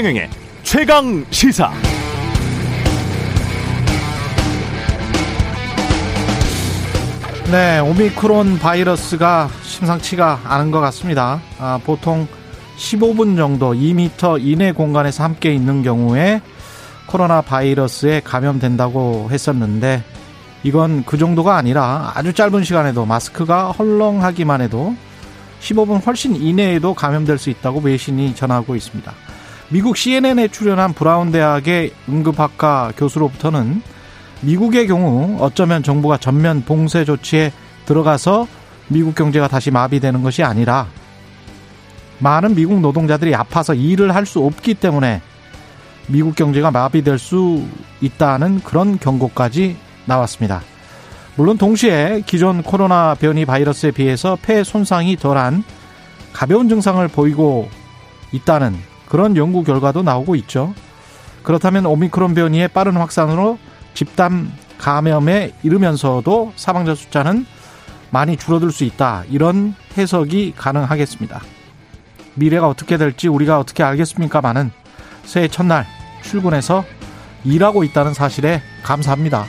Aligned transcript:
최경영의 0.00 0.30
최강 0.62 1.26
시사. 1.30 1.70
네, 7.50 7.80
오미크론 7.80 8.58
바이러스가 8.58 9.50
심상치가 9.62 10.40
않은 10.44 10.70
것 10.70 10.80
같습니다. 10.80 11.42
아, 11.58 11.78
보통 11.84 12.26
15분 12.78 13.36
정도 13.36 13.74
2m 13.74 14.38
이내 14.40 14.72
공간에서 14.72 15.22
함께 15.22 15.52
있는 15.52 15.82
경우에 15.82 16.40
코로나 17.04 17.42
바이러스에 17.42 18.20
감염된다고 18.20 19.28
했었는데 19.30 20.02
이건 20.62 21.04
그 21.04 21.18
정도가 21.18 21.56
아니라 21.56 22.12
아주 22.14 22.32
짧은 22.32 22.64
시간에도 22.64 23.04
마스크가 23.04 23.72
헐렁하기만 23.72 24.62
해도 24.62 24.96
15분 25.60 26.06
훨씬 26.06 26.36
이내에도 26.36 26.94
감염될 26.94 27.36
수 27.36 27.50
있다고 27.50 27.80
외신이 27.80 28.34
전하고 28.34 28.76
있습니다. 28.76 29.12
미국 29.72 29.96
CNN에 29.96 30.48
출연한 30.48 30.92
브라운 30.92 31.30
대학의 31.30 31.92
응급학과 32.08 32.92
교수로부터는 32.96 33.82
미국의 34.40 34.88
경우 34.88 35.36
어쩌면 35.40 35.84
정부가 35.84 36.16
전면 36.16 36.64
봉쇄 36.64 37.04
조치에 37.04 37.52
들어가서 37.86 38.48
미국 38.88 39.14
경제가 39.14 39.46
다시 39.46 39.70
마비되는 39.70 40.24
것이 40.24 40.42
아니라 40.42 40.88
많은 42.18 42.56
미국 42.56 42.80
노동자들이 42.80 43.32
아파서 43.36 43.72
일을 43.72 44.12
할 44.12 44.26
수 44.26 44.44
없기 44.44 44.74
때문에 44.74 45.22
미국 46.08 46.34
경제가 46.34 46.72
마비될 46.72 47.20
수 47.20 47.64
있다는 48.00 48.62
그런 48.64 48.98
경고까지 48.98 49.76
나왔습니다. 50.04 50.62
물론 51.36 51.56
동시에 51.56 52.24
기존 52.26 52.64
코로나 52.64 53.14
변이 53.14 53.44
바이러스에 53.44 53.92
비해서 53.92 54.36
폐 54.42 54.64
손상이 54.64 55.16
덜한 55.16 55.62
가벼운 56.32 56.68
증상을 56.68 57.06
보이고 57.06 57.70
있다는 58.32 58.89
그런 59.10 59.36
연구 59.36 59.64
결과도 59.64 60.02
나오고 60.02 60.36
있죠. 60.36 60.72
그렇다면 61.42 61.84
오미크론 61.84 62.34
변이의 62.34 62.68
빠른 62.68 62.96
확산으로 62.96 63.58
집단 63.92 64.50
감염에 64.78 65.52
이르면서도 65.64 66.52
사망자 66.54 66.94
숫자는 66.94 67.44
많이 68.10 68.36
줄어들 68.36 68.70
수 68.70 68.84
있다. 68.84 69.24
이런 69.28 69.74
해석이 69.98 70.54
가능하겠습니다. 70.56 71.40
미래가 72.34 72.68
어떻게 72.68 72.96
될지 72.96 73.26
우리가 73.26 73.58
어떻게 73.58 73.82
알겠습니까마는 73.82 74.70
새해 75.24 75.48
첫날 75.48 75.86
출근해서 76.22 76.84
일하고 77.42 77.82
있다는 77.82 78.14
사실에 78.14 78.62
감사합니다. 78.84 79.44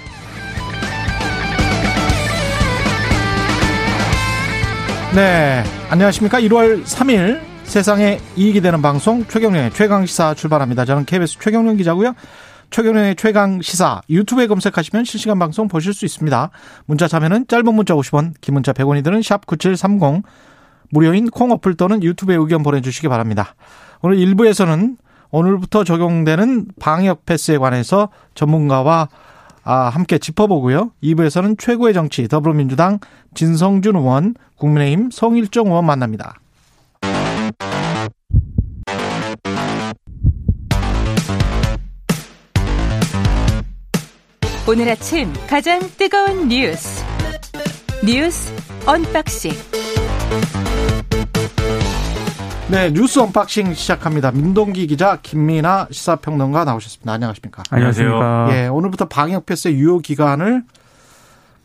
네. 5.13 5.63
안녕하십니까. 5.89 6.39
1월 6.39 6.83
3일 6.83 7.50
세상에 7.71 8.19
이익이 8.35 8.59
되는 8.59 8.81
방송 8.81 9.25
최경련의 9.25 9.71
최강시사 9.71 10.33
출발합니다. 10.33 10.83
저는 10.83 11.05
KBS 11.05 11.39
최경련 11.39 11.77
기자고요. 11.77 12.15
최경련의 12.69 13.15
최강시사 13.15 14.01
유튜브에 14.09 14.47
검색하시면 14.47 15.05
실시간 15.05 15.39
방송 15.39 15.69
보실 15.69 15.93
수 15.93 16.03
있습니다. 16.03 16.49
문자 16.85 17.07
참여는 17.07 17.47
짧은 17.47 17.73
문자 17.73 17.93
50원, 17.93 18.33
긴 18.41 18.55
문자 18.55 18.73
100원이 18.73 19.05
드는 19.05 19.21
샵 19.21 19.45
9730 19.45 20.21
무료인 20.89 21.29
콩 21.29 21.51
어플 21.51 21.75
또는 21.75 22.03
유튜브에 22.03 22.35
의견 22.35 22.61
보내주시기 22.61 23.07
바랍니다. 23.07 23.55
오늘 24.01 24.17
1부에서는 24.17 24.97
오늘부터 25.29 25.85
적용되는 25.85 26.65
방역 26.77 27.25
패스에 27.25 27.57
관해서 27.57 28.09
전문가와 28.35 29.07
아, 29.63 29.75
함께 29.87 30.17
짚어보고요. 30.17 30.91
2부에서는 31.01 31.57
최고의 31.57 31.93
정치 31.93 32.27
더불어민주당 32.27 32.99
진성준 33.33 33.95
의원, 33.95 34.35
국민의힘 34.57 35.09
성일종 35.09 35.67
의원 35.67 35.85
만납니다. 35.85 36.35
오늘 44.71 44.87
아침 44.87 45.33
가장 45.49 45.81
뜨거운 45.97 46.47
뉴스 46.47 47.03
뉴스 48.05 48.53
unboxing 48.85 49.51
네, 52.69 52.89
뉴스 52.93 53.19
unboxing 53.19 53.73
시작합니다. 53.73 54.31
민동기 54.31 54.87
기자, 54.87 55.17
김민아 55.21 55.89
시사평론가 55.91 56.63
나오셨습니다. 56.63 57.11
안녕하십니까? 57.11 57.63
안녕하세요. 57.69 58.47
예, 58.51 58.67
오늘부터 58.67 59.09
방역 59.09 59.45
패스 59.45 59.67
유효 59.67 59.99
기간을 59.99 60.63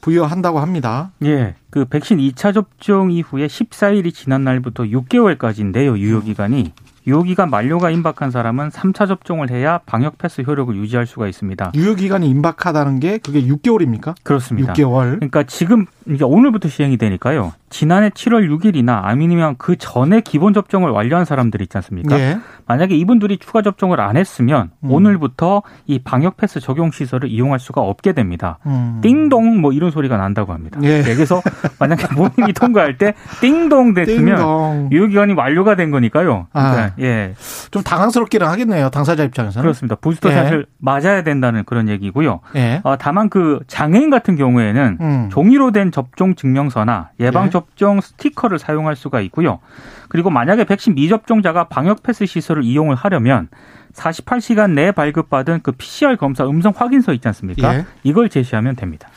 부여한다고 0.01 0.59
합니다. 0.59 1.13
예, 1.23 1.55
그 1.71 1.85
백신 1.85 2.19
2차 2.19 2.53
접종 2.53 3.13
이후에 3.13 3.47
14일이 3.47 4.13
지난 4.13 4.43
날부터 4.43 4.83
6개월까지인데요, 4.83 5.97
유효 5.97 6.23
기간이. 6.23 6.73
유효기간 7.07 7.51
만료가 7.51 7.91
임박한 7.91 8.31
사람은 8.31 8.71
3차 8.71 9.07
접종을 9.07 9.51
해야 9.51 9.79
방역 9.87 10.19
패스 10.19 10.41
효력을 10.41 10.75
유지할 10.75 11.07
수가 11.07 11.29
있습니다. 11.29 11.73
유효기간이 11.75 12.29
임박하다는 12.29 13.01
게 13.01 13.19
그게 13.19 13.43
6개월입니까? 13.43 14.15
그렇습니다. 14.23 14.73
6개월. 14.73 15.17
그러니까 15.17 15.45
지금 15.45 15.87
이제 16.09 16.25
오늘부터 16.25 16.69
시행이 16.69 16.97
되니까요. 16.97 17.53
지난해 17.69 18.11
7월 18.11 18.49
6일이나 18.49 19.01
아니면 19.05 19.57
그 19.59 19.77
전에 19.77 20.21
기본 20.21 20.55
접종을 20.55 20.91
완료한 20.91 21.25
사람들 21.25 21.61
있지 21.63 21.77
않습니까? 21.79 22.19
예. 22.19 22.39
만약에 22.67 22.97
이분들이 22.97 23.39
추가 23.39 23.63
접종을 23.63 24.01
안 24.01 24.17
했으면 24.17 24.71
음. 24.81 24.91
오늘부터 24.91 25.63
이 25.87 25.99
방역 25.99 26.37
패스 26.37 26.61
적용 26.61 26.91
시설을 26.91 27.29
이용할 27.31 27.59
수가 27.59 27.81
없게 27.81 28.13
됩니다. 28.13 28.59
음. 28.67 29.01
띵동 29.03 29.61
뭐 29.61 29.73
이런 29.73 29.91
소리가 29.91 30.17
난다고 30.17 30.53
합니다. 30.53 30.81
예. 30.83 31.03
네, 31.03 31.15
그래서 31.15 31.43
만약에 31.79 32.09
본인이 32.09 32.53
통과할 32.55 32.99
때 32.99 33.15
띵동 33.41 33.95
됐으면. 33.95 34.91
유효기간이 34.93 35.33
완료가 35.35 35.77
된 35.77 35.91
거니까요. 35.91 36.47
아. 36.53 36.71
그러니까 36.71 36.95
예좀 36.99 37.83
당황스럽기는 37.83 38.47
하겠네요. 38.47 38.91
당사자 38.91 39.25
입장에서는. 39.25 39.63
그렇습니다. 39.63 39.97
부스터 39.97 40.31
예. 40.31 40.35
샷을 40.35 40.67
맞아야 40.79 41.23
된다는 41.23 41.65
그런 41.65 41.89
얘기고요. 41.89 42.41
예. 42.57 42.81
어, 42.85 42.97
다만 42.97 43.29
그 43.29 43.61
장애인 43.67 44.11
같은 44.11 44.37
경우에는 44.37 44.99
음. 45.01 45.29
종이로 45.31 45.73
된 45.73 45.91
접종 45.91 46.35
증명서나 46.35 47.11
예방 47.21 47.47
예. 47.47 47.51
접종 47.57 48.01
스티커를 48.01 48.59
사용할 48.59 48.97
수가 48.97 49.21
있고요. 49.23 49.61
그리고 50.09 50.29
만약에 50.29 50.65
백신 50.65 50.95
미접종자가 50.95 51.65
방역 51.65 52.03
패스 52.03 52.27
시설을 52.27 52.65
이용을 52.65 52.95
하려면 52.95 53.49
48시간 53.95 54.73
내에 54.73 54.93
발급받은 54.93 55.61
그 55.63 55.73
PCR 55.73 56.17
검사 56.17 56.47
음성 56.47 56.75
확인서 56.77 57.15
있지 57.15 57.27
않습니까? 57.29 57.75
예. 57.75 57.87
이걸 58.03 58.29
제시하면 58.29 58.77
됩니다. 58.77 59.09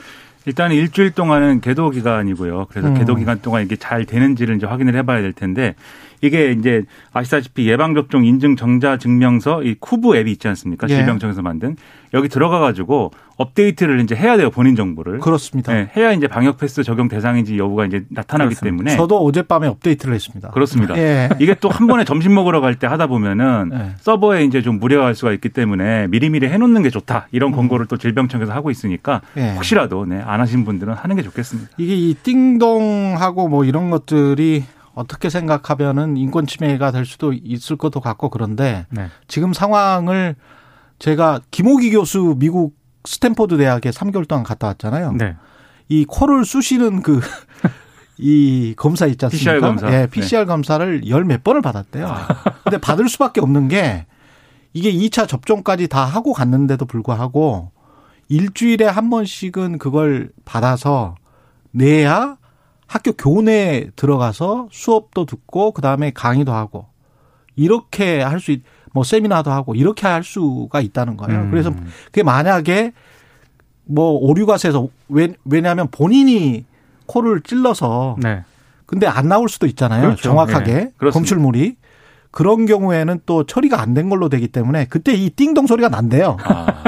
일단 0.45 0.71
일주일 0.71 1.11
동안은 1.11 1.59
계도 1.59 1.89
기간이고요. 1.89 2.67
그래서 2.69 2.87
음. 2.87 2.93
계도 2.93 3.15
기간 3.15 3.41
동안 3.41 3.63
이게 3.63 3.75
잘 3.75 4.05
되는지를 4.05 4.55
이제 4.55 4.65
확인을 4.65 4.95
해봐야 4.95 5.21
될 5.21 5.33
텐데 5.33 5.75
이게 6.21 6.51
이제 6.51 6.83
아시다시피 7.13 7.67
예방접종 7.69 8.25
인증 8.25 8.55
정자 8.55 8.97
증명서 8.97 9.63
이 9.63 9.75
쿠브 9.79 10.15
앱이 10.17 10.31
있지 10.33 10.47
않습니까? 10.49 10.87
예. 10.89 10.95
질병청에서 10.95 11.41
만든 11.41 11.75
여기 12.13 12.27
들어가 12.27 12.59
가지고 12.59 13.11
업데이트를 13.37 14.01
이제 14.01 14.15
해야 14.15 14.35
돼요 14.35 14.49
본인 14.49 14.75
정보를. 14.75 15.19
그렇습니다. 15.19 15.71
네, 15.73 15.89
해야 15.95 16.11
이제 16.11 16.27
방역 16.27 16.57
패스 16.57 16.83
적용 16.83 17.07
대상인지 17.07 17.57
여부가 17.57 17.85
이제 17.85 18.03
나타나기 18.09 18.49
그렇습니다. 18.55 18.63
때문에 18.83 18.97
저도 18.97 19.23
어젯밤에 19.23 19.67
업데이트를 19.67 20.13
했습니다. 20.15 20.49
그렇습니다. 20.49 20.97
예. 20.97 21.29
이게 21.39 21.53
또 21.55 21.69
한 21.69 21.87
번에 21.87 22.03
점심 22.03 22.33
먹으러 22.35 22.59
갈 22.61 22.75
때 22.75 22.87
하다 22.87 23.07
보면은 23.07 23.69
네. 23.69 23.91
서버에 23.99 24.43
이제 24.43 24.61
좀 24.61 24.79
무리할 24.79 25.15
수가 25.15 25.31
있기 25.33 25.49
때문에 25.49 26.07
미리미리 26.07 26.47
해놓는 26.47 26.81
게 26.83 26.89
좋다 26.89 27.27
이런 27.31 27.51
권고를 27.51 27.85
또 27.85 27.95
질병청에서 27.97 28.51
하고 28.53 28.71
있으니까 28.71 29.21
음. 29.37 29.41
예. 29.41 29.53
혹시라도 29.55 30.05
네, 30.05 30.21
안 30.25 30.41
하신 30.41 30.65
분들은 30.65 30.93
하는 30.93 31.15
게 31.15 31.21
좋겠습니다. 31.21 31.69
이게 31.77 31.95
이 31.95 32.15
띵동하고 32.21 33.47
뭐 33.47 33.63
이런 33.65 33.89
것들이 33.89 34.63
어떻게 34.99 35.29
생각하면은 35.29 36.17
인권 36.17 36.45
침해가 36.45 36.91
될 36.91 37.05
수도 37.05 37.31
있을 37.31 37.77
것도 37.77 38.01
같고 38.01 38.29
그런데 38.29 38.85
네. 38.89 39.07
지금 39.29 39.53
상황을 39.53 40.35
제가 40.99 41.39
김호기 41.51 41.91
교수 41.91 42.35
미국 42.37 42.75
스탠포드 43.05 43.57
대학에 43.57 43.91
3개월 43.91 44.27
동안 44.27 44.43
갔다 44.43 44.67
왔잖아요. 44.67 45.13
네. 45.13 45.37
이 45.87 46.03
코를 46.03 46.43
쑤시는 46.43 47.01
그 47.01 47.21
이 48.19 48.73
검사 48.75 49.05
있지 49.05 49.23
않습니까? 49.25 49.51
PCR 49.53 49.61
검사. 49.61 49.93
예, 49.93 50.07
PCR 50.07 50.45
검사를 50.45 51.07
열 51.07 51.23
몇 51.23 51.45
번을 51.45 51.61
받았대요. 51.61 52.13
근데 52.65 52.77
받을 52.77 53.07
수밖에 53.07 53.39
없는 53.39 53.69
게 53.69 54.05
이게 54.73 54.91
2차 54.91 55.29
접종까지 55.29 55.87
다 55.87 56.03
하고 56.03 56.33
갔는데도 56.33 56.85
불구하고 56.85 57.71
일주일에 58.27 58.83
한 58.85 59.09
번씩은 59.09 59.77
그걸 59.79 60.31
받아서 60.43 61.15
내야 61.71 62.35
학교 62.89 63.11
교내에 63.13 63.91
들어가서 63.95 64.67
수업도 64.71 65.25
듣고 65.25 65.71
그다음에 65.73 66.09
강의도 66.11 66.53
하고 66.53 66.87
이렇게 67.55 68.19
할수 68.21 68.51
있, 68.51 68.63
뭐 68.93 69.03
세미나도 69.03 69.51
하고 69.51 69.75
이렇게 69.75 70.07
할 70.07 70.23
수가 70.23 70.81
있다는 70.81 71.15
거예요. 71.15 71.41
음. 71.41 71.51
그래서 71.51 71.71
그게 72.05 72.23
만약에 72.23 72.93
뭐 73.85 74.11
오류가 74.13 74.57
왜, 75.07 75.33
왜냐하면 75.45 75.87
본인이 75.91 76.65
코를 77.05 77.41
찔러서 77.41 78.15
네. 78.19 78.43
근데 78.87 79.05
안 79.05 79.27
나올 79.27 79.49
수도 79.49 79.67
있잖아요. 79.67 80.01
그렇죠. 80.01 80.23
정확하게 80.23 80.73
네. 80.73 81.09
검출물이 81.11 81.75
그런 82.31 82.65
경우에는 82.65 83.19
또 83.27 83.43
처리가 83.45 83.79
안 83.79 83.93
된 83.93 84.09
걸로 84.09 84.29
되기 84.29 84.47
때문에 84.47 84.85
그때 84.85 85.13
이 85.13 85.29
띵동 85.29 85.67
소리가 85.67 85.89
난대요. 85.89 86.37
아, 86.43 86.83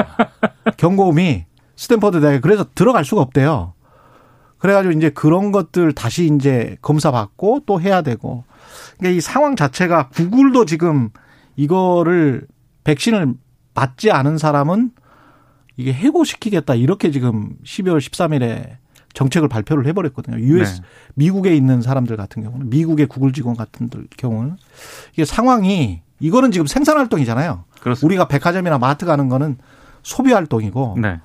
경고음이 0.76 1.44
스탠퍼드 1.76 2.20
대학에 2.20 2.40
그래서 2.40 2.66
들어갈 2.74 3.04
수가 3.04 3.22
없대요. 3.22 3.74
그래가지고 4.62 4.96
이제 4.96 5.10
그런 5.10 5.50
것들 5.50 5.92
다시 5.92 6.30
이제 6.32 6.76
검사 6.82 7.10
받고 7.10 7.62
또 7.66 7.80
해야 7.80 8.00
되고. 8.02 8.44
그러니까 8.96 9.16
이 9.18 9.20
상황 9.20 9.56
자체가 9.56 10.10
구글도 10.10 10.66
지금 10.66 11.10
이거를 11.56 12.46
백신을 12.84 13.34
맞지 13.74 14.12
않은 14.12 14.38
사람은 14.38 14.92
이게 15.76 15.92
해고시키겠다 15.92 16.76
이렇게 16.76 17.10
지금 17.10 17.56
12월 17.64 17.98
13일에 17.98 18.76
정책을 19.14 19.48
발표를 19.48 19.84
해버렸거든요. 19.86 20.38
US 20.38 20.76
네. 20.76 20.86
미국에 21.14 21.56
있는 21.56 21.82
사람들 21.82 22.16
같은 22.16 22.44
경우는 22.44 22.70
미국의 22.70 23.06
구글 23.06 23.32
직원 23.32 23.56
같은 23.56 23.88
들 23.90 24.06
경우는 24.16 24.58
이게 25.14 25.24
상황이 25.24 26.02
이거는 26.20 26.52
지금 26.52 26.68
생산 26.68 26.98
활동이잖아요. 26.98 27.64
그렇습니다. 27.80 28.06
우리가 28.06 28.28
백화점이나 28.28 28.78
마트 28.78 29.06
가는 29.06 29.28
거는 29.28 29.58
소비 30.04 30.32
활동이고 30.32 30.98
네. 31.02 31.18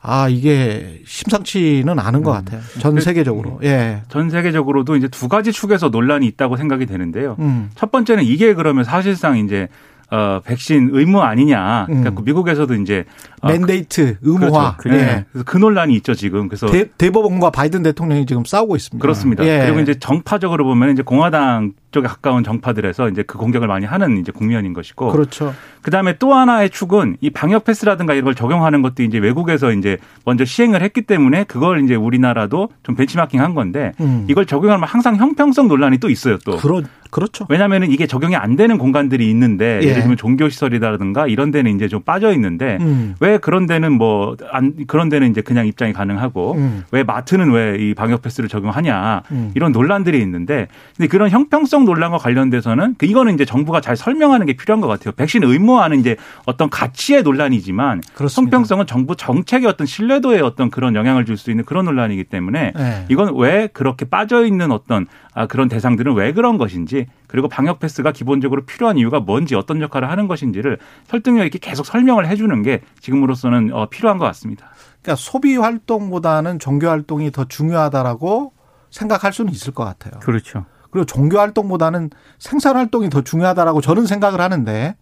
아 0.00 0.28
이게 0.28 1.00
심상치는 1.04 1.98
않은 1.98 2.22
것 2.22 2.30
같아요. 2.32 2.60
전 2.78 3.00
세계적으로. 3.00 3.58
예. 3.64 4.02
전 4.08 4.30
세계적으로도 4.30 4.96
이제 4.96 5.08
두 5.08 5.28
가지 5.28 5.50
축에서 5.52 5.88
논란이 5.88 6.26
있다고 6.26 6.56
생각이 6.56 6.86
되는데요. 6.86 7.36
음. 7.40 7.70
첫 7.74 7.90
번째는 7.90 8.24
이게 8.24 8.54
그러면 8.54 8.84
사실상 8.84 9.38
이제 9.38 9.68
어 10.10 10.40
백신 10.44 10.90
의무 10.92 11.20
아니냐. 11.20 11.86
그러니까 11.86 12.10
음. 12.10 12.24
미국에서도 12.24 12.72
이제 12.76 13.04
어, 13.42 13.48
맨데이트 13.48 14.18
의무화. 14.22 14.76
그렇죠. 14.76 14.98
예. 14.98 15.04
네. 15.04 15.24
그래서 15.32 15.44
그 15.44 15.58
논란이 15.58 15.94
있죠 15.96 16.14
지금. 16.14 16.48
그래서 16.48 16.68
대, 16.68 16.88
대법원과 16.96 17.50
바이든 17.50 17.82
대통령이 17.82 18.24
지금 18.24 18.44
싸우고 18.44 18.76
있습니다. 18.76 19.02
그렇습니다. 19.02 19.44
예. 19.44 19.64
그리고 19.64 19.80
이제 19.80 19.98
정파적으로 19.98 20.64
보면 20.64 20.92
이제 20.92 21.02
공화당 21.02 21.72
쪽에 21.90 22.06
가까운 22.06 22.44
정파들에서 22.44 23.08
이제 23.08 23.22
그 23.22 23.38
공격을 23.38 23.66
많이 23.68 23.86
하는 23.86 24.18
이제 24.18 24.32
국면인 24.32 24.72
것이고. 24.72 25.10
그렇죠. 25.12 25.54
그 25.82 25.90
다음에 25.90 26.16
또 26.18 26.34
하나의 26.34 26.70
축은 26.70 27.16
이 27.20 27.30
방역 27.30 27.64
패스라든가 27.64 28.14
이런 28.14 28.24
걸 28.24 28.34
적용하는 28.34 28.82
것도 28.82 29.02
이제 29.02 29.18
외국에서 29.18 29.72
이제 29.72 29.96
먼저 30.24 30.44
시행을 30.44 30.82
했기 30.82 31.02
때문에 31.02 31.44
그걸 31.44 31.82
이제 31.84 31.94
우리나라도 31.94 32.68
좀 32.82 32.94
벤치마킹 32.94 33.40
한 33.40 33.54
건데 33.54 33.92
음. 34.00 34.26
이걸 34.28 34.44
적용하면 34.44 34.86
항상 34.86 35.16
형평성 35.16 35.68
논란이 35.68 35.98
또 35.98 36.10
있어요 36.10 36.38
또. 36.44 36.56
그렇 36.56 36.82
그렇죠. 37.10 37.46
왜냐하면은 37.48 37.90
이게 37.90 38.06
적용이 38.06 38.36
안 38.36 38.54
되는 38.54 38.76
공간들이 38.76 39.30
있는데 39.30 39.80
예. 39.82 39.86
예를 39.88 40.02
들면 40.02 40.18
종교 40.18 40.50
시설이라든가 40.50 41.26
이런 41.26 41.50
데는 41.50 41.74
이제 41.74 41.88
좀 41.88 42.02
빠져 42.02 42.34
있는데 42.34 42.76
음. 42.82 43.14
왜 43.20 43.38
그런 43.38 43.66
데는 43.66 43.92
뭐 43.92 44.36
안 44.50 44.74
그런 44.86 45.08
데는 45.08 45.30
이제 45.30 45.40
그냥 45.40 45.66
입장이 45.66 45.92
가능하고 45.92 46.54
음. 46.54 46.84
왜 46.90 47.02
마트는 47.02 47.50
왜 47.52 47.68
이 47.78 47.94
방역 47.94 48.22
패스를 48.22 48.48
적용하냐 48.48 49.22
음. 49.30 49.52
이런 49.54 49.72
논란들이 49.72 50.20
있는데 50.22 50.68
근데 50.96 51.06
그런 51.08 51.30
형평성 51.30 51.77
논란과 51.84 52.18
관련돼서는 52.18 52.96
그 52.98 53.06
이거는 53.06 53.34
이제 53.34 53.44
정부가 53.44 53.80
잘 53.80 53.96
설명하는 53.96 54.46
게 54.46 54.54
필요한 54.54 54.80
것 54.80 54.88
같아요. 54.88 55.12
백신 55.12 55.42
의무화는 55.44 56.00
이제 56.00 56.16
어떤 56.44 56.68
가치의 56.68 57.22
논란이지만 57.22 58.02
그렇습니다. 58.14 58.56
형평성은 58.56 58.86
정부 58.86 59.16
정책의 59.16 59.66
어떤 59.68 59.86
신뢰도에 59.86 60.40
어떤 60.40 60.70
그런 60.70 60.94
영향을 60.94 61.24
줄 61.24 61.38
수 61.38 61.50
있는 61.50 61.64
그런 61.64 61.84
논란이기 61.84 62.24
때문에 62.24 62.72
예. 62.76 63.04
이건 63.08 63.36
왜 63.36 63.68
그렇게 63.68 64.04
빠져 64.04 64.44
있는 64.44 64.72
어떤 64.72 65.06
아, 65.34 65.46
그런 65.46 65.68
대상들은 65.68 66.14
왜 66.14 66.32
그런 66.32 66.58
것인지 66.58 67.06
그리고 67.28 67.48
방역 67.48 67.78
패스가 67.78 68.10
기본적으로 68.12 68.64
필요한 68.66 68.98
이유가 68.98 69.20
뭔지 69.20 69.54
어떤 69.54 69.80
역할을 69.80 70.10
하는 70.10 70.26
것인지를 70.26 70.78
설득력 71.06 71.44
있게 71.46 71.58
계속 71.60 71.86
설명을 71.86 72.26
해주는 72.26 72.62
게 72.62 72.80
지금으로서는 73.00 73.72
어, 73.72 73.86
필요한 73.88 74.18
것 74.18 74.24
같습니다. 74.26 74.70
그러니까 75.00 75.14
소비 75.16 75.56
활동보다는 75.56 76.58
종교 76.58 76.88
활동이 76.88 77.30
더 77.30 77.44
중요하다라고 77.44 78.52
생각할 78.90 79.32
수는 79.32 79.52
있을 79.52 79.72
것 79.72 79.84
같아요. 79.84 80.18
그렇죠. 80.20 80.64
그리고 80.90 81.04
종교 81.04 81.38
활동보다는 81.38 82.10
생산 82.38 82.76
활동이 82.76 83.10
더 83.10 83.22
중요하다라고 83.22 83.80
저는 83.80 84.06
생각을 84.06 84.40
하는데 84.40 84.96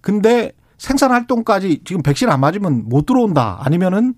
근데 0.00 0.52
생산 0.78 1.10
활동까지 1.10 1.82
지금 1.84 2.02
백신 2.02 2.30
안 2.30 2.40
맞으면 2.40 2.88
못 2.88 3.06
들어온다 3.06 3.58
아니면은 3.60 4.14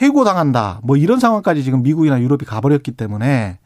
해고 0.00 0.24
당한다 0.24 0.80
뭐 0.82 0.96
이런 0.96 1.20
상황까지 1.20 1.62
지금 1.62 1.82
미국이나 1.82 2.20
유럽이 2.20 2.44
가버렸기 2.44 2.92
때문에 2.92 3.58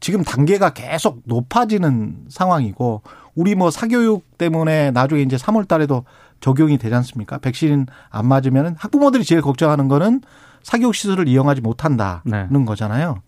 지금 0.00 0.22
단계가 0.24 0.70
계속 0.70 1.22
높아지는 1.24 2.26
상황이고 2.28 3.02
우리 3.34 3.54
뭐 3.54 3.70
사교육 3.70 4.38
때문에 4.38 4.90
나중에 4.90 5.22
이제 5.22 5.36
3월 5.36 5.68
달에도 5.68 6.04
적용이 6.40 6.78
되지 6.78 6.94
않습니까? 6.94 7.38
백신 7.38 7.86
안 8.10 8.26
맞으면은 8.26 8.74
학부모들이 8.78 9.24
제일 9.24 9.40
걱정하는 9.42 9.88
거는 9.88 10.20
사교육 10.62 10.94
시설을 10.94 11.28
이용하지 11.28 11.60
못한다는 11.60 12.22
네. 12.24 12.64
거잖아요. 12.64 13.22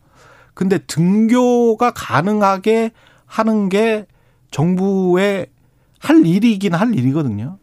근데 0.58 0.78
등교가 0.78 1.92
가능하게 1.92 2.90
하는 3.26 3.68
게 3.68 4.06
정부의 4.50 5.46
할 6.00 6.26
일이긴 6.26 6.74
할 6.74 6.92
일이거든요. 6.96 7.58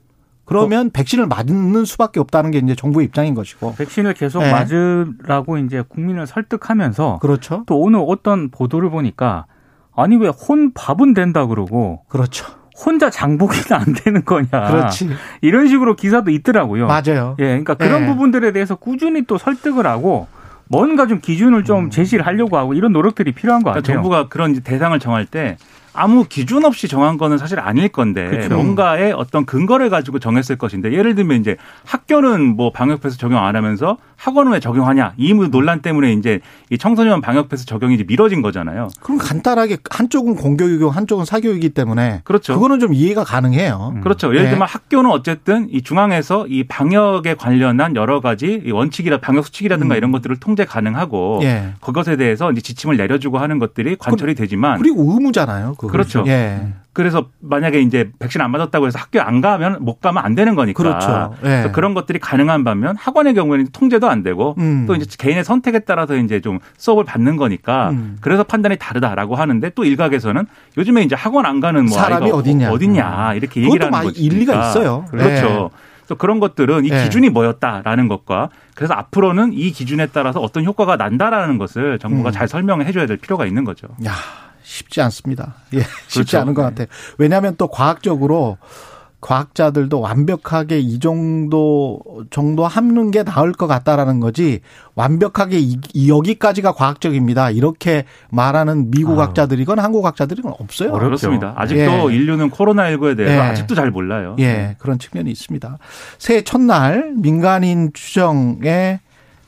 그러면 0.45 0.91
백신을 0.91 1.27
맞는 1.27 1.83
수밖에 1.83 2.21
없다는 2.21 2.51
게 2.51 2.59
이제 2.59 2.73
정부의 2.73 3.07
입장인 3.07 3.35
것이고. 3.35 3.75
백신을 3.75 4.13
계속 4.13 4.39
네. 4.39 4.49
맞으라고 4.49 5.57
이제 5.57 5.83
국민을 5.85 6.25
설득하면서 6.25 7.19
그렇죠. 7.21 7.63
또 7.67 7.77
오늘 7.81 8.01
어떤 8.07 8.49
보도를 8.49 8.89
보니까 8.89 9.45
아니 9.93 10.15
왜 10.15 10.29
혼 10.29 10.71
밥은 10.71 11.13
된다 11.13 11.47
그러고 11.47 12.05
그렇죠. 12.07 12.45
혼자 12.77 13.09
장보기는 13.09 13.77
안 13.77 13.93
되는 13.93 14.23
거냐. 14.23 14.47
그렇지. 14.49 15.09
이런 15.41 15.67
식으로 15.67 15.97
기사도 15.97 16.31
있더라고요. 16.31 16.87
맞아요. 16.87 17.35
예, 17.39 17.47
그러니까 17.47 17.73
그런 17.73 18.03
예. 18.03 18.05
부분들에 18.05 18.53
대해서 18.53 18.75
꾸준히 18.75 19.23
또 19.23 19.37
설득을 19.37 19.85
하고 19.85 20.27
뭔가 20.67 21.07
좀 21.07 21.19
기준을 21.21 21.63
좀 21.63 21.89
제시를 21.89 22.25
하려고 22.25 22.57
하고 22.57 22.73
이런 22.73 22.91
노력들이 22.91 23.31
필요한 23.33 23.61
것 23.63 23.71
그러니까 23.71 23.81
같아요. 23.81 23.95
정부가 23.97 24.27
그런 24.29 24.61
대상을 24.61 24.97
정할 24.99 25.25
때 25.25 25.57
아무 25.93 26.25
기준 26.27 26.65
없이 26.65 26.87
정한 26.87 27.17
거는 27.17 27.37
사실 27.37 27.59
아닐 27.59 27.87
건데 27.87 28.27
그렇죠. 28.27 28.55
뭔가의 28.55 29.13
어떤 29.13 29.45
근거를 29.45 29.89
가지고 29.89 30.19
정했을 30.19 30.57
것인데 30.57 30.91
예를 30.91 31.15
들면 31.15 31.39
이제 31.39 31.55
학교는 31.85 32.55
뭐 32.57 32.71
방역 32.71 33.01
패스 33.01 33.17
적용 33.17 33.43
안 33.45 33.55
하면서 33.55 33.97
학원은 34.17 34.53
왜 34.53 34.59
적용하냐 34.59 35.13
이 35.17 35.33
논란 35.33 35.81
때문에 35.81 36.13
이제 36.13 36.39
이 36.69 36.77
청소년 36.77 37.21
방역 37.21 37.49
패스 37.49 37.65
적용이 37.65 37.95
이제 37.95 38.03
미뤄진 38.07 38.41
거잖아요. 38.41 38.89
그럼 39.01 39.17
간단하게 39.17 39.77
한쪽은 39.89 40.35
공교육이고 40.35 40.89
한쪽은 40.89 41.25
사교육이기 41.25 41.69
때문에 41.69 42.21
그렇죠. 42.23 42.53
그거는 42.53 42.79
좀 42.79 42.93
이해가 42.93 43.23
가능해요. 43.23 43.93
음. 43.95 44.01
그렇죠. 44.01 44.29
예를 44.29 44.43
네. 44.43 44.49
들면 44.51 44.67
학교는 44.67 45.09
어쨌든 45.09 45.67
이 45.69 45.81
중앙에서 45.81 46.47
이 46.47 46.63
방역에 46.63 47.35
관련한 47.35 47.95
여러 47.95 48.21
가지 48.21 48.61
이 48.65 48.71
원칙이라 48.71 49.19
방역 49.19 49.45
수칙이라든가 49.45 49.95
음. 49.95 49.97
이런 49.97 50.11
것들을 50.11 50.37
통제 50.39 50.65
가능하고 50.65 51.39
예. 51.43 51.73
그것에 51.81 52.15
대해서 52.15 52.51
이제 52.51 52.61
지침을 52.61 52.97
내려주고 52.97 53.37
하는 53.37 53.59
것들이 53.59 53.95
관철이 53.97 54.35
되지만 54.35 54.79
그리고 54.79 55.13
의무잖아요. 55.13 55.75
그거. 55.75 55.87
그렇죠. 55.91 56.23
예. 56.27 56.73
그래서 56.95 57.27
만약에 57.41 57.81
이제 57.81 58.09
백신 58.19 58.39
안 58.39 58.51
맞았다고 58.51 58.87
해서 58.87 58.97
학교 58.97 59.19
안 59.19 59.41
가면 59.41 59.79
못 59.81 59.99
가면 59.99 60.23
안 60.23 60.33
되는 60.33 60.55
거니까. 60.55 60.81
그렇죠. 60.81 61.35
예. 61.43 61.47
그래서 61.47 61.71
그런 61.73 61.93
것들이 61.93 62.19
가능한 62.19 62.63
반면 62.63 62.95
학원의 62.95 63.33
경우에는 63.33 63.67
통제도 63.73 64.09
안 64.09 64.23
되고 64.23 64.55
음. 64.59 64.85
또 64.87 64.95
이제 64.95 65.05
개인의 65.19 65.43
선택에 65.43 65.79
따라서 65.79 66.15
이제 66.15 66.39
좀 66.39 66.59
수업을 66.77 67.03
받는 67.03 67.35
거니까 67.35 67.89
음. 67.89 68.17
그래서 68.21 68.43
판단이 68.43 68.77
다르다라고 68.77 69.35
하는데 69.35 69.69
또 69.75 69.83
일각에서는 69.83 70.45
요즘에 70.77 71.03
이제 71.03 71.15
학원 71.15 71.45
안 71.45 71.59
가는 71.59 71.83
뭐 71.83 71.97
사람이 71.97 72.27
아이가 72.27 72.37
어딨냐. 72.37 72.71
어딨냐 72.71 73.33
이렇게 73.33 73.61
얘기를 73.61 73.93
하는 73.93 74.07
거지. 74.07 74.23
일리가 74.23 74.69
있어요. 74.69 75.03
그렇죠. 75.11 75.71
또 76.07 76.15
그런 76.15 76.39
것들은 76.39 76.85
이 76.85 76.89
예. 76.91 77.03
기준이 77.03 77.29
뭐였다라는 77.29 78.07
것과 78.07 78.49
그래서 78.73 78.93
앞으로는 78.93 79.51
이 79.51 79.71
기준에 79.71 80.07
따라서 80.07 80.39
어떤 80.39 80.63
효과가 80.63 80.95
난다라는 80.95 81.57
것을 81.57 81.99
정부가 81.99 82.29
음. 82.29 82.31
잘 82.31 82.47
설명해 82.47 82.91
줘야 82.93 83.05
될 83.05 83.17
필요가 83.17 83.45
있는 83.45 83.65
거죠. 83.65 83.87
야, 84.05 84.11
쉽지 84.65 84.99
않습니다. 85.01 85.55
예, 85.73 85.79
쉽지 86.07 86.13
그렇죠. 86.31 86.39
않은 86.39 86.53
것 86.53 86.63
같아요. 86.63 86.87
왜냐하면 87.17 87.55
또 87.57 87.67
과학적으로 87.67 88.57
과학자들도 89.21 90.01
완벽하게 90.01 90.79
이 90.79 90.99
정도 90.99 91.99
정도 92.29 92.67
하는 92.67 93.09
게 93.09 93.23
나을 93.23 93.53
것 93.53 93.65
같다라는 93.65 94.19
거지 94.19 94.59
완벽하게 94.93 95.59
이, 95.59 95.79
이 95.93 96.09
여기까지가 96.09 96.73
과학적입니다. 96.73 97.49
이렇게 97.49 98.05
말하는 98.29 98.91
미국 98.91 99.13
아유. 99.13 99.21
학자들이건 99.21 99.79
한국 99.79 100.05
학자들이건 100.05 100.53
없어요. 100.59 100.89
어렵죠. 100.89 101.05
그렇습니다. 101.05 101.53
아직도 101.55 102.11
예. 102.11 102.15
인류는 102.15 102.51
코로나 102.51 102.83
19에 102.91 103.17
대해서 103.17 103.35
예. 103.35 103.39
아직도 103.39 103.73
잘 103.73 103.89
몰라요. 103.89 104.35
예, 104.39 104.75
그런 104.77 104.99
측면이 104.99 105.31
있습니다. 105.31 105.79
새해 106.19 106.43
첫날 106.43 107.13
민간인 107.15 107.91
추정에 107.93 108.99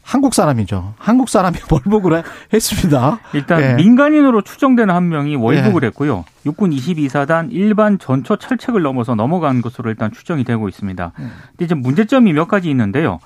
한국 0.08 0.34
사람이죠. 0.34 0.94
한국 0.98 1.28
사람이 1.28 1.58
월북을 1.70 2.24
했습니다. 2.54 3.20
일단 3.34 3.62
예. 3.62 3.74
민간인으로 3.74 4.42
추정되는 4.42 4.96
한 4.96 5.10
명이 5.10 5.36
월북을 5.36 5.84
했고요. 5.84 6.24
육군 6.46 6.70
22사단 6.70 7.50
일반 7.52 8.00
전초 8.00 8.38
철책을 8.38 8.82
넘어서 8.82 9.16
넘어간 9.16 9.62
것으로 9.62 9.90
일단 9.90 10.14
추정이 10.14 10.46
되고 10.46 10.70
있습니다. 10.70 11.12
음. 11.20 11.32
근데 11.50 11.66
이제 11.66 11.76
문제점이 11.76 12.32
몇 12.32 12.48
가지 12.48 12.70
있는데요. 12.70 13.20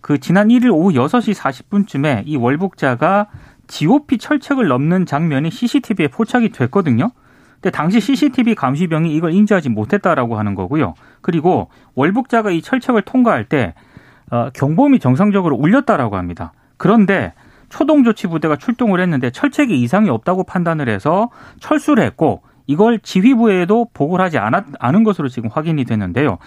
그 0.00 0.18
지난 0.18 0.48
1일 0.48 0.72
오후 0.72 0.90
6시 0.94 1.32
40분쯤에 1.32 2.24
이 2.26 2.36
월북자가 2.36 3.28
GOP 3.68 4.18
철책을 4.18 4.66
넘는 4.66 5.06
장면이 5.06 5.52
CCTV에 5.52 6.08
포착이 6.08 6.48
됐거든요. 6.50 7.12
근데 7.60 7.70
당시 7.70 8.00
CCTV 8.00 8.56
감시병이 8.56 9.14
이걸 9.14 9.32
인지하지 9.32 9.68
못했다라고 9.68 10.36
하는 10.36 10.56
거고요. 10.56 10.94
그리고 11.20 11.70
월북자가 11.94 12.50
이 12.50 12.62
철책을 12.62 13.02
통과할 13.02 13.44
때 13.44 13.74
어, 13.74 13.85
경보음이 14.54 14.98
정상적으로 14.98 15.56
울렸다라고 15.56 16.16
합니다. 16.16 16.52
그런데 16.76 17.32
초동조치 17.68 18.28
부대가 18.28 18.56
출동을 18.56 19.00
했는데 19.00 19.30
철책에 19.30 19.74
이상이 19.74 20.08
없다고 20.10 20.44
판단을 20.44 20.88
해서 20.88 21.30
철수를 21.60 22.04
했고 22.04 22.42
이걸 22.66 22.98
지휘부에도 22.98 23.88
보고를 23.92 24.24
하지 24.24 24.38
않았, 24.38 24.64
않은 24.78 25.04
것으로 25.04 25.28
지금 25.28 25.50
확인이 25.52 25.84
됐는데요. 25.84 26.38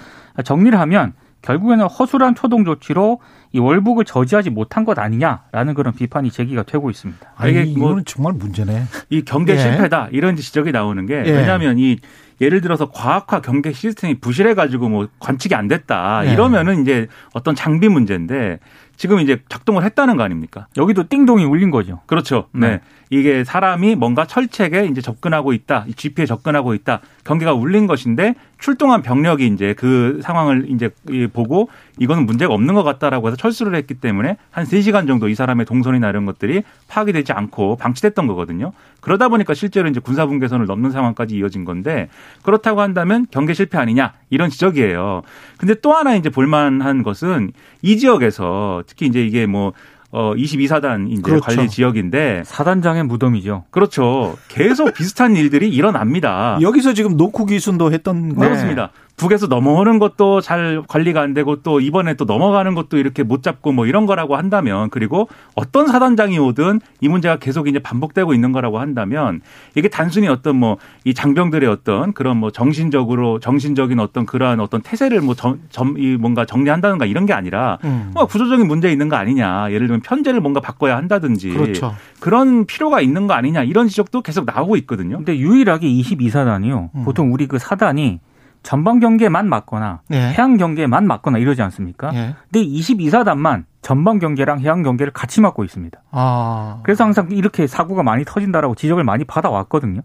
정리를 0.44 0.78
하면 0.80 1.14
결국에는 1.42 1.86
허술한 1.86 2.36
초동 2.36 2.66
조치로 2.66 3.20
이 3.54 3.60
월북을 3.60 4.06
저지하지 4.06 4.50
못한 4.50 4.86
것 4.86 5.00
아니냐라는 5.00 5.74
그런 5.74 5.94
비판이 5.94 6.32
제기가 6.32 6.64
되고 6.64 6.90
있습니다. 6.90 7.34
아니, 7.36 7.52
이게 7.52 7.80
뭐- 7.80 7.94
뭐 7.94 8.02
정말 8.06 8.34
문제네. 8.34 8.84
이 9.10 9.24
경계 9.24 9.54
예. 9.54 9.58
실패다 9.58 10.10
이런 10.12 10.36
지적이 10.36 10.72
나오는 10.72 11.06
게 11.06 11.24
예. 11.26 11.32
왜냐하면 11.32 11.80
이 11.80 11.98
예를 12.42 12.62
들어서 12.62 12.90
과학화 12.92 13.42
경계 13.42 13.74
시스템이 13.74 14.20
부실해 14.20 14.54
가지고 14.54 14.88
뭐 14.90 15.08
관측이 15.20 15.56
안 15.56 15.68
됐다 15.68 16.26
예. 16.26 16.32
이러면은 16.34 16.82
이제 16.82 17.08
어떤 17.34 17.56
장비 17.56 17.90
문제인데 17.90 18.60
지금 18.96 19.20
이제 19.22 19.42
작동을 19.50 19.84
했다는 19.84 20.18
거 20.18 20.24
아닙니까? 20.24 20.68
여기도 20.78 21.08
띵동이 21.08 21.46
울린 21.46 21.72
거죠. 21.72 22.02
그렇죠. 22.06 22.48
네. 22.52 22.68
네. 22.68 22.80
이게 23.10 23.44
사람이 23.46 23.96
뭔가 23.96 24.26
철책에 24.26 24.86
이제 24.88 25.00
접근하고 25.02 25.54
있다, 25.54 25.86
이 25.88 25.94
GP에 25.94 26.26
접근하고 26.26 26.74
있다, 26.74 27.00
경계가 27.24 27.54
울린 27.54 27.88
것인데 27.88 28.36
출동한 28.60 29.02
병력이 29.02 29.48
이제 29.48 29.74
그 29.74 30.20
상황을 30.22 30.66
이제 30.70 30.90
이 31.10 31.28
보고 31.28 31.70
이거는 31.98 32.26
문제가 32.26 32.54
없는 32.54 32.74
것 32.74 32.84
같다라고 32.84 33.28
해서 33.28 33.38
철수를 33.38 33.76
했기 33.76 33.94
때문에 33.94 34.38
한 34.52 34.66
3시간 34.66 35.08
정도 35.08 35.30
이 35.30 35.36
사람의 35.36 35.66
동선이나 35.66 36.10
이런 36.10 36.26
것들이 36.26 36.64
파악이 36.88 37.14
되지 37.14 37.32
않고 37.32 37.78
방치됐던 37.78 38.28
거거든요. 38.28 38.74
그러다 39.00 39.30
보니까 39.30 39.54
실제로 39.54 39.88
이제 39.88 40.02
군사분 40.02 40.40
계선을 40.40 40.66
넘는 40.66 40.92
상황까지 40.92 41.36
이어진 41.38 41.64
건데 41.64 42.10
그렇다고 42.44 42.82
한다면 42.82 43.26
경계 43.32 43.54
실패 43.54 43.78
아니냐 43.78 44.14
이런 44.30 44.50
지적이에요. 44.50 45.22
근데 45.58 45.74
또 45.76 45.94
하나 45.94 46.16
이제 46.16 46.30
볼만한 46.30 47.04
것은 47.04 47.54
이 47.82 47.98
지역에서 47.98 48.84
특히 48.86 49.06
이제 49.06 49.26
이게 49.26 49.46
뭐 49.46 49.72
어, 50.12 50.34
22사단 50.36 51.12
이제 51.12 51.22
그렇죠. 51.22 51.46
관리 51.46 51.70
지역인데 51.70 52.44
사단장의 52.46 53.04
무덤이죠. 53.04 53.66
그렇죠. 53.70 54.38
계속 54.48 54.94
비슷한 54.94 55.36
일들이 55.36 55.70
일어납니다. 55.70 56.58
여기서 56.62 56.94
지금 56.94 57.16
노쿠 57.16 57.46
기순도 57.46 57.92
했던 57.92 58.36
거. 58.36 58.44
아. 58.44 58.48
그렇습니다. 58.48 58.92
북에서 59.20 59.48
넘어오는 59.48 60.00
것도 60.00 60.42
잘 60.42 60.82
관리가 60.88 61.22
안 61.22 61.34
되고 61.34 61.58
또 61.58 61.80
이번에 61.80 62.14
또 62.16 62.26
넘어가는 62.26 62.74
것도 62.74 62.98
이렇게 62.98 63.24
못 63.24 63.44
잡고 63.44 63.72
뭐 63.72 63.86
이런 63.86 64.06
거라고 64.06 64.36
한다면 64.36 64.90
그리고 64.90 65.28
어떤 65.56 65.88
사단장이 65.88 66.40
오든 66.40 66.80
이 67.02 67.08
문제가 67.08 67.38
계속 67.38 67.68
이제 67.68 67.80
반복되고 67.80 68.34
있는 68.34 68.52
거라고 68.52 68.80
한다면 68.80 69.42
이게 69.76 69.90
단순히 69.90 70.28
어떤 70.28 70.56
뭐 70.56 70.78
이 71.06 71.14
장병들의 71.14 71.68
어떤 71.70 72.14
그런 72.14 72.38
뭐 72.38 72.52
정신적으로 72.52 73.40
정신적인 73.40 74.00
어떤 74.00 74.26
그러한 74.26 74.60
어떤 74.60 74.82
태세를 74.82 75.22
뭐점이 75.22 76.18
뭔가 76.18 76.46
정리한다든가 76.46 77.06
이런 77.06 77.26
게 77.26 77.34
아니라 77.34 77.80
음. 77.84 78.12
뭐 78.14 78.26
구조적인 78.26 78.68
문제 78.68 78.92
있는 78.92 79.10
거 79.10 79.16
아니냐. 79.16 79.72
예를 79.72 79.88
들면 79.88 80.02
편제를 80.02 80.42
뭔가 80.42 80.60
바꿔야 80.60 80.98
한다든지 80.98 81.50
그렇죠. 81.50 81.96
그런 82.20 82.66
필요가 82.66 83.02
있는 83.02 83.28
거 83.28 83.34
아니냐 83.34 83.64
이런 83.64 83.88
지적도 83.88 84.22
계속 84.22 84.46
나오고 84.46 84.76
있거든요. 84.78 85.18
근데 85.18 85.38
유일하게 85.38 85.88
22사단이요. 85.88 86.90
음. 86.94 87.04
보통 87.06 87.34
우리 87.34 87.48
그 87.48 87.58
사단이 87.58 88.20
전방 88.64 89.00
경계만 89.00 89.48
맞거나 89.48 90.02
예. 90.12 90.18
해양 90.18 90.58
경계만 90.58 91.08
맞거나 91.08 91.38
이러지 91.38 91.62
않습니까? 91.62 92.12
예. 92.14 92.36
근데 92.52 92.66
22사단만 92.68 93.64
전방 93.82 94.20
경계랑 94.20 94.60
해양 94.60 94.84
경계를 94.84 95.14
같이 95.14 95.42
맡고 95.42 95.64
있습니다. 95.64 95.98
아. 96.12 96.80
그래서 96.84 97.04
항상 97.04 97.30
이렇게 97.32 97.68
사고가 97.68 98.04
많이 98.04 98.26
터진다라고 98.26 98.76
지적을 98.76 99.04
많이 99.04 99.24
받아왔거든요. 99.24 100.02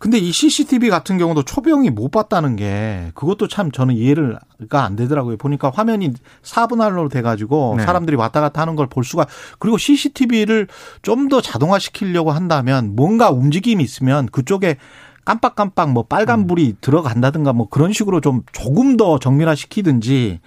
근데 0.00 0.18
이 0.18 0.32
CCTV 0.32 0.90
같은 0.90 1.18
경우도 1.18 1.44
초병이 1.44 1.90
못 1.90 2.10
봤다는 2.10 2.56
게 2.56 3.12
그것도 3.14 3.46
참 3.46 3.70
저는 3.70 3.94
이해가 3.94 4.82
안 4.84 4.96
되더라고요. 4.96 5.36
보니까 5.36 5.70
화면이 5.72 6.10
4분할로 6.42 7.08
돼가지고 7.08 7.76
네. 7.78 7.84
사람들이 7.84 8.16
왔다 8.16 8.40
갔다 8.40 8.60
하는 8.60 8.74
걸 8.74 8.88
볼 8.88 9.04
수가 9.04 9.26
그리고 9.60 9.78
CCTV를 9.78 10.66
좀 11.02 11.28
더 11.28 11.40
자동화 11.40 11.78
시키려고 11.78 12.32
한다면 12.32 12.96
뭔가 12.96 13.30
움직임이 13.30 13.84
있으면 13.84 14.26
그쪽에 14.26 14.78
깜빡깜빡 15.24 15.92
뭐 15.92 16.04
빨간 16.04 16.46
불이 16.46 16.76
들어간다든가 16.80 17.52
뭐 17.52 17.68
그런 17.68 17.92
식으로 17.92 18.20
좀 18.20 18.42
조금 18.52 18.96
더 18.96 19.18
정밀화 19.18 19.54
시키든지 19.54 20.40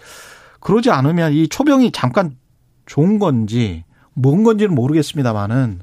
그러지 0.60 0.92
않으면 0.92 1.34
이 1.34 1.48
초병이 1.48 1.92
잠깐 1.92 2.36
좋은 2.86 3.20
건지 3.20 3.84
뭔 4.14 4.44
건지는 4.44 4.76
모르겠습니다만은 4.76 5.82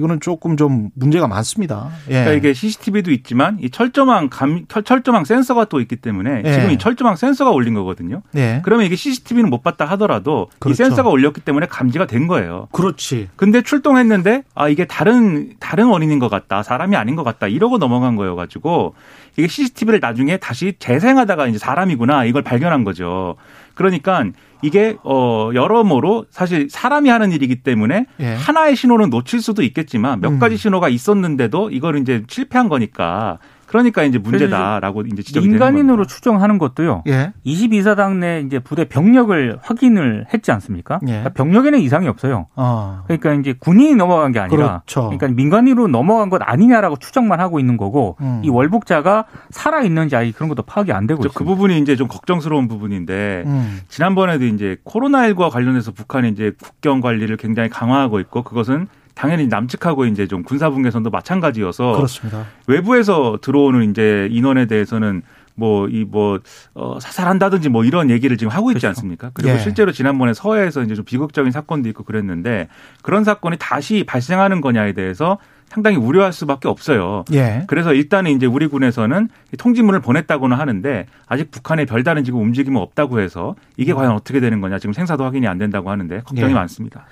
이거는 0.00 0.18
조금 0.20 0.56
좀 0.56 0.88
문제가 0.94 1.28
많습니다. 1.28 1.90
예. 2.08 2.12
그러니까 2.24 2.32
이게 2.32 2.54
CCTV도 2.54 3.10
있지만 3.12 3.58
이 3.60 3.68
철조망 3.68 4.30
감 4.30 4.64
철- 4.66 4.82
철조망 4.82 5.26
센서가 5.26 5.66
또 5.66 5.78
있기 5.82 5.96
때문에 5.96 6.42
예. 6.46 6.52
지금 6.54 6.70
이 6.70 6.78
철조망 6.78 7.16
센서가 7.16 7.50
올린 7.50 7.74
거거든요. 7.74 8.22
예. 8.34 8.62
그러면 8.64 8.86
이게 8.86 8.96
CCTV는 8.96 9.50
못 9.50 9.62
봤다 9.62 9.84
하더라도 9.84 10.48
그렇죠. 10.58 10.72
이 10.72 10.74
센서가 10.86 11.10
올렸기 11.10 11.42
때문에 11.42 11.66
감지가 11.66 12.06
된 12.06 12.26
거예요. 12.26 12.68
그렇지. 12.72 13.28
근데 13.36 13.60
출동했는데 13.60 14.44
아 14.54 14.68
이게 14.70 14.86
다른 14.86 15.52
다른 15.60 15.88
원인인 15.88 16.18
것 16.18 16.30
같다 16.30 16.62
사람이 16.62 16.96
아닌 16.96 17.14
것 17.14 17.22
같다 17.22 17.46
이러고 17.46 17.76
넘어간 17.76 18.16
거여가지고 18.16 18.94
이게 19.36 19.46
CCTV를 19.48 20.00
나중에 20.00 20.38
다시 20.38 20.72
재생하다가 20.78 21.46
이제 21.48 21.58
사람이구나 21.58 22.24
이걸 22.24 22.42
발견한 22.42 22.84
거죠. 22.84 23.36
그러니까 23.80 24.24
이게 24.60 24.94
어 25.04 25.50
여러모로 25.54 26.26
사실 26.28 26.68
사람이 26.68 27.08
하는 27.08 27.32
일이기 27.32 27.62
때문에 27.62 28.04
예. 28.20 28.34
하나의 28.34 28.76
신호는 28.76 29.08
놓칠 29.08 29.40
수도 29.40 29.62
있겠지만 29.62 30.20
몇 30.20 30.32
음. 30.32 30.38
가지 30.38 30.58
신호가 30.58 30.90
있었는데도 30.90 31.70
이걸 31.70 31.96
이제 31.96 32.22
실패한 32.28 32.68
거니까 32.68 33.38
그러니까 33.70 34.02
이제 34.02 34.18
문제다라고 34.18 35.02
이제 35.02 35.22
지적이 35.22 35.46
되는 35.46 35.58
민간인으로. 35.58 36.04
추정하는 36.04 36.58
것도요. 36.58 37.04
예. 37.06 37.32
22사단 37.46 38.16
내 38.16 38.40
이제 38.40 38.58
부대 38.58 38.84
병력을 38.84 39.60
확인을 39.62 40.26
했지 40.34 40.50
않습니까? 40.50 40.98
예. 41.02 41.06
그러니까 41.06 41.28
병력에는 41.30 41.78
이상이 41.78 42.08
없어요. 42.08 42.48
어. 42.56 43.04
그러니까 43.06 43.32
이제 43.34 43.54
군인이 43.56 43.94
넘어간 43.94 44.32
게 44.32 44.40
아니라 44.40 44.82
그렇죠. 44.86 45.02
그러니까 45.02 45.28
민간인으로 45.28 45.86
넘어간 45.86 46.30
것 46.30 46.42
아니냐라고 46.42 46.96
추정만 46.96 47.38
하고 47.38 47.60
있는 47.60 47.76
거고 47.76 48.16
음. 48.20 48.42
이 48.44 48.48
월북자가 48.48 49.26
살아 49.50 49.82
있는지 49.82 50.16
아니 50.16 50.32
그런 50.32 50.48
것도 50.48 50.62
파악이 50.62 50.92
안 50.92 51.06
되고 51.06 51.20
그 51.20 51.28
있습니다. 51.28 51.48
부분이 51.48 51.78
이제 51.78 51.94
좀 51.94 52.08
걱정스러운 52.08 52.66
부분인데 52.66 53.44
음. 53.46 53.80
지난번에도 53.88 54.46
이제 54.46 54.78
코로나19와 54.84 55.48
관련해서 55.48 55.92
북한이 55.92 56.30
이제 56.30 56.52
국경 56.60 57.00
관리를 57.00 57.36
굉장히 57.36 57.68
강화하고 57.68 58.18
있고 58.18 58.42
그것은 58.42 58.88
당연히 59.20 59.48
남측하고 59.48 60.06
이제 60.06 60.26
좀 60.26 60.42
군사분계선도 60.42 61.10
마찬가지여서 61.10 61.92
그렇습니다. 61.92 62.46
외부에서 62.66 63.36
들어오는 63.42 63.90
이제 63.90 64.26
인원에 64.30 64.64
대해서는 64.64 65.20
뭐이뭐 65.56 66.40
어, 66.72 66.98
사살한다든지 66.98 67.68
뭐 67.68 67.84
이런 67.84 68.08
얘기를 68.08 68.38
지금 68.38 68.50
하고 68.50 68.70
있지 68.70 68.80
그렇죠. 68.80 68.88
않습니까? 68.88 69.30
그리고 69.34 69.52
예. 69.52 69.58
실제로 69.58 69.92
지난번에 69.92 70.32
서해에서 70.32 70.82
이제 70.82 70.94
좀 70.94 71.04
비극적인 71.04 71.52
사건도 71.52 71.90
있고 71.90 72.02
그랬는데 72.02 72.68
그런 73.02 73.24
사건이 73.24 73.58
다시 73.58 74.04
발생하는 74.04 74.62
거냐에 74.62 74.94
대해서 74.94 75.36
상당히 75.68 75.98
우려할 75.98 76.32
수밖에 76.32 76.68
없어요. 76.68 77.26
예. 77.34 77.64
그래서 77.66 77.92
일단은 77.92 78.30
이제 78.30 78.46
우리 78.46 78.68
군에서는 78.68 79.28
통지문을 79.58 80.00
보냈다고는 80.00 80.56
하는데 80.56 81.06
아직 81.26 81.50
북한의 81.50 81.84
별다른 81.84 82.24
지금 82.24 82.40
움직임은 82.40 82.80
없다고 82.80 83.20
해서 83.20 83.54
이게 83.76 83.92
과연 83.92 84.12
어떻게 84.12 84.40
되는 84.40 84.62
거냐 84.62 84.78
지금 84.78 84.94
생사도 84.94 85.24
확인이 85.24 85.46
안 85.46 85.58
된다고 85.58 85.90
하는데 85.90 86.20
걱정이 86.20 86.52
예. 86.52 86.54
많습니다. 86.54 87.04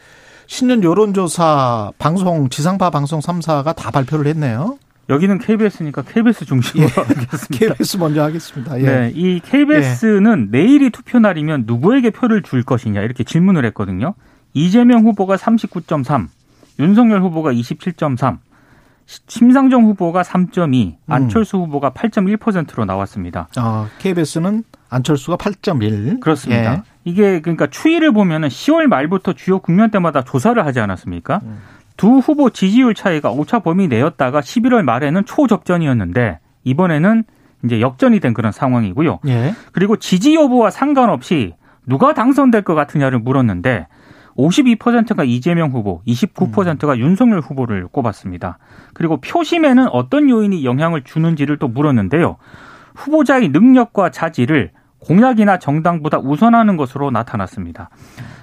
신년 0.49 0.83
여론조사 0.83 1.93
방송 1.99 2.49
지상파 2.49 2.89
방송 2.89 3.21
3사가 3.21 3.77
다 3.77 3.91
발표를 3.91 4.27
했네요. 4.29 4.79
여기는 5.11 5.39
KBS니까 5.39 6.03
KBS 6.03 6.47
중심으로 6.47 6.89
예. 6.89 7.01
하겠습니다. 7.01 7.47
KBS 7.75 7.97
먼저 7.99 8.23
하겠습니다. 8.23 8.81
예. 8.81 8.83
네, 8.83 9.13
이 9.15 9.41
KBS는 9.41 10.49
내일이 10.51 10.89
투표 10.91 11.19
날이면 11.19 11.65
누구에게 11.67 12.11
표를 12.11 12.43
줄 12.43 12.63
것이냐 12.63 13.03
이렇게 13.03 13.25
질문을 13.25 13.67
했거든요. 13.67 14.15
이재명 14.55 15.05
후보가 15.05 15.37
39.3, 15.37 16.29
윤석열 16.79 17.23
후보가 17.23 17.53
27.3, 17.53 18.39
심상정 19.05 19.85
후보가 19.85 20.23
3.2, 20.23 20.97
안철수 21.09 21.59
후보가 21.59 21.91
8.1%로 21.91 22.87
나왔습니다. 22.87 23.49
어, 23.59 23.87
KBS는 23.99 24.65
안철수가 24.91 25.37
8.1. 25.37 26.21
그렇습니다. 26.21 26.75
예. 26.75 26.83
이게 27.05 27.41
그러니까 27.41 27.67
추이를 27.67 28.13
보면은 28.13 28.49
10월 28.49 28.87
말부터 28.87 29.33
주요 29.35 29.59
국면 29.59 29.91
때마다 29.91 30.23
조사를 30.25 30.65
하지 30.65 30.81
않았습니까? 30.81 31.41
음. 31.43 31.59
두 31.97 32.19
후보 32.19 32.51
지지율 32.51 32.95
차이가 32.95 33.31
오차 33.31 33.59
범위 33.59 33.89
내였다가 33.89 34.41
11월 34.41 34.83
말에는 34.83 35.25
초접전이었는데 35.25 36.39
이번에는 36.65 37.25
이제 37.65 37.81
역전이 37.81 38.21
된 38.21 38.35
그런 38.35 38.53
상황이고요. 38.53 39.21
예. 39.27 39.55
그리고 39.73 39.97
지지 39.97 40.35
여부와 40.35 40.71
상관없이 40.71 41.55
누가 41.87 42.15
당선될 42.15 42.63
것 42.63 42.75
같으냐를 42.75 43.19
물었는데 43.19 43.87
52%가 44.37 45.25
이재명 45.25 45.71
후보, 45.71 46.01
29%가 46.07 46.97
윤석열 46.99 47.41
후보를 47.41 47.89
꼽았습니다. 47.89 48.59
그리고 48.95 49.21
표심에는 49.21 49.89
어떤 49.89 50.31
요인이 50.31 50.65
영향을 50.65 51.03
주는지를 51.03 51.57
또 51.57 51.67
물었는데요. 51.67 52.37
후보자의 52.95 53.49
능력과 53.49 54.11
자질을 54.11 54.71
공약이나 55.01 55.59
정당보다 55.59 56.19
우선하는 56.19 56.77
것으로 56.77 57.11
나타났습니다. 57.11 57.91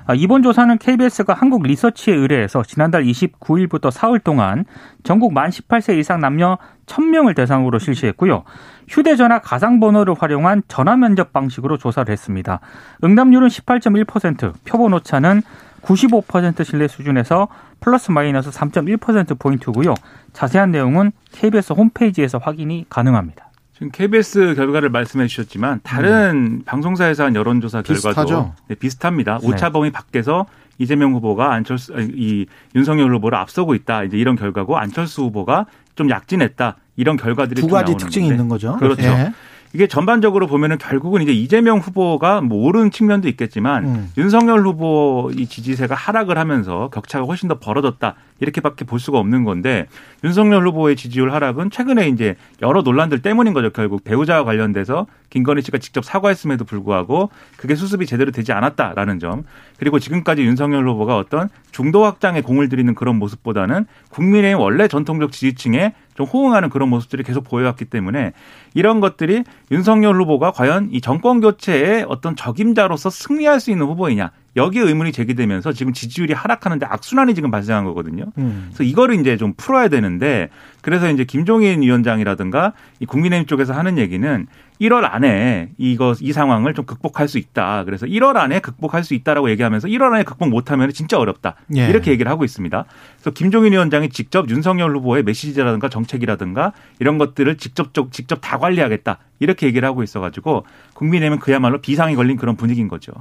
아, 0.08 0.14
이번 0.14 0.44
조사는 0.44 0.78
KBS가 0.78 1.34
한국 1.34 1.64
리서치에 1.64 2.14
의뢰해서 2.14 2.64
지난달 2.64 3.04
29일부터 3.04 3.92
사흘 3.92 4.20
동안 4.20 4.66
전국 5.04 5.34
만 5.34 5.50
18세 5.50 5.98
이상 5.98 6.20
남녀 6.22 6.58
1000명을 6.86 7.36
대상으로 7.36 7.80
실시했고요. 7.80 8.44
휴대전화 8.88 9.40
가상번호를 9.40 10.16
활용한 10.18 10.64
전화 10.68 10.96
면접 10.96 11.34
방식으로 11.34 11.78
조사를 11.78 12.12
했습니다. 12.12 12.60
응답률은 13.04 13.48
18.1%, 13.48 14.54
표본 14.64 14.94
오차는 14.94 15.42
95% 15.82 16.64
신뢰 16.64 16.88
수준에서 16.88 17.48
플러스 17.80 18.12
마이너스 18.12 18.50
3.1%포인트고요. 18.50 19.94
자세한 20.34 20.72
내용은 20.72 21.12
KBS 21.32 21.74
홈페이지에서 21.74 22.38
확인이 22.38 22.86
가능합니다. 22.90 23.45
지금 23.76 23.92
KBS 23.92 24.56
결과를 24.56 24.90
말씀해 24.90 25.28
주셨지만 25.28 25.82
다른 25.84 26.64
방송사에서 26.66 27.26
한 27.26 27.36
여론조사 27.36 27.82
결과도 27.82 27.94
비슷하죠? 27.94 28.54
네, 28.70 28.76
비슷합니다. 28.76 29.40
네. 29.42 29.48
오차 29.48 29.72
범위 29.72 29.92
밖에서 29.92 30.46
이재명 30.78 31.14
후보가 31.14 31.54
안철수 31.54 31.94
이 32.00 32.46
윤석열 32.74 33.14
후보를 33.14 33.38
앞서고 33.38 33.76
있다. 33.76 34.04
이제 34.04 34.18
이런 34.18 34.38
결과고 34.38 34.78
안철수 34.78 35.24
후보가 35.24 35.66
좀 35.96 36.10
약진했다. 36.10 36.78
이런 36.96 37.18
결과들이 37.18 37.62
두좀 37.62 37.70
가지 37.70 37.98
특징이 37.98 38.28
건데. 38.28 38.36
있는 38.36 38.48
거죠. 38.48 38.78
그렇죠. 38.78 39.04
예. 39.04 39.34
이게 39.74 39.88
전반적으로 39.88 40.48
보면은 40.48 40.78
결국은 40.78 41.22
이제 41.22 41.34
이재명 41.34 41.80
후보가 41.80 42.40
뭐 42.40 42.66
오른 42.66 42.92
측면도 42.92 43.28
있겠지만 43.28 43.84
음. 43.84 44.12
윤석열 44.18 44.66
후보 44.66 45.32
이 45.36 45.48
지지세가 45.48 45.96
하락을 45.96 46.38
하면서 46.38 46.90
격차가 46.94 47.26
훨씬 47.26 47.50
더 47.50 47.60
벌어졌다 47.60 48.16
이렇게밖에 48.40 48.86
볼 48.86 49.00
수가 49.00 49.20
없는 49.20 49.44
건데 49.44 49.88
윤석열 50.24 50.68
후보의 50.68 50.96
지지율 50.96 51.32
하락은 51.32 51.72
최근에 51.72 52.10
이제 52.10 52.36
여러 52.62 52.82
논란들 52.82 53.22
때문인 53.22 53.54
거죠. 53.54 53.70
결국 53.70 54.04
배우자와 54.04 54.44
관련돼서 54.44 55.08
김건희 55.30 55.62
씨가 55.62 55.78
직접 55.78 56.06
사과했음에도 56.06 56.66
불구하고 56.66 57.30
그게 57.58 57.76
수습이 57.76 58.06
제대로 58.06 58.32
되지 58.32 58.52
않았다라는 58.54 59.20
점. 59.20 59.44
그리고 59.78 60.00
지금까지 60.00 60.44
윤석열 60.44 60.88
후보가 60.88 61.18
어떤 61.18 61.50
중도 61.72 62.06
확장에 62.06 62.42
공을 62.42 62.70
들이는 62.70 62.96
그런 62.96 63.18
모습보다는 63.18 63.86
국민의 64.10 64.56
원래 64.56 64.88
전통적 64.88 65.32
지지층에 65.32 65.94
좀 66.16 66.26
호응하는 66.26 66.70
그런 66.70 66.90
모습들이 66.90 67.24
계속 67.24 67.44
보여왔기 67.44 67.86
때문에 67.86 68.32
이런 68.74 69.02
것들이 69.02 69.44
윤석열 69.72 70.16
후보가 70.22 70.52
과연 70.52 70.90
이 70.92 71.02
정권 71.02 71.42
교체의 71.42 72.06
어떤 72.08 72.36
적임자로서 72.36 73.10
승리할 73.10 73.60
수 73.60 73.72
있는 73.72 73.88
후보이냐 73.88 74.32
여기에 74.56 74.84
의문이 74.84 75.12
제기되면서 75.12 75.74
지금 75.74 75.94
지지율이 75.94 76.34
하락하는데 76.34 76.86
악순환이 76.86 77.36
지금 77.36 77.52
발생한 77.52 77.84
거거든요. 77.86 78.26
음. 78.38 78.68
그래서 78.70 78.84
이거를 78.84 79.20
이제 79.20 79.38
좀 79.38 79.54
풀어야 79.58 79.90
되는데 79.90 80.50
그래서 80.82 81.10
이제 81.10 81.26
김종인 81.26 81.82
위원장이라든가 81.82 82.74
이 83.00 83.06
국민의힘 83.06 83.48
쪽에서 83.48 83.74
하는 83.74 83.98
얘기는 83.98 84.48
1월 84.80 85.08
안에 85.10 85.70
이거 85.78 86.14
이 86.20 86.32
상황을 86.34 86.74
좀 86.74 86.86
극복할 86.86 87.28
수 87.28 87.38
있다. 87.38 87.84
그래서 87.86 88.06
1월 88.06 88.38
안에 88.38 88.60
극복할 88.60 89.04
수 89.04 89.14
있다라고 89.14 89.50
얘기하면서 89.50 89.88
1월 89.88 90.14
안에 90.14 90.24
극복 90.24 90.50
못하면 90.50 90.92
진짜 90.92 91.18
어렵다. 91.18 91.56
예. 91.76 91.88
이렇게 91.90 92.12
얘기를 92.12 92.32
하고 92.32 92.44
있습니다. 92.44 92.86
그래서 93.16 93.32
김종인 93.32 93.74
위원장이 93.74 94.10
직접 94.10 94.50
윤석열 94.50 94.96
후보의 94.96 95.24
메시지라든가 95.24 95.90
정책이라든가 95.90 96.74
이런 97.00 97.18
것들을 97.18 97.58
직접 97.58 97.94
직접 98.12 98.40
다 98.42 98.58
관리하겠다. 98.58 99.18
이렇게 99.40 99.68
얘기를 99.68 99.88
하고 99.88 100.04
있어가지고 100.04 100.66
국민의힘은 100.94 101.40
그야말로 101.40 101.80
비상이 101.82 102.16
걸린 102.16 102.38
그런 102.38 102.56
분위기인 102.56 102.88
거죠. 102.88 103.12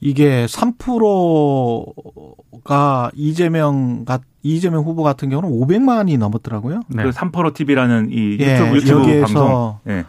이게 0.00 0.46
3%가 0.46 3.10
이재명 3.14 4.04
같 4.04 4.22
이재명 4.42 4.84
후보 4.84 5.02
같은 5.02 5.30
경우는 5.30 5.50
500만이 5.50 6.16
넘었더라고요. 6.18 6.82
네. 6.88 7.02
그 7.02 7.10
삼포로 7.12 7.54
TV라는 7.54 8.10
이 8.12 8.36
예, 8.40 8.54
유튜브, 8.54 8.76
유튜브 8.76 9.00
여기에서 9.00 9.26
방송. 9.26 9.78
예. 9.88 10.04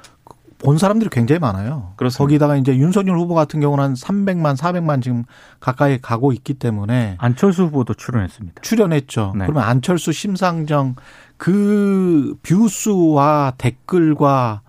본 0.60 0.78
사람들이 0.78 1.10
굉장히 1.10 1.40
많아요. 1.40 1.94
그렇습니다. 1.96 2.24
거기다가 2.24 2.58
이제 2.58 2.76
윤석열 2.76 3.18
후보 3.18 3.34
같은 3.34 3.62
경우는 3.62 3.84
한 3.84 3.94
300만, 3.94 4.58
400만 4.58 5.02
지금 5.02 5.24
가까이 5.62 6.00
가고 6.00 6.34
있기 6.34 6.56
때문에 6.56 7.16
안철수 7.18 7.64
후보도 7.64 7.94
출연했습니다. 7.94 8.62
출연했죠. 8.62 9.36
네. 9.38 9.46
그러면 9.46 9.64
안철수, 9.64 10.12
심상정 10.12 10.96
그 11.38 12.36
뷰수와 12.44 13.54
댓글과 13.58 14.62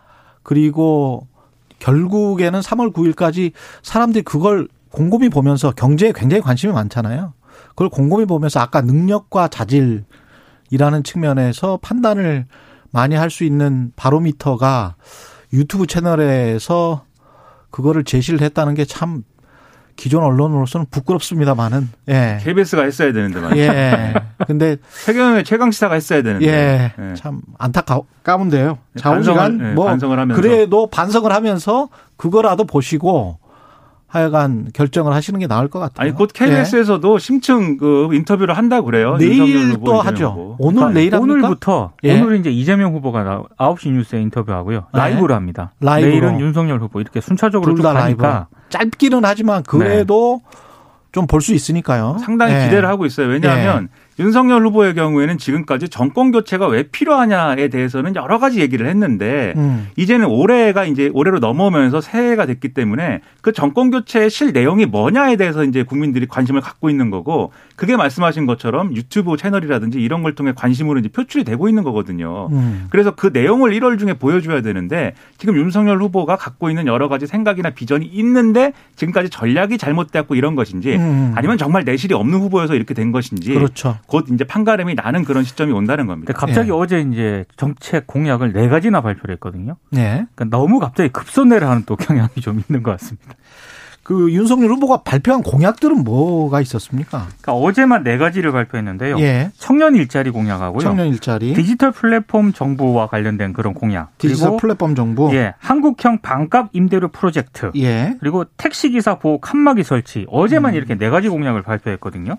그리고 0.45 1.27
결국에는 1.81 2.61
3월 2.61 2.93
9일까지 2.93 3.51
사람들이 3.83 4.23
그걸 4.23 4.69
곰곰이 4.93 5.29
보면서 5.29 5.71
경제에 5.71 6.13
굉장히 6.15 6.43
관심이 6.43 6.73
많잖아요. 6.73 7.33
그걸 7.71 7.89
곰곰이 7.89 8.27
보면서 8.27 8.61
아까 8.61 8.81
능력과 8.81 9.49
자질이라는 9.49 11.03
측면에서 11.05 11.79
판단을 11.83 12.47
많이 12.91 13.15
할 13.15 13.31
수 13.31 13.45
있는 13.45 13.93
바로미터가 13.97 14.97
유튜브 15.53 15.87
채널에서 15.87 17.05
그거를 17.71 18.05
제시를 18.05 18.41
했다는 18.41 18.75
게 18.75 18.85
참 18.85 19.23
기존 19.97 20.23
언론으로서는 20.25 20.87
부끄럽습니다만은 20.91 21.91
예. 22.09 22.39
KBS가 22.41 22.85
했어야 22.85 23.13
되는데 23.13 23.39
말이죠. 23.39 23.61
예. 23.63 24.15
근데 24.47 24.77
최경영의 25.05 25.45
최강 25.45 25.71
시사가 25.71 25.95
했어야 25.95 26.23
되는데. 26.23 26.47
예. 26.47 26.93
예. 26.99 27.15
참 27.15 27.43
안타까운데요. 27.59 28.79
네, 28.95 29.01
자우지간 29.03 29.37
반성을, 29.37 29.71
예, 29.71 29.75
뭐 29.75 29.85
반성을 29.87 30.19
하면서. 30.19 30.41
그래도 30.41 30.87
반성을 30.87 31.31
하면서 31.31 31.89
그거라도 32.17 32.65
보시고 32.65 33.39
하여간 34.11 34.71
결정을 34.75 35.13
하시는 35.13 35.39
게 35.39 35.47
나을 35.47 35.69
것 35.69 35.79
같아요. 35.79 36.05
아니 36.05 36.13
곧 36.13 36.31
KBS에서도 36.35 37.19
심층 37.19 37.77
그 37.77 38.09
인터뷰를 38.13 38.57
한다고 38.57 38.87
그래요. 38.87 39.17
예. 39.21 39.29
내일 39.29 39.77
또 39.85 40.01
하죠. 40.01 40.31
후보. 40.31 40.57
오늘 40.59 40.75
그러니까 40.79 40.99
내일 40.99 41.15
합니까? 41.15 41.35
오늘부터 41.35 41.93
예. 42.03 42.21
오늘 42.21 42.41
이제 42.41 42.51
이재명 42.51 42.93
후보가 42.95 43.23
나 43.23 43.43
9시 43.57 43.93
뉴스에 43.93 44.21
인터뷰하고요. 44.21 44.79
네. 44.93 44.99
라이브로 44.99 45.35
합니다. 45.35 45.73
라이브로. 45.81 46.11
내일은 46.11 46.41
윤석열 46.41 46.81
후보 46.81 47.01
이렇게 47.01 47.21
순차적으로 47.21 47.75
둘 47.75 47.83
쭉. 47.83 47.83
가니까 47.85 48.49
짧기는 48.71 49.21
하지만 49.25 49.63
그래도 49.63 50.41
좀볼 51.13 51.41
수 51.41 51.55
있으니까요. 51.55 52.17
상당히 52.21 52.55
예. 52.55 52.65
기대를 52.65 52.89
하고 52.89 53.07
있어요. 53.07 53.29
왜냐하면 53.29 53.89
윤석열 54.21 54.67
후보의 54.67 54.95
경우에는 54.95 55.39
지금까지 55.39 55.89
정권 55.89 56.31
교체가 56.31 56.67
왜 56.69 56.83
필요하냐에 56.83 57.69
대해서는 57.69 58.15
여러 58.17 58.39
가지 58.39 58.61
얘기를 58.61 58.87
했는데 58.87 59.55
음. 59.57 59.89
이제는 59.97 60.27
올해가 60.27 60.85
이제 60.85 61.11
올해로 61.15 61.39
넘어오면서 61.39 62.03
새해가 62.03 62.45
됐기 62.45 62.75
때문에 62.75 63.21
그 63.41 63.53
정권 63.53 63.91
교체의 63.91 64.29
실 64.29 64.53
내용이 64.53 64.85
뭐냐에 64.85 65.37
대해서 65.37 65.65
이제 65.65 65.83
국민들이 65.85 66.27
관심을 66.27 66.61
갖고 66.61 66.91
있는 66.91 67.09
거고 67.09 67.53
그게 67.77 67.97
말씀하신 67.97 68.45
것처럼 68.45 68.95
유튜브 68.95 69.39
채널이라든지 69.39 69.99
이런 69.99 70.23
걸 70.23 70.35
통해 70.35 70.53
관심으로 70.55 70.99
이제 70.99 71.09
표출이 71.09 71.45
되고 71.45 71.67
있는 71.71 71.83
거거든요. 71.83 72.49
음. 72.53 72.89
그래서 72.91 73.13
그 73.13 73.31
내용을 73.33 73.71
1월 73.73 73.99
중에 73.99 74.15
보여줘야 74.15 74.61
되는데 74.61 75.15
지금 75.39 75.57
윤석열 75.57 75.99
후보가 76.03 76.37
갖고 76.37 76.69
있는 76.69 76.87
여러 76.87 77.09
가지 77.09 77.27
생각이나 77.27 77.71
비전이 77.71 78.05
있는데 78.05 78.75
지금까지 78.97 79.31
전략이 79.31 79.79
잘못되었고 79.79 80.35
이런 80.35 80.57
것인지 80.57 80.97
음. 80.97 81.33
아니면 81.35 81.57
정말 81.57 81.85
내실이 81.85 82.13
없는 82.13 82.39
후보여서 82.41 82.75
이렇게 82.75 82.93
된 82.93 83.13
것인지 83.13 83.55
그렇죠. 83.55 83.97
곧 84.11 84.27
이제 84.33 84.43
판가름이 84.43 84.97
나는 84.97 85.25
그런 85.25 85.45
시점이 85.45 85.73
온다는 85.73 86.07
겁니다. 86.09 86.33
근데 86.33 86.39
갑자기 86.47 86.71
예. 86.71 86.73
어제 86.73 87.01
이제 87.01 87.45
정책 87.57 88.09
공약을 88.09 88.53
네 88.53 88.69
가지나 88.69 89.03
발표를 89.03 89.35
했거든요. 89.35 89.77
예. 89.95 90.27
그러니까 90.35 90.45
너무 90.47 90.81
갑자기 90.81 91.11
급선회를 91.11 91.69
하는 91.69 91.85
또 91.87 91.95
경향이 91.95 92.29
좀 92.41 92.61
있는 92.69 92.83
것 92.83 92.91
같습니다. 92.93 93.35
그 94.11 94.33
윤석열 94.33 94.71
후보가 94.71 95.03
발표한 95.05 95.41
공약들은 95.45 96.03
뭐가 96.03 96.61
있었습니까? 96.63 97.29
그러니까 97.41 97.53
어제만 97.53 98.03
네 98.03 98.19
가지를 98.19 98.51
발표했는데요. 98.51 99.21
예. 99.21 99.53
청년 99.57 99.95
일자리 99.95 100.31
공약하고요. 100.31 100.81
청년 100.81 101.07
일자리, 101.07 101.55
디지털 101.55 101.93
플랫폼 101.93 102.53
정부와 102.53 103.07
관련된 103.07 103.53
그런 103.53 103.73
공약. 103.73 104.19
디지털 104.19 104.49
그리고 104.49 104.57
플랫폼 104.57 104.97
정부. 104.97 105.33
예, 105.33 105.55
한국형 105.61 106.23
반값 106.23 106.71
임대료 106.73 107.07
프로젝트. 107.07 107.71
예. 107.77 108.17
그리고 108.19 108.47
택시 108.57 108.91
기사 108.91 109.15
보호 109.15 109.39
칸막이 109.39 109.85
설치. 109.85 110.27
어제만 110.29 110.73
음. 110.73 110.77
이렇게 110.77 110.97
네 110.97 111.09
가지 111.09 111.29
공약을 111.29 111.63
발표했거든요. 111.63 112.35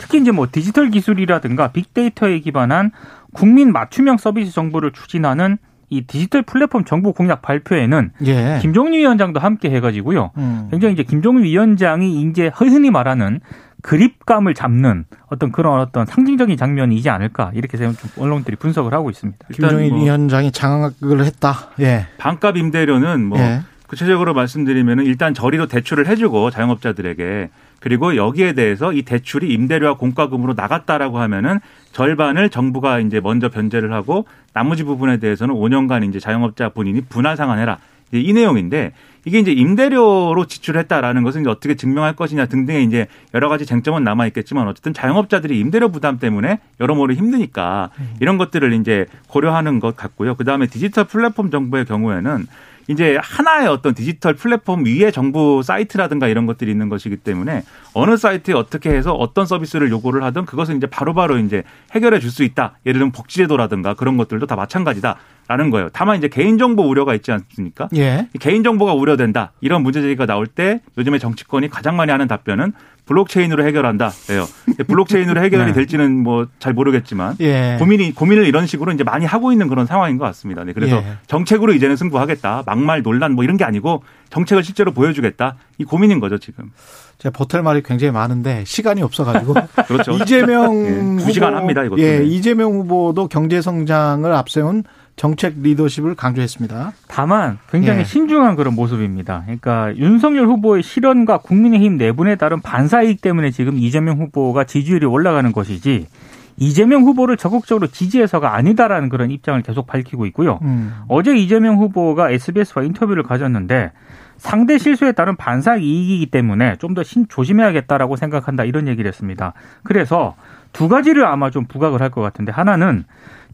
특히 0.00 0.20
이제 0.20 0.32
뭐 0.32 0.48
디지털 0.50 0.90
기술이라든가 0.90 1.68
빅데이터에 1.68 2.40
기반한 2.40 2.90
국민 3.32 3.70
맞춤형 3.70 4.16
서비스 4.16 4.50
정보를 4.50 4.90
추진하는 4.90 5.58
이 5.94 6.06
디지털 6.06 6.42
플랫폼 6.42 6.84
정부 6.84 7.12
공약 7.12 7.42
발표에는 7.42 8.10
예. 8.26 8.58
김종인 8.60 8.94
위원장도 8.94 9.40
함께 9.40 9.70
해가지고요. 9.70 10.32
음. 10.36 10.68
굉장히 10.70 10.94
이제 10.94 11.02
김종인 11.02 11.44
위원장이 11.44 12.22
이제 12.22 12.50
흔히 12.54 12.90
말하는 12.90 13.40
그립감을 13.82 14.54
잡는 14.54 15.04
어떤 15.26 15.52
그런 15.52 15.78
어떤 15.78 16.06
상징적인 16.06 16.56
장면이지 16.56 17.10
않을까 17.10 17.52
이렇게 17.54 17.76
좀 17.76 17.94
언론들이 18.18 18.56
분석을 18.56 18.94
하고 18.94 19.10
있습니다. 19.10 19.46
김종인 19.52 19.90
뭐 19.90 20.02
위원장이 20.02 20.52
장악을 20.52 21.24
했다. 21.24 21.70
예. 21.80 22.06
반값 22.18 22.56
임대료는 22.56 23.24
뭐 23.24 23.38
예. 23.38 23.60
구체적으로 23.86 24.34
말씀드리면 24.34 25.00
일단 25.00 25.34
저리로 25.34 25.66
대출을 25.66 26.08
해주고 26.08 26.50
자영업자들에게 26.50 27.50
그리고 27.84 28.16
여기에 28.16 28.54
대해서 28.54 28.94
이 28.94 29.02
대출이 29.02 29.52
임대료와 29.52 29.98
공과금으로 29.98 30.54
나갔다라고 30.54 31.18
하면은 31.18 31.60
절반을 31.92 32.48
정부가 32.48 32.98
이제 33.00 33.20
먼저 33.20 33.50
변제를 33.50 33.92
하고 33.92 34.24
나머지 34.54 34.84
부분에 34.84 35.18
대해서는 35.18 35.54
5년간 35.54 36.08
이제 36.08 36.18
자영업자 36.18 36.70
본인이 36.70 37.02
분할 37.02 37.36
상환해라. 37.36 37.76
이 38.12 38.32
내용인데 38.32 38.92
이게 39.26 39.38
이제 39.38 39.52
임대료로 39.52 40.46
지출했다라는 40.46 41.24
것은 41.24 41.42
이제 41.42 41.50
어떻게 41.50 41.74
증명할 41.74 42.16
것이냐 42.16 42.46
등등의 42.46 42.84
이제 42.84 43.06
여러 43.34 43.50
가지 43.50 43.66
쟁점은 43.66 44.02
남아 44.02 44.28
있겠지만 44.28 44.66
어쨌든 44.66 44.94
자영업자들이 44.94 45.58
임대료 45.60 45.90
부담 45.90 46.18
때문에 46.18 46.60
여러모로 46.80 47.12
힘드니까 47.12 47.90
이런 48.18 48.38
것들을 48.38 48.72
이제 48.80 49.04
고려하는 49.28 49.78
것 49.78 49.94
같고요. 49.94 50.36
그 50.36 50.44
다음에 50.44 50.68
디지털 50.68 51.04
플랫폼 51.04 51.50
정부의 51.50 51.84
경우에는 51.84 52.46
이제 52.88 53.18
하나의 53.22 53.68
어떤 53.68 53.94
디지털 53.94 54.34
플랫폼 54.34 54.84
위에 54.84 55.10
정부 55.10 55.62
사이트라든가 55.62 56.28
이런 56.28 56.46
것들이 56.46 56.70
있는 56.70 56.88
것이기 56.88 57.16
때문에 57.16 57.62
어느 57.94 58.16
사이트에 58.16 58.54
어떻게 58.54 58.90
해서 58.90 59.12
어떤 59.14 59.46
서비스를 59.46 59.90
요구를 59.90 60.22
하든 60.24 60.44
그것을 60.44 60.76
이제 60.76 60.86
바로 60.86 61.14
바로 61.14 61.38
이제 61.38 61.62
해결해 61.94 62.20
줄 62.20 62.30
수 62.34 62.42
있다. 62.42 62.78
예를 62.84 62.98
들면 62.98 63.12
복지제도라든가 63.12 63.94
그런 63.94 64.16
것들도 64.16 64.46
다 64.46 64.56
마찬가지다 64.56 65.16
라는 65.46 65.70
거예요. 65.70 65.88
다만 65.92 66.16
이제 66.16 66.26
개인정보 66.26 66.82
우려가 66.82 67.14
있지 67.14 67.30
않습니까? 67.30 67.88
예. 67.96 68.28
개인정보가 68.40 68.94
우려된다. 68.94 69.52
이런 69.60 69.82
문제 69.82 70.00
제기가 70.00 70.24
나올 70.26 70.46
때 70.46 70.80
요즘에 70.96 71.18
정치권이 71.18 71.68
가장 71.68 71.96
많이 71.96 72.10
하는 72.10 72.26
답변은 72.26 72.72
블록체인으로 73.06 73.64
해결한다. 73.66 74.10
예요. 74.30 74.46
블록체인으로 74.86 75.42
해결이 75.42 75.66
네. 75.66 75.72
될지는 75.72 76.22
뭐 76.22 76.46
잘 76.58 76.72
모르겠지만 76.72 77.36
예. 77.40 77.76
고민이 77.78 78.14
고민을 78.14 78.46
이런 78.46 78.66
식으로 78.66 78.92
이제 78.92 79.04
많이 79.04 79.26
하고 79.26 79.52
있는 79.52 79.68
그런 79.68 79.84
상황인 79.86 80.16
것 80.16 80.24
같습니다. 80.26 80.64
네, 80.64 80.72
그래서 80.72 80.96
예. 80.96 81.16
정책으로 81.26 81.72
이제는 81.74 81.96
승부하겠다. 81.96 82.62
막말 82.66 83.02
논란 83.02 83.32
뭐 83.34 83.44
이런 83.44 83.56
게 83.56 83.64
아니고 83.64 84.02
정책을 84.30 84.64
실제로 84.64 84.92
보여주겠다. 84.92 85.56
이 85.78 85.84
고민인 85.84 86.20
거죠 86.20 86.38
지금. 86.38 86.70
제가 87.18 87.36
보탤 87.38 87.62
말이 87.62 87.82
굉장히 87.82 88.12
많은데 88.12 88.64
시간이 88.66 89.02
없어가지고 89.02 89.54
그렇죠. 89.86 90.12
이재명 90.12 90.86
예, 90.86 90.94
두 90.94 91.22
후보, 91.22 91.32
시간 91.32 91.54
합니다, 91.54 91.84
이것도. 91.84 92.00
예, 92.00 92.20
네. 92.20 92.24
이재명 92.24 92.72
후보도 92.72 93.28
경제 93.28 93.60
성장을 93.60 94.30
앞세운 94.32 94.84
정책 95.16 95.54
리더십을 95.62 96.14
강조했습니다. 96.16 96.92
다만 97.08 97.58
굉장히 97.70 98.00
예. 98.00 98.04
신중한 98.04 98.56
그런 98.56 98.74
모습입니다. 98.74 99.42
그러니까 99.44 99.96
윤석열 99.96 100.46
후보의 100.46 100.82
실언과 100.82 101.38
국민의힘 101.38 101.96
내분에 101.96 102.36
따른 102.36 102.60
반사이익 102.60 103.20
때문에 103.20 103.50
지금 103.50 103.78
이재명 103.78 104.18
후보가 104.18 104.64
지지율이 104.64 105.06
올라가는 105.06 105.50
것이지 105.52 106.08
이재명 106.56 107.02
후보를 107.02 107.36
적극적으로 107.36 107.88
지지해서가 107.88 108.54
아니다라는 108.54 109.08
그런 109.08 109.30
입장을 109.30 109.60
계속 109.62 109.86
밝히고 109.86 110.26
있고요. 110.26 110.58
음. 110.62 110.94
어제 111.08 111.36
이재명 111.36 111.78
후보가 111.78 112.30
SBS와 112.30 112.84
인터뷰를 112.84 113.22
가졌는데 113.22 113.92
상대 114.36 114.78
실수에 114.78 115.12
따른 115.12 115.36
반사 115.36 115.76
이익이기 115.76 116.26
때문에 116.26 116.76
좀 116.76 116.94
더 116.94 117.02
조심해야겠다라고 117.02 118.16
생각한다 118.16 118.64
이런 118.64 118.86
얘기를 118.88 119.08
했습니다. 119.08 119.52
그래서 119.82 120.36
두 120.74 120.88
가지를 120.88 121.24
아마 121.24 121.50
좀 121.50 121.64
부각을 121.66 122.00
할 122.02 122.10
것 122.10 122.20
같은데 122.20 122.52
하나는 122.52 123.04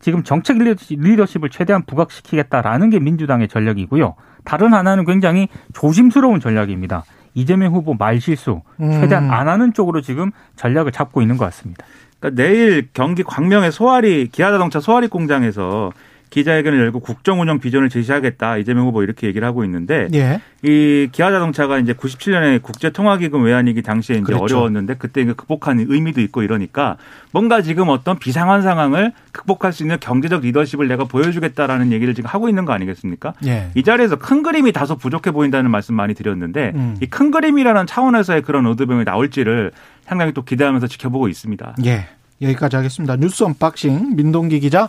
지금 0.00 0.24
정책 0.24 0.58
리더십을 0.58 1.50
최대한 1.50 1.82
부각시키겠다라는 1.84 2.90
게 2.90 2.98
민주당의 2.98 3.48
전략이고요. 3.48 4.14
다른 4.44 4.72
하나는 4.74 5.04
굉장히 5.04 5.48
조심스러운 5.74 6.40
전략입니다. 6.40 7.04
이재명 7.34 7.74
후보 7.74 7.94
말 7.94 8.20
실수 8.20 8.62
최대한 8.78 9.24
음. 9.24 9.30
안 9.30 9.48
하는 9.48 9.72
쪽으로 9.72 10.00
지금 10.00 10.30
전략을 10.56 10.90
잡고 10.92 11.20
있는 11.22 11.36
것 11.36 11.44
같습니다. 11.46 11.84
그러니까 12.18 12.42
내일 12.42 12.88
경기 12.92 13.22
광명의 13.22 13.70
소아리 13.72 14.28
기아자동차 14.28 14.80
소아리 14.80 15.08
공장에서 15.08 15.92
기자회견을 16.30 16.78
열고 16.78 17.00
국정운영 17.00 17.58
비전을 17.58 17.88
제시하겠다 17.88 18.56
이재명 18.58 18.86
후보 18.86 19.02
이렇게 19.02 19.26
얘기를 19.26 19.46
하고 19.46 19.64
있는데 19.64 20.08
예. 20.14 20.40
이 20.62 21.08
기아자동차가 21.10 21.78
이제 21.78 21.92
97년에 21.92 22.62
국제통화기금 22.62 23.42
외환위기 23.42 23.82
당시에 23.82 24.16
이제 24.16 24.24
그렇죠. 24.24 24.44
어려웠는데 24.44 24.94
그때 24.94 25.24
극복한 25.24 25.80
의미도 25.80 26.20
있고 26.20 26.42
이러니까 26.42 26.96
뭔가 27.32 27.62
지금 27.62 27.88
어떤 27.88 28.18
비상한 28.18 28.62
상황을 28.62 29.12
극복할 29.32 29.72
수 29.72 29.82
있는 29.82 29.98
경제적 29.98 30.42
리더십을 30.42 30.86
내가 30.86 31.04
보여주겠다라는 31.04 31.92
얘기를 31.92 32.14
지금 32.14 32.28
하고 32.28 32.48
있는 32.48 32.64
거 32.64 32.72
아니겠습니까? 32.72 33.34
예. 33.46 33.70
이 33.74 33.82
자리에서 33.82 34.16
큰 34.16 34.42
그림이 34.42 34.72
다소 34.72 34.96
부족해 34.96 35.32
보인다는 35.32 35.70
말씀 35.70 35.94
많이 35.94 36.14
드렸는데 36.14 36.72
음. 36.74 36.96
이큰 37.02 37.32
그림이라는 37.32 37.86
차원에서의 37.86 38.42
그런 38.42 38.66
어드병이 38.66 39.04
나올지를 39.04 39.72
상당히 40.04 40.32
또 40.32 40.44
기대하면서 40.44 40.86
지켜보고 40.86 41.28
있습니다. 41.28 41.76
예. 41.86 42.06
여기까지 42.42 42.76
하겠습니다. 42.76 43.16
뉴스 43.16 43.44
unboxing 43.44 44.16
민동기 44.16 44.60
기자 44.60 44.88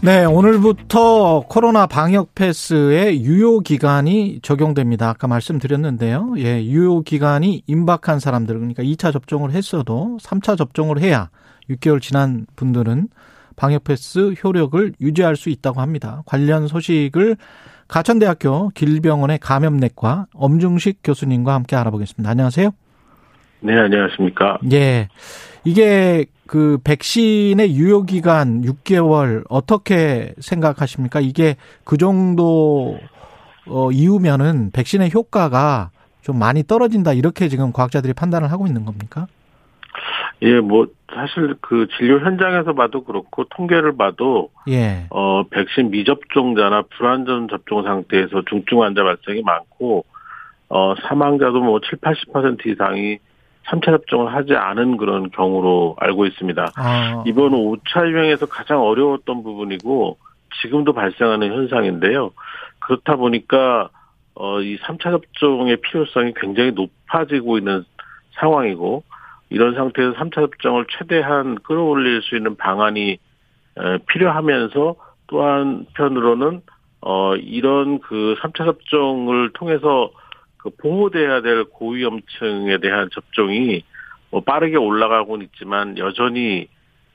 네, 0.00 0.24
오늘부터 0.24 1.46
코로나 1.48 1.88
방역 1.88 2.32
패스의 2.36 3.20
유효 3.24 3.58
기간이 3.58 4.38
적용됩니다. 4.42 5.08
아까 5.08 5.26
말씀드렸는데요. 5.26 6.34
예, 6.38 6.62
유효 6.64 7.02
기간이 7.02 7.62
임박한 7.66 8.20
사람들, 8.20 8.54
그러니까 8.54 8.84
2차 8.84 9.12
접종을 9.12 9.50
했어도 9.50 10.18
3차 10.22 10.56
접종을 10.56 11.00
해야 11.00 11.30
6개월 11.68 12.00
지난 12.00 12.46
분들은 12.54 13.08
방역 13.56 13.82
패스 13.82 14.34
효력을 14.44 14.92
유지할 15.00 15.34
수 15.34 15.50
있다고 15.50 15.80
합니다. 15.80 16.22
관련 16.26 16.68
소식을 16.68 17.36
가천대학교 17.88 18.70
길병원의 18.74 19.38
감염내과 19.40 20.26
엄중식 20.32 21.00
교수님과 21.02 21.54
함께 21.54 21.74
알아보겠습니다. 21.74 22.30
안녕하세요. 22.30 22.70
네, 23.60 23.76
안녕하십니까. 23.76 24.58
예. 24.70 25.08
이게 25.64 26.26
그 26.48 26.78
백신의 26.82 27.76
유효 27.76 28.04
기간 28.04 28.62
6개월 28.62 29.44
어떻게 29.50 30.34
생각하십니까? 30.40 31.20
이게 31.20 31.56
그 31.84 31.98
정도 31.98 32.98
어 33.68 33.92
이후면은 33.92 34.70
백신의 34.72 35.12
효과가 35.12 35.90
좀 36.22 36.38
많이 36.38 36.62
떨어진다 36.62 37.12
이렇게 37.12 37.48
지금 37.48 37.70
과학자들이 37.70 38.14
판단을 38.14 38.50
하고 38.50 38.66
있는 38.66 38.86
겁니까? 38.86 39.26
예, 40.40 40.60
뭐, 40.60 40.86
사실 41.12 41.56
그 41.60 41.88
진료 41.98 42.20
현장에서 42.20 42.72
봐도 42.72 43.02
그렇고, 43.02 43.44
통계를 43.44 43.96
봐도, 43.96 44.50
예. 44.68 45.06
어, 45.10 45.42
백신 45.48 45.90
미접종자나 45.90 46.82
불완전 46.96 47.48
접종 47.48 47.82
상태에서 47.82 48.42
중증 48.48 48.82
환자 48.82 49.02
발생이 49.02 49.42
많고, 49.42 50.04
어, 50.68 50.94
사망자도 51.02 51.60
뭐 51.60 51.80
7, 51.80 51.98
80% 51.98 52.66
이상이 52.66 53.18
3차 53.66 53.86
접종을 53.86 54.34
하지 54.34 54.54
않은 54.54 54.96
그런 54.96 55.30
경우로 55.30 55.96
알고 55.98 56.26
있습니다. 56.26 56.72
아. 56.76 57.24
이번 57.26 57.52
5차 57.52 58.08
유행에서 58.10 58.46
가장 58.46 58.82
어려웠던 58.82 59.42
부분이고, 59.42 60.18
지금도 60.62 60.92
발생하는 60.94 61.52
현상인데요. 61.52 62.30
그렇다 62.78 63.16
보니까, 63.16 63.90
어, 64.34 64.60
이 64.60 64.78
3차 64.78 65.10
접종의 65.10 65.78
필요성이 65.78 66.32
굉장히 66.34 66.72
높아지고 66.72 67.58
있는 67.58 67.84
상황이고, 68.40 69.02
이런 69.50 69.74
상태에서 69.74 70.14
3차 70.14 70.34
접종을 70.34 70.86
최대한 70.98 71.56
끌어올릴 71.56 72.22
수 72.22 72.36
있는 72.36 72.56
방안이 72.56 73.18
에, 73.78 73.98
필요하면서 74.08 74.96
또 75.28 75.42
한편으로는 75.42 76.62
어 77.00 77.36
이런 77.36 78.00
그 78.00 78.34
3차 78.40 78.64
접종을 78.64 79.52
통해서 79.52 80.10
그 80.68 80.76
보호돼야 80.76 81.40
될 81.40 81.64
고위험층에 81.64 82.78
대한 82.78 83.08
접종이 83.12 83.82
뭐 84.30 84.40
빠르게 84.42 84.76
올라가고는 84.76 85.46
있지만 85.46 85.96
여전히 85.98 86.68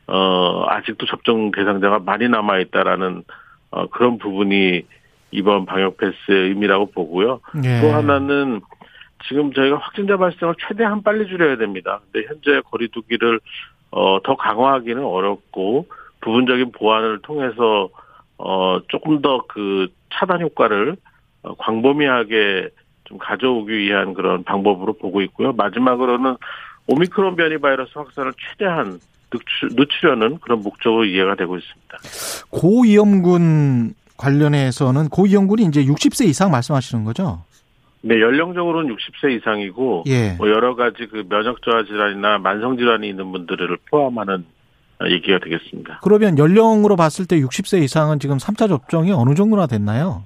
어 0.08 0.66
아직도 0.68 1.06
접종 1.06 1.52
대상자가 1.52 2.00
많이 2.00 2.28
남아 2.28 2.60
있다라는 2.60 3.24
어 3.72 3.88
그런 3.88 4.18
부분이 4.18 4.84
이번 5.32 5.66
방역 5.66 5.98
패스의 5.98 6.50
의미라고 6.50 6.92
보고요. 6.92 7.40
예. 7.64 7.82
또 7.82 7.92
하나는 7.92 8.62
지금 9.28 9.54
저희가 9.54 9.78
확진자 9.78 10.18
발생을 10.18 10.56
최대한 10.68 11.02
빨리 11.02 11.28
줄여야 11.28 11.58
됩니다. 11.58 12.02
근데 12.12 12.28
현재 12.28 12.62
거리두기를 12.70 13.40
어, 13.92 14.22
더 14.24 14.36
강화하기는 14.36 15.04
어렵고 15.04 15.88
부분적인 16.22 16.72
보완을 16.74 17.20
통해서 17.22 17.90
어, 18.38 18.80
조금 18.90 19.22
더 19.22 19.46
그 19.48 19.88
차단 20.12 20.42
효과를 20.42 20.98
어, 21.44 21.56
광범위하게 21.56 22.70
좀 23.14 23.18
가져오기 23.20 23.72
위한 23.78 24.14
그런 24.14 24.44
방법으로 24.44 24.94
보고 24.94 25.22
있고요. 25.22 25.54
마지막으로는 25.54 26.36
오미크론 26.88 27.36
변이 27.36 27.60
바이러스 27.60 27.92
확산을 27.94 28.34
최대한 28.52 29.00
늦추, 29.32 29.76
늦추 29.76 30.06
려는 30.06 30.40
그런 30.40 30.62
목적으로 30.62 31.06
이해가 31.06 31.36
되고 31.36 31.58
있습니다. 31.58 31.98
고위험군 32.50 33.94
관련해서는 34.18 35.10
고위험군이 35.10 35.64
이제 35.66 35.86
60세 35.86 36.26
이상 36.28 36.52
말씀하시는 36.52 37.04
거죠? 37.04 37.44
네, 38.02 38.20
연령적으로는 38.20 38.96
60세 38.96 39.38
이상이고 39.38 40.04
예. 40.08 40.34
뭐 40.34 40.50
여러 40.50 40.76
가지 40.76 41.08
그 41.10 41.24
면역 41.30 41.62
저하 41.62 41.84
질환이나 41.86 42.38
만성 42.38 42.78
질환이 42.78 43.08
있는 43.10 43.32
분들을 43.32 43.78
포함하는 43.90 44.46
얘기가 45.10 45.40
되겠습니다. 45.40 46.00
그러면 46.04 46.38
연령으로 46.38 46.96
봤을 46.96 47.26
때 47.26 47.40
60세 47.40 47.82
이상은 47.84 48.20
지금 48.20 48.38
3차 48.38 48.68
접종이 48.68 49.12
어느 49.12 49.34
정도나 49.36 49.68
됐나요? 49.68 50.26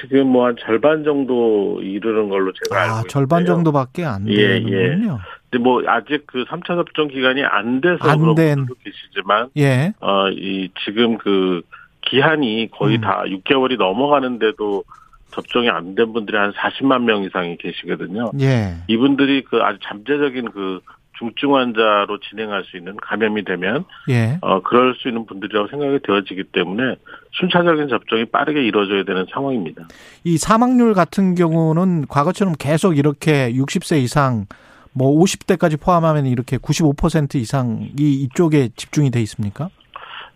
지금 0.00 0.28
뭐 0.28 0.46
한 0.46 0.56
절반 0.60 1.04
정도 1.04 1.80
이르는 1.82 2.28
걸로 2.28 2.52
제가 2.52 2.80
알고 2.80 2.90
아, 2.92 2.96
있는데요. 2.98 3.08
절반 3.08 3.46
정도밖에 3.46 4.04
안 4.04 4.28
예, 4.28 4.60
되는군요. 4.60 5.18
근데 5.50 5.62
뭐 5.62 5.82
아직 5.86 6.26
그 6.26 6.44
3차 6.44 6.66
접종 6.76 7.08
기간이 7.08 7.42
안 7.44 7.80
돼서 7.80 7.98
안 8.08 8.18
그런 8.20 8.34
된. 8.34 8.66
계시지만 8.84 9.48
예. 9.56 9.92
어 10.00 10.28
이 10.30 10.68
지금 10.84 11.16
그 11.18 11.62
기한이 12.02 12.68
거의 12.70 12.96
음. 12.96 13.00
다 13.00 13.22
6개월이 13.26 13.76
넘어가는데도 13.78 14.84
접종이 15.32 15.68
안 15.68 15.94
된 15.94 16.12
분들이 16.12 16.36
한 16.36 16.52
40만 16.52 17.02
명 17.02 17.22
이상이 17.22 17.56
계시거든요. 17.58 18.30
예. 18.40 18.76
이분들이 18.88 19.42
그 19.44 19.58
아주 19.62 19.78
잠재적인 19.82 20.50
그 20.52 20.80
중증 21.18 21.54
환자로 21.54 22.18
진행할 22.20 22.64
수 22.64 22.76
있는 22.76 22.96
감염이 22.96 23.44
되면 23.44 23.84
예. 24.08 24.38
어 24.40 24.60
그럴 24.62 24.94
수 24.94 25.08
있는 25.08 25.26
분들이라고 25.26 25.68
생각이 25.68 25.98
되어지기 26.04 26.44
때문에 26.52 26.96
순차적인 27.32 27.88
접종이 27.88 28.24
빠르게 28.24 28.62
이루어져야 28.64 29.04
되는 29.04 29.26
상황입니다. 29.32 29.88
이 30.24 30.38
사망률 30.38 30.94
같은 30.94 31.34
경우는 31.34 32.06
과거처럼 32.08 32.54
계속 32.58 32.96
이렇게 32.96 33.52
60세 33.52 34.00
이상 34.02 34.46
뭐 34.92 35.12
50대까지 35.20 35.80
포함하면 35.80 36.26
이렇게 36.26 36.56
95% 36.56 37.36
이상이 37.36 37.92
이쪽에 37.96 38.68
집중이 38.76 39.10
돼 39.10 39.20
있습니까? 39.22 39.68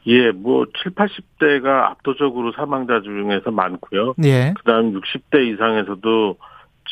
예, 0.06 0.32
뭐 0.32 0.66
7, 0.82 0.92
80대가 0.92 1.90
압도적으로 1.90 2.52
사망자 2.52 3.00
중에서 3.02 3.50
많고요. 3.50 4.14
예. 4.24 4.52
그다음 4.58 5.00
60대 5.00 5.54
이상에서도 5.54 6.36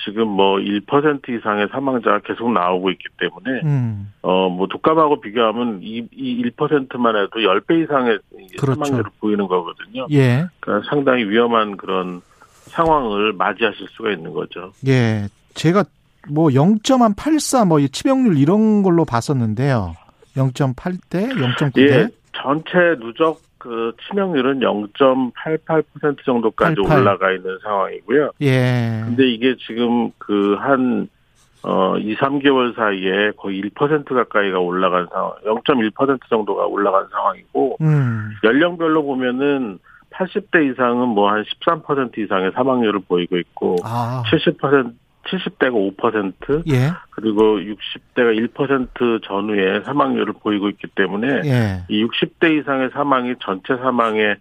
지금 0.04 0.28
뭐 0.28 0.56
1% 0.56 1.28
이상의 1.28 1.68
사망자가 1.70 2.20
계속 2.20 2.52
나오고 2.52 2.90
있기 2.90 3.04
때문에 3.18 3.60
음. 3.64 4.12
어뭐 4.22 4.66
독감하고 4.68 5.20
비교하면 5.20 5.80
이, 5.82 6.06
이 6.12 6.42
1%만 6.42 7.16
해도 7.16 7.40
10배 7.40 7.84
이상의 7.84 8.18
그렇죠. 8.58 8.84
사망자를 8.84 9.04
보이는 9.20 9.46
거거든요. 9.46 10.06
예. 10.10 10.46
그러니까 10.60 10.88
상당히 10.88 11.24
위험한 11.24 11.76
그런 11.76 12.20
상황을 12.66 13.32
맞이하실 13.32 13.88
수가 13.90 14.12
있는 14.12 14.32
거죠. 14.32 14.72
예. 14.86 15.28
제가 15.54 15.84
뭐 16.28 16.48
0.84, 16.48 17.66
뭐 17.66 17.80
치명률 17.80 18.38
이런 18.38 18.82
걸로 18.82 19.04
봤었는데요. 19.04 19.96
0.8대, 20.36 21.32
0.9대. 21.32 21.78
예, 21.78 22.08
전체 22.32 22.78
누적 23.00 23.40
그 23.60 23.92
치명률은 24.08 24.60
0.88% 24.60 26.24
정도까지 26.24 26.76
88. 26.82 26.98
올라가 26.98 27.30
있는 27.30 27.58
상황이고요. 27.62 28.30
예. 28.40 29.02
근데 29.04 29.28
이게 29.28 29.54
지금 29.66 30.10
그한 30.18 31.08
어, 31.62 31.96
2, 31.98 32.16
3개월 32.16 32.74
사이에 32.74 33.32
거의 33.36 33.60
1% 33.60 34.08
가까이가 34.14 34.58
올라간 34.58 35.08
상황, 35.12 35.32
0.1% 35.44 36.18
정도가 36.30 36.64
올라간 36.64 37.08
상황이고, 37.12 37.76
음. 37.82 38.30
연령별로 38.42 39.02
보면은 39.04 39.78
80대 40.10 40.72
이상은 40.72 41.08
뭐 41.08 41.30
한 41.30 41.44
13% 41.44 42.16
이상의 42.16 42.52
사망률을 42.52 43.00
보이고 43.06 43.36
있고, 43.36 43.76
아. 43.84 44.22
70%, 44.32 44.94
70대가 45.26 45.96
5%, 45.96 46.70
예. 46.72 46.92
그리고 47.10 47.58
60대가 47.58 48.48
1% 48.54 49.22
전후의 49.22 49.84
사망률을 49.84 50.34
보이고 50.42 50.68
있기 50.68 50.88
때문에, 50.94 51.42
예. 51.44 51.84
이 51.88 52.04
60대 52.04 52.60
이상의 52.60 52.90
사망이 52.92 53.34
전체 53.40 53.76
사망의 53.76 54.36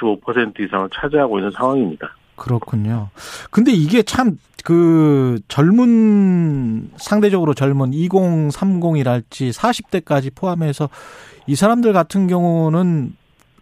95% 0.00 0.60
이상을 0.60 0.88
차지하고 0.92 1.38
있는 1.38 1.50
상황입니다. 1.50 2.14
그렇군요. 2.36 3.08
근데 3.50 3.72
이게 3.72 4.02
참 4.02 4.36
그 4.62 5.38
젊은 5.48 6.90
상대적으로 6.96 7.54
젊은 7.54 7.90
2030이랄지 7.92 9.52
40대까지 9.52 10.34
포함해서 10.34 10.88
이 11.46 11.54
사람들 11.54 11.92
같은 11.92 12.26
경우는 12.26 13.16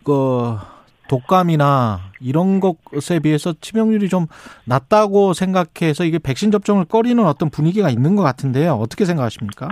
그 0.04 0.56
독감이나 1.08 2.00
이런 2.20 2.60
것에 2.60 3.18
비해서 3.20 3.54
치명률이 3.60 4.08
좀 4.08 4.26
낮다고 4.64 5.32
생각해서 5.32 6.04
이게 6.04 6.18
백신 6.18 6.50
접종을 6.50 6.84
꺼리는 6.84 7.24
어떤 7.24 7.50
분위기가 7.50 7.90
있는 7.90 8.16
것 8.16 8.22
같은데요. 8.22 8.74
어떻게 8.74 9.04
생각하십니까? 9.04 9.68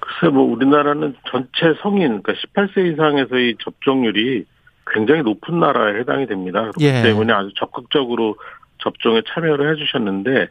글쎄, 0.00 0.32
뭐, 0.32 0.44
우리나라는 0.44 1.14
전체 1.30 1.78
성인, 1.82 2.22
그러니까 2.22 2.32
18세 2.34 2.92
이상에서의 2.92 3.56
접종률이 3.62 4.44
굉장히 4.92 5.22
높은 5.22 5.58
나라에 5.58 5.98
해당이 6.00 6.26
됩니다. 6.26 6.60
그렇기 6.60 6.84
예. 6.84 7.02
때문에 7.02 7.32
아주 7.32 7.50
적극적으로 7.56 8.36
접종에 8.78 9.22
참여를 9.26 9.72
해주셨는데, 9.72 10.48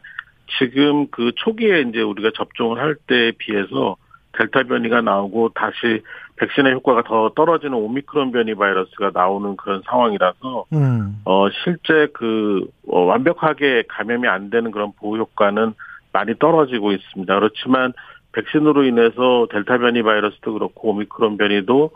지금 0.58 1.08
그 1.10 1.32
초기에 1.36 1.82
이제 1.82 2.00
우리가 2.00 2.30
접종을 2.36 2.78
할 2.78 2.94
때에 3.06 3.32
비해서 3.32 3.96
델타 4.36 4.64
변이가 4.64 5.00
나오고 5.00 5.50
다시 5.54 6.02
백신의 6.36 6.74
효과가 6.74 7.02
더 7.04 7.30
떨어지는 7.34 7.74
오미크론 7.74 8.32
변이 8.32 8.54
바이러스가 8.54 9.10
나오는 9.14 9.56
그런 9.56 9.82
상황이라서, 9.86 10.66
음. 10.72 11.20
어, 11.24 11.48
실제 11.64 12.08
그, 12.12 12.66
어, 12.88 13.00
완벽하게 13.00 13.84
감염이 13.88 14.28
안 14.28 14.50
되는 14.50 14.70
그런 14.70 14.92
보호 14.92 15.16
효과는 15.16 15.74
많이 16.12 16.38
떨어지고 16.38 16.92
있습니다. 16.92 17.34
그렇지만 17.34 17.92
백신으로 18.32 18.84
인해서 18.84 19.46
델타 19.50 19.78
변이 19.78 20.02
바이러스도 20.02 20.52
그렇고 20.52 20.90
오미크론 20.90 21.38
변이도 21.38 21.90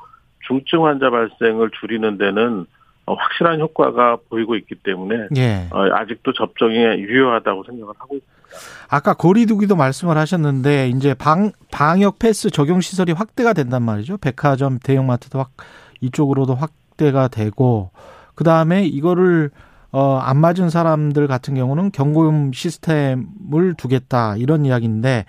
중증 0.47 0.87
환자 0.87 1.11
발생을 1.11 1.71
줄이는 1.79 2.17
데는 2.17 2.65
어, 3.07 3.15
확실한 3.15 3.61
효과가 3.61 4.19
보이고 4.29 4.57
있기 4.57 4.77
때문에 4.77 5.29
예. 5.37 5.69
어, 5.71 5.89
아직도 5.93 6.33
접종이 6.33 6.77
유효하다고 6.77 7.65
생각을 7.65 7.95
하고 7.99 8.17
있습니다. 8.17 8.40
아까 8.89 9.15
거리두기도 9.15 9.77
말씀을 9.77 10.19
하셨는데 10.19 10.89
이제 10.89 11.15
방 11.15 11.53
방역 11.71 12.19
패스 12.19 12.51
적용 12.51 12.81
시설이 12.81 13.13
확대가 13.13 13.53
된단 13.53 13.83
말이죠. 13.83 14.19
백화점, 14.19 14.79
대형마트도 14.79 15.39
확 15.39 15.51
이쪽으로도 16.01 16.55
확대가 16.55 17.29
되고 17.29 17.91
그 18.35 18.45
다음에 18.45 18.85
이거를 18.85 19.51
어, 19.93 20.19
안 20.19 20.39
맞은 20.39 20.71
사람들 20.71 21.27
같은 21.27 21.55
경우는 21.55 21.91
경고음 21.91 22.53
시스템을 22.53 23.75
두겠다 23.77 24.37
이런 24.37 24.65
이야기인데 24.65 25.25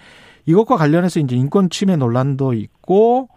이것과 0.45 0.77
관련해서 0.77 1.19
이제 1.19 1.35
인권 1.35 1.69
침해 1.69 1.95
논란도 1.95 2.53
있고 2.53 3.29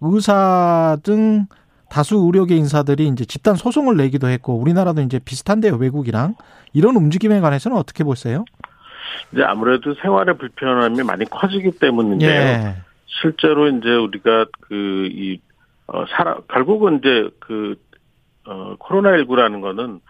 의사 0.00 0.96
등 1.02 1.46
다수 1.88 2.16
의료계 2.16 2.56
인사들이 2.56 3.08
이제 3.08 3.24
집단 3.24 3.56
소송을 3.56 3.96
내기도 3.96 4.28
했고 4.28 4.54
우리나라도 4.54 5.02
이제 5.02 5.18
비슷한데요 5.18 5.74
외국이랑 5.74 6.36
이런 6.72 6.96
움직임에 6.96 7.40
관해서는 7.40 7.76
어떻게 7.76 8.04
보세요? 8.04 8.44
이제 9.32 9.42
아무래도 9.42 9.94
생활의 9.94 10.38
불편함이 10.38 11.02
많이 11.02 11.24
커지기 11.24 11.78
때문인데요. 11.78 12.30
예. 12.30 12.76
실제로 13.06 13.68
이제 13.68 13.90
우리가 13.94 14.46
그, 14.60 15.08
이, 15.10 15.40
어, 15.86 16.04
사람, 16.16 16.40
결국은 16.48 16.98
이제 16.98 17.28
그, 17.40 17.76
어, 18.46 18.76
코로나19라는 18.76 19.60
거는 19.60 20.00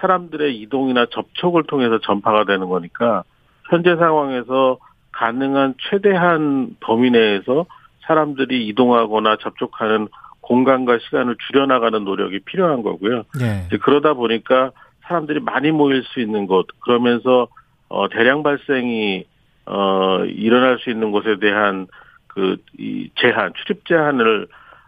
사람들의 0.00 0.58
이동이나 0.60 1.06
접촉을 1.10 1.64
통해서 1.64 1.98
전파가 2.00 2.44
되는 2.44 2.68
거니까 2.68 3.24
현재 3.68 3.96
상황에서 3.96 4.78
가능한 5.12 5.74
최대한 5.90 6.76
범위 6.80 7.10
내에서 7.10 7.66
사람들이 8.06 8.66
이동하거나 8.68 9.36
접촉하는 9.40 10.08
공간과 10.40 10.98
시간을 10.98 11.36
줄여나가는 11.46 12.02
노력이 12.04 12.40
필요한 12.40 12.82
거고요. 12.82 13.24
예. 13.40 13.66
이제 13.66 13.76
그러다 13.76 14.14
보니까 14.14 14.72
사람들이 15.02 15.40
많이 15.40 15.70
모일 15.70 16.02
수 16.04 16.20
있는 16.20 16.46
곳, 16.46 16.66
그러면서 16.80 17.48
어 17.90 18.08
대량 18.08 18.42
발생이 18.42 19.24
어 19.66 20.24
일어날 20.24 20.78
수 20.78 20.90
있는 20.90 21.10
곳에 21.12 21.36
대한 21.40 21.86
그 22.28 22.56
이 22.78 23.10
제한, 23.16 23.52
출입 23.56 23.84
제한을 23.86 24.46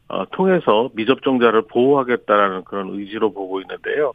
어 0.09 0.25
통해서 0.33 0.91
미접종자를 0.95 1.63
보호하겠다라는 1.69 2.65
그런 2.65 2.91
의지로 2.91 3.33
보고 3.33 3.61
있는데요. 3.61 4.13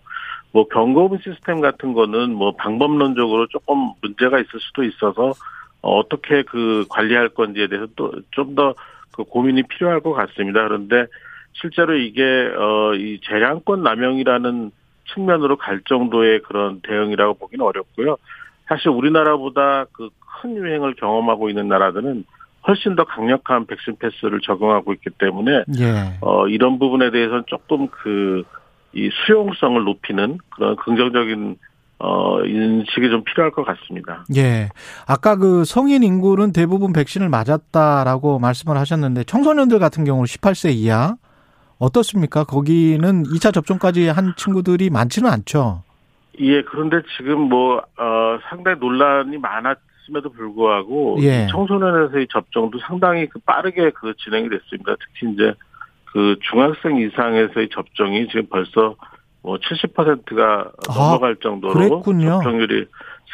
뭐 0.54 0.68
경고음 0.70 1.20
시스템 1.20 1.62
같은 1.62 1.94
거는 1.94 2.34
뭐 2.34 2.54
방법론적으로 2.56 3.48
조금 3.48 3.92
문제가 4.02 4.40
있을 4.40 4.60
수도 4.60 4.84
있어서 4.84 5.34
어, 5.82 5.98
어떻게 6.00 6.44
그 6.44 6.86
관리할 6.90 7.30
건지에 7.30 7.68
대해서 7.68 7.88
또 7.96 8.12
좀 8.32 8.56
더 8.56 8.74
그 9.18 9.24
고민이 9.24 9.64
필요할 9.64 10.00
것 10.02 10.14
같습니다. 10.14 10.64
그런데 10.68 11.06
실제로 11.54 11.96
이게 11.98 12.24
어 12.58 12.94
이 12.96 13.20
재량권 13.24 13.84
남용이라는 13.84 14.72
측면으로 15.14 15.58
갈 15.58 15.82
정도의 15.88 16.42
그런 16.44 16.82
대응이라고 16.82 17.34
보기는 17.36 17.66
어렵고요. 17.66 18.18
사실 18.68 18.90
우리나라보다 18.90 19.86
그 19.92 20.10
큰 20.42 20.56
유행을 20.56 20.96
경험하고 20.96 21.50
있는 21.50 21.68
나라들은 21.68 22.24
훨씬 22.68 22.96
더 22.96 23.06
강력한 23.06 23.66
백신 23.66 23.98
패스를 23.98 24.40
적용하고 24.42 24.94
있기 24.94 25.10
때문에 25.18 25.64
예. 25.80 26.18
어 26.22 26.48
이런 26.48 26.80
부분에 26.80 27.12
대해서는 27.12 27.44
조금 27.48 27.88
그 27.88 28.44
이 28.94 29.10
수용성을 29.26 29.84
높이는 29.84 30.38
그런 30.50 30.76
긍정적인 30.78 31.58
어 32.00 32.42
인식이 32.44 33.10
좀 33.10 33.24
필요할 33.26 33.52
것 33.52 33.66
같습니다. 33.66 34.24
예. 34.36 34.70
아까 35.06 35.36
그 35.36 35.66
성인 35.66 36.04
인구는 36.04 36.52
대부분 36.54 36.94
백신을 36.94 37.28
맞았다라고 37.30 38.40
말씀을 38.40 38.78
하셨는데 38.78 39.26
청소년들 39.26 39.78
같은 39.80 40.06
경우는 40.06 40.26
18세 40.26 40.74
이하 40.74 41.16
어떻습니까? 41.80 42.46
거기는 42.46 43.24
2차 43.24 43.54
접종까지 43.54 44.08
한 44.08 44.34
친구들이 44.38 44.90
많지는 44.90 45.30
않죠. 45.30 45.84
예, 46.40 46.62
그런데 46.64 47.02
지금 47.18 47.42
뭐, 47.42 47.78
어, 47.78 48.40
상당히 48.50 48.80
논란이 48.80 49.38
많았음에도 49.38 50.32
불구하고, 50.36 51.18
예. 51.22 51.46
이 51.46 51.48
청소년에서의 51.50 52.28
접종도 52.32 52.80
상당히 52.80 53.28
그 53.28 53.40
빠르게 53.40 53.92
그 53.92 54.14
진행이 54.18 54.50
됐습니다. 54.50 54.96
특히 55.00 55.34
이제 55.34 55.54
그 56.06 56.38
중학생 56.50 56.98
이상에서의 56.98 57.70
접종이 57.70 58.28
지금 58.28 58.48
벌써 58.50 58.96
뭐 59.42 59.58
70%가 59.58 60.72
아, 60.90 60.94
넘어갈 60.94 61.36
정도로 61.38 61.74
그랬군요. 61.74 62.42
접종률이 62.42 62.86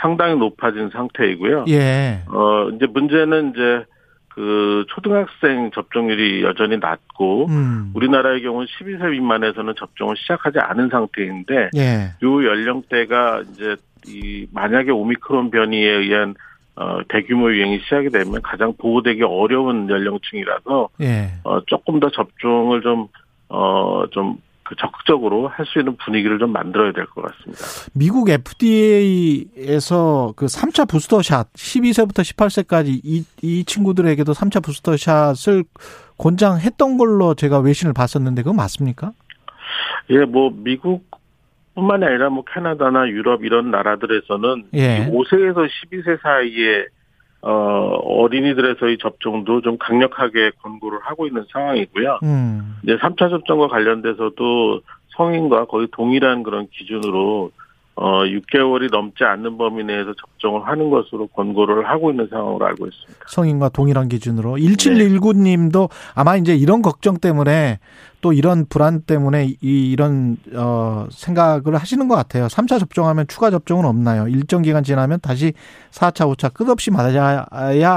상당히 0.02 0.36
높아진 0.36 0.90
상태이고요. 0.90 1.66
예. 1.70 2.24
어, 2.28 2.70
이제 2.70 2.86
문제는 2.88 3.52
이제 3.52 3.86
그 4.34 4.86
초등학생 4.90 5.72
접종률이 5.72 6.44
여전히 6.44 6.78
낮고, 6.78 7.48
음. 7.48 7.92
우리나라의 7.94 8.42
경우는 8.42 8.68
12세 8.68 9.12
미만에서는 9.12 9.74
접종을 9.78 10.16
시작하지 10.18 10.60
않은 10.60 10.90
상태인데, 10.90 11.70
예. 11.76 12.14
요 12.24 12.46
연령대가 12.46 13.44
이제 13.52 13.76
이 14.08 14.48
만약에 14.52 14.92
오미크론 14.92 15.52
변이에 15.52 15.90
의한 15.90 16.36
어 16.76 17.02
대규모 17.08 17.52
유행이 17.54 17.80
시작이 17.84 18.10
되면 18.10 18.42
가장 18.42 18.74
보호되기 18.78 19.22
어려운 19.22 19.88
연령층이라서 19.88 20.90
예. 21.02 21.34
어 21.44 21.64
조금 21.66 22.00
더 22.00 22.10
접종을 22.10 22.82
좀 22.82 23.08
어 23.54 24.08
좀 24.12 24.38
그 24.64 24.76
적극적으로 24.76 25.48
할 25.50 25.66
수 25.66 25.80
있는 25.80 25.96
분위기를 25.98 26.40
좀 26.40 26.52
만들어야 26.52 26.92
될 26.94 27.06
것 27.08 27.22
같습니다. 27.24 27.64
미국 27.94 28.30
FDA에서 28.30 30.34
그 30.36 30.46
3차 30.46 30.88
부스터샷 30.90 31.54
12세부터 31.54 32.22
18세까지 32.22 33.00
이, 33.04 33.26
이 33.42 33.64
친구들에게도 33.66 34.32
3차 34.34 34.64
부스터샷을 34.64 35.64
권장했던 36.18 36.98
걸로 36.98 37.34
제가 37.34 37.60
외신을 37.60 37.94
봤었는데 37.94 38.44
그건 38.44 38.56
맞습니까? 38.58 39.12
예, 40.10 40.20
뭐 40.26 40.52
미국 40.54 41.06
뿐만이 41.76 42.06
아니라 42.06 42.30
뭐 42.30 42.44
캐나다나 42.46 43.08
유럽 43.10 43.44
이런 43.44 43.72
나라들에서는 43.72 44.66
예. 44.76 45.08
5세에서 45.10 45.68
12세 45.68 46.22
사이에 46.22 46.86
어 47.46 47.50
어린이들에서의 47.50 48.98
접종도 49.00 49.62
좀 49.62 49.78
강력하게 49.78 50.52
권고를 50.62 51.00
하고 51.02 51.28
있는 51.28 51.46
상황이고요. 51.52 52.20
음. 52.24 52.78
이제 52.84 52.98
3차 52.98 53.30
접종과 53.30 53.68
관련돼서도 53.68 54.82
성인과 55.18 55.66
거의 55.66 55.88
동일한 55.92 56.44
그런 56.44 56.68
기준으로 56.72 57.52
어 57.96 58.24
6개월이 58.24 58.92
넘지 58.92 59.24
않는 59.24 59.58
범위 59.58 59.84
내에서 59.84 60.14
접종을 60.16 60.68
하는 60.68 60.90
것으로 60.90 61.28
권고를 61.28 61.88
하고 61.88 62.10
있는 62.10 62.28
상황으로 62.28 62.66
알고 62.66 62.88
있습니다. 62.88 63.26
성인과 63.28 63.70
동일한 63.70 64.10
기준으로 64.10 64.56
1719님도 64.56 65.90
아마 66.16 66.36
이제 66.36 66.56
이런 66.56 66.82
걱정 66.82 67.18
때문에 67.18 67.78
또 68.22 68.34
이런 68.34 68.66
불안 68.68 69.02
때문에 69.02 69.56
이 69.62 69.92
이런 69.92 70.38
어 70.56 71.06
생각을 71.12 71.76
하시는 71.76 72.08
것 72.08 72.16
같아요. 72.16 72.48
3차 72.48 72.80
접종하면 72.80 73.28
추가 73.28 73.52
접종은 73.52 73.86
없나요? 73.86 74.28
일정 74.28 74.64
기간 74.64 74.84
지나면 74.84 75.20
다시 75.22 75.54
4차, 75.92 76.34
5차 76.34 76.52
끝없이 76.54 76.90
맞아야 76.90 77.46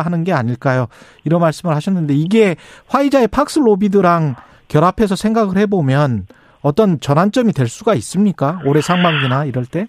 하는 0.00 0.24
게 0.24 0.32
아닐까요? 0.32 0.88
이런 1.24 1.40
말씀을 1.40 1.74
하셨는데 1.74 2.14
이게 2.14 2.56
화이자의 2.88 3.28
팍스로비드랑 3.28 4.34
결합해서 4.68 5.16
생각을 5.16 5.56
해보면 5.56 6.26
어떤 6.66 6.98
전환점이 6.98 7.52
될 7.52 7.68
수가 7.68 7.94
있습니까? 7.94 8.60
올해 8.64 8.80
상반기나 8.80 9.44
이럴 9.44 9.66
때? 9.66 9.86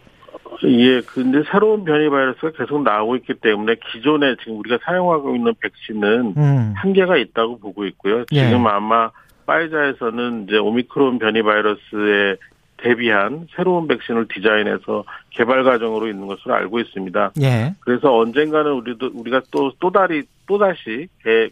예, 0.64 1.02
근데 1.02 1.42
새로운 1.52 1.84
변이 1.84 2.08
바이러스가 2.08 2.52
계속 2.52 2.84
나오고 2.84 3.16
있기 3.18 3.34
때문에 3.42 3.78
기존에 3.92 4.36
지금 4.44 4.60
우리가 4.60 4.78
사용하고 4.84 5.36
있는 5.36 5.54
백신은 5.60 6.34
음. 6.38 6.74
한계가 6.76 7.18
있다고 7.18 7.60
보고 7.60 7.84
있고요. 7.88 8.26
예. 8.32 8.46
지금 8.46 8.68
아마 8.68 9.10
파이자에서는 9.48 10.44
이제 10.44 10.58
오미크론 10.58 11.18
변이 11.18 11.42
바이러스에 11.42 12.38
대비한 12.78 13.48
새로운 13.56 13.88
백신을 13.88 14.28
디자인해서 14.28 15.04
개발 15.32 15.64
과정으로 15.64 16.08
있는 16.08 16.28
것으로 16.28 16.54
알고 16.54 16.80
있습니다. 16.80 17.32
예. 17.42 17.74
그래서 17.80 18.16
언젠가는 18.16 18.72
우리도 18.72 19.12
우리가 19.16 19.42
또 19.50 19.72
또다리 19.80 20.24
또 20.46 20.60
다시 20.60 21.08
개, 21.24 21.50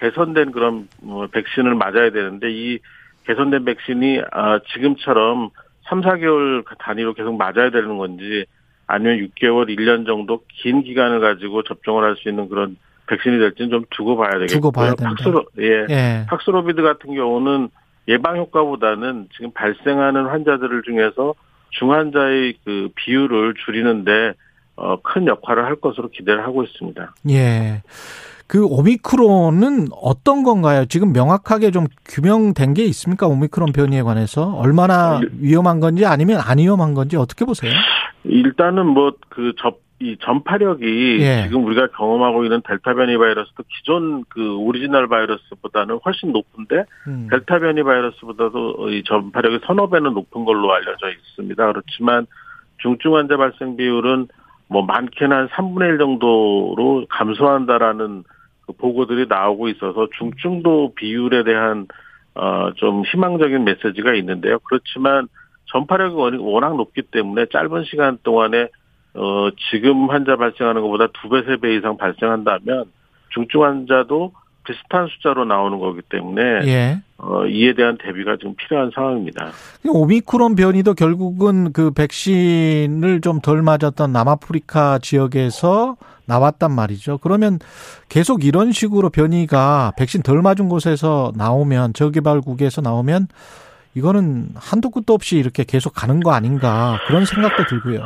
개선된 0.00 0.52
그런 0.52 0.88
뭐 1.02 1.26
백신을 1.26 1.74
맞아야 1.74 2.10
되는데 2.10 2.50
이 2.50 2.78
개선된 3.26 3.64
백신이 3.64 4.22
아, 4.32 4.60
지금처럼 4.72 5.50
3, 5.88 6.00
4개월 6.02 6.64
단위로 6.78 7.14
계속 7.14 7.36
맞아야 7.36 7.70
되는 7.70 7.98
건지 7.98 8.46
아니면 8.86 9.18
6개월, 9.18 9.68
1년 9.68 10.06
정도 10.06 10.42
긴 10.48 10.82
기간을 10.82 11.20
가지고 11.20 11.62
접종을 11.62 12.04
할 12.04 12.16
수 12.16 12.28
있는 12.28 12.48
그런 12.48 12.76
백신이 13.06 13.38
될지는 13.38 13.70
좀 13.70 13.84
두고 13.90 14.16
봐야 14.16 14.30
되겠고요. 14.32 14.48
두고 14.48 14.70
봐야 14.70 14.94
된다. 14.94 15.14
팍스로, 15.16 15.44
예. 15.60 15.86
예. 15.90 16.26
팍스로비드 16.28 16.82
같은 16.82 17.14
경우는 17.14 17.68
예방 18.08 18.36
효과보다는 18.36 19.28
지금 19.34 19.50
발생하는 19.52 20.26
환자들을 20.26 20.82
중에서 20.82 21.34
중환자의 21.70 22.54
그 22.64 22.88
비율을 22.94 23.54
줄이는데 23.64 24.32
어, 24.76 25.00
큰 25.02 25.26
역할을 25.26 25.64
할 25.64 25.76
것으로 25.76 26.08
기대를 26.08 26.42
하고 26.44 26.62
있습니다. 26.64 27.14
예. 27.30 27.82
그 28.52 28.66
오미크론은 28.66 29.86
어떤 30.02 30.42
건가요? 30.42 30.84
지금 30.84 31.14
명확하게 31.14 31.70
좀 31.70 31.86
규명된 32.04 32.74
게 32.74 32.84
있습니까? 32.84 33.26
오미크론 33.26 33.72
변이에 33.72 34.02
관해서 34.02 34.54
얼마나 34.56 35.22
위험한 35.40 35.80
건지 35.80 36.04
아니면 36.04 36.38
안 36.46 36.58
위험한 36.58 36.92
건지 36.92 37.16
어떻게 37.16 37.46
보세요? 37.46 37.72
일단은 38.24 38.88
뭐그접 38.88 39.80
이 40.00 40.18
전파력이 40.20 41.18
예. 41.20 41.44
지금 41.44 41.64
우리가 41.64 41.86
경험하고 41.96 42.44
있는 42.44 42.60
델타 42.68 42.92
변이 42.92 43.16
바이러스도 43.16 43.62
기존 43.70 44.24
그 44.28 44.54
오리지널 44.56 45.08
바이러스보다는 45.08 46.00
훨씬 46.04 46.32
높은데 46.32 46.84
음. 47.06 47.28
델타 47.30 47.58
변이 47.58 47.82
바이러스보다도 47.82 48.90
이 48.90 49.02
전파력이 49.06 49.60
서너 49.64 49.88
배는 49.88 50.12
높은 50.12 50.44
걸로 50.44 50.74
알려져 50.74 51.08
있습니다. 51.08 51.72
그렇지만 51.72 52.26
중증 52.82 53.14
환자 53.14 53.38
발생 53.38 53.78
비율은 53.78 54.28
뭐 54.68 54.84
많게는 54.84 55.34
한 55.34 55.48
3분의 55.48 55.92
1 55.92 55.98
정도로 55.98 57.06
감소한다라는 57.08 58.24
그 58.66 58.72
보고들이 58.72 59.26
나오고 59.28 59.68
있어서 59.68 60.08
중증도 60.18 60.94
비율에 60.94 61.44
대한 61.44 61.86
어 62.34 62.72
좀 62.76 63.02
희망적인 63.04 63.64
메시지가 63.64 64.14
있는데요. 64.14 64.58
그렇지만 64.60 65.28
전파력이 65.66 66.14
워낙- 66.16 66.40
워낙 66.42 66.76
높기 66.76 67.02
때문에 67.02 67.46
짧은 67.52 67.84
시간 67.84 68.18
동안에 68.22 68.68
어 69.14 69.50
지금 69.70 70.08
환자 70.08 70.36
발생하는 70.36 70.80
것보다 70.80 71.08
두 71.08 71.28
배, 71.28 71.42
세 71.42 71.56
배 71.58 71.74
이상 71.74 71.98
발생한다면 71.98 72.86
중증 73.34 73.62
환자도 73.62 74.32
비슷한 74.64 75.08
숫자로 75.08 75.44
나오는 75.44 75.78
거기 75.78 76.00
때문에 76.02 76.42
예. 76.66 77.02
어, 77.18 77.46
이에 77.46 77.74
대한 77.74 77.98
대비가 77.98 78.36
지금 78.36 78.54
필요한 78.56 78.90
상황입니다. 78.94 79.50
오미크론 79.88 80.54
변이도 80.56 80.94
결국은 80.94 81.72
그 81.72 81.90
백신을 81.92 83.20
좀 83.20 83.40
덜 83.40 83.62
맞았던 83.62 84.12
남아프리카 84.12 84.98
지역에서 85.00 85.96
나왔단 86.26 86.70
말이죠. 86.70 87.18
그러면 87.18 87.58
계속 88.08 88.44
이런 88.44 88.72
식으로 88.72 89.10
변이가 89.10 89.92
백신 89.96 90.22
덜 90.22 90.42
맞은 90.42 90.68
곳에서 90.68 91.32
나오면 91.36 91.94
저개발국에서 91.94 92.80
나오면 92.80 93.28
이거는 93.94 94.50
한도 94.54 94.90
끝도 94.90 95.12
없이 95.12 95.36
이렇게 95.36 95.64
계속 95.64 95.90
가는 95.90 96.20
거 96.20 96.32
아닌가 96.32 96.98
그런 97.08 97.24
생각도 97.24 97.66
들고요. 97.66 98.02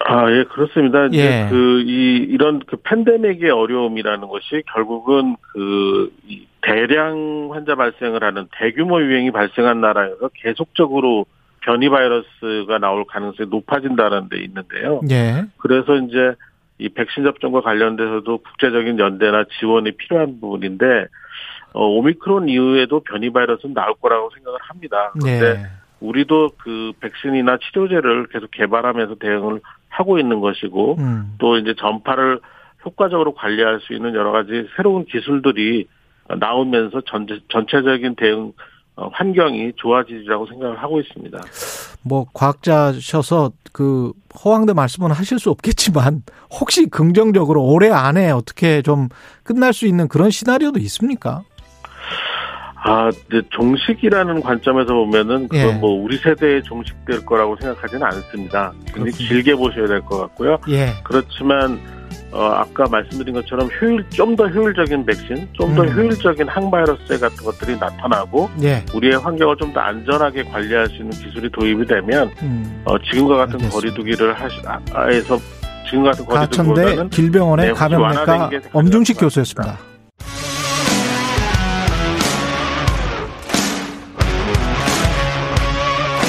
아, 0.00 0.30
예, 0.30 0.44
그렇습니다. 0.44 1.06
이제 1.06 1.18
예. 1.18 1.48
그, 1.50 1.80
이, 1.80 2.16
이런 2.28 2.60
그 2.66 2.76
팬데믹의 2.76 3.50
어려움이라는 3.50 4.28
것이 4.28 4.62
결국은 4.72 5.36
그, 5.52 6.12
이 6.26 6.46
대량 6.60 7.50
환자 7.52 7.74
발생을 7.74 8.22
하는 8.22 8.46
대규모 8.58 9.00
유행이 9.00 9.30
발생한 9.30 9.80
나라에서 9.80 10.30
계속적으로 10.34 11.26
변이 11.60 11.88
바이러스가 11.88 12.78
나올 12.78 13.04
가능성이 13.06 13.48
높아진다는 13.48 14.28
데 14.28 14.38
있는데요. 14.42 15.00
예. 15.10 15.44
그래서 15.58 15.96
이제 15.96 16.34
이 16.78 16.88
백신 16.88 17.24
접종과 17.24 17.62
관련돼서도 17.62 18.38
국제적인 18.38 18.98
연대나 18.98 19.44
지원이 19.58 19.92
필요한 19.92 20.40
부분인데, 20.40 21.06
어, 21.72 21.86
오미크론 21.86 22.48
이후에도 22.48 23.00
변이 23.00 23.30
바이러스는 23.30 23.74
나올 23.74 23.94
거라고 24.00 24.30
생각을 24.34 24.58
합니다. 24.62 25.12
그런데 25.12 25.54
네. 25.54 25.66
우리도 26.00 26.50
그 26.58 26.92
백신이나 27.00 27.58
치료제를 27.58 28.26
계속 28.26 28.50
개발하면서 28.50 29.16
대응을 29.16 29.60
하고 29.94 30.18
있는 30.18 30.40
것이고 30.40 30.96
음. 30.98 31.34
또 31.38 31.56
이제 31.56 31.74
전파를 31.78 32.40
효과적으로 32.84 33.34
관리할 33.34 33.80
수 33.80 33.92
있는 33.92 34.14
여러 34.14 34.32
가지 34.32 34.66
새로운 34.76 35.04
기술들이 35.04 35.86
나오면서 36.38 37.02
전체, 37.06 37.38
전체적인 37.48 38.16
대응 38.16 38.52
어, 38.96 39.08
환경이 39.12 39.72
좋아지리라고 39.76 40.46
생각을 40.46 40.80
하고 40.80 41.00
있습니다. 41.00 41.38
뭐 42.02 42.26
과학자셔서 42.32 43.50
그 43.72 44.12
허황된 44.44 44.76
말씀은 44.76 45.10
하실 45.10 45.38
수 45.38 45.50
없겠지만 45.50 46.22
혹시 46.60 46.86
긍정적으로 46.86 47.64
올해 47.64 47.90
안에 47.90 48.30
어떻게 48.30 48.82
좀 48.82 49.08
끝날 49.42 49.72
수 49.72 49.86
있는 49.86 50.06
그런 50.06 50.30
시나리오도 50.30 50.78
있습니까? 50.80 51.42
아, 52.86 53.10
근데 53.28 53.46
종식이라는 53.50 54.42
관점에서 54.42 54.92
보면은 54.92 55.48
그건 55.48 55.68
예. 55.68 55.72
뭐 55.72 55.90
우리 56.02 56.18
세대에 56.18 56.60
종식될 56.62 57.24
거라고 57.24 57.56
생각하지는 57.60 58.02
않습니다. 58.04 58.72
그렇군요. 58.92 59.10
길게 59.16 59.54
보셔야 59.54 59.86
될 59.86 60.00
것 60.02 60.18
같고요. 60.18 60.58
예. 60.68 60.90
그렇지만 61.02 61.80
어, 62.30 62.42
아까 62.46 62.84
말씀드린 62.90 63.32
것처럼 63.34 63.68
효율 63.80 64.04
좀 64.10 64.36
더 64.36 64.46
효율적인 64.48 65.06
백신, 65.06 65.48
좀더 65.54 65.82
음. 65.82 65.88
효율적인 65.96 66.46
항바이러스 66.48 67.18
같은 67.20 67.36
것들이 67.44 67.76
나타나고 67.78 68.50
예. 68.62 68.84
우리의 68.94 69.18
환경을 69.18 69.56
좀 69.56 69.72
더 69.72 69.80
안전하게 69.80 70.42
관리할 70.44 70.86
수 70.88 70.96
있는 70.96 71.10
기술이 71.10 71.50
도입이 71.52 71.86
되면 71.86 72.30
음. 72.42 72.82
어, 72.84 72.98
지금과 72.98 73.36
같은 73.36 73.54
알겠습니다. 73.54 73.74
거리두기를 73.74 74.34
하시, 74.34 74.56
아, 74.66 74.78
아에서 74.92 75.38
지금 75.88 76.04
같은 76.04 76.24
가천대 76.26 76.72
거리두기보다는 76.74 77.10
길병원의 77.10 77.66
네, 77.68 77.72
감염내과 77.72 78.50
엄중식 78.72 79.18
교수였습니다. 79.20 79.78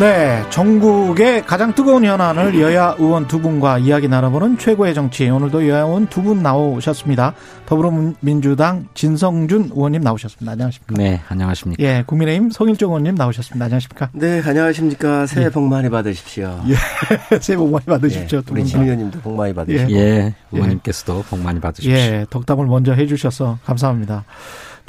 네, 0.00 0.42
전국의 0.48 1.44
가장 1.44 1.74
뜨거운 1.74 2.06
현안을 2.06 2.58
여야 2.58 2.94
의원 2.98 3.28
두 3.28 3.38
분과 3.38 3.76
이야기 3.78 4.08
나눠보는 4.08 4.56
최고의 4.56 4.94
정치. 4.94 5.28
오늘도 5.28 5.68
여야 5.68 5.82
의원 5.82 6.06
두 6.06 6.22
분 6.22 6.42
나오셨습니다. 6.42 7.34
더불어민주당 7.66 8.86
진성준 8.94 9.72
의원님 9.74 10.00
나오셨습니다. 10.00 10.52
안녕하십니까? 10.52 10.94
네, 10.96 11.20
안녕하십니까. 11.28 11.82
예, 11.84 12.02
국민의힘 12.06 12.50
송일종 12.50 12.92
의원님 12.92 13.14
나오셨습니다. 13.14 13.64
안녕하십니까? 13.66 14.08
네, 14.14 14.40
안녕하십니까. 14.42 15.26
새해 15.26 15.50
복 15.50 15.64
많이 15.64 15.90
받으십시오. 15.90 16.60
예, 16.68 16.76
새해 17.40 17.58
복 17.58 17.70
많이 17.70 17.84
받으십시오. 17.84 18.38
예, 18.38 18.42
두 18.42 18.52
우리 18.52 18.60
분진 18.62 18.78
다. 18.78 18.84
의원님도 18.84 19.20
복 19.20 19.36
많이 19.36 19.52
받으십시오. 19.52 19.96
예, 19.98 20.34
의원님께서도 20.52 21.24
복 21.28 21.40
많이 21.40 21.60
받으십시오. 21.60 21.92
예, 21.92 22.24
덕담을 22.30 22.64
먼저 22.66 22.94
해주셔서 22.94 23.58
감사합니다. 23.66 24.24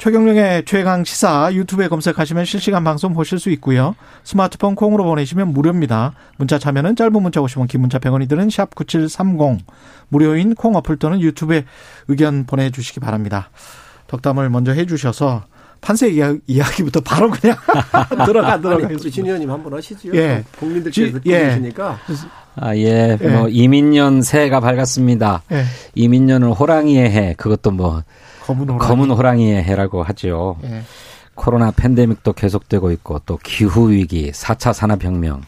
최경령의 0.02 0.64
최강 0.64 1.04
시사 1.04 1.54
유튜브에 1.54 1.86
검색하시면 1.86 2.44
실시간 2.44 2.82
방송 2.82 3.14
보실 3.14 3.38
수 3.38 3.50
있고요. 3.50 3.94
스마트폰 4.24 4.74
콩으로 4.74 5.04
보내시면 5.04 5.52
무료입니다. 5.52 6.14
문자 6.38 6.58
참여는 6.58 6.96
짧은 6.96 7.12
문자 7.22 7.40
50원, 7.40 7.68
긴 7.68 7.82
문자 7.82 8.00
100원이 8.00 8.28
드는 8.28 8.50
샵 8.50 8.74
9730. 8.74 9.64
무료인 10.08 10.56
콩 10.56 10.74
어플 10.74 10.96
또는 10.96 11.20
유튜브에 11.20 11.66
의견 12.08 12.46
보내주시기 12.46 12.98
바랍니다. 12.98 13.50
덕담을 14.08 14.50
먼저 14.50 14.72
해주셔서 14.72 15.44
판세 15.80 16.10
이야기부터 16.48 17.00
바로 17.02 17.30
그냥 17.30 17.56
들어가도록 18.26 18.82
하겠습니다. 18.82 19.08
진 19.08 19.26
의원님 19.26 19.52
한번 19.52 19.74
하시죠. 19.74 20.16
예. 20.16 20.42
국민들께서 20.58 21.12
듣고 21.12 21.30
예. 21.30 21.60
아, 22.56 22.76
예. 22.76 23.16
예. 23.20 23.28
뭐, 23.28 23.48
이민년 23.48 24.22
새해가 24.22 24.58
밝았습니다. 24.58 25.44
예. 25.52 25.62
이민년은 25.94 26.48
호랑이의 26.48 27.08
해. 27.08 27.34
그것도 27.38 27.70
뭐, 27.70 28.02
검은 28.52 28.68
호랑이. 28.68 28.78
검은 28.78 29.10
호랑이의 29.10 29.62
해라고 29.62 30.02
하죠. 30.02 30.56
예. 30.64 30.82
코로나 31.34 31.70
팬데믹도 31.70 32.34
계속되고 32.34 32.90
있고, 32.92 33.20
또 33.20 33.38
기후 33.38 33.90
위기, 33.90 34.30
4차 34.32 34.72
산업 34.72 35.02
혁명, 35.02 35.42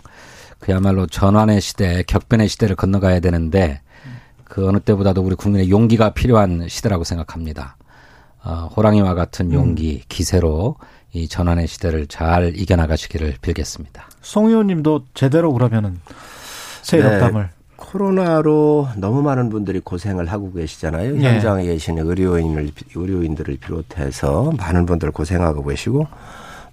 그야말로 0.59 1.07
전환의 1.07 1.61
시대, 1.61 2.03
격변의 2.07 2.49
시대를 2.49 2.77
건너가야 2.77 3.21
되는데, 3.21 3.81
그 4.45 4.67
어느 4.69 4.79
때보다도 4.79 5.23
우리 5.23 5.35
국민의 5.35 5.71
용기가 5.71 6.11
필요한 6.11 6.69
시대라고 6.69 7.05
생각합니다. 7.05 7.77
어, 8.43 8.69
호랑이와 8.77 9.15
같은 9.15 9.53
용기, 9.53 10.03
기세로 10.09 10.77
이 11.13 11.29
전환의 11.29 11.67
시대를 11.67 12.07
잘 12.07 12.53
이겨나가시기를 12.57 13.37
빌겠습니다. 13.41 14.09
송 14.21 14.47
의원님도 14.47 15.07
제대로 15.15 15.53
그러면은 15.53 16.01
새해 16.83 17.03
네. 17.03 17.19
덕담을. 17.19 17.51
코로나로 17.77 18.89
너무 18.97 19.23
많은 19.23 19.51
분들이 19.51 19.81
고생을 19.81 20.27
하고 20.31 20.53
계시잖아요. 20.53 21.17
예. 21.21 21.35
현장에 21.35 21.65
계신 21.65 21.99
의료인을 21.99 22.71
의료인들을 22.95 23.57
비롯해서 23.59 24.53
많은 24.57 24.87
분들 24.87 25.11
고생하고 25.11 25.65
계시고 25.65 26.07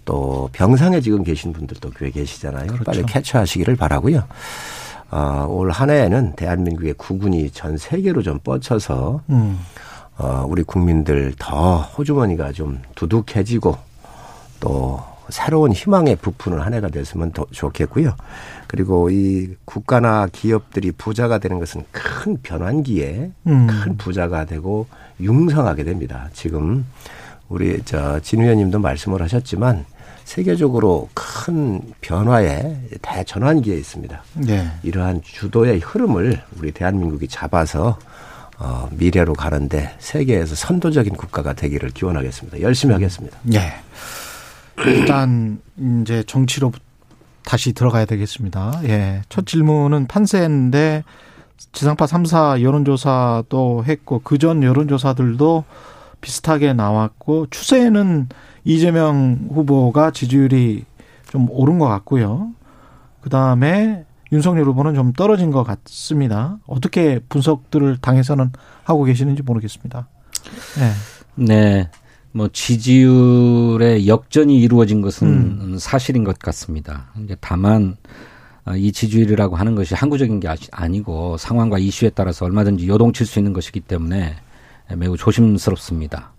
또 0.05 0.49
병상에 0.53 1.01
지금 1.01 1.23
계신 1.23 1.53
분들도 1.53 1.91
꽤 1.97 2.09
계시잖아요. 2.09 2.67
그렇죠. 2.67 2.83
빨리 2.83 3.03
캐치하시기를 3.03 3.75
바라고요. 3.75 4.23
어, 5.11 5.45
올 5.49 5.71
한 5.71 5.89
해에는 5.89 6.33
대한민국의 6.35 6.93
국군이 6.93 7.49
전 7.51 7.77
세계로 7.77 8.21
좀 8.21 8.39
뻗쳐서 8.39 9.21
음. 9.29 9.59
어, 10.17 10.45
우리 10.47 10.63
국민들 10.63 11.33
더 11.37 11.77
호주머니가 11.81 12.51
좀 12.53 12.79
두둑해지고 12.95 13.75
또 14.59 15.01
새로운 15.29 15.71
희망의 15.71 16.17
부푸는 16.17 16.59
한 16.59 16.73
해가 16.73 16.89
됐으면 16.89 17.31
더 17.31 17.45
좋겠고요. 17.51 18.13
그리고 18.71 19.09
이 19.09 19.49
국가나 19.65 20.27
기업들이 20.31 20.93
부자가 20.93 21.39
되는 21.39 21.59
것은 21.59 21.83
큰 21.91 22.37
변환기에 22.41 23.31
음. 23.47 23.67
큰 23.67 23.97
부자가 23.97 24.45
되고 24.45 24.87
융성하게 25.19 25.83
됩니다. 25.83 26.29
지금 26.31 26.85
우리 27.49 27.83
저진 27.83 28.39
의원님도 28.43 28.79
말씀을 28.79 29.21
하셨지만 29.23 29.83
세계적으로 30.23 31.09
큰 31.13 31.81
변화의 31.99 32.79
대전환기에 33.01 33.75
있습니다. 33.75 34.23
예. 34.47 34.71
이러한 34.83 35.21
주도의 35.21 35.79
흐름을 35.79 36.41
우리 36.57 36.71
대한민국이 36.71 37.27
잡아서 37.27 37.99
어, 38.57 38.87
미래로 38.93 39.33
가는데 39.33 39.93
세계에서 39.99 40.55
선도적인 40.55 41.17
국가가 41.17 41.51
되기를 41.51 41.89
기원하겠습니다. 41.89 42.61
열심히 42.61 42.93
하겠습니다. 42.93 43.37
예. 43.53 43.73
일단 44.85 45.59
이제 46.03 46.23
정치로 46.25 46.71
다시 47.43 47.73
들어가야 47.73 48.05
되겠습니다. 48.05 48.81
예. 48.85 49.21
첫 49.29 49.45
질문은 49.45 50.07
판세인데 50.07 51.03
지상파 51.73 52.05
3사 52.05 52.61
여론조사도 52.61 53.83
했고 53.85 54.19
그 54.23 54.37
전 54.37 54.63
여론조사들도 54.63 55.63
비슷하게 56.21 56.73
나왔고 56.73 57.47
추세는 57.49 58.29
이재명 58.63 59.47
후보가 59.51 60.11
지지율이 60.11 60.85
좀 61.29 61.47
오른 61.49 61.79
것 61.79 61.87
같고요. 61.87 62.51
그 63.21 63.29
다음에 63.29 64.05
윤석열 64.31 64.65
후보는 64.65 64.95
좀 64.95 65.13
떨어진 65.13 65.51
것 65.51 65.63
같습니다. 65.63 66.57
어떻게 66.67 67.19
분석들을 67.29 67.97
당에서는 67.97 68.51
하고 68.83 69.03
계시는지 69.03 69.41
모르겠습니다. 69.43 70.07
예. 70.79 70.91
네. 71.35 71.89
뭐 72.33 72.47
지지율의 72.51 74.07
역전이 74.07 74.59
이루어진 74.61 75.01
것은 75.01 75.77
사실인 75.79 76.23
것 76.23 76.39
같습니다. 76.39 77.11
이제 77.23 77.35
다만 77.41 77.97
아, 78.63 78.75
이 78.75 78.91
지지율이라고 78.91 79.55
하는 79.55 79.75
것이 79.75 79.95
항구적인 79.95 80.39
게 80.39 80.47
아니고 80.71 81.37
상황과 81.37 81.79
이슈에 81.79 82.11
따라서 82.11 82.45
얼마든지 82.45 82.87
요동칠 82.87 83.25
수 83.25 83.39
있는 83.39 83.53
것이기 83.53 83.79
때문에 83.81 84.35
매우 84.97 85.17
조심스럽습니다. 85.17 86.31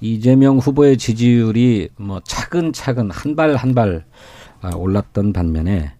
이재명 0.00 0.58
후보의 0.58 0.96
지지율이 0.96 1.90
뭐 1.96 2.20
차근차근 2.24 3.10
한 3.10 3.34
발 3.36 3.54
한발 3.56 4.04
아, 4.62 4.70
올랐던 4.74 5.32
반면에 5.32 5.92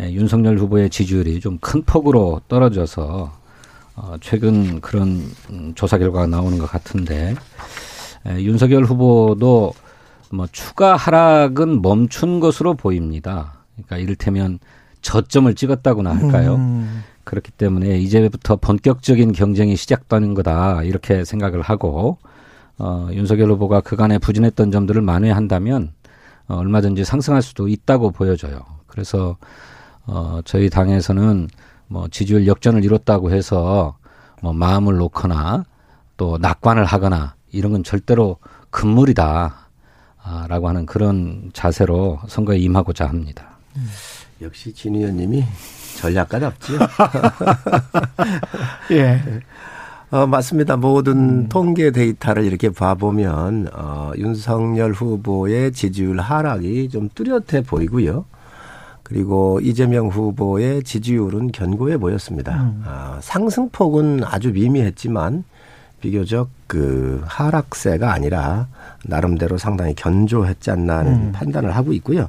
에, 0.00 0.12
윤석열 0.12 0.58
후보의 0.58 0.90
지지율이 0.90 1.38
좀 1.40 1.58
큰 1.60 1.82
폭으로 1.82 2.40
떨어져서 2.48 3.32
어, 3.96 4.16
최근 4.20 4.80
그런 4.80 5.22
음, 5.50 5.72
조사 5.76 5.98
결과가 5.98 6.26
나오는 6.26 6.58
것 6.58 6.66
같은데 6.68 7.30
에, 7.30 7.34
윤석열 8.26 8.84
후보도 8.84 9.72
뭐 10.30 10.46
추가 10.50 10.96
하락은 10.96 11.82
멈춘 11.82 12.40
것으로 12.40 12.74
보입니다. 12.74 13.54
그러니까 13.74 13.98
이를테면 13.98 14.58
저점을 15.02 15.54
찍었다고나 15.54 16.14
할까요? 16.14 16.56
음. 16.56 17.04
그렇기 17.24 17.52
때문에 17.52 17.98
이제부터 17.98 18.56
본격적인 18.56 19.32
경쟁이 19.32 19.76
시작되는 19.76 20.34
거다 20.34 20.82
이렇게 20.82 21.24
생각을 21.24 21.62
하고 21.62 22.18
어, 22.78 23.08
윤석열 23.12 23.50
후보가 23.52 23.80
그간에 23.80 24.18
부진했던 24.18 24.70
점들을 24.70 25.00
만회한다면 25.00 25.92
어, 26.48 26.56
얼마 26.56 26.80
든지 26.80 27.04
상승할 27.04 27.42
수도 27.42 27.68
있다고 27.68 28.10
보여져요. 28.10 28.60
그래서 28.86 29.36
어, 30.06 30.40
저희 30.44 30.68
당에서는 30.68 31.48
뭐 31.86 32.08
지지율 32.08 32.46
역전을 32.46 32.84
이뤘다고 32.84 33.30
해서 33.30 33.96
뭐 34.42 34.52
마음을 34.52 34.96
놓거나 34.96 35.64
또 36.16 36.38
낙관을 36.38 36.84
하거나 36.84 37.34
이런 37.54 37.72
건 37.72 37.84
절대로 37.84 38.38
금물이다. 38.70 39.54
아, 40.22 40.46
라고 40.48 40.68
하는 40.68 40.86
그런 40.86 41.50
자세로 41.52 42.18
선거에 42.26 42.58
임하고자 42.58 43.06
합니다. 43.06 43.58
역시 44.40 44.72
진 44.72 44.96
의원님이 44.96 45.44
전략가답지요. 46.00 46.78
예. 48.92 49.20
어, 50.10 50.26
맞습니다. 50.26 50.76
모든 50.76 51.48
통계 51.48 51.90
데이터를 51.90 52.44
이렇게 52.44 52.70
봐보면 52.70 53.68
어, 53.72 54.12
윤석열 54.16 54.92
후보의 54.92 55.72
지지율 55.72 56.20
하락이 56.20 56.88
좀 56.88 57.08
뚜렷해 57.14 57.62
보이고요. 57.66 58.24
그리고 59.02 59.60
이재명 59.62 60.08
후보의 60.08 60.82
지지율은 60.82 61.52
견고해 61.52 61.98
보였습니다. 61.98 62.72
아, 62.84 63.18
상승폭은 63.20 64.22
아주 64.24 64.52
미미했지만 64.52 65.44
비교적 66.04 66.50
그 66.66 67.22
하락세가 67.24 68.12
아니라 68.12 68.68
나름대로 69.04 69.56
상당히 69.56 69.94
견조했지 69.94 70.70
않나 70.70 70.98
하는 70.98 71.32
판단을 71.32 71.74
하고 71.74 71.94
있고요. 71.94 72.28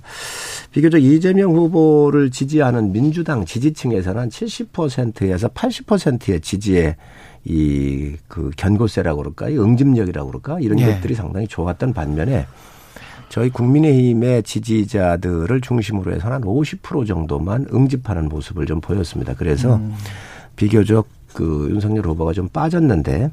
비교적 0.72 1.00
이재명 1.00 1.52
후보를 1.52 2.32
지지하는 2.32 2.94
민주당 2.94 3.44
지지층에서는 3.44 4.22
한 4.22 4.30
70%에서 4.30 5.50
80%의 5.50 6.40
지지에 6.40 6.96
이 7.44 8.16
그 8.30 8.50
견고세라고 8.56 9.18
그럴까요? 9.18 9.62
응집력이라고 9.62 10.28
그럴까? 10.30 10.60
이런 10.62 10.80
예. 10.80 10.86
것들이 10.86 11.14
상당히 11.14 11.46
좋았던 11.46 11.92
반면에 11.94 12.48
저희 13.28 13.50
국민의힘의 13.50 14.44
지지자들을 14.44 15.60
중심으로 15.60 16.14
해서 16.14 16.30
한50% 16.30 17.06
정도만 17.06 17.68
응집하는 17.74 18.30
모습을 18.30 18.66
좀 18.68 18.80
보였습니다. 18.80 19.34
그래서 19.36 19.82
비교적 20.56 21.08
그 21.34 21.68
윤석열 21.70 22.08
후보가 22.08 22.32
좀 22.34 22.48
빠졌는데 22.48 23.30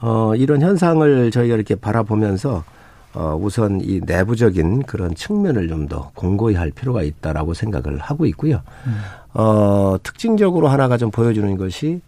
어 0.00 0.34
이런 0.34 0.62
현상을 0.62 1.30
저희가 1.30 1.54
이렇게 1.54 1.74
바라보면서 1.74 2.64
어 3.12 3.38
우선 3.40 3.80
이 3.82 4.00
내부적인 4.04 4.84
그런 4.84 5.14
측면을 5.14 5.68
좀 5.68 5.88
더 5.88 6.10
공고히 6.14 6.54
할 6.54 6.70
필요가 6.70 7.02
있다라고 7.02 7.54
생각을 7.54 7.98
하고 7.98 8.24
있고요. 8.26 8.62
어 9.34 9.96
특징적으로 10.02 10.68
하나가 10.68 10.96
좀 10.96 11.10
보여주는 11.10 11.56
것이 11.56 12.00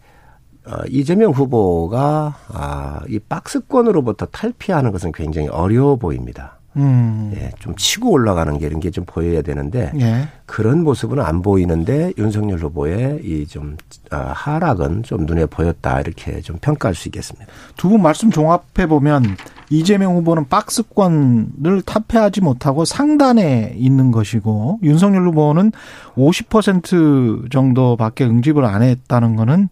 어, 0.65 0.77
이재명 0.89 1.33
후보가 1.33 2.37
아, 2.53 3.01
이 3.09 3.19
박스권으로부터 3.19 4.27
탈피하는 4.27 4.93
것은 4.93 5.11
굉장히 5.13 5.49
어려워 5.49 5.97
보입니다. 5.97 6.59
음. 6.77 7.33
예, 7.37 7.51
좀 7.59 7.75
치고 7.77 8.11
올라가는 8.11 8.57
게 8.59 8.67
이런 8.67 8.81
게 8.81 8.91
좀 8.91 9.05
보여야 9.07 9.43
되는데 9.43 9.93
예. 10.01 10.29
그런 10.47 10.83
모습은 10.85 11.21
안 11.21 11.43
보이는데 11.43 12.13
윤석열 12.19 12.59
후보의 12.59 13.21
이 13.25 13.47
좀 13.47 13.77
하락은 14.11 15.03
좀 15.03 15.25
눈에 15.27 15.47
보였다 15.47 16.01
이렇게 16.01 16.41
좀 16.43 16.57
평가할 16.61 16.95
수 16.95 17.09
있겠습니다. 17.09 17.47
두 17.77 17.89
분 17.91 18.03
말씀 18.03 18.31
종합해 18.31 18.87
보면 18.89 19.25
이재명 19.71 20.17
후보는 20.17 20.49
박스권을 20.49 21.83
타패하지 21.87 22.41
못하고 22.43 22.85
상단에 22.85 23.75
있는 23.77 24.11
것이고 24.11 24.81
윤석열 24.83 25.27
후보는 25.29 25.73
50% 26.17 27.51
정도밖에 27.51 28.25
응집을 28.25 28.65
안 28.65 28.83
했다는 28.83 29.37
거는 29.37 29.69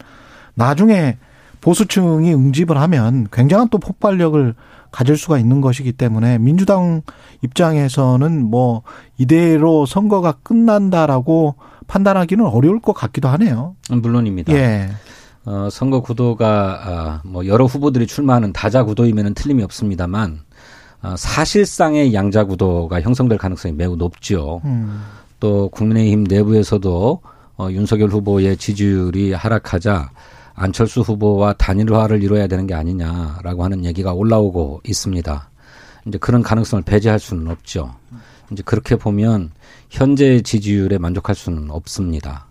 나중에 0.54 1.16
보수층이 1.60 2.32
응집을 2.32 2.78
하면 2.80 3.26
굉장한 3.32 3.68
또 3.68 3.78
폭발력을 3.78 4.54
가질 4.90 5.16
수가 5.16 5.38
있는 5.38 5.60
것이기 5.60 5.92
때문에 5.92 6.38
민주당 6.38 7.02
입장에서는 7.42 8.44
뭐 8.44 8.82
이대로 9.18 9.86
선거가 9.86 10.32
끝난다라고 10.42 11.54
판단하기는 11.86 12.46
어려울 12.46 12.80
것 12.80 12.92
같기도 12.92 13.28
하네요. 13.28 13.74
물론입니다. 13.90 14.52
예. 14.52 14.90
어, 15.44 15.68
선거 15.70 16.00
구도가 16.00 16.80
아, 16.84 17.20
뭐 17.24 17.46
여러 17.46 17.64
후보들이 17.64 18.06
출마하는 18.06 18.52
다자 18.52 18.84
구도이면은 18.84 19.34
틀림이 19.34 19.62
없습니다만 19.62 20.40
어, 21.02 21.14
사실상의 21.16 22.12
양자 22.12 22.44
구도가 22.44 23.00
형성될 23.00 23.38
가능성이 23.38 23.74
매우 23.74 23.96
높죠. 23.96 24.60
음. 24.64 25.02
또 25.40 25.68
국민의힘 25.70 26.24
내부에서도 26.24 27.20
어, 27.56 27.68
윤석열 27.70 28.10
후보의 28.10 28.56
지지율이 28.56 29.32
하락하자 29.32 30.10
안철수 30.60 31.00
후보와 31.00 31.54
단일화를 31.54 32.22
이뤄야 32.22 32.46
되는 32.46 32.66
게 32.66 32.74
아니냐라고 32.74 33.64
하는 33.64 33.86
얘기가 33.86 34.12
올라오고 34.12 34.82
있습니다. 34.86 35.50
이제 36.06 36.18
그런 36.18 36.42
가능성을 36.42 36.82
배제할 36.84 37.18
수는 37.18 37.48
없죠. 37.48 37.94
이제 38.52 38.62
그렇게 38.64 38.96
보면 38.96 39.52
현재 39.88 40.42
지지율에 40.42 40.98
만족할 40.98 41.34
수는 41.34 41.70
없습니다. 41.70 42.46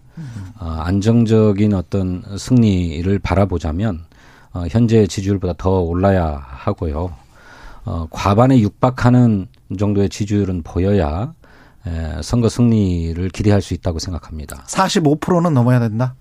어, 0.60 0.66
안정적인 0.66 1.76
어떤 1.76 2.24
승리를 2.36 3.20
바라보자면 3.20 4.06
어, 4.54 4.64
현재 4.70 5.06
지지율보다 5.06 5.54
더 5.58 5.80
올라야 5.82 6.44
하고요. 6.44 7.14
어, 7.86 8.08
과반에 8.10 8.60
육박하는 8.60 9.48
정도의 9.78 10.10
지지율은 10.10 10.64
보여야 10.64 11.34
에, 11.86 12.22
선거 12.24 12.50
승리를 12.50 13.30
기대할 13.30 13.62
수 13.62 13.76
있다고 13.76 14.00
생각합니다. 14.00 14.64
45%는 14.66 15.54
넘어야 15.54 15.80
된다. 15.80 16.16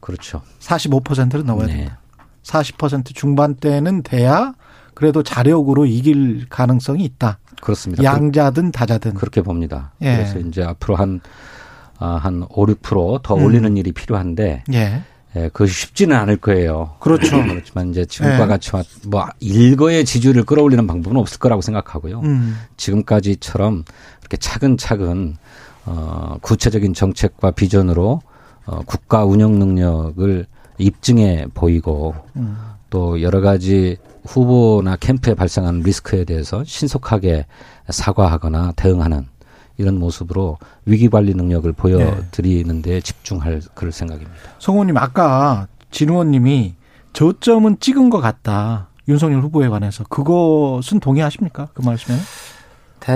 그렇죠. 0.00 0.42
45%는 0.60 1.46
넘어야 1.46 1.66
네. 1.66 1.76
된다. 1.76 1.98
40% 2.42 3.14
중반대는 3.14 4.02
돼야 4.02 4.54
그래도 4.94 5.22
자력으로 5.22 5.84
이길 5.84 6.46
가능성이 6.48 7.04
있다. 7.04 7.38
그렇습니다. 7.60 8.02
양자든 8.02 8.72
다자든. 8.72 9.14
그렇게 9.14 9.42
봅니다. 9.42 9.92
예. 10.00 10.16
그래서 10.16 10.38
이제 10.38 10.62
앞으로 10.62 10.96
한, 10.96 11.20
아, 11.98 12.16
한 12.16 12.46
5, 12.48 12.66
6%더 12.66 13.36
음. 13.36 13.44
올리는 13.44 13.76
일이 13.76 13.92
필요한데, 13.92 14.64
예. 14.72 15.02
예, 15.36 15.48
그것이 15.48 15.74
쉽지는 15.74 16.16
않을 16.16 16.38
거예요. 16.38 16.96
그렇죠. 16.98 17.36
그렇지만 17.44 17.90
이제 17.90 18.06
지금과 18.06 18.44
예. 18.44 18.46
같이 18.46 18.70
뭐 19.06 19.26
일거의 19.40 20.06
지지율을 20.06 20.44
끌어올리는 20.44 20.86
방법은 20.86 21.18
없을 21.18 21.38
거라고 21.38 21.60
생각하고요. 21.60 22.20
음. 22.20 22.58
지금까지처럼 22.78 23.84
이렇게 24.22 24.38
차근차근 24.38 25.36
어 25.84 26.38
구체적인 26.40 26.94
정책과 26.94 27.50
비전으로 27.50 28.22
어 28.66 28.80
국가 28.84 29.24
운영 29.24 29.58
능력을 29.58 30.46
입증해 30.78 31.46
보이고 31.54 32.14
음. 32.36 32.56
또 32.90 33.22
여러 33.22 33.40
가지 33.40 33.96
후보나 34.26 34.96
캠프에 34.96 35.34
발생하는 35.34 35.80
리스크에 35.80 36.24
대해서 36.24 36.64
신속하게 36.64 37.46
사과하거나 37.88 38.72
대응하는 38.76 39.26
이런 39.78 39.98
모습으로 39.98 40.58
위기 40.84 41.08
관리 41.08 41.34
능력을 41.34 41.70
보여드리는 41.72 42.82
데 42.82 43.00
집중할 43.00 43.60
그럴 43.74 43.92
생각입니다. 43.92 44.32
성 44.58 44.72
의원님 44.72 44.96
아까 44.96 45.68
진 45.90 46.10
의원님이 46.10 46.74
저점은 47.12 47.78
찍은 47.80 48.10
것 48.10 48.20
같다. 48.20 48.88
윤석열 49.08 49.40
후보에 49.42 49.68
관해서 49.68 50.04
그것은 50.04 51.00
동의하십니까? 51.00 51.68
그 51.74 51.82
말씀에? 51.82 52.16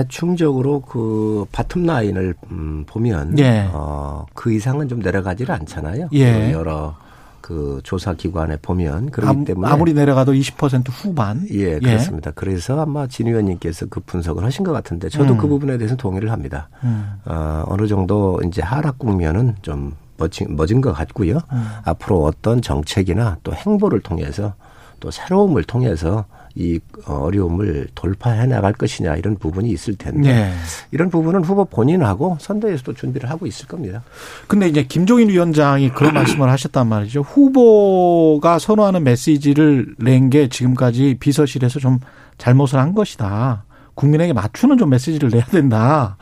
대체적으로 0.01 0.79
그 0.79 1.45
bottom 1.51 1.85
line을 1.85 2.33
음, 2.51 2.85
보면 2.87 3.37
예. 3.39 3.69
어, 3.73 4.25
그 4.33 4.53
이상은 4.53 4.87
좀 4.87 4.99
내려가지를 4.99 5.53
않잖아요. 5.53 6.07
예. 6.13 6.31
그 6.47 6.51
여러 6.53 6.95
그 7.41 7.81
조사 7.83 8.13
기관에 8.13 8.55
보면 8.61 9.09
그렇기 9.11 9.29
아무- 9.29 9.43
때문에 9.45 9.69
아무리 9.69 9.93
내려가도 9.93 10.31
20% 10.31 10.85
후반. 10.89 11.45
예, 11.51 11.77
그렇습니다. 11.79 12.31
그래서 12.33 12.79
아마 12.79 13.05
진 13.07 13.27
의원님께서 13.27 13.87
그 13.89 13.99
분석을 13.99 14.45
하신 14.45 14.63
것 14.63 14.71
같은데 14.71 15.09
저도 15.09 15.33
음. 15.33 15.37
그 15.37 15.47
부분에 15.49 15.77
대해서 15.77 15.97
동의를 15.97 16.31
합니다. 16.31 16.69
음. 16.85 17.11
어, 17.25 17.63
어느 17.67 17.85
정도 17.87 18.39
이제 18.47 18.61
하락 18.61 18.97
국면은 18.97 19.55
좀 19.61 19.95
멋진, 20.15 20.55
멋진 20.55 20.79
것 20.79 20.93
같고요. 20.93 21.39
음. 21.51 21.67
앞으로 21.83 22.23
어떤 22.23 22.61
정책이나 22.61 23.39
또 23.43 23.53
행보를 23.53 23.99
통해서 23.99 24.53
또 25.01 25.11
새로움을 25.11 25.65
통해서 25.65 26.23
이 26.55 26.79
어려움을 27.05 27.87
돌파해 27.95 28.45
나갈 28.47 28.73
것이냐 28.73 29.15
이런 29.15 29.37
부분이 29.37 29.69
있을 29.69 29.95
텐데 29.95 30.29
예. 30.29 30.53
이런 30.91 31.09
부분은 31.09 31.43
후보 31.43 31.65
본인하고 31.65 32.37
선대에서도 32.39 32.93
준비를 32.93 33.29
하고 33.29 33.45
있을 33.47 33.67
겁니다. 33.67 34.03
근데 34.47 34.67
이제 34.67 34.83
김종인 34.83 35.29
위원장이 35.29 35.89
그런 35.91 36.13
말씀을 36.13 36.49
하셨단 36.49 36.87
말이죠. 36.87 37.21
후보가 37.21 38.59
선호하는 38.59 39.03
메시지를 39.03 39.95
낸 39.97 40.29
게 40.31 40.47
지금까지 40.49 41.17
비서실에서 41.19 41.79
좀 41.79 41.99
잘못을 42.37 42.79
한 42.79 42.93
것이다. 42.93 43.65
국민에게 43.95 44.33
맞추는 44.33 44.77
좀 44.77 44.89
메시지를 44.89 45.29
내야 45.29 45.43
된다. 45.45 46.15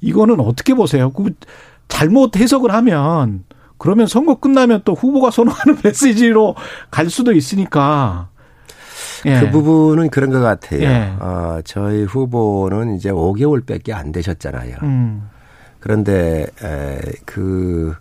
이거는 0.00 0.38
어떻게 0.40 0.74
보세요? 0.74 1.10
그 1.10 1.32
잘못 1.88 2.36
해석을 2.36 2.72
하면 2.72 3.44
그러면 3.78 4.06
선거 4.06 4.36
끝나면 4.36 4.82
또 4.84 4.94
후보가 4.94 5.30
선호하는 5.30 5.78
메시지로 5.84 6.54
갈 6.90 7.10
수도 7.10 7.32
있으니까. 7.32 8.28
예. 9.26 9.40
그 9.40 9.50
부분은 9.50 10.10
그런 10.10 10.30
것 10.30 10.40
같아요. 10.40 10.82
예. 10.82 11.12
어, 11.18 11.60
저희 11.64 12.04
후보는 12.04 12.96
이제 12.96 13.10
5개월밖에 13.10 13.92
안 13.92 14.12
되셨잖아요. 14.12 14.76
음. 14.82 15.28
그런데 15.78 16.46
에, 16.62 17.00
그 17.24 17.94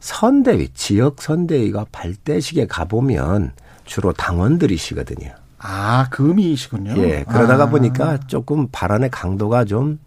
선대위 0.00 0.68
지역 0.74 1.22
선대위가 1.22 1.86
발대식에 1.92 2.66
가보면 2.66 3.52
주로 3.84 4.12
당원들이시거든요. 4.12 5.30
아, 5.58 6.06
금이시군요. 6.10 6.94
예, 6.98 7.24
그러다가 7.26 7.64
아. 7.64 7.70
보니까 7.70 8.18
조금 8.26 8.68
발언의 8.70 9.10
강도가 9.10 9.64
좀 9.64 9.98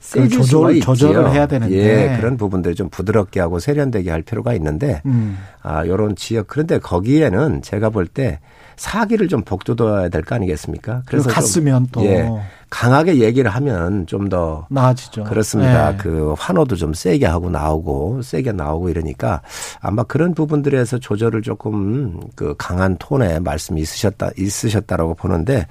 세질 0.00 0.42
조절-. 0.42 0.80
조절을 0.80 1.30
해야 1.30 1.46
되는데. 1.46 1.74
예, 1.76 2.16
그런 2.18 2.36
부분들을 2.36 2.74
좀 2.74 2.88
부드럽게 2.90 3.40
하고 3.40 3.58
세련되게 3.58 4.10
할 4.10 4.22
필요가 4.22 4.52
있는데 4.54 5.02
음. 5.06 5.38
아, 5.62 5.86
요런 5.86 6.16
지역 6.16 6.48
그런데 6.48 6.78
거기에는 6.78 7.62
제가 7.62 7.90
볼 7.90 8.06
때 8.08 8.40
사기를 8.76 9.28
좀 9.28 9.42
복돋아야 9.42 10.08
될 10.08 10.22
거 10.22 10.34
아니겠습니까? 10.34 11.02
그래서 11.06 11.24
좀, 11.24 11.34
갔으면 11.34 11.88
또 11.92 12.04
예, 12.04 12.28
강하게 12.70 13.18
얘기를 13.18 13.50
하면 13.50 14.06
좀 14.06 14.28
더 14.28 14.66
나아지죠. 14.70 15.24
그렇습니다. 15.24 15.92
예. 15.92 15.96
그 15.96 16.34
환호도 16.38 16.76
좀 16.76 16.94
세게 16.94 17.26
하고 17.26 17.50
나오고 17.50 18.22
세게 18.22 18.52
나오고 18.52 18.88
이러니까 18.88 19.42
아마 19.80 20.02
그런 20.02 20.34
부분들에서 20.34 20.98
조절을 20.98 21.42
조금 21.42 22.18
그 22.34 22.54
강한 22.56 22.96
톤의 22.98 23.40
말씀이 23.40 23.80
있으셨다 23.80 24.30
있으셨다라고 24.38 25.14
보는데 25.14 25.66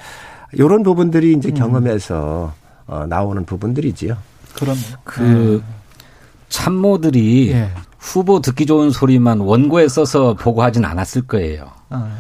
요런 0.58 0.84
부분들이 0.84 1.34
음. 1.34 1.40
이제 1.40 1.52
경험에서 1.52 2.54
어, 2.86 3.06
나오는 3.08 3.44
부분들이지요. 3.44 4.16
그런 4.54 4.76
그 5.04 5.64
참모들이 6.50 7.52
예. 7.54 7.70
후보 7.98 8.40
듣기 8.42 8.66
좋은 8.66 8.92
소리만 8.92 9.40
원고에 9.40 9.88
써서 9.88 10.36
보고하진 10.36 10.86
않았을 10.86 11.24
거예요. 11.24 11.72
아, 11.90 12.12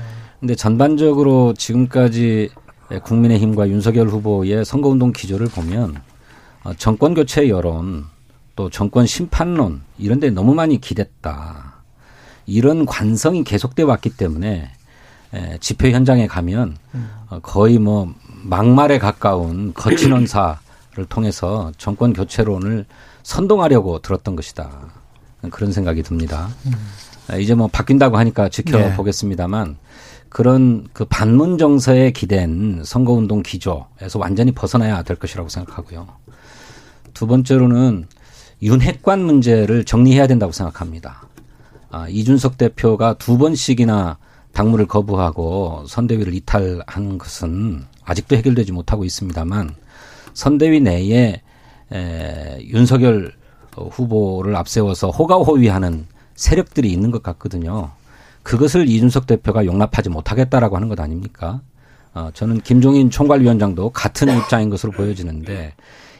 근데 0.43 0.55
전반적으로 0.55 1.53
지금까지 1.53 2.49
국민의힘과 3.03 3.69
윤석열 3.69 4.09
후보의 4.09 4.65
선거운동 4.65 5.13
기조를 5.13 5.47
보면 5.47 6.01
어, 6.65 6.73
정권 6.73 7.13
교체 7.13 7.47
여론 7.47 8.03
또 8.57 8.69
정권 8.69 9.05
심판론 9.05 9.83
이런 9.97 10.19
데 10.19 10.31
너무 10.31 10.53
많이 10.53 10.81
기댔다. 10.81 11.75
이런 12.45 12.85
관성이 12.85 13.45
계속돼 13.45 13.83
왔기 13.83 14.17
때문에 14.17 14.69
에, 15.33 15.57
집회 15.61 15.93
현장에 15.93 16.27
가면 16.27 16.75
어, 17.29 17.39
거의 17.41 17.79
뭐 17.79 18.13
막말에 18.43 18.99
가까운 18.99 19.73
거친 19.73 20.11
언사를 20.11 20.57
통해서 21.07 21.71
정권 21.77 22.11
교체론을 22.11 22.85
선동하려고 23.23 23.99
들었던 23.99 24.35
것이다. 24.35 24.91
그런 25.51 25.71
생각이 25.71 26.03
듭니다. 26.03 26.49
에, 27.31 27.41
이제 27.41 27.55
뭐 27.55 27.69
바뀐다고 27.71 28.17
하니까 28.17 28.49
지켜보겠습니다만 28.49 29.77
그런 30.33 30.87
그 30.93 31.05
반문 31.05 31.59
정서에 31.59 32.09
기댄 32.09 32.81
선거운동 32.83 33.43
기조에서 33.43 34.17
완전히 34.17 34.51
벗어나야 34.51 35.03
될 35.03 35.15
것이라고 35.15 35.47
생각하고요. 35.47 36.07
두 37.13 37.27
번째로는 37.27 38.07
윤핵관 38.63 39.23
문제를 39.23 39.85
정리해야 39.85 40.25
된다고 40.25 40.51
생각합니다. 40.51 41.27
아, 41.91 42.07
이준석 42.09 42.57
대표가 42.57 43.13
두 43.13 43.37
번씩이나 43.37 44.17
당무를 44.53 44.87
거부하고 44.87 45.85
선대위를 45.87 46.33
이탈한 46.33 47.19
것은 47.19 47.85
아직도 48.03 48.35
해결되지 48.35 48.71
못하고 48.71 49.05
있습니다만 49.05 49.75
선대위 50.33 50.79
내에 50.81 51.43
에, 51.93 52.59
윤석열 52.63 53.33
후보를 53.75 54.55
앞세워서 54.55 55.11
호가호위하는 55.11 56.07
세력들이 56.33 56.91
있는 56.91 57.11
것 57.11 57.21
같거든요. 57.21 57.91
그것을 58.43 58.87
이준석 58.87 59.25
대표가 59.25 59.65
용납하지 59.65 60.09
못하겠다라고 60.09 60.75
하는 60.75 60.89
것 60.89 60.99
아닙니까? 60.99 61.61
어, 62.13 62.29
저는 62.33 62.61
김종인 62.61 63.09
총괄위원장도 63.09 63.89
같은 63.89 64.35
입장인 64.37 64.69
것으로 64.69 64.91
보여지는데 64.91 65.73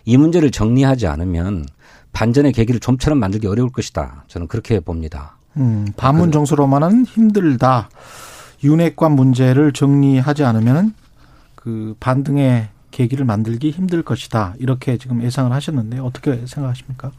이 0.05 0.17
문제를 0.17 0.51
정리하지 0.51 1.07
않으면 1.07 1.65
반전의 2.13 2.53
계기를 2.53 2.79
좀처럼 2.79 3.19
만들기 3.19 3.47
어려울 3.47 3.71
것이다. 3.71 4.25
저는 4.27 4.47
그렇게 4.47 4.79
봅니다. 4.79 5.37
음, 5.57 5.87
반문 5.97 6.31
정서로만은 6.31 7.05
힘들다. 7.05 7.89
윤핵관 8.63 9.11
문제를 9.11 9.73
정리하지 9.73 10.43
않으면 10.43 10.93
그 11.55 11.95
반등의 11.99 12.69
계기를 12.91 13.25
만들기 13.25 13.71
힘들 13.71 14.03
것이다. 14.03 14.55
이렇게 14.59 14.97
지금 14.97 15.23
예상을 15.23 15.51
하셨는데 15.51 15.99
어떻게 15.99 16.45
생각하십니까? 16.45 17.11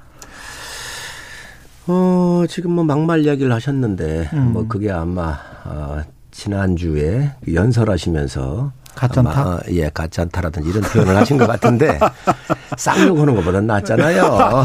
어, 1.87 2.45
지금 2.49 2.73
뭐 2.73 2.85
막말 2.85 3.21
이야기를 3.21 3.53
하셨는데, 3.53 4.31
음. 4.33 4.53
뭐 4.53 4.67
그게 4.67 4.91
아마, 4.91 5.39
어, 5.65 6.01
지난주에 6.31 7.33
연설하시면서 7.53 8.73
가짠타? 8.95 9.41
아마, 9.41 9.51
어, 9.57 9.61
예, 9.71 9.91
가짠타라든지 9.93 10.71
이런 10.71 10.83
표현을 10.83 11.17
하신 11.17 11.37
것 11.37 11.47
같은데, 11.47 11.99
쌍욕하는 12.79 13.35
것보다 13.37 13.61
낫잖아요. 13.61 14.65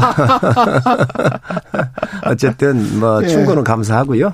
어쨌든, 2.26 2.98
뭐, 2.98 3.22
예. 3.22 3.28
충고는 3.28 3.64
감사하고요. 3.64 4.32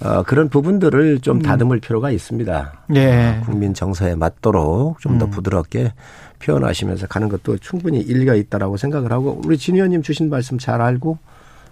어, 0.00 0.22
그런 0.24 0.48
부분들을 0.50 1.20
좀 1.20 1.40
다듬을 1.40 1.80
필요가 1.80 2.10
있습니다. 2.10 2.72
예. 2.96 3.38
어, 3.40 3.44
국민 3.46 3.72
정서에 3.72 4.14
맞도록 4.14 5.00
좀더 5.00 5.26
음. 5.26 5.30
부드럽게 5.30 5.94
표현하시면서 6.40 7.06
가는 7.06 7.28
것도 7.30 7.58
충분히 7.58 8.00
일리가 8.00 8.34
있다라고 8.34 8.76
생각을 8.76 9.10
하고, 9.12 9.40
우리 9.44 9.56
진 9.56 9.76
의원님 9.76 10.02
주신 10.02 10.28
말씀 10.28 10.58
잘 10.58 10.82
알고, 10.82 11.18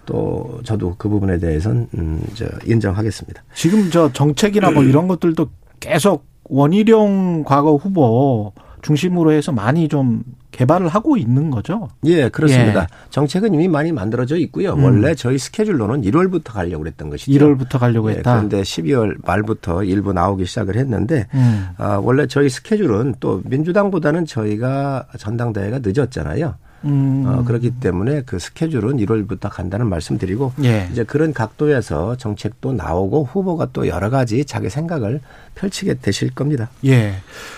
또 0.06 0.60
저도 0.64 0.94
그 0.98 1.08
부분에 1.08 1.38
대해서는 1.38 1.88
음, 1.96 2.22
저 2.34 2.46
인정하겠습니다. 2.64 3.42
지금 3.54 3.90
저 3.90 4.12
정책이나 4.12 4.70
뭐 4.70 4.82
이런 4.82 5.08
것들도 5.08 5.48
계속 5.80 6.26
원희룡 6.44 7.44
과거 7.44 7.76
후보 7.76 8.52
중심으로 8.82 9.32
해서 9.32 9.52
많이 9.52 9.88
좀 9.88 10.22
개발을 10.50 10.88
하고 10.88 11.16
있는 11.16 11.50
거죠. 11.50 11.88
예, 12.04 12.28
그렇습니다. 12.28 12.82
예. 12.82 12.86
정책은 13.10 13.54
이미 13.54 13.68
많이 13.68 13.90
만들어져 13.90 14.36
있고요. 14.36 14.74
음. 14.74 14.84
원래 14.84 15.14
저희 15.14 15.38
스케줄로는 15.38 16.02
1월부터 16.02 16.52
가려고 16.52 16.82
그랬던 16.82 17.08
것이죠. 17.08 17.32
1월부터 17.32 17.78
가려고 17.78 18.10
예, 18.10 18.16
했다. 18.16 18.34
그런데 18.34 18.60
12월 18.60 19.16
말부터 19.24 19.82
일부 19.84 20.12
나오기 20.12 20.44
시작을 20.44 20.76
했는데 20.76 21.26
음. 21.34 21.68
아, 21.78 21.96
원래 22.02 22.26
저희 22.26 22.50
스케줄은 22.50 23.14
또 23.18 23.40
민주당보다는 23.44 24.26
저희가 24.26 25.06
전당대회가 25.18 25.80
늦었잖아요. 25.82 26.54
음. 26.84 27.24
어, 27.26 27.44
그렇기 27.44 27.72
때문에 27.80 28.22
그 28.22 28.38
스케줄은 28.38 28.96
1월부터 28.96 29.48
간다는 29.50 29.88
말씀드리고 29.88 30.52
예. 30.64 30.88
이제 30.90 31.04
그런 31.04 31.32
각도에서 31.32 32.16
정책도 32.16 32.72
나오고 32.72 33.24
후보가 33.24 33.68
또 33.72 33.86
여러 33.86 34.10
가지 34.10 34.44
자기 34.44 34.68
생각을 34.68 35.20
펼치게 35.54 35.94
되실 36.00 36.34
겁니다. 36.34 36.70
예. 36.84 37.14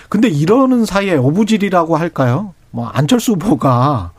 근데 0.09 0.27
이러는 0.27 0.85
사이에 0.85 1.15
오부질이라고 1.15 1.97
할까요? 1.97 2.53
뭐 2.71 2.87
안철수 2.87 3.33
후보가 3.33 4.11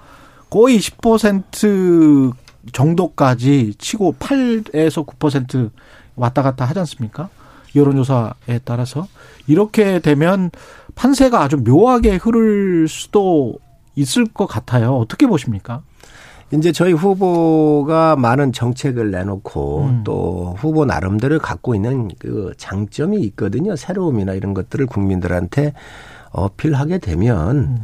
거의 0.51 0.79
10% 0.79 2.33
정도까지 2.73 3.75
치고 3.79 4.17
8에서 4.19 5.07
9% 5.07 5.71
왔다 6.17 6.43
갔다 6.43 6.65
하지 6.65 6.79
않습니까? 6.81 7.29
여론조사에 7.75 8.61
따라서 8.65 9.07
이렇게 9.47 10.01
되면 10.01 10.51
판세가 10.95 11.43
아주 11.43 11.59
묘하게 11.59 12.17
흐를 12.17 12.89
수도 12.89 13.59
있을 13.97 14.27
것 14.27 14.47
같아요. 14.47 14.95
어떻게 14.97 15.27
보십니까? 15.27 15.83
이제 16.53 16.71
저희 16.71 16.93
후보가 16.93 18.15
많은 18.17 18.53
정책을 18.53 19.11
내놓고 19.11 19.83
음. 19.83 20.05
또 20.05 20.55
후보 20.59 20.85
나름대로 20.85 21.41
갖고 21.41 21.75
있는 21.75 22.09
그 22.21 22.53
장점이 22.57 23.21
있거든요. 23.23 23.75
새로움이나 23.75 24.35
이런 24.35 24.55
것들을 24.55 24.87
국민들한테 24.87 25.73
어필하게 26.31 26.99
되면 26.99 27.57
음. 27.57 27.79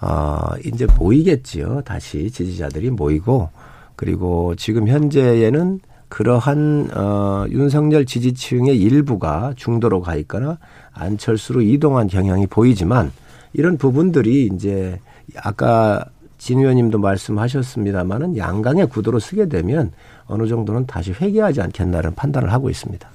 어 0.00 0.38
이제 0.64 0.86
모이겠지요. 0.98 1.82
다시 1.84 2.30
지지자들이 2.30 2.90
모이고 2.90 3.50
그리고 3.94 4.54
지금 4.56 4.88
현재에는 4.88 5.80
그러한 6.08 6.90
어 6.96 7.44
윤석열 7.50 8.04
지지층의 8.04 8.80
일부가 8.80 9.52
중도로 9.54 10.00
가 10.00 10.16
있거나 10.16 10.58
안철수로 10.92 11.62
이동한 11.62 12.08
경향이 12.08 12.48
보이지만 12.48 13.12
이런 13.52 13.76
부분들이 13.76 14.50
이제 14.52 14.98
아까 15.36 16.04
진 16.38 16.60
의원님도 16.60 16.98
말씀하셨습니다마는 16.98 18.36
양강의 18.36 18.88
구도로 18.88 19.18
쓰게 19.18 19.48
되면 19.48 19.92
어느 20.26 20.46
정도는 20.46 20.86
다시 20.86 21.12
회귀하지 21.12 21.60
않겠나는 21.60 22.14
판단을 22.14 22.52
하고 22.52 22.70
있습니다. 22.70 23.08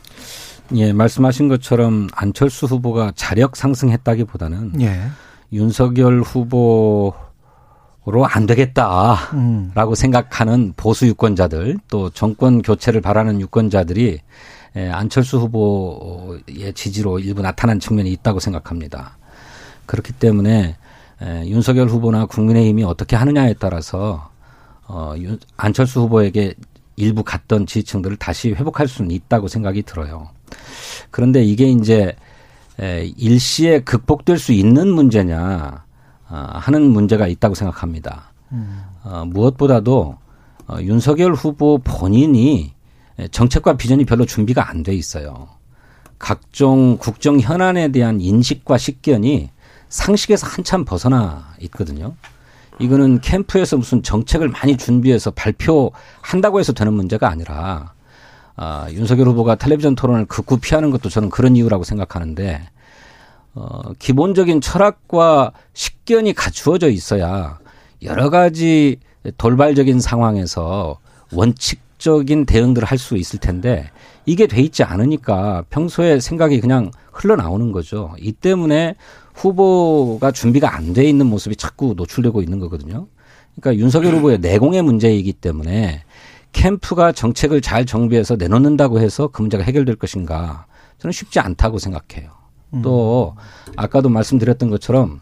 예, 0.76 0.94
말씀하신 0.94 1.48
것처럼 1.48 2.08
안철수 2.14 2.66
후보가 2.66 3.14
자력 3.16 3.56
상승했다기보다는 3.56 4.82
예. 4.82 5.04
윤석열 5.52 6.22
후보 6.22 7.14
로 8.06 8.26
안 8.26 8.46
되겠다라고 8.46 9.32
음. 9.34 9.96
생각하는 9.96 10.74
보수 10.76 11.08
유권자들 11.08 11.78
또 11.88 12.10
정권 12.10 12.62
교체를 12.62 13.00
바라는 13.00 13.40
유권자들이 13.40 14.20
예, 14.76 14.90
안철수 14.90 15.38
후보의 15.38 16.74
지지로 16.74 17.20
일부 17.20 17.42
나타난 17.42 17.80
측면이 17.80 18.12
있다고 18.12 18.40
생각합니다. 18.40 19.18
그렇기 19.86 20.14
때문에 20.14 20.76
에, 21.24 21.48
윤석열 21.48 21.88
후보나 21.88 22.26
국민의힘이 22.26 22.84
어떻게 22.84 23.16
하느냐에 23.16 23.56
따라서 23.60 24.30
어, 24.88 25.14
윤, 25.18 25.40
안철수 25.58 26.02
후보에게 26.02 26.54
일부 26.96 27.24
갔던 27.24 27.66
지지층들을 27.66 28.18
다시 28.18 28.52
회복할 28.52 28.88
수는 28.88 29.12
있다고 29.12 29.48
생각이 29.48 29.84
들어요. 29.84 30.30
그런데 31.10 31.44
이게 31.44 31.70
이제 31.70 32.16
에, 32.80 33.06
일시에 33.18 33.80
극복될 33.82 34.38
수 34.38 34.52
있는 34.52 34.90
문제냐 34.90 35.86
어, 36.30 36.50
하는 36.54 36.84
문제가 36.90 37.28
있다고 37.28 37.56
생각합니다. 37.56 38.32
어, 39.04 39.24
무엇보다도 39.28 40.18
어, 40.68 40.78
윤석열 40.82 41.34
후보 41.34 41.80
본인이 41.80 42.74
정책과 43.32 43.78
비전이 43.78 44.06
별로 44.06 44.26
준비가 44.26 44.70
안 44.70 44.82
돼 44.84 44.94
있어요. 44.96 45.48
각종 46.18 46.98
국정 46.98 47.40
현안에 47.40 47.90
대한 47.90 48.22
인식과 48.22 48.78
식견이 48.78 49.50
상식에서 49.94 50.48
한참 50.48 50.86
벗어나 50.86 51.54
있거든요. 51.62 52.16
이거는 52.80 53.22
캠프에서 53.22 53.78
무슨 53.78 54.02
정책을 54.02 54.50
많이 54.50 54.76
준비해서 54.76 55.30
발표한다고 55.30 56.60
해서 56.60 56.74
되는 56.74 56.94
문제가 56.94 57.30
아니라 57.30 57.94
아, 58.56 58.88
윤석열 58.90 59.28
후보가 59.28 59.56
텔레비전 59.56 59.94
토론을 59.94 60.26
극구 60.26 60.58
피하는 60.58 60.90
것도 60.90 61.10
저는 61.10 61.30
그런 61.30 61.56
이유라고 61.56 61.84
생각하는데 61.84 62.68
어, 63.54 63.94
기본적인 64.00 64.62
철학과 64.62 65.52
식견이 65.74 66.34
갖추어져 66.34 66.90
있어야 66.90 67.60
여러 68.02 68.32
가지 68.32 68.98
돌발적인 69.38 70.00
상황에서 70.00 70.98
원칙적인 71.32 72.48
대응들을 72.48 72.88
할 72.88 72.98
수 72.98 73.16
있을 73.16 73.38
텐데 73.38 73.92
이게 74.26 74.48
돼 74.48 74.62
있지 74.62 74.84
않으니까 74.84 75.66
평소에 75.70 76.20
생각이 76.20 76.60
그냥 76.62 76.92
흘러나오는 77.12 77.72
거죠. 77.72 78.14
이 78.20 78.32
때문에 78.32 78.96
후보가 79.34 80.32
준비가 80.32 80.76
안 80.76 80.94
돼 80.94 81.04
있는 81.06 81.26
모습이 81.26 81.56
자꾸 81.56 81.94
노출되고 81.98 82.42
있는 82.42 82.60
거거든요. 82.60 83.08
그러니까 83.56 83.82
윤석열 83.84 84.16
후보의 84.16 84.40
내공의 84.40 84.82
문제이기 84.82 85.34
때문에 85.34 86.04
캠프가 86.52 87.12
정책을 87.12 87.62
잘 87.62 87.86
정비해서 87.86 88.36
내놓는다고 88.36 89.00
해서 89.00 89.28
그 89.28 89.42
문제가 89.42 89.64
해결될 89.64 89.96
것인가 89.96 90.66
저는 91.00 91.12
쉽지 91.12 91.40
않다고 91.40 91.80
생각해요. 91.80 92.30
또 92.82 93.36
아까도 93.76 94.10
말씀드렸던 94.10 94.70
것처럼 94.72 95.20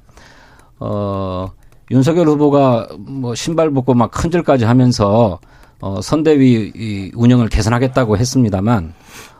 어 0.79 1.47
윤석열 1.89 2.27
후보가 2.29 2.87
뭐 2.97 3.35
신발 3.35 3.71
벗고 3.71 3.93
막 3.93 4.09
큰절까지 4.11 4.63
하면서 4.63 5.39
어 5.81 6.01
선대위 6.01 6.71
이 6.75 7.11
운영을 7.15 7.49
개선하겠다고 7.49 8.17
했습니다만 8.17 8.93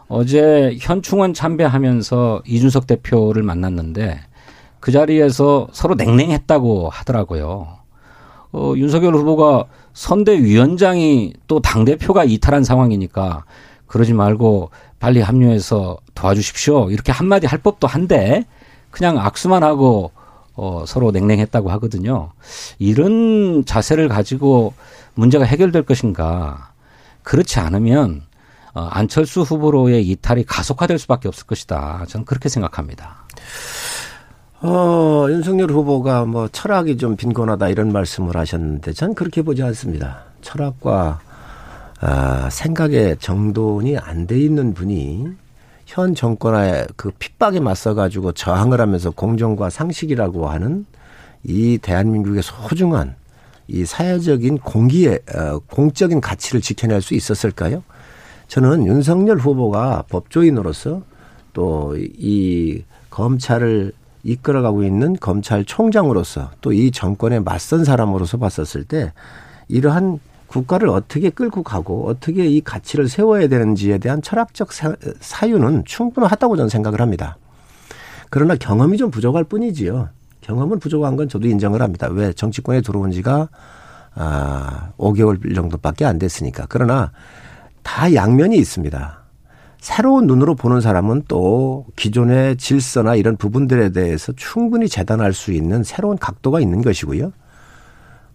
어제 0.08 0.76
현충원 0.80 1.34
참배하면서 1.34 2.44
이준석 2.46 2.88
대표를 2.88 3.44
만났는데 3.44 4.20
그 4.82 4.92
자리에서 4.92 5.68
서로 5.72 5.96
냉랭했다고 5.96 6.90
하더라고요. 6.90 7.82
어, 8.52 8.74
윤석열 8.76 9.16
후보가 9.16 9.66
선대위원장이 9.94 11.34
또 11.48 11.62
당대표가 11.62 12.26
이탈한 12.26 12.64
상황이니까 12.64 13.46
그러지 13.88 14.14
말고 14.14 14.72
빨리 15.00 15.22
합류해서 15.22 15.98
도와주십시오. 16.16 16.92
이렇게 16.92 17.12
한마디 17.12 17.48
할 17.48 17.60
법도 17.60 17.88
한데 17.88 18.46
그냥 18.90 19.18
악수만 19.18 19.64
하고 19.64 20.12
어, 20.56 20.84
서로 20.86 21.12
냉랭했다고 21.12 21.72
하거든요. 21.72 22.32
이런 22.78 23.64
자세를 23.66 24.10
가지고 24.10 24.74
문제가 25.16 25.46
해결될 25.46 25.84
것인가. 25.84 26.72
그렇지 27.24 27.60
않으면 27.60 28.24
어, 28.74 28.88
안철수 28.92 29.42
후보로의 29.42 30.08
이탈이 30.08 30.46
가속화될 30.46 30.98
수밖에 31.00 31.28
없을 31.28 31.46
것이다. 31.46 32.06
저는 32.08 32.26
그렇게 32.26 32.50
생각합니다. 32.50 33.26
어, 34.62 35.26
윤석열 35.30 35.72
후보가 35.72 36.26
뭐 36.26 36.48
철학이 36.48 36.98
좀 36.98 37.16
빈곤하다 37.16 37.70
이런 37.70 37.92
말씀을 37.92 38.38
하셨는데 38.38 38.94
전 38.94 39.16
그렇게 39.16 39.42
보지 39.42 39.64
않습니다. 39.64 40.24
철학과 40.42 41.20
아, 42.00 42.50
생각의 42.50 43.18
정돈이 43.18 43.98
안 43.98 44.26
돼 44.26 44.40
있는 44.40 44.74
분이 44.74 45.28
현 45.86 46.16
정권의 46.16 46.88
그 46.96 47.12
핍박에 47.20 47.60
맞서 47.60 47.94
가지고 47.94 48.32
저항을 48.32 48.80
하면서 48.80 49.12
공정과 49.12 49.70
상식이라고 49.70 50.48
하는 50.48 50.86
이 51.44 51.78
대한민국의 51.80 52.42
소중한 52.44 53.16
이 53.68 53.86
사회적인 53.86 54.60
공기의 54.60 55.20
어, 55.36 55.60
공적인 55.68 56.22
가치를 56.22 56.62
지켜낼 56.62 57.02
수 57.02 57.14
있었을까요? 57.14 57.84
저는 58.48 58.86
윤석열 58.86 59.38
후보가 59.38 60.04
법조인으로서 60.10 61.04
또 61.54 61.96
이 61.98 62.84
검찰을 63.10 63.92
이끌어가고 64.24 64.84
있는 64.84 65.16
검찰총장으로서 65.16 66.52
또 66.62 66.72
이 66.72 66.92
정권에 66.92 67.40
맞선 67.40 67.84
사람으로서 67.86 68.38
봤었을 68.38 68.84
때 68.84 69.12
이러한 69.68 70.20
국가를 70.48 70.90
어떻게 70.90 71.30
끌고 71.30 71.64
가고 71.64 72.08
어떻게 72.08 72.46
이 72.46 72.60
가치를 72.62 73.08
세워야 73.08 73.48
되는지에 73.48 74.00
대한 74.00 74.22
철학적 74.22 74.70
사유는 75.22 75.84
충분하다고 75.86 76.58
저는 76.58 76.70
생각을 76.70 77.00
합니다. 77.00 77.38
그러나 78.30 78.56
경험이 78.56 78.98
좀 78.98 79.12
부족할 79.12 79.46
뿐이지요. 79.46 80.10
경험은 80.42 80.80
부족한 80.80 81.16
건 81.16 81.30
저도 81.30 81.48
인정을 81.48 81.82
합니다. 81.82 82.08
왜 82.12 82.34
정치권에 82.34 82.82
들어온 82.82 83.12
지가 83.12 83.50
아 84.14 84.92
5개월 84.98 85.56
정도밖에 85.56 86.06
안 86.06 86.20
됐으니까. 86.20 86.66
그러나 86.70 87.12
다 87.84 88.14
양면이 88.14 88.58
있습니다. 88.58 89.22
새로운 89.80 90.28
눈으로 90.28 90.54
보는 90.54 90.80
사람은 90.80 91.24
또 91.28 91.88
기존의 91.96 92.58
질서나 92.58 93.16
이런 93.16 93.36
부분들에 93.36 93.90
대해서 93.90 94.32
충분히 94.34 94.88
재단할 94.88 95.34
수 95.34 95.52
있는 95.52 95.84
새로운 95.84 96.18
각도가 96.18 96.60
있는 96.60 96.84
것이고요. 96.84 97.32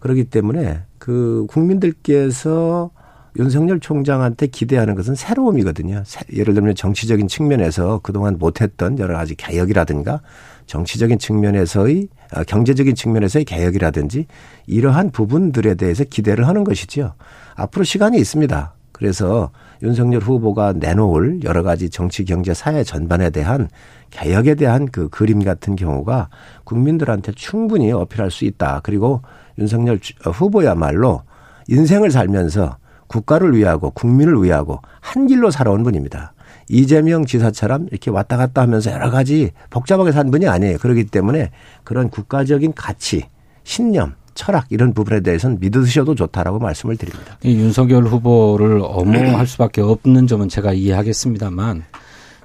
그렇기 0.00 0.24
때문에 0.24 0.82
그 0.98 1.46
국민들께서 1.48 2.90
윤석열 3.38 3.80
총장한테 3.80 4.48
기대하는 4.48 4.94
것은 4.94 5.14
새로움이거든요. 5.14 6.02
예를 6.32 6.54
들면 6.54 6.74
정치적인 6.74 7.28
측면에서 7.28 8.00
그동안 8.02 8.38
못했던 8.38 8.98
여러 8.98 9.16
가지 9.16 9.34
개혁이라든가 9.34 10.20
정치적인 10.66 11.18
측면에서의 11.18 12.08
아, 12.32 12.44
경제적인 12.44 12.94
측면에서의 12.94 13.44
개혁이라든지 13.44 14.26
이러한 14.66 15.10
부분들에 15.10 15.74
대해서 15.74 16.04
기대를 16.04 16.46
하는 16.48 16.64
것이지요. 16.64 17.14
앞으로 17.54 17.84
시간이 17.84 18.18
있습니다. 18.18 18.74
그래서 18.92 19.50
윤석열 19.82 20.22
후보가 20.22 20.72
내놓을 20.72 21.44
여러 21.44 21.62
가지 21.62 21.90
정치, 21.90 22.24
경제, 22.24 22.54
사회 22.54 22.82
전반에 22.82 23.30
대한 23.30 23.68
개혁에 24.10 24.54
대한 24.54 24.86
그 24.86 25.08
그림 25.10 25.44
같은 25.44 25.76
경우가 25.76 26.30
국민들한테 26.64 27.32
충분히 27.32 27.92
어필할 27.92 28.30
수 28.30 28.46
있다. 28.46 28.80
그리고 28.82 29.20
윤석열 29.58 30.00
후보야말로 30.22 31.22
인생을 31.68 32.10
살면서 32.10 32.78
국가를 33.06 33.54
위하고 33.54 33.90
국민을 33.90 34.42
위하고 34.42 34.80
한 35.00 35.26
길로 35.26 35.50
살아온 35.50 35.82
분입니다. 35.82 36.32
이재명 36.68 37.26
지사처럼 37.26 37.88
이렇게 37.90 38.10
왔다 38.10 38.36
갔다 38.36 38.62
하면서 38.62 38.90
여러 38.90 39.10
가지 39.10 39.50
복잡하게 39.70 40.12
산 40.12 40.30
분이 40.30 40.48
아니에요. 40.48 40.78
그렇기 40.78 41.04
때문에 41.04 41.50
그런 41.84 42.10
국가적인 42.10 42.72
가치, 42.74 43.24
신념, 43.64 44.14
철학 44.34 44.66
이런 44.70 44.92
부분에 44.92 45.20
대해서는 45.20 45.58
믿으셔도 45.60 46.14
좋다라고 46.14 46.58
말씀을 46.58 46.96
드립니다. 46.96 47.38
이 47.42 47.54
윤석열 47.56 48.04
후보를 48.04 48.80
엄호할 48.82 49.46
수밖에 49.46 49.80
없는 49.80 50.26
점은 50.26 50.48
제가 50.48 50.72
이해하겠습니다만 50.72 51.84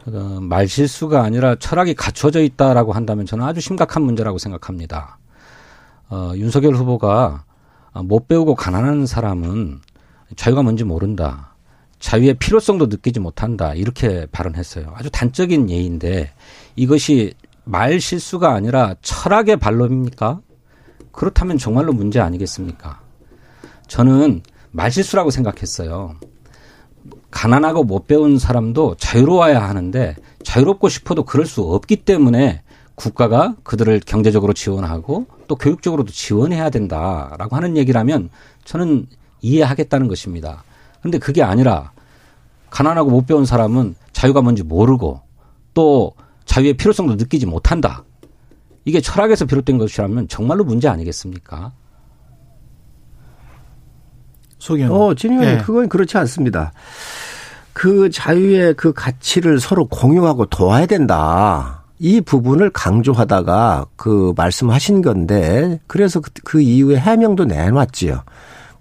어, 0.07 0.39
말실수가 0.41 1.21
아니라 1.21 1.55
철학이 1.55 1.93
갖춰져 1.93 2.41
있다라고 2.41 2.93
한다면 2.93 3.25
저는 3.25 3.45
아주 3.45 3.61
심각한 3.61 4.03
문제라고 4.03 4.37
생각합니다. 4.37 5.19
어, 6.09 6.31
윤석열 6.35 6.75
후보가 6.75 7.43
못 8.03 8.27
배우고 8.27 8.55
가난한 8.55 9.05
사람은 9.05 9.81
자유가 10.35 10.63
뭔지 10.63 10.83
모른다. 10.83 11.50
자유의 12.01 12.33
필요성도 12.33 12.87
느끼지 12.87 13.19
못한다. 13.19 13.73
이렇게 13.73 14.25
발언했어요. 14.31 14.91
아주 14.95 15.09
단적인 15.09 15.69
예인데 15.69 16.33
이것이 16.75 17.33
말 17.63 18.01
실수가 18.01 18.51
아니라 18.51 18.95
철학의 19.01 19.57
반론입니까? 19.57 20.41
그렇다면 21.11 21.57
정말로 21.57 21.93
문제 21.93 22.19
아니겠습니까? 22.19 22.99
저는 23.87 24.41
말 24.71 24.91
실수라고 24.91 25.29
생각했어요. 25.29 26.15
가난하고 27.29 27.83
못 27.83 28.07
배운 28.07 28.39
사람도 28.39 28.95
자유로워야 28.95 29.61
하는데 29.61 30.15
자유롭고 30.43 30.89
싶어도 30.89 31.23
그럴 31.23 31.45
수 31.45 31.61
없기 31.61 31.97
때문에 31.97 32.63
국가가 32.95 33.55
그들을 33.63 34.01
경제적으로 34.05 34.53
지원하고 34.53 35.27
또 35.47 35.55
교육적으로도 35.55 36.11
지원해야 36.11 36.69
된다라고 36.69 37.55
하는 37.55 37.77
얘기라면 37.77 38.29
저는 38.65 39.07
이해하겠다는 39.41 40.07
것입니다. 40.07 40.63
그런데 41.01 41.17
그게 41.17 41.43
아니라 41.43 41.91
가난하고 42.69 43.09
못 43.09 43.27
배운 43.27 43.45
사람은 43.45 43.95
자유가 44.13 44.41
뭔지 44.41 44.63
모르고 44.63 45.21
또 45.73 46.13
자유의 46.45 46.75
필요성도 46.75 47.15
느끼지 47.15 47.45
못한다. 47.45 48.03
이게 48.85 49.01
철학에서 49.01 49.45
비롯된 49.45 49.77
것이라면 49.77 50.27
정말로 50.27 50.63
문제 50.63 50.87
아니겠습니까? 50.87 51.71
소경. 54.57 54.91
어, 54.91 55.13
진영 55.15 55.41
네. 55.41 55.57
그건 55.57 55.89
그렇지 55.89 56.17
않습니다. 56.17 56.71
그 57.73 58.09
자유의 58.09 58.75
그 58.75 58.93
가치를 58.93 59.59
서로 59.59 59.87
공유하고 59.87 60.45
도와야 60.45 60.85
된다. 60.85 61.83
이 61.99 62.21
부분을 62.21 62.71
강조하다가 62.71 63.85
그 63.95 64.33
말씀하신 64.35 65.01
건데 65.01 65.79
그래서 65.87 66.19
그, 66.19 66.31
그 66.43 66.61
이후에 66.61 66.97
해명도 66.97 67.45
내놨지요. 67.45 68.23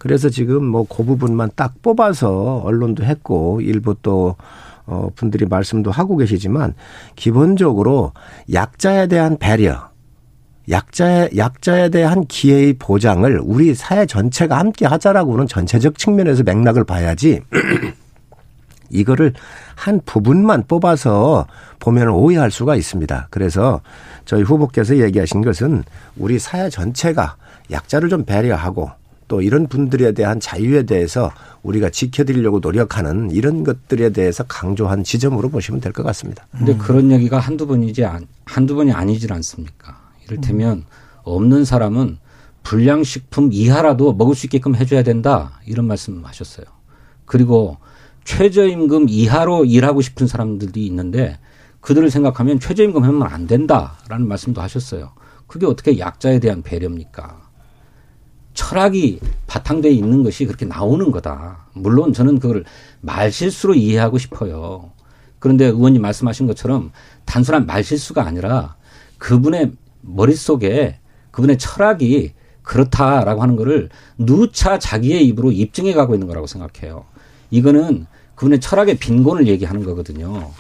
그래서 0.01 0.31
지금 0.31 0.65
뭐 0.65 0.85
그 0.85 1.05
부분만 1.05 1.51
딱 1.55 1.83
뽑아서 1.83 2.63
언론도 2.65 3.05
했고 3.05 3.61
일부 3.61 3.95
또 4.03 4.35
어, 4.87 5.11
분들이 5.15 5.45
말씀도 5.47 5.91
하고 5.91 6.17
계시지만 6.17 6.75
기본적으로 7.17 8.13
약자에 8.53 9.07
대한 9.07 9.37
배려, 9.39 9.91
약자의 10.69 11.31
약자에 11.37 11.91
대한 11.91 12.25
기회의 12.27 12.73
보장을 12.73 13.41
우리 13.45 13.75
사회 13.75 14.07
전체가 14.07 14.59
함께 14.59 14.87
하자라고는 14.87 15.47
전체적 15.47 15.99
측면에서 15.99 16.43
맥락을 16.43 16.85
봐야지 16.85 17.41
이거를 18.91 19.35
한 19.77 20.01
부분만 20.05 20.65
뽑아서 20.67 21.47
보면 21.79 22.09
오해할 22.09 22.51
수가 22.51 22.75
있습니다. 22.75 23.29
그래서 23.31 23.81
저희 24.25 24.43
후보께서 24.43 24.97
얘기하신 24.97 25.43
것은 25.43 25.85
우리 26.17 26.39
사회 26.39 26.69
전체가 26.69 27.37
약자를 27.71 28.09
좀 28.09 28.25
배려하고 28.25 28.91
또 29.31 29.41
이런 29.41 29.69
분들에 29.69 30.11
대한 30.11 30.41
자유에 30.41 30.83
대해서 30.83 31.31
우리가 31.63 31.91
지켜드리려고 31.91 32.59
노력하는 32.59 33.31
이런 33.31 33.63
것들에 33.63 34.11
대해서 34.11 34.43
강조한 34.43 35.05
지점으로 35.05 35.51
보시면 35.51 35.81
될 35.81 35.93
것 35.93 36.03
같습니다. 36.03 36.49
근데 36.51 36.73
음. 36.73 36.79
그런 36.79 37.13
얘기가 37.13 37.39
한두 37.39 37.69
번이지 37.69 38.03
한두 38.45 38.75
번이 38.75 38.91
아니질 38.91 39.33
않습니까? 39.33 40.01
이를테면 40.27 40.79
음. 40.79 40.85
없는 41.23 41.65
사람은 41.65 42.19
불량식품 42.65 43.51
이하라도 43.53 44.15
먹을 44.15 44.35
수 44.35 44.47
있게끔 44.47 44.75
해줘야 44.75 45.05
된다 45.05 45.61
이런 45.65 45.87
말씀하셨어요. 45.87 46.67
그리고 47.25 47.77
최저임금 48.25 49.09
이하로 49.09 49.65
일하고 49.65 50.01
싶은 50.01 50.27
사람들이 50.27 50.85
있는데 50.87 51.39
그들을 51.81 52.11
생각하면 52.11 52.59
최저임금 52.59 53.05
하면 53.05 53.23
안 53.23 53.47
된다라는 53.47 54.27
말씀도 54.27 54.61
하셨어요. 54.61 55.13
그게 55.47 55.67
어떻게 55.67 56.01
약자에 56.01 56.41
대한 56.41 56.63
배려입니까? 56.63 57.40
철학이 58.61 59.21
바탕되어 59.47 59.91
있는 59.91 60.23
것이 60.23 60.45
그렇게 60.45 60.67
나오는 60.67 61.11
거다. 61.11 61.65
물론 61.73 62.13
저는 62.13 62.39
그걸 62.39 62.65
말실수로 63.01 63.73
이해하고 63.75 64.19
싶어요. 64.19 64.91
그런데 65.39 65.65
의원님 65.65 66.03
말씀하신 66.03 66.47
것처럼 66.47 66.93
단순한 67.25 67.65
말실수가 67.65 68.23
아니라 68.23 68.77
그분의 69.17 69.73
머릿속에 70.03 70.99
그분의 71.31 71.57
철학이 71.57 72.35
그렇다라고 72.63 73.41
하는 73.41 73.57
거를 73.57 73.89
누차 74.19 74.79
자기의 74.79 75.27
입으로 75.29 75.53
입증해 75.53 75.95
가고 75.95 76.15
있는 76.15 76.29
거라고 76.29 76.47
생각해요. 76.47 77.07
이거는 77.51 78.07
그분의 78.35 78.61
철학의 78.61 78.99
빈곤을 78.99 79.47
얘기하는 79.47 79.85
거거든요. 79.85 80.51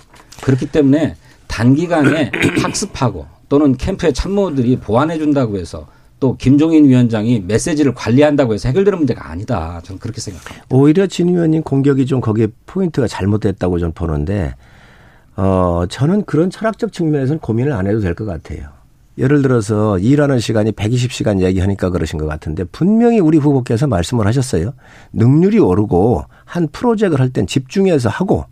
그렇기 0.42 0.72
때문에 0.72 1.16
단기간에 1.48 2.32
학습하고 2.64 3.26
또는 3.50 3.76
캠프의 3.76 4.14
참모들이 4.14 4.76
보완해 4.76 5.18
준다고 5.18 5.58
해서 5.58 5.86
또 6.20 6.36
김종인 6.36 6.84
위원장이 6.84 7.40
메시지를 7.48 7.94
관리한다고 7.94 8.52
해서 8.54 8.68
해결되는 8.68 8.98
문제가 8.98 9.30
아니다. 9.30 9.80
저는 9.82 9.98
그렇게 9.98 10.20
생각합니다. 10.20 10.66
오히려 10.70 11.06
진 11.06 11.30
의원님 11.30 11.62
공격이 11.62 12.06
좀 12.06 12.20
거기에 12.20 12.48
포인트가 12.66 13.08
잘못됐다고 13.08 13.78
저는 13.78 13.92
보는데 13.94 14.54
어 15.36 15.84
저는 15.88 16.24
그런 16.26 16.50
철학적 16.50 16.92
측면에서는 16.92 17.40
고민을 17.40 17.72
안 17.72 17.86
해도 17.86 18.00
될 18.00 18.14
것 18.14 18.26
같아요. 18.26 18.68
예를 19.18 19.42
들어서 19.42 19.98
일하는 19.98 20.38
시간이 20.38 20.72
120시간 20.72 21.40
얘기하니까 21.40 21.90
그러신 21.90 22.18
것 22.18 22.26
같은데 22.26 22.64
분명히 22.64 23.18
우리 23.18 23.38
후보께서 23.38 23.86
말씀을 23.86 24.26
하셨어요. 24.26 24.72
능률이 25.12 25.58
오르고 25.58 26.24
한 26.44 26.68
프로젝트를 26.68 27.20
할 27.22 27.30
땐 27.30 27.46
집중해서 27.46 28.08
하고 28.08 28.44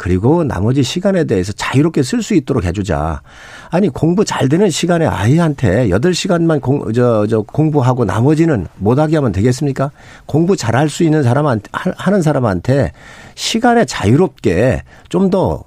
그리고 0.00 0.44
나머지 0.44 0.82
시간에 0.82 1.24
대해서 1.24 1.52
자유롭게 1.52 2.02
쓸 2.02 2.22
수 2.22 2.32
있도록 2.32 2.64
해주자. 2.64 3.20
아니 3.68 3.90
공부 3.90 4.24
잘 4.24 4.48
되는 4.48 4.70
시간에 4.70 5.04
아이한테 5.04 5.88
8시간만 5.88 6.62
공, 6.62 6.90
저, 6.94 7.26
저 7.26 7.42
공부하고 7.42 8.06
나머지는 8.06 8.66
못하게 8.78 9.16
하면 9.16 9.30
되겠습니까? 9.30 9.90
공부 10.24 10.56
잘할 10.56 10.88
수 10.88 11.04
있는 11.04 11.22
사람한테, 11.22 11.68
하는 11.72 12.22
사람한테 12.22 12.92
시간에 13.34 13.84
자유롭게 13.84 14.84
좀더 15.10 15.64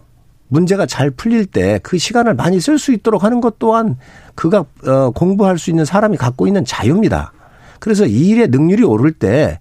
문제가 0.47 0.88
잘 0.88 1.11
풀릴 1.11 1.45
때 1.45 1.79
그 1.84 1.99
시간을 1.99 2.34
많이 2.34 2.59
쓸 2.59 2.79
수 2.79 2.91
있도록 2.91 3.23
하는 3.23 3.39
것 3.39 3.59
또한 3.59 3.97
그가 4.34 4.65
어, 4.88 5.11
공부할 5.11 5.59
수 5.59 5.69
있는 5.69 5.86
사람이 5.86 6.17
갖고 6.17 6.47
있는 6.47 6.65
자유입니다. 6.65 7.34
그래서 7.77 8.07
이 8.07 8.29
일의 8.29 8.47
능률이 8.47 8.84
오를 8.84 9.11
때 9.11 9.59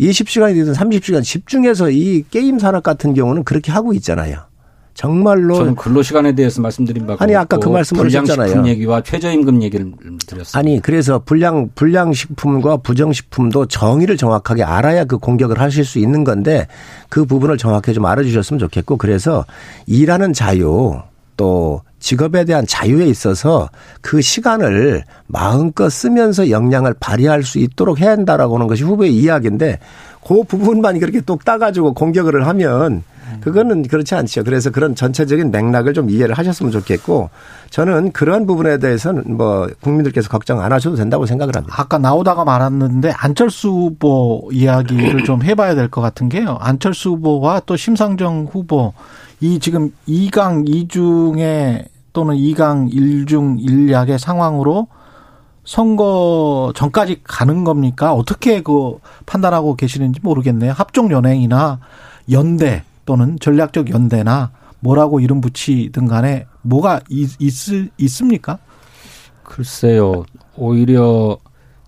20시간이 0.00 0.54
되든 0.54 0.72
30시간 0.72 1.22
집중해서 1.22 1.90
이 1.90 2.24
게임 2.30 2.58
산업 2.58 2.82
같은 2.82 3.14
경우는 3.14 3.44
그렇게 3.44 3.72
하고 3.72 3.92
있잖아요. 3.94 4.38
정말로 4.94 5.56
저는 5.56 5.74
근로 5.74 6.02
시간에 6.02 6.34
대해서 6.34 6.60
말씀드린 6.60 7.04
바가 7.06 7.22
아니 7.24 7.34
아까 7.34 7.58
그 7.58 7.68
말씀을 7.68 8.06
하셨잖아요. 8.06 8.64
얘기와 8.66 9.02
최저임금 9.02 9.60
얘기를 9.62 9.92
드렸습니다. 10.24 10.56
아니 10.56 10.80
그래서 10.80 11.18
불량 11.18 11.68
불량 11.74 12.12
식품과 12.12 12.78
부정 12.78 13.12
식품도 13.12 13.66
정의를 13.66 14.16
정확하게 14.16 14.62
알아야 14.62 15.04
그 15.04 15.18
공격을 15.18 15.60
하실 15.60 15.84
수 15.84 15.98
있는 15.98 16.22
건데 16.22 16.68
그 17.08 17.24
부분을 17.24 17.58
정확히 17.58 17.92
좀 17.92 18.06
알아주셨으면 18.06 18.60
좋겠고 18.60 18.96
그래서 18.96 19.44
일하는 19.86 20.32
자유 20.32 21.00
또 21.36 21.82
직업에 21.98 22.44
대한 22.44 22.66
자유에 22.66 23.06
있어서 23.06 23.68
그 24.00 24.20
시간을 24.20 25.04
마음껏 25.26 25.88
쓰면서 25.88 26.50
역량을 26.50 26.94
발휘할 27.00 27.42
수 27.42 27.58
있도록 27.58 28.00
해야 28.00 28.10
한다라고 28.10 28.56
하는 28.56 28.66
것이 28.66 28.84
후보의 28.84 29.14
이야기인데 29.14 29.78
그 30.26 30.42
부분만 30.44 30.98
그렇게 30.98 31.20
똑 31.20 31.44
따가지고 31.44 31.94
공격을 31.94 32.46
하면 32.46 33.02
그거는 33.40 33.82
그렇지 33.88 34.14
않죠. 34.14 34.44
그래서 34.44 34.70
그런 34.70 34.94
전체적인 34.94 35.50
맥락을 35.50 35.94
좀 35.94 36.10
이해를 36.10 36.34
하셨으면 36.36 36.72
좋겠고 36.72 37.30
저는 37.70 38.12
그러한 38.12 38.46
부분에 38.46 38.78
대해서는 38.78 39.36
뭐 39.36 39.68
국민들께서 39.80 40.28
걱정 40.28 40.60
안 40.60 40.72
하셔도 40.72 40.96
된다고 40.96 41.26
생각을 41.26 41.54
합니다. 41.56 41.74
아까 41.78 41.98
나오다가 41.98 42.44
말았는데 42.44 43.12
안철수 43.16 43.68
후보 43.70 44.48
이야기를 44.52 45.24
좀 45.24 45.42
해봐야 45.42 45.74
될 45.74 45.88
것 45.88 46.00
같은 46.00 46.28
게요. 46.28 46.56
안철수 46.60 47.10
후보와 47.10 47.60
또 47.66 47.76
심상정 47.76 48.48
후보 48.50 48.92
이 49.40 49.58
지금 49.58 49.92
2강 50.08 50.66
2중에 50.88 51.84
또는 52.12 52.36
2강 52.36 52.92
1중 52.92 53.60
1약의 53.60 54.18
상황으로 54.18 54.86
선거 55.64 56.72
전까지 56.76 57.20
가는 57.24 57.64
겁니까? 57.64 58.12
어떻게 58.12 58.60
그 58.62 58.98
판단하고 59.26 59.76
계시는지 59.76 60.20
모르겠네요. 60.22 60.72
합종 60.72 61.10
연행이나 61.10 61.80
연대 62.30 62.82
또는 63.04 63.38
전략적 63.40 63.90
연대나 63.90 64.52
뭐라고 64.80 65.20
이름 65.20 65.40
붙이든 65.40 66.06
간에 66.06 66.46
뭐가 66.62 67.00
있, 67.08 67.40
있, 67.40 67.52
있습니까? 67.98 68.58
글쎄요. 69.42 70.24
오히려 70.56 71.38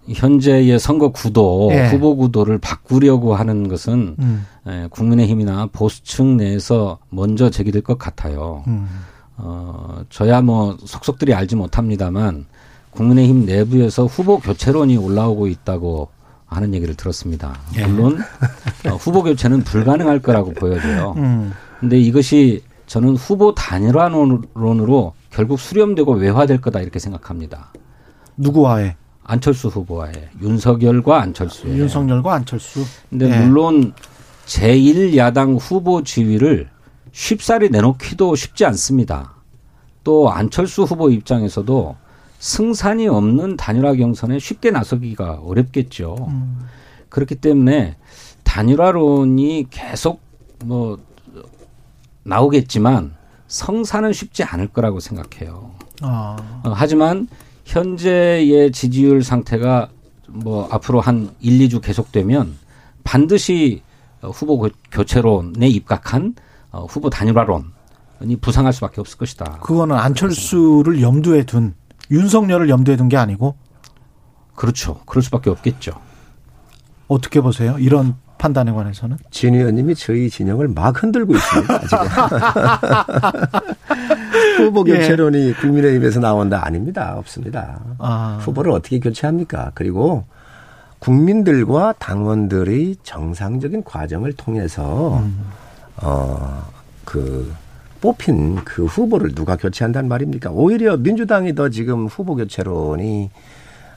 현재의 0.09 0.79
선거 0.79 1.11
구도, 1.11 1.69
예. 1.73 1.89
후보 1.89 2.17
구도를 2.17 2.59
바꾸려고 2.59 3.35
하는 3.35 3.69
것은 3.69 4.17
음, 4.19 4.47
예, 4.69 4.87
국민의힘이나 4.91 5.69
보수층 5.73 6.37
내에서 6.37 6.99
먼저 7.11 7.51
제기될 7.51 7.83
것 7.83 7.99
같아요. 7.99 8.62
음. 8.69 8.87
어, 9.37 10.03
저야 10.09 10.41
뭐 10.41 10.77
속속들이 10.85 11.35
알지 11.35 11.57
못합니다만 11.57 12.47
국민의힘 12.93 13.45
내부에서 13.45 14.07
후보 14.07 14.39
교체론이 14.39 14.97
올라오고 14.97 15.49
있다고 15.49 16.09
하는 16.47 16.75
얘기를 16.75 16.95
들었습니다. 16.95 17.59
예. 17.77 17.87
물론 17.87 18.21
어, 18.87 18.91
후보 18.97 19.23
교체는 19.23 19.63
불가능할 19.65 20.21
거라고 20.21 20.53
보여져요. 20.53 21.15
음. 21.17 21.53
근데 21.81 21.99
이것이 21.99 22.63
저는 22.87 23.17
후보 23.17 23.55
단일화론으로 23.55 25.13
결국 25.31 25.59
수렴되고 25.59 26.13
외화될 26.15 26.61
거다 26.61 26.81
이렇게 26.81 26.99
생각합니다. 26.99 27.73
누구와의? 28.37 28.95
안철수 29.25 29.69
후보와의 29.69 30.29
윤석열과 30.41 31.21
안철수의. 31.21 31.77
윤석열과 31.79 32.33
안철수. 32.35 32.85
근데 33.11 33.29
예. 33.29 33.41
물론 33.41 33.93
제1야당 34.47 35.59
후보 35.61 36.05
지위를 36.05 36.69
쉽사리 37.11 37.71
내놓기도 37.71 38.37
쉽지 38.37 38.65
않습니다. 38.67 39.35
또 40.05 40.31
안철수 40.31 40.85
후보 40.85 41.11
입장에서도 41.11 41.97
승산이 42.39 43.09
없는 43.09 43.57
단일화 43.57 43.95
경선에 43.95 44.39
쉽게 44.39 44.70
나서기가 44.70 45.41
어렵겠죠. 45.45 46.16
음. 46.28 46.61
그렇기 47.09 47.37
때문에 47.37 47.97
단일화론이 48.45 49.66
계속 49.70 50.20
뭐 50.64 50.99
나오겠지만 52.24 53.14
성사는 53.49 54.12
쉽지 54.12 54.43
않을 54.45 54.68
거라고 54.68 55.01
생각해요. 55.01 55.70
아, 56.03 56.37
어, 56.64 56.72
하지만 56.74 57.28
현재의 57.64 58.72
지지율 58.72 59.22
상태가 59.22 59.89
뭐 60.28 60.68
앞으로 60.70 61.01
한 61.01 61.30
1, 61.41 61.68
2주 61.68 61.80
계속되면 61.82 62.57
반드시 63.05 63.82
어, 64.22 64.30
후보 64.30 64.59
교- 64.59 64.70
교체론에 64.91 65.68
입각한 65.68 66.34
어, 66.72 66.87
후보 66.89 67.09
단일화론이 67.11 68.37
부상할 68.41 68.72
수밖에 68.72 69.01
없을 69.01 69.18
것이다. 69.18 69.59
그거는 69.62 69.95
안철수를 69.97 71.01
염두에 71.01 71.45
둔 71.45 71.74
윤석열을 72.11 72.69
염두에 72.69 72.97
둔 72.97 73.09
게 73.09 73.17
아니고 73.17 73.57
그렇죠. 74.55 75.01
그럴 75.07 75.23
수밖에 75.23 75.51
없겠죠. 75.51 75.93
어떻게 77.09 77.41
보세요? 77.41 77.77
이런 77.79 78.15
판단에 78.39 78.73
관해서는? 78.73 79.17
진 79.31 79.55
의원님이 79.55 79.95
저희 79.95 80.29
진영을 80.29 80.69
막 80.69 81.03
흔들고 81.03 81.35
있습니다. 81.35 81.79
지금. 81.81 81.99
후보 84.59 84.85
예. 84.89 84.99
교체론이 84.99 85.55
국민의힘에서 85.61 86.21
나온다 86.21 86.65
아닙니다. 86.65 87.15
없습니다. 87.19 87.81
아, 87.99 88.39
후보를 88.41 88.73
어떻게 88.73 88.99
교체합니까? 88.99 89.73
그리고 89.75 90.25
국민들과 90.99 91.95
당원들의 91.99 92.97
정상적인 93.03 93.85
과정을 93.85 94.33
통해서 94.33 95.23
어그 96.03 97.55
뽑힌 98.01 98.57
그 98.65 98.85
후보를 98.85 99.35
누가 99.35 99.57
교체한다는 99.57 100.09
말입니까? 100.09 100.51
오히려 100.51 100.97
민주당이 100.97 101.55
더 101.55 101.69
지금 101.69 102.07
후보 102.07 102.35
교체론이 102.37 103.31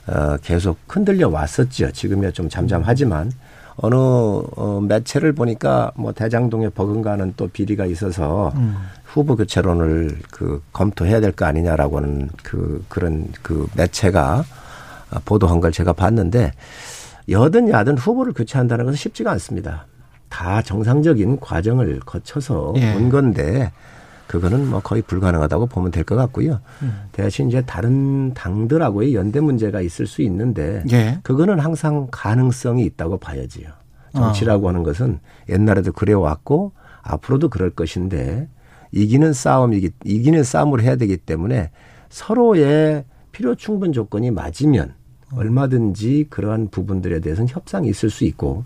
어 0.06 0.36
계속 0.42 0.78
흔들려 0.88 1.28
왔었죠. 1.28 1.92
지금이야 1.92 2.30
좀 2.32 2.48
잠잠하지만 2.48 3.32
어느 3.76 3.94
어 3.94 4.80
매체를 4.86 5.32
보니까 5.34 5.92
뭐 5.94 6.12
대장동에 6.12 6.70
버금가는 6.70 7.34
또 7.36 7.48
비리가 7.48 7.86
있어서 7.86 8.52
음. 8.56 8.76
후보 9.04 9.36
교체론을 9.36 10.18
그 10.30 10.62
검토해야 10.72 11.20
될 11.20 11.32
거 11.32 11.44
아니냐라고는 11.46 12.30
그 12.42 12.84
그런 12.88 13.28
그 13.42 13.66
매체가 13.76 14.44
보도한 15.24 15.60
걸 15.60 15.72
제가 15.72 15.92
봤는데 15.92 16.52
여든 17.28 17.68
야든 17.70 17.98
후보를 17.98 18.32
교체한다는 18.32 18.84
것은 18.86 18.96
쉽지가 18.96 19.30
않습니다. 19.32 19.86
다 20.30 20.62
정상적인 20.62 21.40
과정을 21.40 22.00
거쳐서 22.00 22.72
예. 22.76 22.94
온 22.94 23.10
건데 23.10 23.70
그거는 24.28 24.68
뭐 24.70 24.80
거의 24.80 25.02
불가능하다고 25.02 25.66
보면 25.66 25.90
될 25.90 26.04
것 26.04 26.14
같고요. 26.16 26.60
음. 26.82 27.02
대신 27.12 27.48
이제 27.48 27.60
다른 27.66 28.32
당들하고의 28.32 29.14
연대 29.14 29.40
문제가 29.40 29.80
있을 29.82 30.06
수 30.06 30.22
있는데 30.22 30.82
예. 30.92 31.18
그거는 31.22 31.58
항상 31.58 32.06
가능성이 32.10 32.84
있다고 32.86 33.18
봐야지요. 33.18 33.68
정치라고 34.14 34.68
하는 34.68 34.82
것은 34.82 35.20
옛날에도 35.48 35.92
그래왔고 35.92 36.72
앞으로도 37.02 37.48
그럴 37.48 37.70
것인데 37.70 38.48
이기는 38.92 39.32
싸움이기 39.32 39.90
이기는 40.04 40.42
싸움을 40.42 40.80
해야 40.82 40.96
되기 40.96 41.16
때문에 41.16 41.70
서로의 42.08 43.04
필요 43.32 43.54
충분 43.54 43.92
조건이 43.92 44.30
맞으면 44.32 44.94
얼마든지 45.32 46.26
그러한 46.28 46.68
부분들에 46.70 47.20
대해서는 47.20 47.48
협상이 47.48 47.88
있을 47.88 48.10
수 48.10 48.24
있고 48.24 48.64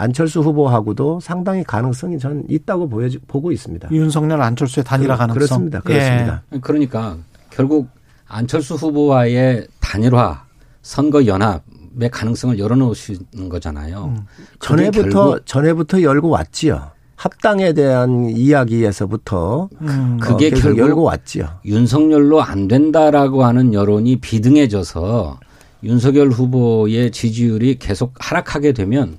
안철수 0.00 0.40
후보하고도 0.40 1.20
상당히 1.20 1.64
가능성이 1.64 2.18
전 2.18 2.44
있다고 2.48 2.88
보여 2.88 3.08
보고 3.26 3.50
있습니다. 3.50 3.88
윤석열 3.90 4.42
안철수의 4.42 4.84
단일화 4.84 5.14
그- 5.14 5.18
가능성. 5.20 5.34
그렇습니다. 5.38 5.80
그렇습니다. 5.80 6.42
그러니까 6.60 7.16
결국 7.50 7.88
안철수 8.28 8.74
후보와의 8.74 9.66
단일화 9.80 10.44
선거 10.82 11.24
연합의 11.26 12.10
가능성을 12.12 12.58
열어놓으시는 12.58 13.48
거잖아요. 13.48 14.14
음. 14.16 14.26
전에부터 14.60 15.40
전에부터 15.46 16.02
열고 16.02 16.28
왔지요. 16.28 16.90
합당에 17.16 17.72
대한 17.72 18.28
이야기에서부터 18.28 19.70
음. 19.80 20.18
그게 20.20 20.48
어, 20.48 20.50
계속 20.50 20.62
결국 20.64 20.78
열고 20.80 21.02
왔지요. 21.04 21.48
윤석열로 21.64 22.42
안 22.42 22.68
된다라고 22.68 23.44
하는 23.46 23.72
여론이 23.72 24.16
비등해져서 24.16 25.40
윤석열 25.84 26.28
후보의 26.28 27.12
지지율이 27.12 27.78
계속 27.78 28.12
하락하게 28.18 28.72
되면 28.72 29.16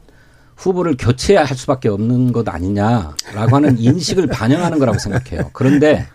후보를 0.57 0.95
교체해야 0.97 1.45
할 1.45 1.55
수밖에 1.55 1.87
없는 1.89 2.31
것 2.33 2.47
아니냐라고 2.49 3.55
하는 3.55 3.77
인식을 3.79 4.27
반영하는 4.27 4.79
거라고 4.79 4.97
생각해요. 4.97 5.51
그런데 5.53 6.05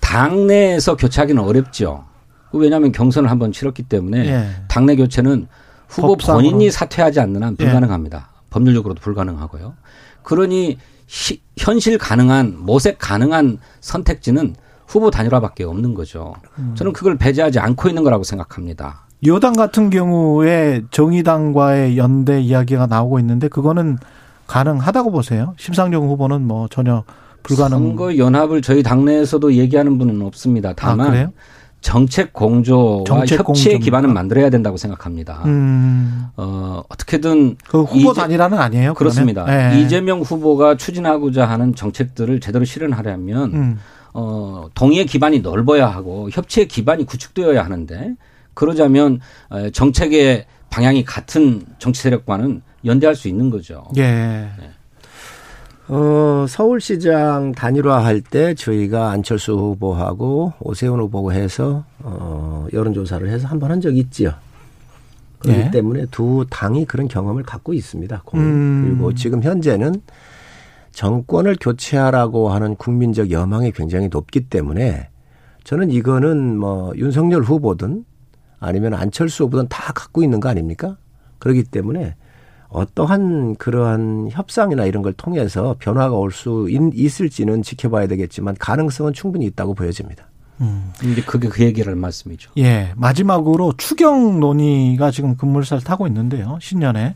당내에서 0.00 0.96
교체하기는 0.96 1.42
어렵죠. 1.42 2.04
왜냐하면 2.52 2.92
경선을 2.92 3.30
한번 3.30 3.52
치렀기 3.52 3.84
때문에 3.84 4.26
예. 4.26 4.48
당내 4.68 4.96
교체는 4.96 5.46
후보 5.88 6.08
법상으로. 6.08 6.42
본인이 6.42 6.70
사퇴하지 6.70 7.20
않는 7.20 7.42
한 7.42 7.56
예. 7.60 7.64
불가능합니다. 7.64 8.30
법률적으로도 8.50 9.00
불가능하고요. 9.00 9.74
그러니 10.22 10.78
시- 11.06 11.40
현실 11.56 11.98
가능한 11.98 12.56
모색 12.58 12.98
가능한 12.98 13.58
선택지는 13.80 14.54
후보 14.86 15.10
단일화밖에 15.10 15.64
없는 15.64 15.94
거죠. 15.94 16.34
음. 16.58 16.74
저는 16.76 16.92
그걸 16.94 17.18
배제하지 17.18 17.58
않고 17.58 17.88
있는 17.88 18.02
거라고 18.04 18.24
생각합니다. 18.24 19.06
여당 19.26 19.52
같은 19.54 19.90
경우에 19.90 20.82
정의당과의 20.90 21.98
연대 21.98 22.40
이야기가 22.40 22.86
나오고 22.86 23.18
있는데 23.20 23.48
그거는 23.48 23.98
가능하다고 24.46 25.10
보세요? 25.10 25.54
심상정 25.58 26.08
후보는 26.08 26.42
뭐 26.42 26.68
전혀 26.68 27.04
불가능. 27.42 27.78
선거 27.78 28.16
연합을 28.16 28.62
저희 28.62 28.82
당내에서도 28.82 29.54
얘기하는 29.54 29.98
분은 29.98 30.22
없습니다. 30.22 30.70
아, 30.70 30.74
다만 30.76 31.10
그래요? 31.10 31.32
정책 31.80 32.32
공조와 32.32 33.04
정책 33.06 33.38
협치의 33.38 33.38
공조입니까? 33.44 33.84
기반을 33.84 34.08
만들어야 34.12 34.50
된다고 34.50 34.76
생각합니다. 34.76 35.42
음. 35.46 36.26
어, 36.36 36.82
어떻게든 36.88 37.56
그 37.68 37.82
후보 37.82 38.12
단일화는 38.12 38.58
아니에요. 38.58 38.94
그렇습니다. 38.94 39.46
예. 39.48 39.80
이재명 39.80 40.20
후보가 40.20 40.76
추진하고자 40.76 41.46
하는 41.46 41.74
정책들을 41.74 42.40
제대로 42.40 42.64
실현하려면 42.64 43.54
음. 43.54 43.78
어, 44.12 44.66
동의의 44.74 45.06
기반이 45.06 45.40
넓어야 45.40 45.86
하고 45.88 46.28
협치의 46.32 46.66
기반이 46.66 47.06
구축되어야 47.06 47.64
하는데 47.64 48.16
그러자면 48.58 49.20
어, 49.50 49.70
정책의 49.70 50.44
방향이 50.68 51.04
같은 51.04 51.62
정치 51.78 52.02
세력과는 52.02 52.60
연대할 52.84 53.14
수 53.14 53.28
있는 53.28 53.50
거죠. 53.50 53.84
예. 53.96 54.48
어, 55.86 56.44
서울시장 56.48 57.52
단일화할 57.52 58.20
때 58.20 58.54
저희가 58.54 59.10
안철수 59.10 59.52
후보하고 59.52 60.54
오세훈 60.60 60.98
후보고 60.98 61.32
해서 61.32 61.84
어, 62.00 62.66
여론조사를 62.72 63.28
해서 63.28 63.46
한 63.46 63.60
번 63.60 63.70
한 63.70 63.80
적이 63.80 63.98
있지요. 64.00 64.32
그렇기 65.38 65.60
예. 65.60 65.70
때문에 65.70 66.06
두 66.10 66.44
당이 66.50 66.84
그런 66.86 67.06
경험을 67.06 67.44
갖고 67.44 67.72
있습니다. 67.72 68.24
음. 68.34 68.84
그리고 68.88 69.14
지금 69.14 69.40
현재는 69.40 70.02
정권을 70.90 71.58
교체하라고 71.60 72.48
하는 72.48 72.74
국민적 72.74 73.30
여망이 73.30 73.70
굉장히 73.70 74.08
높기 74.08 74.48
때문에 74.48 75.10
저는 75.62 75.92
이거는 75.92 76.58
뭐 76.58 76.92
윤석열 76.96 77.42
후보든 77.42 78.04
아니면 78.60 78.94
안철수 78.94 79.44
후보든 79.44 79.68
다 79.68 79.92
갖고 79.92 80.22
있는 80.22 80.40
거 80.40 80.48
아닙니까? 80.48 80.96
그렇기 81.38 81.64
때문에 81.64 82.14
어떠한 82.68 83.56
그러한 83.56 84.28
협상이나 84.30 84.84
이런 84.84 85.02
걸 85.02 85.12
통해서 85.14 85.76
변화가 85.78 86.14
올 86.16 86.30
수 86.32 86.68
있을지는 86.70 87.62
지켜봐야 87.62 88.06
되겠지만 88.08 88.56
가능성은 88.58 89.12
충분히 89.14 89.46
있다고 89.46 89.74
보여집니다. 89.74 90.26
이제 91.04 91.22
그게 91.22 91.48
그 91.48 91.62
얘기를 91.62 91.88
할 91.90 91.96
말씀이죠. 91.96 92.50
예. 92.58 92.92
마지막으로 92.96 93.74
추경 93.78 94.40
논의가 94.40 95.12
지금 95.12 95.36
급물살 95.36 95.80
타고 95.80 96.06
있는데요. 96.08 96.58
신년에 96.60 97.14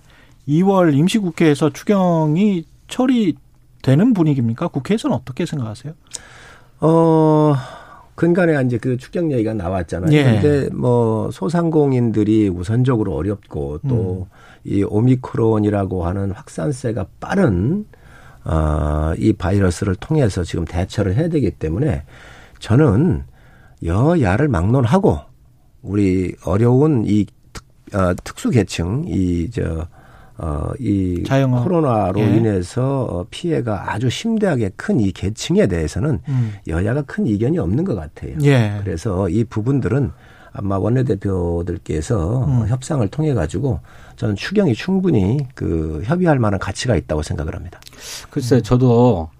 2월 0.48 0.94
임시국회에서 0.94 1.70
추경이 1.70 2.64
처리되는 2.88 4.14
분위기입니까? 4.14 4.68
국회에서는 4.68 5.16
어떻게 5.16 5.44
생각하세요? 5.44 5.92
어, 6.80 7.54
근간에 8.22 8.62
이제 8.64 8.78
그 8.78 8.96
추경 8.96 9.32
얘기가 9.32 9.52
나왔잖아요. 9.52 10.12
예. 10.12 10.22
근데 10.22 10.70
뭐 10.72 11.28
소상공인들이 11.32 12.50
우선적으로 12.50 13.16
어렵고 13.16 13.80
또이 13.88 14.84
오미크론이라고 14.84 16.06
하는 16.06 16.30
확산세가 16.30 17.06
빠른 17.18 17.84
어, 18.44 19.12
이 19.18 19.32
바이러스를 19.32 19.96
통해서 19.96 20.44
지금 20.44 20.64
대처를 20.64 21.16
해야 21.16 21.28
되기 21.28 21.50
때문에 21.50 22.04
저는 22.60 23.24
여야를 23.84 24.46
막론하고 24.46 25.18
우리 25.82 26.36
어려운 26.44 27.02
이 27.04 27.26
특, 27.52 27.64
어, 27.92 28.14
특수 28.22 28.50
계층 28.50 29.02
이 29.08 29.50
저 29.50 29.88
어, 30.42 30.72
이 30.80 31.22
자영업. 31.24 31.62
코로나로 31.62 32.18
예. 32.20 32.36
인해서 32.36 33.04
어, 33.08 33.24
피해가 33.30 33.92
아주 33.92 34.10
심대하게 34.10 34.70
큰 34.76 34.98
이 35.00 35.12
계층에 35.12 35.66
대해서는 35.68 36.18
음. 36.28 36.52
여야가 36.66 37.02
큰 37.02 37.26
이견이 37.26 37.58
없는 37.58 37.84
것 37.84 37.94
같아요. 37.94 38.34
예. 38.42 38.80
그래서 38.84 39.28
이 39.28 39.44
부분들은 39.44 40.10
아마 40.52 40.76
원내대표들께서 40.78 42.44
음. 42.44 42.68
협상을 42.68 43.06
통해 43.08 43.34
가지고 43.34 43.80
저는 44.16 44.36
추경이 44.36 44.74
충분히 44.74 45.38
그 45.54 46.02
협의할 46.04 46.38
만한 46.38 46.58
가치가 46.60 46.96
있다고 46.96 47.22
생각을 47.22 47.54
합니다. 47.54 47.80
글쎄 48.30 48.60
저도 48.60 49.30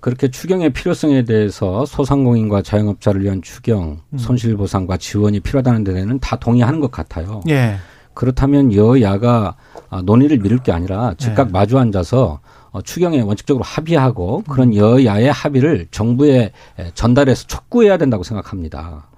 그렇게 0.00 0.28
추경의 0.30 0.72
필요성에 0.72 1.24
대해서 1.24 1.84
소상공인과 1.86 2.62
자영업자를 2.62 3.22
위한 3.22 3.42
추경, 3.42 4.00
음. 4.12 4.18
손실보상과 4.18 4.96
지원이 4.96 5.40
필요하다는 5.40 5.84
데는 5.84 6.18
다 6.20 6.36
동의하는 6.36 6.80
것 6.80 6.90
같아요. 6.90 7.42
예. 7.48 7.76
그렇다면 8.14 8.74
여야가 8.74 9.56
아, 9.88 10.02
논의를 10.02 10.38
미룰 10.38 10.58
게 10.58 10.72
아니라 10.72 11.14
즉각 11.18 11.46
네. 11.48 11.52
마주 11.52 11.78
앉아서 11.78 12.40
어, 12.70 12.82
추경에 12.82 13.20
원칙적으로 13.20 13.64
합의하고 13.64 14.44
그런 14.48 14.74
여야의 14.74 15.32
합의를 15.32 15.88
정부에 15.90 16.52
에, 16.78 16.90
전달해서 16.94 17.46
촉구해야 17.46 17.96
된다고 17.96 18.22
생각합니다. 18.22 19.08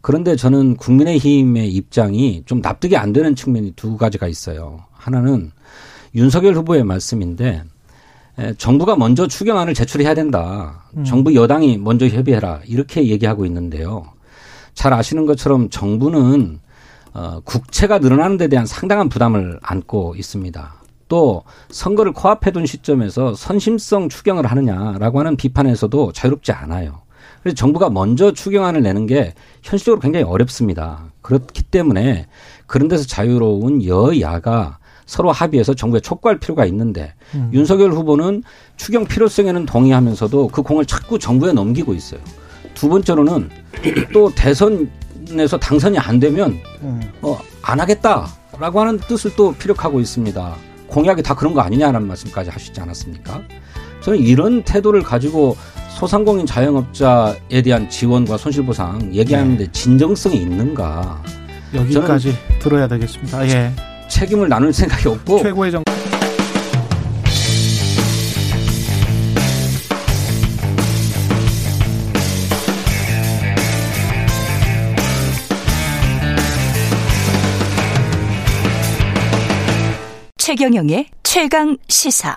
그런데 0.00 0.36
저는 0.36 0.76
국민의힘의 0.76 1.70
입장이 1.72 2.42
좀 2.46 2.60
납득이 2.60 2.96
안 2.96 3.12
되는 3.12 3.34
측면이 3.34 3.72
두 3.72 3.96
가지가 3.96 4.28
있어요. 4.28 4.84
하나는 4.92 5.52
윤석열 6.14 6.54
후보의 6.54 6.84
말씀인데 6.84 7.64
에, 8.38 8.54
정부가 8.54 8.96
먼저 8.96 9.26
추경안을 9.26 9.74
제출해야 9.74 10.14
된다. 10.14 10.84
정부 11.04 11.34
여당이 11.34 11.78
먼저 11.78 12.06
협의해라. 12.06 12.60
이렇게 12.66 13.06
얘기하고 13.08 13.46
있는데요. 13.46 14.04
잘 14.74 14.92
아시는 14.92 15.26
것처럼 15.26 15.70
정부는 15.70 16.60
어, 17.18 17.40
국채가 17.44 17.98
늘어나는 17.98 18.36
데 18.36 18.46
대한 18.46 18.64
상당한 18.64 19.08
부담을 19.08 19.58
안고 19.60 20.14
있습니다. 20.16 20.74
또 21.08 21.42
선거를 21.68 22.12
코앞에 22.12 22.52
둔 22.52 22.64
시점에서 22.64 23.34
선심성 23.34 24.08
추경을 24.08 24.46
하느냐라고 24.46 25.18
하는 25.18 25.36
비판에서도 25.36 26.12
자유롭지 26.12 26.52
않아요. 26.52 27.00
그래서 27.42 27.56
정부가 27.56 27.90
먼저 27.90 28.32
추경안을 28.32 28.82
내는 28.82 29.06
게 29.06 29.34
현실적으로 29.62 30.00
굉장히 30.00 30.24
어렵습니다. 30.24 31.06
그렇기 31.22 31.64
때문에 31.64 32.26
그런 32.66 32.86
데서 32.86 33.04
자유로운 33.04 33.84
여야가 33.84 34.78
서로 35.04 35.32
합의해서 35.32 35.74
정부에 35.74 36.00
촉구할 36.00 36.38
필요가 36.38 36.66
있는데 36.66 37.14
윤석열 37.52 37.92
후보는 37.92 38.44
추경 38.76 39.06
필요성에는 39.06 39.66
동의하면서도 39.66 40.48
그 40.48 40.62
공을 40.62 40.84
자꾸 40.84 41.18
정부에 41.18 41.52
넘기고 41.52 41.94
있어요. 41.94 42.20
두 42.74 42.88
번째로는 42.88 43.48
또 44.12 44.30
대선 44.34 44.90
에서 45.32 45.58
당선이 45.58 45.98
안 45.98 46.18
되면 46.18 46.58
음. 46.82 47.00
어, 47.22 47.38
안 47.62 47.80
하겠다라고 47.80 48.80
하는 48.80 48.98
뜻을 48.98 49.34
또 49.36 49.52
피력하고 49.52 50.00
있습니다. 50.00 50.56
공약이 50.86 51.22
다 51.22 51.34
그런 51.34 51.52
거 51.54 51.60
아니냐라는 51.60 52.06
말씀까지 52.06 52.50
하시지 52.50 52.80
않았습니까? 52.80 53.42
저는 54.00 54.18
이런 54.20 54.62
태도를 54.62 55.02
가지고 55.02 55.56
소상공인 55.90 56.46
자영업자에 56.46 57.62
대한 57.62 57.90
지원과 57.90 58.36
손실보상 58.38 59.14
얘기하는데 59.14 59.70
진정성이 59.72 60.36
있는가? 60.36 61.22
여기까지 61.74 62.34
들어야 62.60 62.88
되겠습니다. 62.88 63.46
예. 63.48 63.72
책임을 64.08 64.48
나눌 64.48 64.72
생각이 64.72 65.08
없고 65.08 65.42
최고의 65.42 65.72
정 65.72 65.82
최경영의 80.48 81.08
최강 81.22 81.76
시사. 81.88 82.34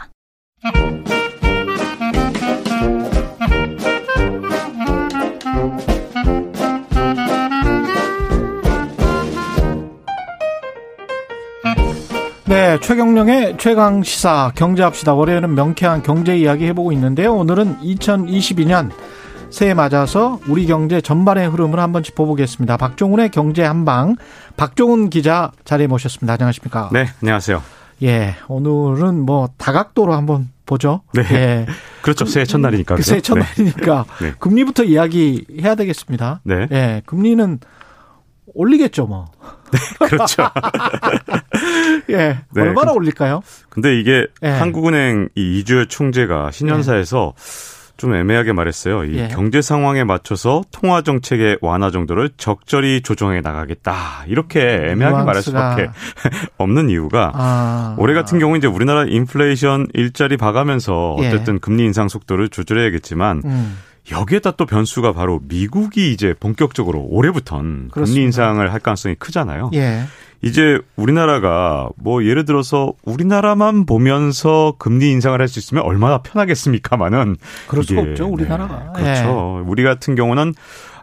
네, 12.49 12.77
최경령의 12.81 13.55
최강 13.57 14.03
시사 14.03 14.51
경제합시다. 14.55 15.13
월요일은 15.13 15.55
명쾌한 15.55 16.03
경제 16.03 16.37
이야기 16.37 16.65
해보고 16.65 16.91
있는데요. 16.91 17.33
오늘은 17.33 17.77
2022년 17.77 18.91
새해 19.49 19.73
맞아서 19.73 20.37
우리 20.49 20.65
경제 20.65 20.99
전반의 20.99 21.47
흐름을 21.47 21.79
한번 21.79 22.03
짚어보겠습니다. 22.03 22.75
박종훈의 22.75 23.29
경제 23.29 23.63
한방 23.63 24.17
박종훈 24.57 25.09
기자 25.09 25.53
자리에 25.63 25.87
모셨습니다. 25.87 26.33
안녕하십니까? 26.33 26.89
네, 26.91 27.05
안녕하세요. 27.21 27.80
예, 28.03 28.35
오늘은 28.47 29.19
뭐 29.25 29.49
다각도로 29.57 30.13
한번 30.13 30.49
보죠. 30.65 31.01
네. 31.13 31.21
예. 31.31 31.65
그렇죠. 32.01 32.25
새해 32.25 32.45
첫날이니까. 32.45 32.95
그 32.95 33.03
새해 33.03 33.19
그죠? 33.19 33.35
첫날이니까 33.35 34.05
네. 34.21 34.33
금리부터 34.39 34.83
이야기해야 34.83 35.75
되겠습니다. 35.75 36.41
네. 36.43 36.67
예, 36.71 37.01
금리는 37.05 37.59
올리겠죠, 38.53 39.05
뭐. 39.05 39.31
네. 39.71 39.79
그렇죠. 40.09 40.43
예, 42.09 42.15
네, 42.53 42.61
얼마나 42.61 42.87
근데- 42.91 42.97
올릴까요? 42.97 43.41
근데 43.69 43.99
이게 43.99 44.25
예. 44.43 44.47
한국은행 44.49 45.29
이 45.35 45.59
이주열 45.59 45.87
총재가 45.87 46.51
신년사에서 46.51 47.33
좀 48.01 48.15
애매하게 48.15 48.51
말했어요. 48.53 49.03
이 49.05 49.15
예. 49.15 49.27
경제 49.27 49.61
상황에 49.61 50.03
맞춰서 50.03 50.63
통화 50.71 51.03
정책의 51.03 51.59
완화 51.61 51.91
정도를 51.91 52.31
적절히 52.35 53.01
조정해 53.01 53.41
나가겠다. 53.41 54.25
이렇게 54.27 54.59
애매하게 54.59 55.17
말할 55.17 55.33
뉘앙스가. 55.35 55.71
수밖에 55.75 55.89
없는 56.57 56.89
이유가 56.89 57.31
아, 57.35 57.95
올해 57.99 58.15
같은 58.15 58.39
경우 58.39 58.57
이제 58.57 58.65
우리나라 58.65 59.05
인플레이션 59.05 59.89
일자리 59.93 60.35
봐가면서 60.35 61.17
예. 61.21 61.27
어쨌든 61.27 61.59
금리 61.59 61.83
인상 61.83 62.07
속도를 62.07 62.49
조절해야겠지만 62.49 63.43
음, 63.45 63.77
여기에다 64.11 64.51
또 64.57 64.65
변수가 64.65 65.13
바로 65.13 65.39
미국이 65.47 66.11
이제 66.11 66.33
본격적으로 66.39 67.05
올해부턴 67.07 67.89
그렇습니다. 67.91 68.03
금리 68.15 68.25
인상을 68.25 68.73
할 68.73 68.79
가능성이 68.79 69.13
크잖아요. 69.13 69.69
예, 69.75 70.05
이제 70.43 70.79
우리나라가 70.95 71.89
뭐 71.97 72.23
예를 72.25 72.45
들어서 72.45 72.93
우리나라만 73.03 73.85
보면서 73.85 74.73
금리 74.79 75.11
인상을 75.11 75.39
할 75.39 75.47
수 75.47 75.59
있으면 75.59 75.83
얼마나 75.83 76.19
편하겠습니까마는 76.19 77.35
그럴 77.67 77.83
수가 77.83 78.01
없죠 78.01 78.27
우리나라가. 78.27 78.93
네, 78.95 79.03
그렇죠. 79.03 79.61
예. 79.63 79.69
우리 79.69 79.83
같은 79.83 80.15
경우는 80.15 80.53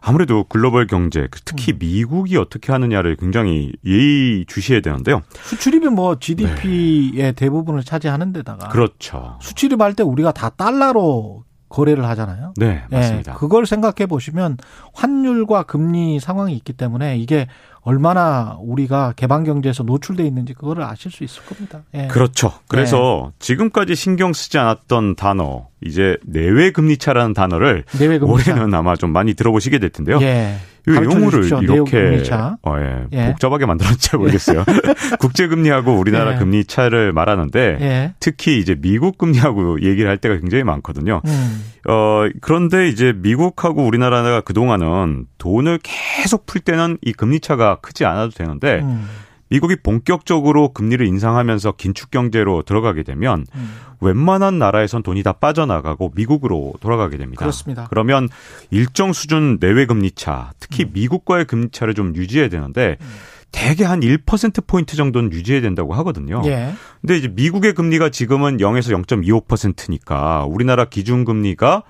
아무래도 0.00 0.44
글로벌 0.44 0.86
경제, 0.86 1.28
특히 1.44 1.72
음. 1.72 1.78
미국이 1.80 2.36
어떻게 2.38 2.72
하느냐를 2.72 3.16
굉장히 3.16 3.72
예의 3.84 4.44
주시해야 4.46 4.80
되는데요. 4.80 5.22
수출입이 5.42 5.88
뭐 5.88 6.18
GDP의 6.18 7.12
네. 7.14 7.32
대부분을 7.32 7.82
차지하는 7.84 8.32
데다가 8.32 8.68
그렇죠. 8.68 9.36
수출입 9.40 9.80
할 9.80 9.94
때 9.94 10.02
우리가 10.02 10.32
다 10.32 10.48
달러로 10.50 11.44
거래를 11.68 12.06
하잖아요. 12.08 12.54
네, 12.56 12.84
맞습니다. 12.90 13.32
예, 13.32 13.36
그걸 13.36 13.66
생각해 13.66 14.06
보시면 14.06 14.56
환율과 14.94 15.64
금리 15.64 16.18
상황이 16.20 16.54
있기 16.54 16.72
때문에 16.72 17.18
이게 17.18 17.46
얼마나 17.82 18.56
우리가 18.60 19.14
개방 19.16 19.44
경제에서 19.44 19.82
노출돼 19.82 20.24
있는지 20.26 20.54
그거를 20.54 20.84
아실 20.84 21.10
수 21.10 21.24
있을 21.24 21.44
겁니다. 21.44 21.82
예. 21.94 22.08
그렇죠. 22.08 22.52
그래서 22.68 23.28
예. 23.28 23.36
지금까지 23.38 23.94
신경 23.94 24.32
쓰지 24.32 24.58
않았던 24.58 25.16
단어 25.16 25.68
이제 25.84 26.16
내외 26.24 26.70
금리 26.70 26.96
차라는 26.96 27.34
단어를 27.34 27.84
내외 27.98 28.18
금리 28.18 28.32
올해는 28.32 28.74
아마 28.74 28.96
좀 28.96 29.10
많이 29.10 29.34
들어보시게 29.34 29.78
될 29.78 29.90
텐데요. 29.90 30.18
예. 30.22 30.56
이 30.92 31.04
용어를 31.04 31.62
이렇게 31.62 32.22
어, 32.62 32.76
예, 32.78 33.06
예. 33.12 33.26
복잡하게 33.26 33.66
만들었는지 33.66 34.08
잘 34.08 34.18
모르겠어요. 34.18 34.64
국제 35.18 35.46
금리하고 35.48 35.92
우리나라 35.98 36.34
예. 36.34 36.38
금리 36.38 36.64
차를 36.64 37.12
말하는데 37.12 37.78
예. 37.80 38.14
특히 38.20 38.58
이제 38.58 38.74
미국 38.74 39.18
금리하고 39.18 39.82
얘기를 39.82 40.08
할 40.08 40.18
때가 40.18 40.38
굉장히 40.38 40.64
많거든요. 40.64 41.20
음. 41.24 41.64
어 41.88 42.28
그런데 42.40 42.88
이제 42.88 43.12
미국하고 43.16 43.84
우리나라가 43.84 44.40
그 44.40 44.52
동안은 44.52 45.26
돈을 45.38 45.78
계속 45.82 46.46
풀 46.46 46.60
때는 46.60 46.98
이 47.02 47.12
금리 47.12 47.40
차가 47.40 47.78
크지 47.80 48.04
않아도 48.04 48.30
되는데. 48.30 48.80
음. 48.82 49.08
미국이 49.50 49.76
본격적으로 49.76 50.72
금리를 50.72 51.04
인상하면서 51.06 51.72
긴축 51.72 52.10
경제로 52.10 52.62
들어가게 52.62 53.02
되면 53.02 53.46
음. 53.54 53.74
웬만한 54.00 54.58
나라에선 54.58 55.02
돈이 55.02 55.22
다 55.22 55.32
빠져나가고 55.32 56.12
미국으로 56.14 56.74
돌아가게 56.80 57.16
됩니다. 57.16 57.40
그렇습니다. 57.40 57.86
그러면 57.90 58.28
일정 58.70 59.12
수준 59.12 59.58
내외 59.58 59.86
금리 59.86 60.10
차, 60.12 60.52
특히 60.60 60.84
음. 60.84 60.90
미국과의 60.92 61.46
금리 61.46 61.70
차를 61.70 61.94
좀 61.94 62.14
유지해야 62.14 62.48
되는데 62.48 62.96
음. 63.00 63.06
대개 63.50 63.84
한 63.84 64.00
1% 64.00 64.66
포인트 64.66 64.96
정도는 64.96 65.32
유지해야 65.32 65.62
된다고 65.62 65.94
하거든요. 65.94 66.42
예. 66.44 66.74
근데 67.00 67.16
이제 67.16 67.28
미국의 67.28 67.72
금리가 67.74 68.10
지금은 68.10 68.58
0에서 68.58 68.92
0.25%니까 69.04 70.44
우리나라 70.44 70.84
기준 70.84 71.24
금리가 71.24 71.82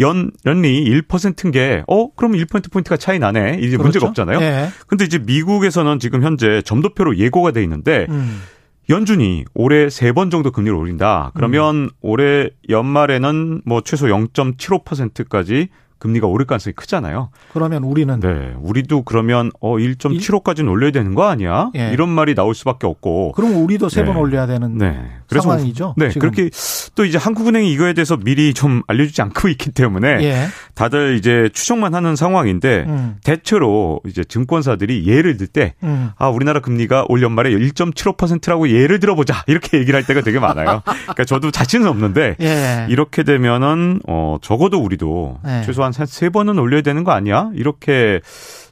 연, 0.00 0.30
연리 0.44 0.84
1%인 1.02 1.50
게, 1.52 1.84
어, 1.86 2.12
그럼 2.14 2.32
1%포인트가 2.32 2.96
차이 2.96 3.18
나네. 3.18 3.58
이제 3.60 3.76
그렇죠? 3.76 3.82
문제가 3.82 4.06
없잖아요. 4.08 4.40
예. 4.40 4.68
근데 4.88 5.04
이제 5.04 5.18
미국에서는 5.18 5.98
지금 6.00 6.22
현재 6.22 6.62
점도표로 6.62 7.16
예고가 7.18 7.52
돼 7.52 7.62
있는데, 7.62 8.06
음. 8.10 8.42
연준이 8.90 9.44
올해 9.54 9.88
세 9.88 10.12
번 10.12 10.28
정도 10.30 10.50
금리를 10.50 10.76
올린다. 10.76 11.30
그러면 11.34 11.76
음. 11.76 11.88
올해 12.02 12.50
연말에는 12.68 13.62
뭐 13.64 13.80
최소 13.82 14.06
0.75%까지 14.08 15.68
금리가 16.04 16.26
오를 16.26 16.44
가능성이 16.44 16.74
크잖아요. 16.74 17.30
그러면 17.54 17.82
우리는 17.82 18.20
네, 18.20 18.52
우리도 18.60 19.04
그러면 19.04 19.50
어 19.58 19.76
1.75까지는 19.76 20.68
올려야 20.68 20.90
되는 20.90 21.14
거 21.14 21.26
아니야? 21.26 21.70
예. 21.76 21.92
이런 21.94 22.10
말이 22.10 22.34
나올 22.34 22.54
수밖에 22.54 22.86
없고. 22.86 23.32
그럼 23.32 23.56
우리도 23.64 23.88
세번 23.88 24.14
네. 24.14 24.20
올려야 24.20 24.46
되는 24.46 24.76
네. 24.76 25.00
그래서, 25.26 25.48
상황이죠. 25.48 25.94
네, 25.96 26.10
지금. 26.10 26.20
그렇게 26.20 26.50
또 26.94 27.06
이제 27.06 27.16
한국은행이 27.16 27.72
이거에 27.72 27.94
대해서 27.94 28.18
미리 28.18 28.52
좀 28.52 28.82
알려주지 28.86 29.22
않고 29.22 29.48
있기 29.56 29.70
때문에 29.70 30.22
예. 30.24 30.46
다들 30.74 31.16
이제 31.16 31.48
추정만 31.54 31.94
하는 31.94 32.16
상황인데 32.16 32.84
음. 32.86 33.16
대체로 33.24 34.02
이제 34.06 34.24
증권사들이 34.24 35.06
예를 35.06 35.38
들때 35.38 35.72
음. 35.82 36.10
아, 36.18 36.28
우리나라 36.28 36.60
금리가 36.60 37.06
올 37.08 37.22
연말에 37.22 37.48
1.75%라고 37.48 38.68
예를 38.68 39.00
들어보자 39.00 39.42
이렇게 39.46 39.78
얘기를 39.78 39.96
할 39.96 40.06
때가 40.06 40.20
되게 40.20 40.38
많아요. 40.38 40.82
그러니까 40.84 41.24
저도 41.24 41.50
자신은 41.50 41.88
없는데 41.88 42.36
예. 42.42 42.86
이렇게 42.90 43.22
되면은 43.22 44.02
어 44.06 44.36
적어도 44.42 44.82
우리도 44.82 45.38
예. 45.46 45.62
최소한 45.64 45.93
한세 45.98 46.28
번은 46.30 46.58
올려야 46.58 46.82
되는 46.82 47.04
거 47.04 47.12
아니야? 47.12 47.50
이렇게 47.54 48.20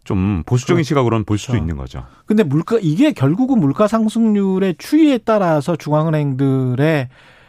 좀 0.04 0.42
보수적인 0.46 0.78
그렇죠. 0.78 0.88
시각으로는 0.88 1.24
볼 1.24 1.38
수도 1.38 1.56
있는 1.56 1.76
거죠. 1.76 2.04
근데 2.26 2.42
물가 2.42 2.78
이게 2.80 3.12
결국은 3.12 3.60
물가 3.60 3.86
상승률의 3.86 4.76
추이에 4.78 5.18
따라서 5.18 5.76
중앙은행들의 5.76 7.08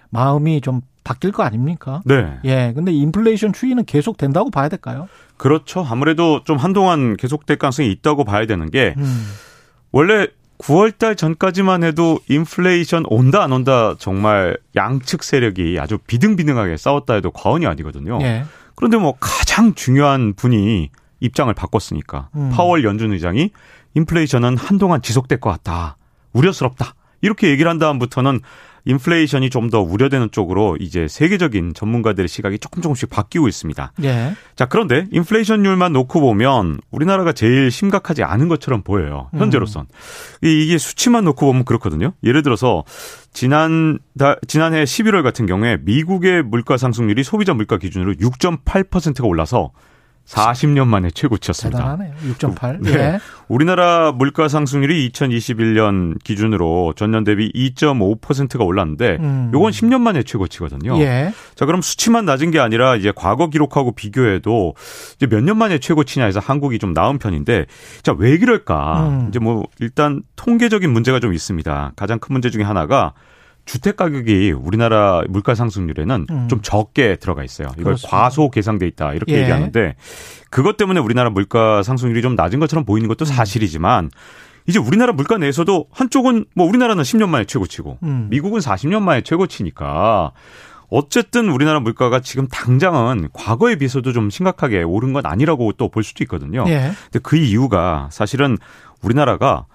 마음이 0.10 0.62
좀 0.62 0.82
바뀔 1.04 1.32
거 1.32 1.44
아닙니까? 1.44 2.02
네. 2.06 2.40
예. 2.46 2.72
근데 2.74 2.92
인플레이션 2.92 3.54
추이는 3.54 3.84
계속 3.86 4.18
된다고 4.18 4.50
봐야 4.50 4.70
될까요? 4.70 5.08
그렇죠. 5.38 5.86
아무래도 5.88 6.44
좀 6.46 6.58
한동안 6.58 7.18
계속될 7.18 7.58
가능성이 7.58 7.92
있다고 7.92 8.24
봐야 8.24 8.46
되는 8.46 8.70
게 8.70 8.94
음. 8.98 9.26
원래 9.92 10.28
9월 10.60 10.98
달 10.98 11.16
전까지만 11.16 11.84
해도 11.84 12.20
인플레이션 12.30 13.06
온다 13.08 13.44
안 13.44 13.52
온다 13.52 13.96
정말 13.98 14.58
양측 14.76 15.24
세력이 15.24 15.78
아주 15.80 15.98
비등비등하게 15.98 16.78
싸웠다 16.78 17.16
해도 17.16 17.32
과언이 17.32 17.66
아니거든요. 17.68 18.20
예. 18.22 18.46
그런데 18.76 18.98
뭐 18.98 19.16
가장 19.20 19.74
중요한 19.76 20.34
분이 20.34 20.90
입장을 21.20 21.54
바꿨으니까 21.54 22.30
음. 22.36 22.50
파월 22.54 22.84
연준 22.84 23.14
의장이 23.14 23.52
인플레이션은 23.96 24.58
한동안 24.58 25.02
지속될 25.02 25.40
것 25.40 25.50
같다. 25.50 25.98
우려스럽다. 26.34 26.96
이렇게 27.22 27.50
얘기를 27.50 27.70
한 27.70 27.80
다음부터는 27.80 28.42
인플레이션이 28.86 29.50
좀 29.50 29.64
더 29.74 29.82
우려되는 29.82 30.30
쪽으로 30.32 30.78
이제 30.80 31.08
세계적인 31.08 31.74
전문가들의 31.74 32.28
시각이 32.28 32.60
조금 32.60 32.82
조금씩 32.84 33.10
바뀌고 33.10 33.48
있습니다. 33.48 33.94
예. 34.04 34.34
자, 34.56 34.66
그런데 34.66 35.08
인플레이션율만 35.12 35.94
놓고 35.94 36.20
보면 36.20 36.80
우리나라가 36.92 37.32
제일 37.32 37.72
심각하지 37.72 38.24
않은 38.24 38.50
것처럼 38.50 38.84
보여요. 38.84 39.30
현재로선. 39.34 39.88
음. 39.90 40.48
이게 40.48 40.78
수치만 40.78 41.24
놓고 41.24 41.46
보면 41.46 41.66
그렇거든요. 41.66 42.14
예를 42.24 42.44
들어서 42.44 42.84
지난 43.32 43.98
지난해 44.48 44.84
11월 44.84 45.24
같은 45.24 45.46
경우에 45.48 45.78
미국의 45.82 46.44
물가 46.44 46.78
상승률이 46.78 47.24
소비자 47.24 47.54
물가 47.54 47.78
기준으로 47.78 48.14
6.8%가 48.16 49.26
올라서 49.26 49.72
40년 50.28 50.88
만에 50.88 51.10
최고치였습니다. 51.12 51.78
대단하네요. 51.78 52.14
6.8. 52.34 52.78
네. 52.82 52.92
예. 52.94 53.20
우리나라 53.50 54.12
물가 54.12 54.48
상승률이 54.48 55.10
2021년 55.12 56.18
기준으로 56.24 56.94
전년 56.96 57.24
대비 57.24 57.52
2.5%가 57.52 58.64
올랐는데 58.64 59.18
음. 59.20 59.52
요건 59.54 59.72
10년 59.72 60.00
만에 60.02 60.24
최고치거든요. 60.24 60.98
예. 61.02 61.34
자, 61.56 61.66
그럼 61.66 61.82
수치만 61.82 62.26
낮은 62.26 62.52
게 62.52 62.60
아니라 62.60 62.96
이제 62.96 63.12
과거 63.16 63.50
기록하고 63.50 63.92
비교해도 63.94 64.76
이제 65.18 65.28
몇 65.28 65.44
년 65.44 65.58
만에 65.58 65.78
최고치냐 65.78 66.24
해서 66.26 66.40
한국이 66.40 66.80
좀 66.80 66.94
나은 66.94 67.20
편인데 67.20 67.66
자, 68.02 68.16
왜 68.18 68.38
그럴까? 68.38 69.08
음. 69.10 69.26
이제 69.30 69.40
뭐 69.40 69.66
일단 69.82 70.24
통계적인 70.38 70.90
문제가 70.90 71.20
좀 71.20 71.34
있습니다. 71.34 71.92
가장 71.98 72.20
큰 72.20 72.32
문제 72.34 72.50
중에 72.50 72.64
하나가 72.64 73.14
주택 73.66 73.96
가격이 73.96 74.52
우리나라 74.52 75.22
물가 75.30 75.56
상승률에는 75.56 76.28
음. 76.30 76.48
좀 76.50 76.62
적게 76.62 77.16
들어가 77.16 77.44
있어요. 77.44 77.70
이걸 77.74 77.84
그렇습니다. 77.86 78.18
과소 78.18 78.50
계상돼 78.50 78.86
있다 78.88 79.14
이렇게 79.14 79.36
예. 79.36 79.42
얘기하는데 79.42 79.96
그것 80.50 80.78
때문에 80.78 81.00
우리나라 81.00 81.30
물가 81.30 81.82
상승률이 81.84 82.22
좀 82.22 82.36
낮은 82.36 82.60
것처럼 82.60 82.86
보이는 82.86 83.08
것도 83.08 83.24
음. 83.24 83.26
사실이지만 83.26 84.12
이제 84.68 84.80
우리나라 84.80 85.14
물가 85.14 85.38
내에서도 85.38 85.88
한쪽은 85.92 86.46
뭐 86.56 86.66
우리나라는 86.68 87.04
10년 87.04 87.30
만에 87.30 87.46
최고치고 87.46 88.00
음. 88.04 88.28
미국은 88.30 88.60
40년 88.60 89.02
만에 89.02 89.22
최고치니까 89.22 90.32
어쨌든 90.90 91.50
우리나라 91.50 91.80
물가가 91.80 92.20
지금 92.20 92.48
당장은 92.48 93.30
과거에 93.34 93.78
비해서도 93.78 94.14
좀 94.14 94.30
심각하게 94.30 94.84
오른 94.84 95.12
건 95.14 95.26
아니라고 95.26 95.72
또 95.74 95.90
볼 95.90 96.04
수도 96.04 96.24
있거든요. 96.26 96.66
예. 96.68 96.92
근데 97.06 97.20
그 97.24 97.36
이유가 97.36 98.10
사실은 98.12 98.58
우리나라가 99.02 99.66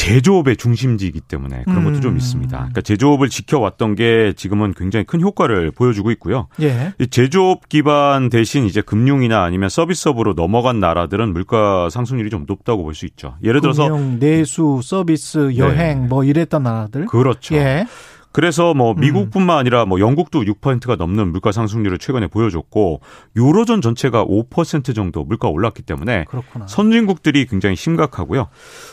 제조업의 0.00 0.56
중심지이기 0.56 1.20
때문에 1.20 1.64
그런 1.64 1.84
것도 1.84 1.96
음. 1.96 2.00
좀 2.00 2.16
있습니다. 2.16 2.56
그러니까 2.56 2.80
제조업을 2.80 3.28
지켜왔던 3.28 3.96
게 3.96 4.32
지금은 4.34 4.72
굉장히 4.74 5.04
큰 5.04 5.20
효과를 5.20 5.72
보여주고 5.72 6.10
있고요. 6.12 6.48
예. 6.62 6.94
제조업 7.10 7.68
기반 7.68 8.30
대신 8.30 8.64
이제 8.64 8.80
금융이나 8.80 9.42
아니면 9.42 9.68
서비스업으로 9.68 10.32
넘어간 10.32 10.80
나라들은 10.80 11.34
물가 11.34 11.90
상승률이 11.90 12.30
좀 12.30 12.46
높다고 12.48 12.82
볼 12.82 12.94
수 12.94 13.04
있죠. 13.06 13.36
예를 13.44 13.60
들어서 13.60 13.88
금융, 13.88 14.18
내수, 14.18 14.80
서비스, 14.82 15.56
여행 15.58 16.02
네. 16.02 16.08
뭐 16.08 16.24
이랬던 16.24 16.62
나라들. 16.62 17.04
그렇죠. 17.04 17.54
예. 17.56 17.86
그래서 18.32 18.74
뭐 18.74 18.92
음. 18.92 19.00
미국뿐만 19.00 19.58
아니라 19.58 19.84
뭐 19.84 20.00
영국도 20.00 20.42
6%가 20.42 20.96
넘는 20.96 21.32
물가 21.32 21.52
상승률을 21.52 21.98
최근에 21.98 22.28
보여줬고 22.28 23.00
유로존 23.36 23.80
전체가 23.82 24.24
5% 24.24 24.94
정도 24.94 25.24
물가 25.24 25.48
올랐기 25.48 25.82
때문에 25.82 26.24
그렇구나. 26.28 26.66
선진국들이 26.66 27.46
굉장히 27.46 27.76
심각하고요. 27.76 28.48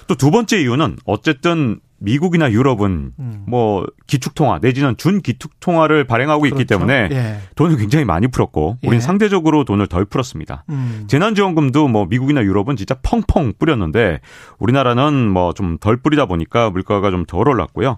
또 0.07 0.15
두 0.15 0.31
번째 0.31 0.59
이유는 0.61 0.97
어쨌든 1.05 1.79
미국이나 1.99 2.51
유럽은 2.51 3.11
음. 3.17 3.43
뭐 3.47 3.85
기축통화 4.05 4.59
내지는 4.61 4.95
준기축통화를 4.97 6.03
발행하고 6.03 6.41
그렇죠. 6.41 6.55
있기 6.55 6.65
때문에 6.65 7.09
예. 7.11 7.37
돈을 7.55 7.77
굉장히 7.77 8.05
많이 8.05 8.27
풀었고 8.27 8.77
우리는 8.83 8.97
예. 8.97 8.99
상대적으로 8.99 9.63
돈을 9.63 9.87
덜 9.87 10.05
풀었습니다. 10.05 10.63
음. 10.69 11.05
재난지원금도 11.07 11.87
뭐 11.87 12.05
미국이나 12.05 12.43
유럽은 12.43 12.75
진짜 12.75 12.95
펑펑 13.01 13.53
뿌렸는데 13.57 14.19
우리나라는 14.59 15.27
뭐 15.29 15.53
좀 15.53 15.77
덜 15.79 15.97
뿌리다 15.97 16.25
보니까 16.27 16.69
물가가 16.69 17.09
좀 17.09 17.25
덜 17.25 17.47
올랐고요. 17.49 17.97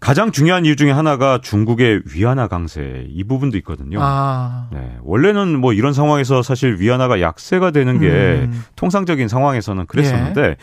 가장 0.00 0.32
중요한 0.32 0.64
이유 0.64 0.76
중에 0.76 0.90
하나가 0.90 1.40
중국의 1.42 2.02
위안화 2.12 2.48
강세 2.48 3.06
이 3.10 3.22
부분도 3.22 3.58
있거든요. 3.58 3.98
아. 4.00 4.68
네. 4.72 4.96
원래는 5.02 5.58
뭐 5.60 5.74
이런 5.74 5.92
상황에서 5.92 6.42
사실 6.42 6.80
위안화가 6.80 7.20
약세가 7.20 7.70
되는 7.70 8.00
게 8.00 8.08
음. 8.08 8.64
통상적인 8.76 9.28
상황에서는 9.28 9.86
그랬었는데 9.86 10.42
예. 10.42 10.56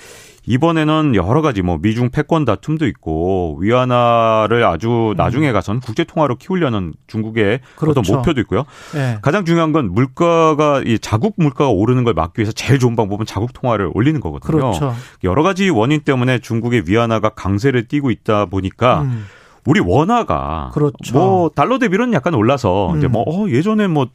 이번에는 0.48 1.14
여러 1.14 1.42
가지 1.42 1.62
뭐 1.62 1.78
미중 1.80 2.10
패권 2.10 2.46
다툼도 2.46 2.88
있고 2.88 3.58
위안화를 3.60 4.64
아주 4.64 5.12
음. 5.12 5.18
나중에 5.18 5.52
가선 5.52 5.82
국제 5.82 6.06
통화로 6.06 6.38
키우려는 6.38 6.94
중국의 7.08 7.60
그렇죠. 7.76 8.00
어떤 8.00 8.16
목표도 8.16 8.42
있고요. 8.42 8.64
네. 8.94 9.20
가장 9.22 9.44
중요한 9.44 9.74
건 9.74 9.94
물가가 9.94 10.82
이 10.86 10.98
자국 11.00 11.36
물가가 11.38 11.70
오르는 11.70 12.06
걸 12.06 12.14
막기 12.14 12.40
위해서 12.40 12.54
제일 12.54 12.80
좋은 12.80 12.96
방법은 12.96 13.26
자국 13.26 13.52
통화를 13.54 13.92
올리는 13.94 14.20
거거든요. 14.22 14.58
그렇죠. 14.58 14.96
여러 15.26 15.44
가지 15.44 15.70
원인 15.70 16.00
때문에 16.02 16.40
중국의 16.40 16.84
위안화가 16.88 17.30
강세를 17.30 17.90
띠고 17.90 18.10
있다 18.10 18.46
보니까 18.46 19.02
음. 19.02 19.26
우리 19.68 19.82
원화가 19.82 20.72
그렇죠. 20.74 21.14
뭐 21.14 21.50
달러 21.54 21.78
대비로는 21.78 22.14
약간 22.14 22.34
올라서 22.34 22.94
음. 22.94 22.98
이제 22.98 23.10
뭐 23.10 23.24
어, 23.28 23.50
예전에 23.50 23.88
뭐 23.88 24.08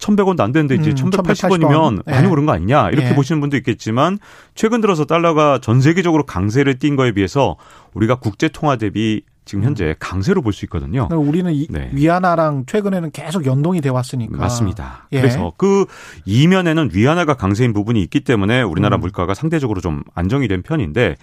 1,100원도 0.00 0.40
안 0.40 0.50
되는데 0.50 0.74
이제 0.74 0.90
음, 0.90 1.10
1,180원이면 1.10 2.02
네. 2.04 2.12
많이 2.12 2.26
오른 2.26 2.44
거 2.44 2.50
아니냐 2.50 2.90
이렇게 2.90 3.10
네. 3.10 3.14
보시는 3.14 3.40
분도 3.40 3.56
있겠지만 3.56 4.18
최근 4.56 4.80
들어서 4.80 5.04
달러가 5.04 5.60
전 5.62 5.80
세계적으로 5.80 6.24
강세를 6.26 6.80
띈 6.80 6.96
거에 6.96 7.12
비해서 7.12 7.56
우리가 7.94 8.16
국제 8.16 8.48
통화 8.48 8.74
대비 8.74 9.22
지금 9.44 9.62
현재 9.62 9.90
음. 9.90 9.94
강세로 10.00 10.42
볼 10.42 10.52
수 10.52 10.64
있거든요. 10.64 11.06
우리는 11.12 11.52
이, 11.52 11.68
네. 11.70 11.88
위안화랑 11.92 12.64
최근에는 12.66 13.12
계속 13.12 13.46
연동이 13.46 13.80
돼 13.80 13.90
왔으니까. 13.90 14.36
맞습니다. 14.36 15.06
예. 15.12 15.20
그래서 15.20 15.52
그 15.56 15.86
이면에는 16.24 16.90
위안화가 16.92 17.34
강세인 17.34 17.72
부분이 17.72 18.02
있기 18.02 18.24
때문에 18.24 18.62
우리나라 18.62 18.96
음. 18.96 19.02
물가가 19.02 19.34
상대적으로 19.34 19.80
좀 19.80 20.02
안정이 20.16 20.48
된 20.48 20.62
편인데 20.62 21.14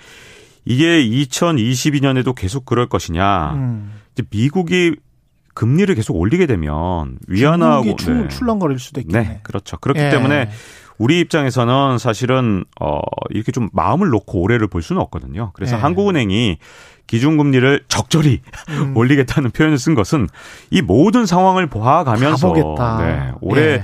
이게 0.66 1.04
2022년에도 1.04 2.34
계속 2.36 2.66
그럴 2.66 2.88
것이냐. 2.88 3.54
음. 3.54 3.94
이제 4.14 4.24
미국이 4.30 4.96
금리를 5.54 5.94
계속 5.96 6.16
올리게 6.16 6.46
되면 6.46 7.18
위안화하고 7.28 7.96
네. 7.96 8.28
출렁거릴 8.28 8.80
수도 8.80 9.02
있겠네. 9.02 9.28
네, 9.28 9.40
그렇죠. 9.44 9.78
그렇기 9.78 10.00
예. 10.00 10.10
때문에 10.10 10.50
우리 10.98 11.20
입장에서는 11.20 11.98
사실은 11.98 12.66
어 12.80 13.00
이렇게 13.30 13.52
좀 13.52 13.70
마음을 13.74 14.10
놓고 14.10 14.42
올해를 14.42 14.68
볼 14.68 14.82
수는 14.82 15.02
없거든요. 15.02 15.52
그래서 15.54 15.76
예. 15.76 15.82
한국은행이 15.82 16.58
기준금리를 17.08 17.84
적절히 17.88 18.42
음. 18.70 18.96
올리겠다는 18.98 19.52
표현을 19.52 19.78
쓴 19.78 19.96
것은 19.96 20.28
이 20.72 20.82
모든 20.82 21.26
상황을 21.26 21.68
봐가면서 21.68 22.54
네, 23.00 23.32
올해 23.42 23.62
예. 23.62 23.84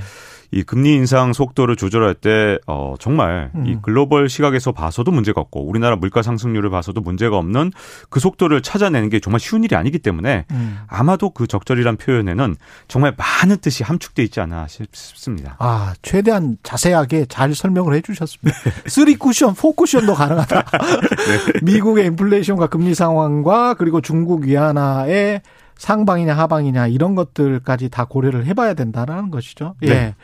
이 0.51 0.63
금리 0.63 0.95
인상 0.95 1.33
속도를 1.33 1.75
조절할 1.75 2.15
때 2.15 2.57
어, 2.65 2.95
정말 2.99 3.51
음. 3.55 3.67
이 3.67 3.77
글로벌 3.81 4.29
시각에서 4.29 4.71
봐서도 4.71 5.11
문제가 5.11 5.41
없고 5.41 5.67
우리나라 5.67 5.95
물가 5.95 6.21
상승률을 6.21 6.69
봐서도 6.69 7.01
문제가 7.01 7.37
없는 7.37 7.71
그 8.09 8.19
속도를 8.19 8.61
찾아내는 8.61 9.09
게 9.09 9.19
정말 9.19 9.39
쉬운 9.39 9.63
일이 9.63 9.75
아니기 9.75 9.99
때문에 9.99 10.45
음. 10.51 10.79
아마도 10.87 11.29
그 11.29 11.45
적절이란 11.45 11.97
표현에는 11.97 12.55
정말 12.87 13.13
많은 13.17 13.57
뜻이 13.57 13.83
함축돼 13.83 14.23
있지 14.23 14.39
않나 14.39 14.67
싶습니다. 14.67 15.55
아 15.59 15.93
최대한 16.01 16.57
자세하게 16.63 17.25
잘 17.25 17.53
설명을 17.53 17.93
해주셨습니다. 17.95 18.57
three 18.87 19.15
쿠션, 19.15 19.53
four 19.53 19.73
쿠션도 19.73 20.15
가능하다. 20.15 20.63
네. 20.63 21.59
미국의 21.61 22.07
인플레이션과 22.07 22.67
금리 22.67 22.95
상황과 22.95 23.75
그리고 23.75 24.01
중국 24.01 24.45
위안화의 24.45 25.41
상방이냐 25.79 26.35
하방이냐 26.35 26.87
이런 26.87 27.15
것들까지 27.15 27.89
다 27.89 28.05
고려를 28.05 28.45
해봐야 28.45 28.75
된다는 28.75 29.31
것이죠. 29.31 29.75
예. 29.81 29.87
네. 29.87 30.15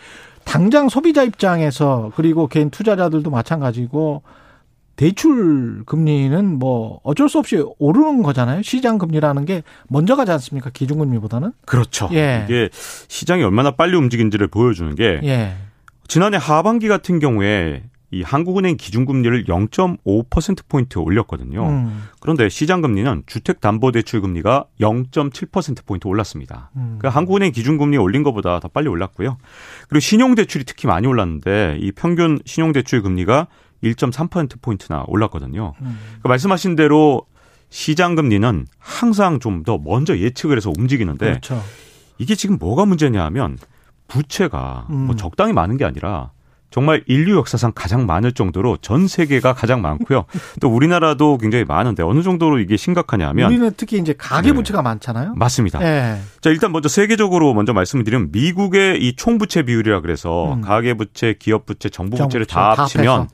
당장 0.44 0.90
소비자 0.90 1.23
입장에서 1.23 2.11
그리고 2.15 2.48
개인 2.48 2.69
투자자들도 2.69 3.32
마찬가지고 3.32 4.22
대출 4.95 5.84
금리는 5.86 6.60
뭐 6.60 6.99
어쩔 7.03 7.27
수 7.27 7.40
없이 7.40 7.64
오르는 7.80 8.22
거잖아요. 8.22 8.61
시장 8.61 8.98
금리라는 8.98 9.45
게 9.45 9.64
먼저 9.88 10.15
가지 10.15 10.32
않습니까? 10.32 10.69
기준 10.72 10.99
금리보다는. 10.99 11.53
그렇죠. 11.65 12.10
예. 12.14 12.45
이게 12.45 12.69
시장이 13.07 13.44
얼마나 13.44 13.72
빨리 13.72 13.95
움직인지를 13.95 14.48
보여주는 14.48 14.94
게 14.94 15.19
예. 15.23 15.56
지난해 16.07 16.38
하반기 16.40 16.88
같은 16.88 17.19
경우에 17.19 17.82
이 18.15 18.21
한국은행 18.21 18.77
기준금리를 18.77 19.43
0.5%포인트 19.43 20.99
올렸거든요. 20.99 21.67
음. 21.67 22.03
그런데 22.21 22.47
시장금리는 22.47 23.23
주택담보대출금리가 23.25 24.67
0.7%포인트 24.79 26.07
올랐습니다. 26.07 26.71
음. 26.77 26.95
그러니까 26.97 27.09
한국은행 27.09 27.51
기준금리 27.51 27.97
올린 27.97 28.23
것보다 28.23 28.61
더 28.61 28.69
빨리 28.69 28.87
올랐고요. 28.87 29.35
그리고 29.89 29.99
신용대출이 29.99 30.63
특히 30.63 30.87
많이 30.87 31.07
올랐는데 31.07 31.77
이 31.81 31.91
평균 31.91 32.39
신용대출 32.45 33.01
금리가 33.01 33.47
1.3%포인트나 33.83 35.03
올랐거든요. 35.07 35.73
음. 35.81 35.97
그러니까 36.07 36.29
말씀하신 36.29 36.77
대로 36.77 37.25
시장금리는 37.69 38.65
항상 38.79 39.39
좀 39.41 39.63
더 39.65 39.77
먼저 39.77 40.17
예측을 40.17 40.55
해서 40.55 40.71
움직이는데 40.77 41.25
그렇죠. 41.25 41.61
이게 42.17 42.35
지금 42.35 42.57
뭐가 42.59 42.85
문제냐 42.85 43.21
하면 43.25 43.57
부채가 44.07 44.85
뭐 44.87 45.15
음. 45.15 45.17
적당히 45.17 45.51
많은 45.51 45.75
게 45.75 45.83
아니라 45.83 46.31
정말 46.76 47.02
인류 47.07 47.38
역사상 47.38 47.72
가장 47.73 48.06
많을 48.06 48.34
정도로 48.34 48.76
전 48.81 49.07
세계가 49.07 49.53
가장 49.53 49.81
많고요. 49.81 50.26
또 50.60 50.68
우리나라도 50.68 51.38
굉장히 51.38 51.64
많은데 51.64 52.03
어느 52.03 52.22
정도로 52.22 52.60
이게 52.60 52.76
심각하냐면 52.76 53.47
우리는 53.47 53.72
특히 53.77 53.97
이제 53.97 54.14
가계 54.18 54.52
부채가 54.52 54.80
네. 54.80 54.84
많잖아요. 54.84 55.35
맞습니다. 55.35 55.80
네. 55.80 56.19
자 56.41 56.49
일단 56.49 56.73
먼저 56.73 56.89
세계적으로 56.89 57.53
먼저 57.53 57.72
말씀을 57.72 58.03
드리면 58.03 58.27
미국의 58.34 59.02
이 59.02 59.15
총부채 59.15 59.64
비율이라 59.64 60.02
그래서 60.02 60.52
음. 60.52 60.60
가계 60.60 60.95
부채, 60.95 61.34
기업 61.39 61.65
부채, 61.65 61.88
정부 61.88 62.18
부채를 62.18 62.45
다 62.45 62.73
합치면 62.73 63.30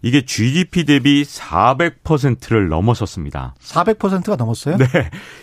이게 0.00 0.24
GDP 0.24 0.84
대비 0.84 1.22
400%를 1.22 2.68
넘어섰습니다. 2.70 3.56
400%가 3.60 4.36
넘었어요? 4.36 4.78
네. 4.78 4.86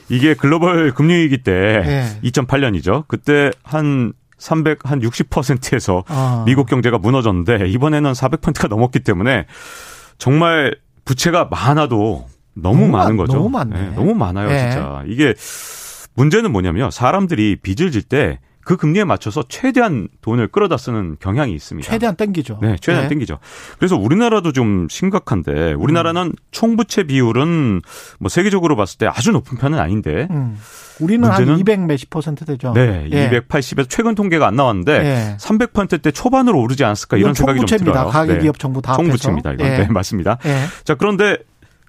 이게 0.10 0.34
글로벌 0.34 0.92
금융위기 0.92 1.44
때 1.44 1.84
네. 1.86 2.20
2008년이죠. 2.32 3.04
그때 3.08 3.52
한 3.62 4.14
300, 4.44 4.80
한 4.84 5.00
60%에서 5.00 6.04
아. 6.08 6.44
미국 6.46 6.68
경제가 6.68 6.98
무너졌는데 6.98 7.70
이번에는 7.70 8.12
400%가 8.12 8.68
넘었기 8.68 9.00
때문에 9.00 9.46
정말 10.18 10.76
부채가 11.06 11.46
많아도 11.50 12.26
너무, 12.54 12.82
너무 12.82 12.92
많은 12.92 13.16
거죠. 13.18 13.38
너무 13.38 13.50
많네. 13.50 13.80
네, 13.80 13.96
너무 13.96 14.14
많아요, 14.14 14.50
네. 14.50 14.72
진짜. 14.72 15.04
이게 15.08 15.34
문제는 16.16 16.52
뭐냐면 16.52 16.92
사람들이 16.92 17.58
빚을 17.62 17.92
질 17.92 18.04
때 18.04 18.40
그 18.64 18.78
금리에 18.78 19.04
맞춰서 19.04 19.44
최대한 19.50 20.08
돈을 20.22 20.48
끌어다 20.48 20.78
쓰는 20.78 21.18
경향이 21.20 21.54
있습니다. 21.54 21.90
최대한 21.90 22.16
땡기죠. 22.16 22.60
네, 22.62 22.78
최대한 22.80 23.04
네. 23.04 23.10
땡기죠. 23.10 23.40
그래서 23.78 23.98
우리나라도 23.98 24.52
좀 24.52 24.88
심각한데 24.90 25.74
우리나라는 25.74 26.28
음. 26.28 26.32
총부채 26.52 27.04
비율은 27.04 27.82
뭐 28.20 28.30
세계적으로 28.30 28.76
봤을 28.76 28.98
때 28.98 29.08
아주 29.08 29.32
높은 29.32 29.58
편은 29.58 29.80
아닌데 29.80 30.28
음. 30.32 30.58
우리는 31.00 31.28
한200 31.28 31.86
몇십 31.86 32.10
퍼센트 32.10 32.46
되죠. 32.46 32.72
네, 32.74 33.08
예. 33.12 33.30
280에서 33.30 33.90
최근 33.90 34.16
통계가 34.16 34.48
안 34.48 34.56
나왔는데 34.56 34.94
예. 34.94 35.38
300%대 35.38 36.12
초반으로 36.12 36.60
오르지 36.62 36.84
않았을까 36.84 37.18
이런 37.18 37.34
생각이 37.34 37.60
좀 37.66 37.80
들어요. 37.80 38.08
가계기업 38.08 38.56
네. 38.56 38.60
정부 38.60 38.82
다 38.82 38.96
총부채입니다. 38.96 39.54
이건 39.54 39.66
예. 39.66 39.78
네, 39.80 39.88
맞습니다. 39.88 40.38
예. 40.46 40.56
자, 40.84 40.96
그런데 40.96 41.38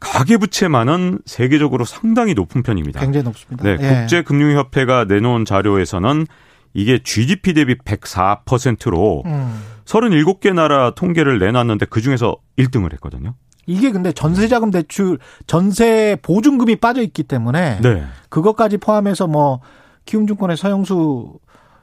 가계부채만은 0.01 1.21
세계적으로 1.25 1.85
상당히 1.85 2.35
높은 2.35 2.63
편입니다. 2.63 3.01
굉장히 3.01 3.25
높습니다. 3.25 3.65
네, 3.65 3.77
예. 3.81 4.01
국제금융협회가 4.01 5.05
내놓은 5.05 5.45
자료에서는 5.45 6.27
이게 6.75 7.01
GDP 7.03 7.55
대비 7.55 7.79
104%로 7.79 9.23
음. 9.27 9.63
37개 9.85 10.53
나라 10.53 10.91
통계를 10.95 11.39
내놨는데 11.39 11.87
그중에서 11.87 12.37
1등을 12.59 12.93
했거든요. 12.95 13.35
이게 13.67 13.91
근데 13.91 14.13
전세자금 14.13 14.71
대출 14.71 15.19
전세 15.47 16.19
보증금이 16.21 16.77
빠져 16.77 17.01
있기 17.03 17.23
때문에 17.23 17.81
네. 17.81 18.05
그것까지 18.29 18.77
포함해서 18.79 19.27
뭐 19.27 19.61
키움증권의 20.05 20.57
서영수 20.57 21.39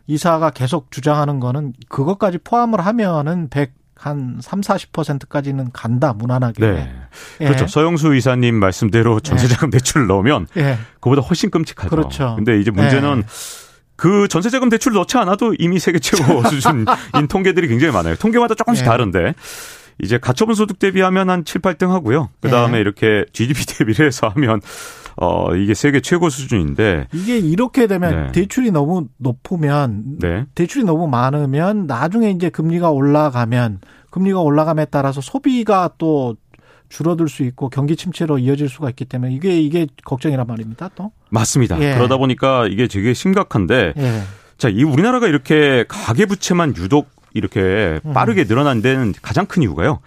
이사가 0.07 0.51
계속 0.51 0.91
주장하는 0.91 1.39
거는 1.39 1.73
그것까지 1.89 2.39
포함을 2.39 2.85
하면은 2.85 3.49
100 3.49 3.81
한 4.01 4.39
3, 4.41 4.61
40%까지는 4.61 5.69
간다, 5.73 6.11
무난하게. 6.13 6.59
네. 6.59 6.91
예. 7.41 7.45
그렇죠. 7.45 7.67
서영수 7.67 8.15
이사님 8.15 8.55
말씀대로 8.55 9.19
전세자금 9.19 9.67
예. 9.67 9.77
대출을 9.77 10.07
넣으면 10.07 10.47
예. 10.57 10.79
그보다 10.99 11.21
훨씬 11.21 11.51
끔찍하죠. 11.51 11.89
그렇죠. 11.91 12.33
근데 12.35 12.59
이제 12.59 12.71
문제는 12.71 13.19
예. 13.19 13.23
그 13.95 14.27
전세자금 14.27 14.69
대출을 14.69 14.95
넣지 14.97 15.17
않아도 15.17 15.53
이미 15.59 15.79
세계 15.79 15.99
최고 15.99 16.43
수준인 16.49 16.85
통계들이 17.29 17.67
굉장히 17.67 17.93
많아요. 17.93 18.15
통계마다 18.15 18.55
조금씩 18.55 18.85
예. 18.85 18.89
다른데 18.89 19.33
이제 20.01 20.17
가처분 20.17 20.55
소득 20.55 20.79
대비하면 20.79 21.29
한 21.29 21.45
7, 21.45 21.61
8등 21.61 21.89
하고요. 21.89 22.29
그다음에 22.41 22.73
네. 22.73 22.79
이렇게 22.79 23.25
GDP 23.33 23.65
대비를 23.77 24.07
해서 24.07 24.27
하면 24.29 24.61
어 25.17 25.55
이게 25.55 25.73
세계 25.73 25.99
최고 25.99 26.29
수준인데 26.29 27.07
이게 27.13 27.37
이렇게 27.37 27.85
되면 27.85 28.27
네. 28.27 28.31
대출이 28.31 28.71
너무 28.71 29.07
높으면 29.17 30.17
네. 30.19 30.45
대출이 30.55 30.85
너무 30.85 31.07
많으면 31.07 31.85
나중에 31.85 32.31
이제 32.31 32.49
금리가 32.49 32.89
올라가면 32.91 33.81
금리가 34.09 34.39
올라감에 34.41 34.85
따라서 34.85 35.21
소비가 35.21 35.89
또 35.97 36.35
줄어들 36.91 37.27
수 37.29 37.43
있고 37.43 37.69
경기 37.69 37.95
침체로 37.95 38.37
이어질 38.37 38.69
수가 38.69 38.89
있기 38.89 39.05
때문에 39.05 39.33
이게 39.33 39.59
이게 39.59 39.87
걱정이란 40.03 40.45
말입니다. 40.45 40.89
또 40.93 41.11
맞습니다. 41.29 41.81
예. 41.81 41.95
그러다 41.95 42.17
보니까 42.17 42.67
이게 42.67 42.87
되게 42.87 43.13
심각한데 43.13 43.93
예. 43.97 44.21
자, 44.57 44.69
이 44.69 44.83
우리나라가 44.83 45.27
이렇게 45.27 45.85
가계 45.87 46.25
부채만 46.27 46.75
유독 46.77 47.09
이렇게 47.33 47.99
음. 48.05 48.13
빠르게 48.13 48.43
늘어난 48.43 48.81
데는 48.81 49.13
가장 49.21 49.45
큰 49.45 49.63
이유가요. 49.63 50.01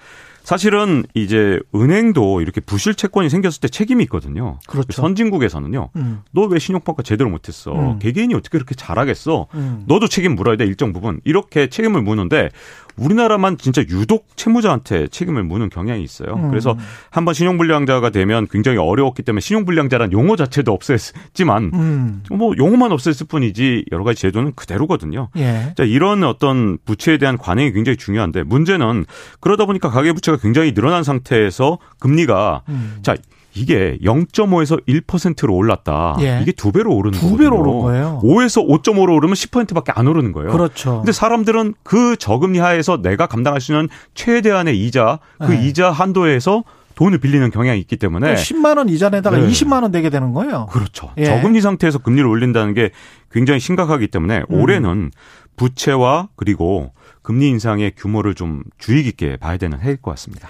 사실은 0.44 1.05
이제 1.15 1.59
은행도 1.74 2.43
이렇게 2.43 2.61
부실 2.61 2.94
채권이 2.94 3.31
생겼을 3.31 3.62
때 3.62 3.69
책임이 3.69 4.05
있거든요. 4.05 4.59
그렇죠. 4.66 4.93
선진국에서는요. 4.93 5.89
음. 5.97 6.20
너왜 6.32 6.59
신용평가 6.59 7.02
제대로 7.02 7.31
못했어? 7.31 7.73
음. 7.73 7.98
개개인이 7.98 8.35
어떻게 8.35 8.59
그렇게 8.59 8.74
잘하겠어? 8.74 9.47
음. 9.55 9.85
너도 9.86 10.06
책임 10.06 10.35
물어야 10.35 10.59
돼 10.59 10.66
일정 10.66 10.93
부분. 10.93 11.20
이렇게 11.24 11.69
책임을 11.69 12.02
무는데 12.02 12.51
우리나라만 12.96 13.58
진짜 13.58 13.82
유독 13.88 14.28
채무자한테 14.36 15.08
책임을 15.08 15.42
묻는 15.44 15.68
경향이 15.68 16.02
있어요. 16.02 16.34
음. 16.34 16.50
그래서 16.50 16.76
한번 17.10 17.34
신용불량자가 17.34 18.10
되면 18.10 18.46
굉장히 18.48 18.78
어려웠기 18.78 19.22
때문에 19.22 19.40
신용불량자란 19.40 20.12
용어 20.12 20.36
자체도 20.36 20.76
없앴지만 20.76 21.74
음. 21.74 22.22
뭐 22.30 22.54
용어만 22.56 22.90
없앴을 22.90 23.28
뿐이지 23.28 23.86
여러 23.92 24.04
가지 24.04 24.20
제도는 24.20 24.52
그대로거든요. 24.54 25.28
예. 25.36 25.72
자, 25.76 25.84
이런 25.84 26.24
어떤 26.24 26.78
부채에 26.84 27.18
대한 27.18 27.38
관행이 27.38 27.72
굉장히 27.72 27.96
중요한데 27.96 28.44
문제는 28.44 29.04
그러다 29.40 29.66
보니까 29.66 29.90
가계부채가 29.90 30.38
굉장히 30.38 30.72
늘어난 30.72 31.02
상태에서 31.02 31.78
금리가 31.98 32.62
음. 32.68 32.98
자 33.02 33.16
이게 33.55 33.98
0.5에서 34.02 34.85
1%로 34.86 35.55
올랐다. 35.55 36.16
예. 36.20 36.40
이게 36.43 36.52
두 36.52 36.72
배로 36.72 36.94
오르는 36.94 37.18
두 37.18 37.36
배로 37.36 37.59
오른 37.59 37.78
거예요. 37.81 38.20
5에서 38.22 38.66
5.5로 38.66 39.14
오르면 39.14 39.35
10%밖에 39.35 39.93
안 39.94 40.06
오르는 40.06 40.32
거예요. 40.32 40.51
그렇죠. 40.51 40.97
근데 40.98 41.12
사람들은 41.12 41.74
그 41.82 42.16
저금리 42.16 42.59
하에서 42.59 43.01
내가 43.01 43.26
감당할 43.26 43.60
수 43.60 43.72
있는 43.72 43.89
최대한의 44.14 44.78
이자, 44.85 45.18
그 45.39 45.52
네. 45.52 45.66
이자 45.66 45.90
한도에서 45.90 46.64
돈을 46.94 47.18
빌리는 47.18 47.51
경향이 47.51 47.81
있기 47.81 47.97
때문에 47.97 48.35
10만 48.35 48.78
원 48.78 48.89
이자 48.89 49.09
내다가 49.10 49.39
네. 49.39 49.48
20만 49.48 49.82
원 49.82 49.90
내게 49.90 50.10
되는 50.10 50.32
거예요. 50.32 50.66
그렇죠. 50.70 51.10
예. 51.16 51.24
저금리 51.24 51.60
상태에서 51.60 51.98
금리를 51.98 52.28
올린다는 52.28 52.74
게 52.74 52.90
굉장히 53.32 53.60
심각하기 53.60 54.09
때문에 54.09 54.44
음. 54.51 54.60
올해는 54.60 55.10
부채와 55.56 56.28
그리고 56.36 56.93
금리 57.22 57.48
인상의 57.48 57.93
규모를 57.97 58.35
좀 58.35 58.62
주의 58.78 59.02
깊게 59.02 59.39
봐야 59.39 59.56
되는 59.56 59.81
해일 59.81 59.97
것 59.97 60.10
같습니다. 60.12 60.48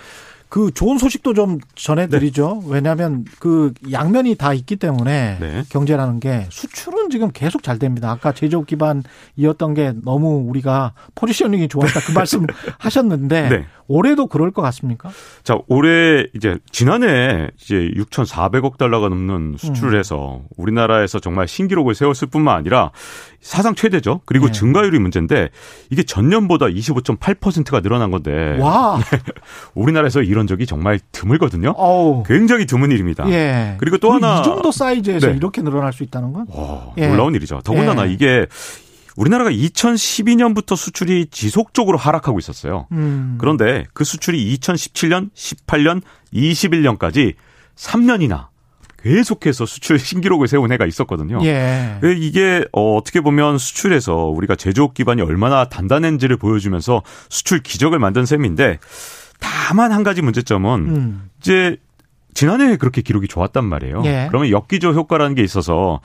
그 0.54 0.70
좋은 0.72 0.98
소식도 0.98 1.34
좀 1.34 1.58
전해드리죠. 1.74 2.60
네. 2.62 2.74
왜냐하면 2.74 3.24
그 3.40 3.72
양면이 3.90 4.36
다 4.36 4.54
있기 4.54 4.76
때문에 4.76 5.38
네. 5.40 5.64
경제라는 5.68 6.20
게 6.20 6.46
수출은 6.48 7.10
지금 7.10 7.32
계속 7.32 7.64
잘 7.64 7.80
됩니다. 7.80 8.08
아까 8.08 8.30
제조업 8.30 8.68
기반이었던 8.68 9.74
게 9.74 9.94
너무 10.04 10.44
우리가 10.46 10.92
포지셔닝이 11.16 11.66
좋았다 11.66 11.98
그 12.06 12.12
말씀 12.14 12.46
하셨는데 12.78 13.48
네. 13.48 13.66
올해도 13.88 14.28
그럴 14.28 14.52
것 14.52 14.62
같습니까? 14.62 15.10
자, 15.42 15.58
올해 15.66 16.24
이제 16.36 16.56
지난해 16.70 17.50
이제 17.60 17.90
6,400억 17.96 18.78
달러가 18.78 19.08
넘는 19.08 19.56
수출을 19.58 19.94
음. 19.94 19.98
해서 19.98 20.42
우리나라에서 20.56 21.18
정말 21.18 21.48
신기록을 21.48 21.96
세웠을 21.96 22.28
뿐만 22.28 22.56
아니라 22.56 22.92
사상 23.44 23.74
최대죠. 23.74 24.22
그리고 24.24 24.46
네. 24.46 24.52
증가율이 24.52 24.98
문제인데 24.98 25.50
이게 25.90 26.02
전년보다 26.02 26.66
25.8%가 26.66 27.82
늘어난 27.82 28.10
건데 28.10 28.56
와. 28.58 28.98
우리나라에서 29.76 30.22
이런 30.22 30.46
적이 30.46 30.64
정말 30.64 30.98
드물거든요. 31.12 31.74
어우. 31.76 32.22
굉장히 32.22 32.64
드문 32.64 32.90
일입니다. 32.90 33.28
예. 33.28 33.76
그리고 33.78 33.98
또 33.98 34.12
하나 34.12 34.40
이 34.40 34.42
정도 34.42 34.72
사이즈에서 34.72 35.26
네. 35.26 35.36
이렇게 35.36 35.60
늘어날 35.60 35.92
수 35.92 36.02
있다는 36.02 36.32
건 36.32 36.46
와, 36.48 36.94
예. 36.96 37.06
놀라운 37.06 37.34
일이죠. 37.34 37.60
더군다나 37.62 38.08
예. 38.08 38.12
이게 38.12 38.46
우리나라가 39.14 39.50
2012년부터 39.50 40.74
수출이 40.74 41.26
지속적으로 41.30 41.98
하락하고 41.98 42.38
있었어요. 42.38 42.86
음. 42.92 43.36
그런데 43.38 43.84
그 43.92 44.04
수출이 44.04 44.56
2017년, 44.56 45.28
18년, 45.34 46.00
21년까지 46.32 47.34
3년이나 47.76 48.46
계속해서 49.04 49.66
수출 49.66 49.98
신기록을 49.98 50.48
세운 50.48 50.72
해가 50.72 50.86
있었거든요. 50.86 51.38
예. 51.44 51.98
이게 52.16 52.64
어, 52.72 52.96
어떻게 52.96 53.20
보면 53.20 53.58
수출에서 53.58 54.14
우리가 54.28 54.56
제조업 54.56 54.94
기반이 54.94 55.20
얼마나 55.20 55.68
단단한지를 55.68 56.38
보여주면서 56.38 57.02
수출 57.28 57.62
기적을 57.62 57.98
만든 57.98 58.24
셈인데 58.24 58.78
다만 59.40 59.92
한 59.92 60.02
가지 60.04 60.22
문제점은 60.22 60.80
음. 60.88 61.30
이제 61.38 61.76
지난해 62.34 62.76
그렇게 62.76 63.00
기록이 63.00 63.28
좋았단 63.28 63.64
말이에요. 63.64 64.02
예. 64.04 64.26
그러면 64.28 64.50
역기조 64.50 64.92
효과라는 64.92 65.34
게 65.34 65.42
있어서 65.42 66.00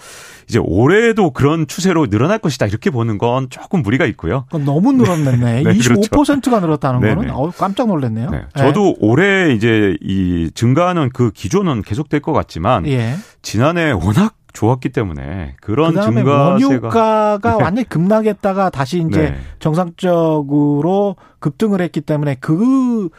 이제 0.47 0.59
올해도 0.61 1.31
그런 1.31 1.67
추세로 1.67 2.07
늘어날 2.07 2.39
것이다 2.39 2.67
이렇게 2.67 2.89
보는 2.89 3.17
건 3.17 3.49
조금 3.49 3.81
무리가 3.81 4.05
있고요. 4.05 4.45
너무 4.51 4.93
늘었네. 4.93 5.63
네, 5.63 5.63
25%가 5.63 6.09
그렇죠. 6.09 6.59
늘었다는 6.59 7.01
네네. 7.01 7.15
거는 7.15 7.31
어, 7.31 7.51
깜짝 7.51 7.87
놀랐네요. 7.87 8.29
네. 8.29 8.41
저도 8.55 8.89
예. 8.89 8.95
올해 8.99 9.53
이제 9.53 9.97
이 10.01 10.51
증가하는 10.53 11.09
그 11.13 11.31
기조는 11.31 11.81
계속될 11.81 12.21
것 12.21 12.31
같지만 12.31 12.87
예. 12.87 13.15
지난해 13.41 13.91
워낙 13.91 14.35
좋았기 14.53 14.89
때문에 14.89 15.55
그런 15.61 15.93
증가세가 15.93 16.49
원유가가 16.49 17.39
네. 17.41 17.63
완전히 17.63 17.83
급락했다가 17.87 18.69
다시 18.69 19.05
이제 19.07 19.31
네. 19.31 19.37
정상적으로 19.59 21.15
급등을 21.39 21.81
했기 21.81 22.01
때문에 22.01 22.37
그 22.39 23.09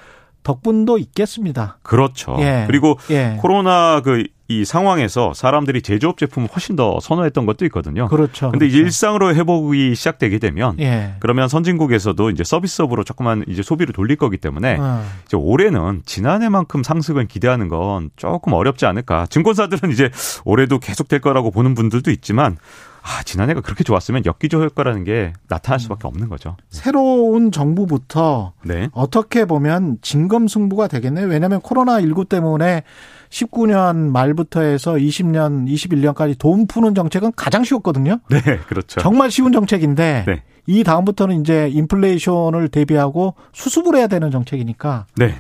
덕분도 0.43 0.99
있겠습니다. 0.99 1.79
그렇죠. 1.83 2.37
예. 2.41 2.65
그리고 2.67 2.99
예. 3.11 3.37
코로나 3.41 4.01
그 4.01 4.25
이 4.51 4.65
상황에서 4.65 5.33
사람들이 5.33 5.81
제조업 5.81 6.19
제품을 6.19 6.49
훨씬 6.53 6.75
더 6.75 6.99
선호했던 7.01 7.47
것도 7.47 7.65
있거든요. 7.67 8.09
그렇죠. 8.09 8.51
근데 8.51 8.67
그렇죠. 8.67 8.83
일상으로 8.83 9.33
회복이 9.33 9.95
시작되게 9.95 10.41
되면 10.41 10.75
예. 10.81 11.15
그러면 11.21 11.49
선진국에서도 11.49 12.31
이제 12.31 12.43
서비스업으로 12.43 13.05
조금만 13.05 13.45
이제 13.47 13.63
소비를 13.63 13.93
돌릴 13.93 14.17
거기 14.17 14.39
때문에 14.39 14.77
어. 14.81 15.05
이제 15.25 15.37
올해는 15.37 16.03
지난해만큼 16.05 16.83
상승을 16.83 17.29
기대하는 17.29 17.69
건 17.69 18.11
조금 18.17 18.53
어렵지 18.53 18.87
않을까. 18.87 19.27
증권사들은 19.27 19.93
이제 19.93 20.11
올해도 20.45 20.81
계속될 20.81 21.21
거라고 21.21 21.53
보는 21.53 21.77
분들도 21.77 22.11
있지만 22.11 22.57
아, 23.03 23.23
지난해가 23.23 23.61
그렇게 23.61 23.85
좋았으면 23.85 24.27
역기조 24.27 24.63
효과라는 24.65 25.05
게 25.05 25.33
나타날 25.49 25.77
음. 25.77 25.81
수밖에 25.81 26.07
없는 26.07 26.29
거죠. 26.29 26.57
새로운 26.69 27.51
정부부터 27.51 28.53
네. 28.65 28.89
어떻게 28.93 29.45
보면 29.45 29.99
진검승부가 30.03 30.89
되겠네요. 30.89 31.27
왜냐하면 31.27 31.61
코로나19 31.61 32.29
때문에 32.29 32.83
19년 33.31 34.11
말부터 34.11 34.61
해서 34.61 34.95
20년, 34.95 35.69
21년까지 35.69 36.37
돈 36.39 36.67
푸는 36.67 36.95
정책은 36.95 37.33
가장 37.37 37.65
쉬웠거든요. 37.65 38.21
네, 38.29 38.41
그렇죠. 38.67 39.01
정말 39.01 39.31
쉬운 39.31 39.53
정책인데 39.53 40.25
네. 40.27 40.43
이 40.67 40.85
다음부터는 40.85 41.41
이제 41.41 41.69
인플레이션을 41.69 42.69
대비하고 42.69 43.35
수습을 43.53 43.97
해야 43.97 44.07
되는 44.09 44.31
정책이니까 44.31 45.07
네. 45.17 45.35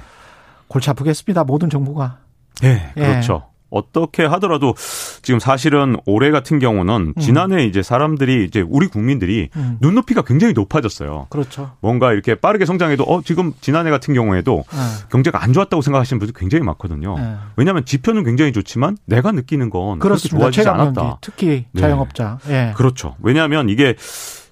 골치 0.68 0.88
아프겠습니다. 0.90 1.44
모든 1.44 1.68
정부가. 1.68 2.18
네, 2.62 2.92
그렇죠. 2.94 3.49
예. 3.72 3.76
어떻게 3.78 4.24
하더라도 4.24 4.74
지금 5.22 5.40
사실은 5.40 5.96
올해 6.06 6.30
같은 6.30 6.58
경우는 6.58 7.14
음. 7.16 7.20
지난해 7.20 7.64
이제 7.64 7.82
사람들이 7.82 8.44
이제 8.44 8.64
우리 8.66 8.88
국민들이 8.88 9.48
음. 9.56 9.78
눈높이가 9.80 10.22
굉장히 10.22 10.52
높아졌어요. 10.54 11.26
그렇죠. 11.30 11.72
뭔가 11.80 12.12
이렇게 12.12 12.34
빠르게 12.34 12.66
성장해도 12.66 13.04
어 13.04 13.22
지금 13.22 13.52
지난해 13.60 13.90
같은 13.90 14.14
경우에도 14.14 14.64
네. 14.70 14.78
경제가 15.10 15.42
안 15.42 15.52
좋았다고 15.52 15.82
생각하시는 15.82 16.18
분들 16.18 16.34
굉장히 16.38 16.64
많거든요. 16.64 17.16
네. 17.18 17.36
왜냐하면 17.56 17.84
지표는 17.84 18.24
굉장히 18.24 18.52
좋지만 18.52 18.96
내가 19.06 19.32
느끼는 19.32 19.70
건 19.70 19.98
그렇게 19.98 20.28
좋아지지 20.28 20.68
않았다. 20.68 21.18
특히 21.20 21.66
네. 21.72 21.80
자영업자. 21.80 22.38
네. 22.46 22.72
그렇죠. 22.76 23.16
왜냐하면 23.22 23.68
이게 23.68 23.94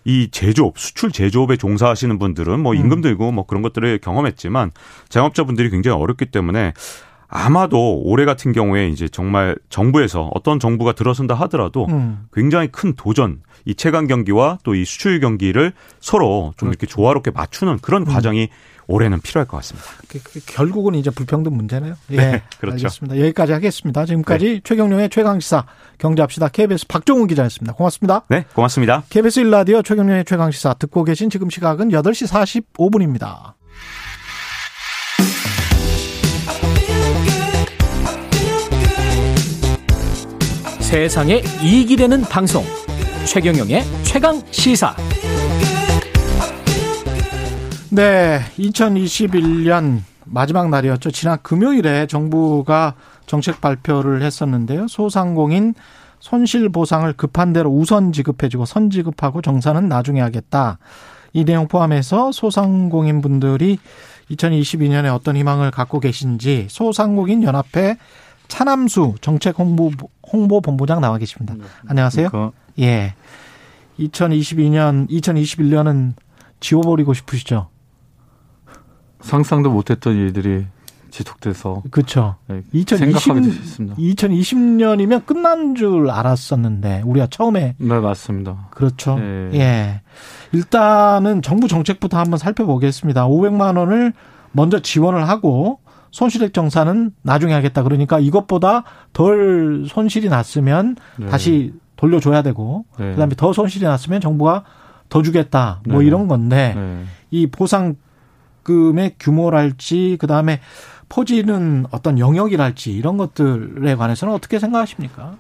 이 0.05 0.29
제조업, 0.31 0.79
수출 0.79 1.13
제조업에 1.13 1.57
종사하시는 1.57 2.19
분들은 2.19 2.61
뭐 2.61 2.73
음. 2.73 2.79
임금 2.79 3.03
들고 3.03 3.31
뭐 3.31 3.45
그런 3.45 3.63
것들을 3.63 3.99
경험했지만 3.99 4.71
자영업자분들이 5.11 5.69
굉장히 5.69 6.01
어렵기 6.01 6.27
때문에 6.27 6.73
아마도 7.29 8.01
올해 8.05 8.25
같은 8.25 8.53
경우에 8.53 8.89
이제 8.89 9.07
정말 9.07 9.57
정부에서 9.69 10.31
어떤 10.35 10.59
정부가 10.59 10.93
들어선다 10.93 11.35
하더라도 11.35 11.87
음. 11.91 12.27
굉장히 12.33 12.69
큰 12.69 12.95
도전, 12.95 13.43
이 13.67 13.75
체감 13.75 14.07
경기와 14.07 14.59
또 14.65 14.75
이 14.75 14.85
수출 14.85 15.21
경기를 15.21 15.73
서로 16.01 16.55
좀 16.57 16.69
그렇죠. 16.69 16.71
이렇게 16.71 16.87
조화롭게 16.87 17.31
맞추는 17.33 17.79
그런 17.83 18.03
음. 18.03 18.07
과정이 18.07 18.49
올해는 18.87 19.21
필요할 19.21 19.47
것 19.47 19.59
같습니다. 19.59 19.87
그, 20.09 20.19
그, 20.23 20.41
결국은 20.47 20.95
이제 20.95 21.11
불평등 21.11 21.55
문제네요. 21.55 21.95
예, 22.13 22.17
네, 22.17 22.43
그렇죠. 22.59 22.87
알겠습니다. 22.87 23.21
여기까지 23.21 23.53
하겠습니다. 23.53 24.07
지금까지 24.07 24.45
네. 24.47 24.61
최경룡의 24.65 25.11
최강시사 25.11 25.67
경제합시다 25.99 26.49
KBS 26.49 26.87
박종훈 26.87 27.27
기자였습니다. 27.27 27.75
고맙습니다. 27.75 28.23
네, 28.31 28.47
고맙습니다. 28.55 29.03
KBS 29.11 29.43
1라디오 29.43 29.85
최경룡의 29.85 30.25
최강시사 30.25 30.75
듣고 30.75 31.05
계신 31.05 31.29
지금 31.29 31.51
시각은 31.51 31.91
8시 31.91 32.63
45분입니다. 32.73 33.53
세상에 40.89 41.43
이익이 41.63 41.97
되는 41.97 42.23
방송. 42.23 42.65
최경영의 43.27 43.83
최강 44.05 44.41
시사. 44.51 44.97
네 47.91 48.41
2021년 48.59 50.01
마지막 50.25 50.71
날이었죠. 50.71 51.11
지난 51.11 51.37
금요일에 51.43 52.07
정부가 52.07 52.95
정책 53.27 53.61
발표를 53.61 54.23
했었는데요. 54.23 54.89
소상공인 54.89 55.75
손실 56.21 56.71
보상을 56.71 57.13
급한 57.19 57.53
대로 57.53 57.69
우선 57.69 58.11
지급해주고 58.11 58.65
선 58.65 58.89
지급하고 58.89 59.43
정산은 59.43 59.91
나중에 59.91 60.23
하겠다. 60.23 60.79
이 61.35 61.45
내용 61.45 61.69
포함해서 61.69 62.33
소상공인 62.33 63.21
분들이 63.21 63.79
2022년에 64.31 65.15
어떤 65.15 65.37
희망을 65.37 65.71
갖고 65.71 66.01
계신지 66.01 66.67
소상공인 66.71 67.43
연합회 67.43 67.99
차남수 68.49 69.17
정책 69.21 69.59
홍보 69.59 69.91
홍보 70.33 70.61
본부장 70.61 71.01
나와 71.01 71.19
계십니다. 71.19 71.55
네. 71.55 71.65
안녕하세요. 71.87 72.31
그러니까. 72.31 72.57
예. 72.81 73.15
2022년, 73.99 75.09
2021년은 75.11 76.13
지워버리고 76.61 77.15
싶으시죠? 77.15 77.69
상상도 79.21 79.71
못했던 79.71 80.15
일들이 80.15 80.67
지속돼서 81.11 81.83
그렇죠. 81.91 82.37
네, 82.47 82.63
2020, 82.73 83.97
2020년이면 83.99 85.27
끝난 85.27 85.75
줄 85.75 86.11
알았었는데 86.11 87.03
우리가 87.05 87.27
처음에 87.29 87.75
네 87.79 87.99
맞습니다. 87.99 88.69
그렇죠. 88.71 89.17
네. 89.19 89.51
예. 89.55 90.03
일단은 90.53 91.43
정부 91.43 91.67
정책부터 91.67 92.19
한번 92.19 92.39
살펴보겠습니다. 92.39 93.27
500만 93.27 93.79
원을 93.79 94.13
먼저 94.53 94.81
지원을 94.81 95.29
하고 95.29 95.81
손실액 96.11 96.55
정산은 96.55 97.13
나중에 97.23 97.53
하겠다. 97.53 97.83
그러니까 97.83 98.19
이것보다 98.19 98.85
덜 99.13 99.85
손실이 99.87 100.29
났으면 100.29 100.97
네. 101.17 101.27
다시 101.27 101.73
돌려줘야 101.97 102.43
되고 102.43 102.85
네. 102.99 103.11
그다음에 103.13 103.35
더 103.37 103.53
손실이 103.53 103.85
났으면 103.85 104.21
정부가 104.21 104.65
더 105.09 105.23
주겠다. 105.23 105.81
뭐 105.87 106.01
네. 106.01 106.07
이런 106.07 106.29
건데 106.29 106.75
네. 106.77 107.05
이 107.31 107.47
보상금의 107.47 109.17
규모랄지 109.19 110.17
그다음에 110.21 110.61
포지는 111.09 111.87
어떤 111.91 112.19
영역이랄지 112.19 112.93
이런 112.93 113.17
것들에 113.17 113.95
관해서는 113.95 114.35
어떻게 114.35 114.59
생각하십니까? 114.59 115.37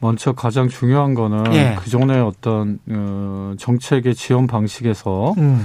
먼저 0.00 0.32
가장 0.32 0.68
중요한 0.68 1.14
거는 1.14 1.54
예. 1.54 1.76
그 1.78 1.88
전에 1.88 2.18
어떤 2.18 2.80
어, 2.90 3.54
정책의 3.56 4.16
지원 4.16 4.48
방식에서 4.48 5.34
음. 5.38 5.64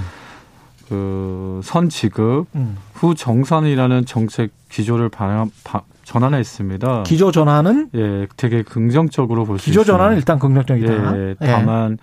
그 0.88 1.60
선지급 1.64 2.46
음. 2.54 2.76
후 2.94 3.14
정산이라는 3.14 4.06
정책 4.06 4.50
기조를 4.70 5.08
방, 5.08 5.50
방, 5.64 5.82
전환했습니다. 6.04 7.02
기조 7.02 7.30
전환은 7.30 7.90
예, 7.94 8.26
되게 8.36 8.62
긍정적으로 8.62 9.44
볼 9.44 9.58
수 9.58 9.68
있습니다. 9.68 9.82
기조 9.82 9.92
전환은 9.92 10.16
일단 10.16 10.38
긍정적이다. 10.38 11.16
예, 11.18 11.28
예. 11.30 11.34
다만 11.46 11.98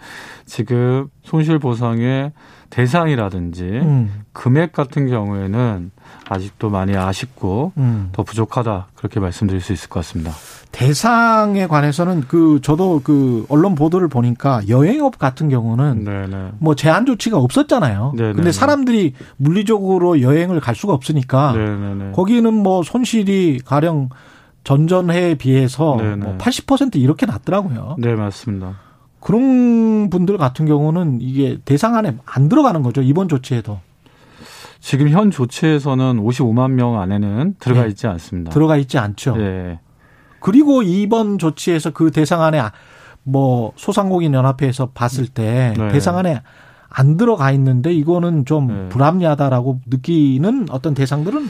지금 0.45 1.07
손실 1.23 1.57
보상의 1.57 2.31
대상이라든지 2.69 3.63
음. 3.63 4.23
금액 4.33 4.73
같은 4.73 5.07
경우에는 5.07 5.91
아직도 6.27 6.69
많이 6.69 6.95
아쉽고 6.97 7.73
음. 7.77 8.09
더 8.11 8.23
부족하다 8.23 8.87
그렇게 8.95 9.19
말씀드릴 9.19 9.61
수 9.61 9.73
있을 9.73 9.89
것 9.89 9.99
같습니다. 9.99 10.31
대상에 10.71 11.67
관해서는 11.67 12.25
그 12.27 12.59
저도 12.61 13.01
그 13.03 13.45
언론 13.47 13.75
보도를 13.75 14.07
보니까 14.07 14.61
여행업 14.67 15.17
같은 15.17 15.47
경우는 15.47 16.03
네네. 16.03 16.51
뭐 16.59 16.75
제한 16.75 17.05
조치가 17.05 17.37
없었잖아요. 17.37 18.13
네네. 18.17 18.33
근데 18.33 18.51
사람들이 18.51 19.13
물리적으로 19.37 20.21
여행을 20.21 20.59
갈 20.59 20.75
수가 20.75 20.93
없으니까 20.93 21.53
네네. 21.53 22.11
거기는 22.11 22.53
뭐 22.53 22.83
손실이 22.83 23.61
가령 23.63 24.09
전전해에 24.65 25.35
비해서 25.35 25.95
뭐 25.95 26.37
80% 26.37 26.95
이렇게 26.95 27.25
났더라고요. 27.25 27.95
네, 27.99 28.15
맞습니다. 28.15 28.84
그런 29.25 30.11
분들 30.11 30.37
같은 30.37 30.67
경우는 30.67 31.17
이게 31.19 31.57
대상 31.65 31.95
안에 31.95 32.15
안 32.25 32.47
들어가는 32.47 32.83
거죠. 32.83 33.01
이번 33.01 33.27
조치에도. 33.27 33.79
지금 34.79 35.09
현 35.09 35.31
조치에서는 35.31 36.23
55만 36.23 36.73
명 36.73 37.01
안에는 37.01 37.55
들어가 37.57 37.81
네. 37.81 37.87
있지 37.89 38.05
않습니다. 38.05 38.51
들어가 38.51 38.77
있지 38.77 38.99
않죠. 38.99 39.35
네. 39.35 39.79
그리고 40.39 40.83
이번 40.83 41.39
조치에서 41.39 41.89
그 41.89 42.11
대상 42.11 42.43
안에 42.43 42.61
뭐 43.23 43.73
소상공인 43.77 44.35
연합회에서 44.35 44.91
봤을 44.93 45.27
때 45.27 45.73
네. 45.75 45.91
대상 45.91 46.19
안에 46.19 46.43
안 46.87 47.17
들어가 47.17 47.49
있는데 47.49 47.91
이거는 47.91 48.45
좀 48.45 48.67
네. 48.67 48.89
불합리하다라고 48.89 49.81
느끼는 49.87 50.67
어떤 50.69 50.93
대상들은 50.93 51.49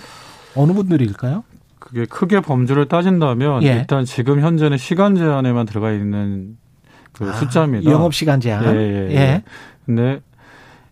어느 0.55 0.71
분들일까요? 0.71 1.43
그게 1.79 2.05
크게 2.05 2.39
범주를 2.39 2.87
따진다면 2.87 3.63
예. 3.63 3.73
일단 3.73 4.05
지금 4.05 4.39
현재는 4.39 4.77
시간 4.77 5.17
제한에만 5.17 5.65
들어가 5.65 5.91
있는 5.91 6.55
그 7.17 7.29
아, 7.29 7.33
숫자입니다. 7.33 7.89
영업 7.89 8.13
시간 8.13 8.39
제한. 8.39 8.65
예, 8.65 8.79
예, 8.79 9.09
예. 9.09 9.15
예. 9.15 9.43
근데 9.85 10.21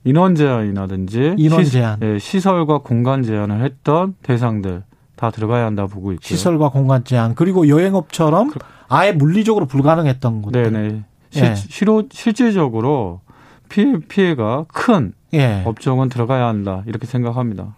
인원 0.04 0.36
제한이라든지 0.36 1.36
인원 1.38 1.64
제한. 1.66 2.00
시, 2.00 2.06
예, 2.06 2.20
시설과 2.20 2.80
공간 2.80 3.24
제한을 3.24 3.64
했던 3.64 4.16
대상들 4.24 4.84
다 5.16 5.32
들어가야 5.32 5.66
한다 5.66 5.86
보고 5.86 6.12
있고요. 6.14 6.26
시설과 6.26 6.70
공간 6.70 7.04
제한 7.04 7.36
그리고 7.36 7.68
여행업처럼 7.68 8.52
그, 8.52 8.60
아예 8.88 9.12
물리적으로 9.12 9.66
불가능했던 9.66 10.42
것들. 10.42 10.72
네네. 10.72 11.04
예. 11.36 11.56
실, 11.56 11.88
실질적으로 12.12 13.22
피해 13.70 13.98
피해가 14.00 14.66
큰 14.68 15.14
예. 15.34 15.64
업종은 15.66 16.10
들어가야 16.10 16.48
한다 16.48 16.84
이렇게 16.86 17.08
생각합니다. 17.08 17.76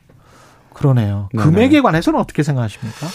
그러네요. 0.73 1.29
네네. 1.33 1.43
금액에 1.43 1.81
관해서는 1.81 2.19
어떻게 2.19 2.43
생각하십니까? 2.43 3.07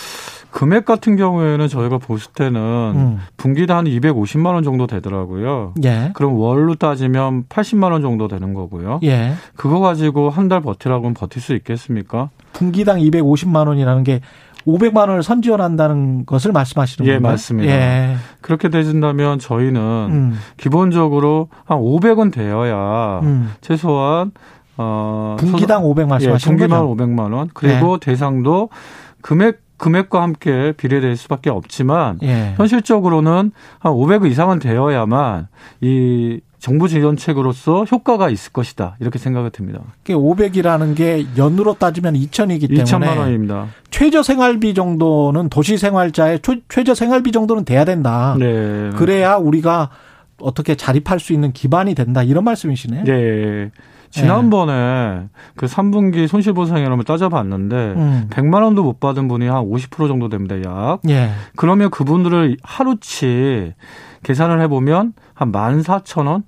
금액 0.50 0.84
같은 0.84 1.16
경우에는 1.16 1.68
저희가 1.68 1.98
보실 1.98 2.32
때는 2.32 2.60
음. 2.60 3.18
분기당 3.36 3.78
한 3.78 3.84
250만 3.86 4.46
원 4.54 4.62
정도 4.64 4.86
되더라고요. 4.86 5.74
예. 5.84 6.10
그럼 6.14 6.36
월로 6.38 6.74
따지면 6.74 7.44
80만 7.48 7.92
원 7.92 8.02
정도 8.02 8.28
되는 8.28 8.52
거고요. 8.54 9.00
예. 9.04 9.32
그거 9.56 9.78
가지고 9.80 10.28
한 10.30 10.48
달 10.50 10.60
버티라고는 10.62 11.14
버틸 11.14 11.40
수 11.40 11.54
있겠습니까? 11.54 12.30
분기당 12.52 12.98
250만 12.98 13.68
원이라는 13.68 14.02
게 14.02 14.20
500만 14.66 15.08
원을 15.08 15.22
선지원한다는 15.22 16.26
것을 16.26 16.50
말씀하시는 16.52 17.08
예, 17.08 17.14
건가요? 17.14 17.32
맞습니다. 17.32 17.72
예. 17.72 18.16
그렇게 18.40 18.68
되진다면 18.68 19.38
저희는 19.38 19.80
음. 20.10 20.38
기본적으로 20.56 21.48
한 21.64 21.78
500원 21.78 22.32
되어야 22.32 23.20
음. 23.22 23.52
최소한 23.60 24.32
어 24.76 25.36
분기당 25.38 25.84
500 25.84 26.08
말씀하시는 26.08 26.58
예, 26.58 26.66
분기만 26.66 26.82
500만 26.84 27.32
원. 27.32 27.48
그리고 27.54 27.94
예. 27.94 27.98
대상도 28.00 28.68
금액 29.22 29.60
금액과 29.80 30.22
함께 30.22 30.72
비례될 30.76 31.16
수밖에 31.16 31.50
없지만 31.50 32.18
예. 32.22 32.54
현실적으로는 32.56 33.50
한 33.78 33.92
500억 33.92 34.30
이상은 34.30 34.58
되어야만 34.58 35.48
이 35.80 36.40
정부 36.58 36.86
지원책으로서 36.88 37.84
효과가 37.84 38.28
있을 38.28 38.52
것이다 38.52 38.96
이렇게 39.00 39.18
생각이 39.18 39.48
듭니다. 39.50 39.80
500이라는 40.04 40.94
게 40.94 41.26
연으로 41.38 41.74
따지면 41.74 42.14
2천이기 42.14 42.68
때문에 42.68 42.84
2천만 42.84 43.16
원입니다. 43.16 43.68
최저 43.90 44.22
생활비 44.22 44.74
정도는 44.74 45.48
도시 45.48 45.78
생활자의 45.78 46.40
최저 46.68 46.94
생활비 46.94 47.32
정도는 47.32 47.64
돼야 47.64 47.86
된다. 47.86 48.36
네. 48.38 48.90
그래야 48.96 49.36
우리가 49.36 49.88
어떻게 50.38 50.74
자립할 50.74 51.18
수 51.20 51.32
있는 51.32 51.52
기반이 51.52 51.94
된다 51.94 52.22
이런 52.22 52.44
말씀이시네요. 52.44 53.04
네. 53.04 53.70
지난번에 54.10 54.72
네. 54.72 55.28
그 55.56 55.66
3분기 55.66 56.26
손실보상이라면 56.26 57.04
따져봤는데 57.04 57.76
음. 57.76 58.26
100만 58.30 58.62
원도 58.62 58.82
못 58.82 59.00
받은 59.00 59.28
분이 59.28 59.46
한 59.46 59.64
50% 59.64 60.08
정도 60.08 60.28
됩니다, 60.28 60.56
약. 60.64 61.00
예. 61.08 61.30
그러면 61.56 61.90
그분들을 61.90 62.56
하루치 62.62 63.74
계산을 64.22 64.60
해보면 64.62 65.14
한 65.34 65.52
14,000원? 65.52 66.42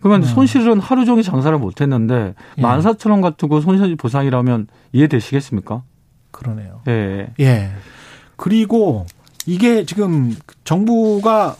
그러면 0.00 0.22
음. 0.22 0.26
손실은 0.26 0.80
하루 0.80 1.04
종일 1.04 1.22
장사를 1.22 1.56
못 1.58 1.80
했는데 1.80 2.34
예. 2.58 2.62
14,000원 2.62 3.22
가지고 3.22 3.60
손실 3.60 3.96
보상이라면 3.96 4.66
이해되시겠습니까? 4.92 5.82
그러네요. 6.30 6.80
예. 6.88 7.28
예. 7.40 7.70
그리고 8.36 9.06
이게 9.46 9.84
지금 9.84 10.34
정부가 10.64 11.56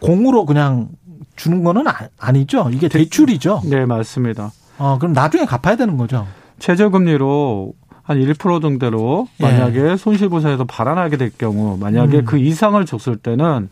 공으로 0.00 0.46
그냥 0.46 0.88
주는 1.36 1.62
거는 1.62 1.84
아, 2.18 2.32
니죠 2.32 2.68
이게 2.72 2.88
대출이죠. 2.88 3.62
네, 3.70 3.84
맞습니다. 3.86 4.50
어, 4.78 4.96
그럼 4.98 5.12
나중에 5.12 5.44
갚아야 5.44 5.76
되는 5.76 5.96
거죠. 5.96 6.26
최저금리로 6.58 7.72
한 8.02 8.18
1% 8.18 8.62
정도로 8.62 9.28
예. 9.40 9.44
만약에 9.44 9.90
예. 9.92 9.96
손실보상에서 9.96 10.64
발환하게 10.64 11.16
될 11.16 11.30
경우 11.36 11.76
만약에 11.78 12.18
음. 12.18 12.24
그 12.24 12.38
이상을 12.38 12.84
줬을 12.86 13.16
때는 13.16 13.68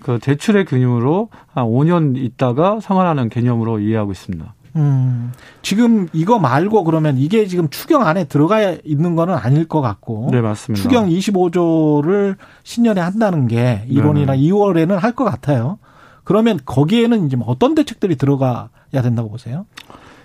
그 0.00 0.18
대출의 0.20 0.64
개념으로 0.66 1.28
한 1.52 1.64
5년 1.64 2.16
있다가 2.16 2.80
상환하는 2.80 3.28
개념으로 3.30 3.80
이해하고 3.80 4.12
있습니다. 4.12 4.54
음, 4.76 5.32
지금 5.62 6.06
이거 6.12 6.38
말고 6.38 6.84
그러면 6.84 7.16
이게 7.16 7.46
지금 7.46 7.68
추경 7.70 8.06
안에 8.06 8.24
들어가 8.24 8.76
있는 8.84 9.16
거는 9.16 9.34
아닐 9.34 9.66
것 9.66 9.80
같고. 9.80 10.28
네, 10.30 10.40
맞습니다. 10.40 10.82
추경 10.82 11.08
25조를 11.08 12.36
신년에 12.62 13.00
한다는 13.00 13.46
게 13.48 13.84
1월이나 13.90 14.26
네네. 14.26 14.38
2월에는 14.38 14.98
할 14.98 15.12
것 15.18 15.24
같아요. 15.24 15.78
그러면 16.28 16.60
거기에는 16.66 17.24
이제 17.24 17.36
뭐 17.36 17.48
어떤 17.48 17.74
대책들이 17.74 18.16
들어가야 18.16 18.68
된다고 19.02 19.30
보세요? 19.30 19.64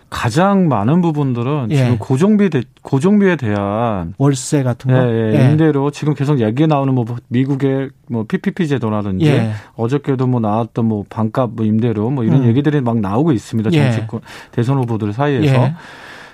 가장 0.09 0.67
많은 0.67 0.99
부분들은 0.99 1.67
예. 1.71 1.77
지금 1.77 1.97
고정비 1.97 2.49
대, 2.49 2.63
고정비에 2.81 3.38
대한 3.38 4.13
월세 4.17 4.63
같은 4.63 4.91
거, 4.91 4.97
예, 4.97 5.31
예. 5.31 5.34
예. 5.34 5.49
임대료 5.49 5.91
지금 5.91 6.13
계속 6.13 6.41
얘기 6.41 6.67
나오는 6.67 6.93
뭐 6.93 7.05
미국의 7.30 7.91
뭐 8.09 8.25
PPP 8.25 8.67
제도라든지 8.67 9.27
예. 9.27 9.51
어저께도 9.77 10.27
뭐 10.27 10.41
나왔던 10.41 10.84
뭐 10.85 11.05
반값 11.09 11.51
뭐 11.53 11.65
임대료 11.65 12.09
뭐 12.09 12.25
이런 12.25 12.43
음. 12.43 12.47
얘기들이 12.49 12.81
막 12.81 12.99
나오고 12.99 13.31
있습니다. 13.31 13.71
예. 13.71 13.91
정치권 13.91 14.19
대선 14.51 14.80
후보들 14.80 15.13
사이에서. 15.13 15.71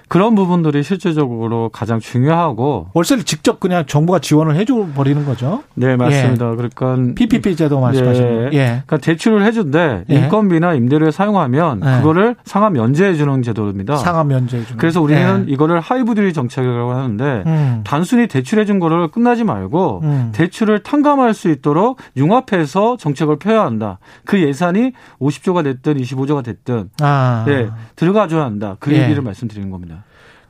그런 0.10 0.34
부분들이 0.34 0.82
실제적으로 0.84 1.70
가장 1.70 2.00
중요하고 2.00 2.88
월세를 2.94 3.24
직접 3.24 3.60
그냥 3.60 3.86
정부가 3.86 4.20
지원을 4.20 4.56
해줘 4.56 4.88
버리는 4.96 5.24
거죠. 5.24 5.64
네 5.76 5.96
맞습니다. 5.96 6.52
예. 6.52 6.56
그러니까 6.56 6.98
PPP 7.16 7.56
제도 7.56 7.80
말씀하시는 7.80 8.54
예. 8.54 8.58
예. 8.58 8.66
그러니까 8.86 8.98
대출을 8.98 9.46
해준데 9.46 10.06
예. 10.10 10.16
인건비나 10.16 10.74
임대료에 10.74 11.12
사용하면 11.12 11.82
예. 11.86 11.98
그거를 11.98 12.36
상환 12.44 12.74
면제해 12.74 13.14
주는 13.14 13.42
제도입니다. 13.44 13.98
상환 13.98 14.28
면제해 14.28 14.66
주는. 14.66 14.78
그래서 14.80 15.00
우리는 15.00 15.46
예. 15.48 15.52
이거를 15.52 15.80
하이브드 15.80 16.34
정책이라고 16.34 16.92
하는데 16.92 17.44
음. 17.46 17.82
단순히 17.86 18.28
대출해 18.28 18.66
준 18.66 18.80
거를 18.80 19.10
끝나지 19.10 19.44
말고 19.44 20.02
음. 20.04 20.32
대출을 20.34 20.82
탕감할 20.82 21.36
수 21.36 21.50
있도록 21.50 22.00
융합해서 22.18 22.98
정책을 22.98 23.38
펴야 23.38 23.64
한다. 23.64 24.00
그 24.26 24.42
예산이 24.42 24.94
50조가 25.22 25.64
됐든 25.64 25.98
25조가 25.98 26.44
됐든 26.44 26.90
아. 27.00 27.46
예, 27.48 27.70
들어가줘야 27.96 28.44
한다. 28.44 28.76
그 28.80 28.92
얘기를 28.92 29.22
말씀드리는 29.22 29.70
겁니다. 29.70 29.99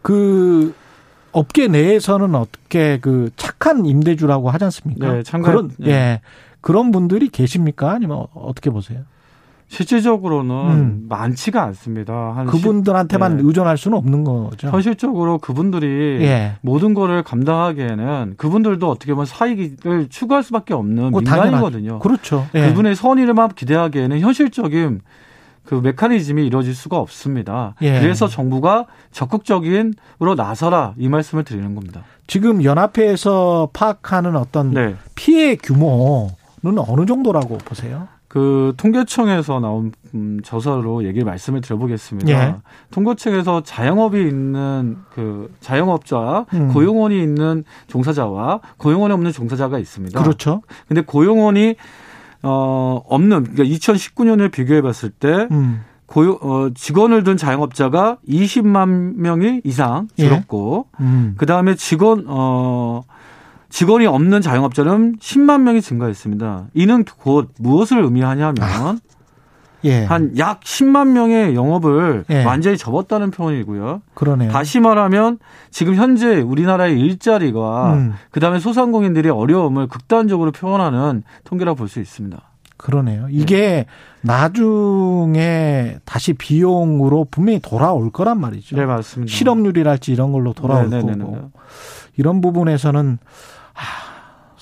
그 0.01 0.73
업계 1.31 1.67
내에서는 1.67 2.33
어떻게 2.35 2.99
그 2.99 3.29
착한 3.35 3.85
임대주라고 3.85 4.49
하지 4.49 4.65
않습니까? 4.65 5.13
네, 5.13 5.23
참관, 5.23 5.51
그런 5.51 5.71
네. 5.77 5.89
예. 5.89 6.21
그런 6.61 6.91
분들이 6.91 7.29
계십니까? 7.29 7.91
아니면 7.91 8.25
어떻게 8.33 8.69
보세요? 8.69 9.01
실질적으로는 9.69 10.55
음. 10.55 11.05
많지가 11.07 11.63
않습니다. 11.65 12.43
그분들한테만 12.47 13.37
네. 13.37 13.43
의존할 13.45 13.77
수는 13.77 13.99
없는 13.99 14.23
거죠. 14.23 14.67
현실적으로 14.69 15.37
그분들이 15.37 16.17
예. 16.21 16.53
모든 16.61 16.95
거를 16.95 17.21
감당하기에는 17.21 18.33
그분들도 18.37 18.89
어떻게 18.89 19.13
보면 19.13 19.27
사익을 19.27 20.07
추구할 20.09 20.41
수밖에 20.41 20.73
없는 20.73 21.13
어, 21.13 21.19
민간이거든요. 21.19 21.99
그렇죠. 21.99 22.47
예. 22.55 22.67
그분의 22.67 22.95
선의를만 22.95 23.49
기대하기에는 23.49 24.19
현실적인 24.19 25.01
그 25.69 25.75
메커니즘이 25.75 26.47
이루어질 26.47 26.73
수가 26.73 26.97
없습니다. 26.97 27.75
예. 27.83 27.99
그래서 27.99 28.27
정부가 28.27 28.87
적극적인으로 29.11 30.33
나서라 30.35 30.95
이 30.97 31.07
말씀을 31.07 31.43
드리는 31.43 31.75
겁니다. 31.75 32.01
지금 32.25 32.63
연합회에서 32.63 33.69
파악하는 33.71 34.35
어떤 34.35 34.71
네. 34.71 34.95
피해 35.13 35.55
규모는 35.55 36.31
어느 36.87 37.05
정도라고 37.05 37.59
보세요? 37.59 38.07
그 38.27 38.73
통계청에서 38.77 39.59
나온 39.59 39.91
음, 40.15 40.39
저서로 40.43 41.03
얘기를 41.03 41.23
말씀을 41.23 41.61
드려보겠습니다. 41.61 42.31
예. 42.31 42.55
통계청에서 42.89 43.61
자영업이 43.61 44.19
있는 44.19 44.97
그 45.13 45.53
자영업자, 45.59 46.47
음. 46.51 46.73
고용원이 46.73 47.21
있는 47.21 47.63
종사자와 47.85 48.61
고용원이 48.77 49.13
없는 49.13 49.31
종사자가 49.31 49.77
있습니다. 49.77 50.19
그렇죠. 50.19 50.63
근데 50.87 51.01
고용원이 51.01 51.75
어 52.41 53.01
없는 53.07 53.43
그러니까 53.43 53.63
2019년을 53.63 54.51
비교해 54.51 54.81
봤을 54.81 55.09
때 55.09 55.47
음. 55.51 55.81
고용 56.05 56.37
어 56.41 56.69
직원을 56.73 57.23
둔 57.23 57.37
자영업자가 57.37 58.17
20만 58.27 59.15
명이 59.15 59.61
이상 59.63 60.07
줄었고 60.17 60.87
예. 60.99 61.03
음. 61.03 61.35
그 61.37 61.45
다음에 61.45 61.75
직원 61.75 62.25
어 62.27 63.03
직원이 63.69 64.05
없는 64.07 64.41
자영업자는 64.41 65.17
10만 65.19 65.61
명이 65.61 65.81
증가했습니다. 65.81 66.67
이는 66.73 67.05
곧 67.17 67.53
무엇을 67.59 68.03
의미하냐면 68.03 68.55
아. 68.61 68.95
예. 69.83 70.03
한약 70.03 70.61
10만 70.61 71.09
명의 71.09 71.55
영업을 71.55 72.25
예. 72.29 72.43
완전히 72.43 72.77
접었다는 72.77 73.31
표현이고요. 73.31 74.01
그러네요. 74.13 74.51
다시 74.51 74.79
말하면 74.79 75.39
지금 75.71 75.95
현재 75.95 76.39
우리나라의 76.41 76.99
일자리가 76.99 77.93
음. 77.93 78.13
그다음에 78.31 78.59
소상공인들이 78.59 79.29
어려움을 79.29 79.87
극단적으로 79.87 80.51
표현하는 80.51 81.23
통계라고 81.43 81.77
볼수 81.77 81.99
있습니다. 81.99 82.41
그러네요. 82.77 83.27
이게 83.29 83.57
네. 83.59 83.85
나중에 84.21 85.97
다시 86.05 86.33
비용으로 86.33 87.27
분명히 87.29 87.59
돌아올 87.59 88.09
거란 88.09 88.39
말이죠. 88.39 88.77
네, 88.77 88.85
맞습니다. 88.85 89.31
실업률이랄지 89.31 90.13
이런 90.13 90.31
걸로 90.31 90.53
돌아올 90.53 90.89
네, 90.89 91.01
네, 91.01 91.15
네 91.15 91.23
거고. 91.23 91.51
이런 92.15 92.39
부분에서는 92.39 93.17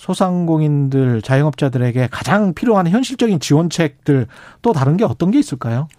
소상공인들, 0.08 1.22
자영업자들에게 1.22 2.08
가장 2.12 2.54
필요한 2.54 2.88
현실적인 2.88 3.42
지원책들 3.42 4.28
또 4.62 4.72
다른 4.72 4.96
게 4.96 5.04
어떤 5.04 5.32
게 5.32 5.40
있을까요? 5.40 5.90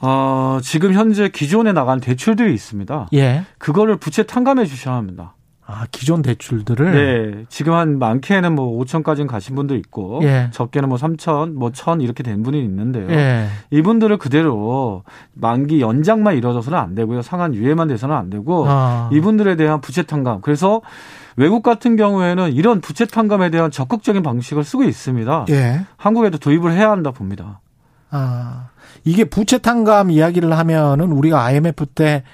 어, 0.00 0.58
지금 0.62 0.92
현재 0.92 1.28
기존에 1.28 1.72
나간 1.72 2.00
대출들이 2.00 2.52
있습니다. 2.54 3.08
예. 3.14 3.44
그거를 3.58 3.96
부채 3.96 4.24
탕감해 4.24 4.66
주셔야 4.66 4.96
합니다. 4.96 5.34
아, 5.64 5.86
기존 5.92 6.22
대출들을? 6.22 6.92
네. 6.92 7.44
지금 7.48 7.74
한 7.74 7.98
많게는 7.98 8.54
뭐 8.54 8.82
5천까지는 8.82 9.28
가신 9.28 9.54
분도 9.54 9.76
있고, 9.76 10.20
예. 10.22 10.48
적게는 10.52 10.88
뭐 10.88 10.96
3천, 10.98 11.52
뭐 11.52 11.70
1천 11.70 12.02
이렇게 12.02 12.22
된 12.22 12.42
분이 12.42 12.58
있는데요. 12.64 13.08
예. 13.10 13.48
이분들을 13.70 14.16
그대로 14.16 15.04
만기 15.34 15.80
연장만 15.80 16.36
이루어져서는 16.36 16.78
안 16.78 16.94
되고요. 16.94 17.22
상한 17.22 17.54
유예만 17.54 17.88
돼서는 17.88 18.16
안 18.16 18.30
되고, 18.30 18.64
아. 18.66 19.10
이분들에 19.12 19.56
대한 19.56 19.80
부채 19.80 20.02
탕감. 20.02 20.40
그래서 20.40 20.80
외국 21.38 21.62
같은 21.62 21.96
경우에는 21.96 22.52
이런 22.52 22.80
부채 22.80 23.06
탕감에 23.06 23.50
대한 23.50 23.70
적극적인 23.70 24.22
방식을 24.22 24.64
쓰고 24.64 24.84
있습니다. 24.84 25.46
예. 25.50 25.80
한국에도 25.96 26.38
도입을 26.38 26.72
해야 26.72 26.90
한다 26.90 27.10
봅니다. 27.12 27.60
아, 28.10 28.68
이게 29.04 29.24
부채 29.24 29.58
탕감 29.58 30.10
이야기를 30.10 30.56
하면은 30.56 31.12
우리가 31.12 31.44
IMF 31.44 31.86
때 31.86 32.24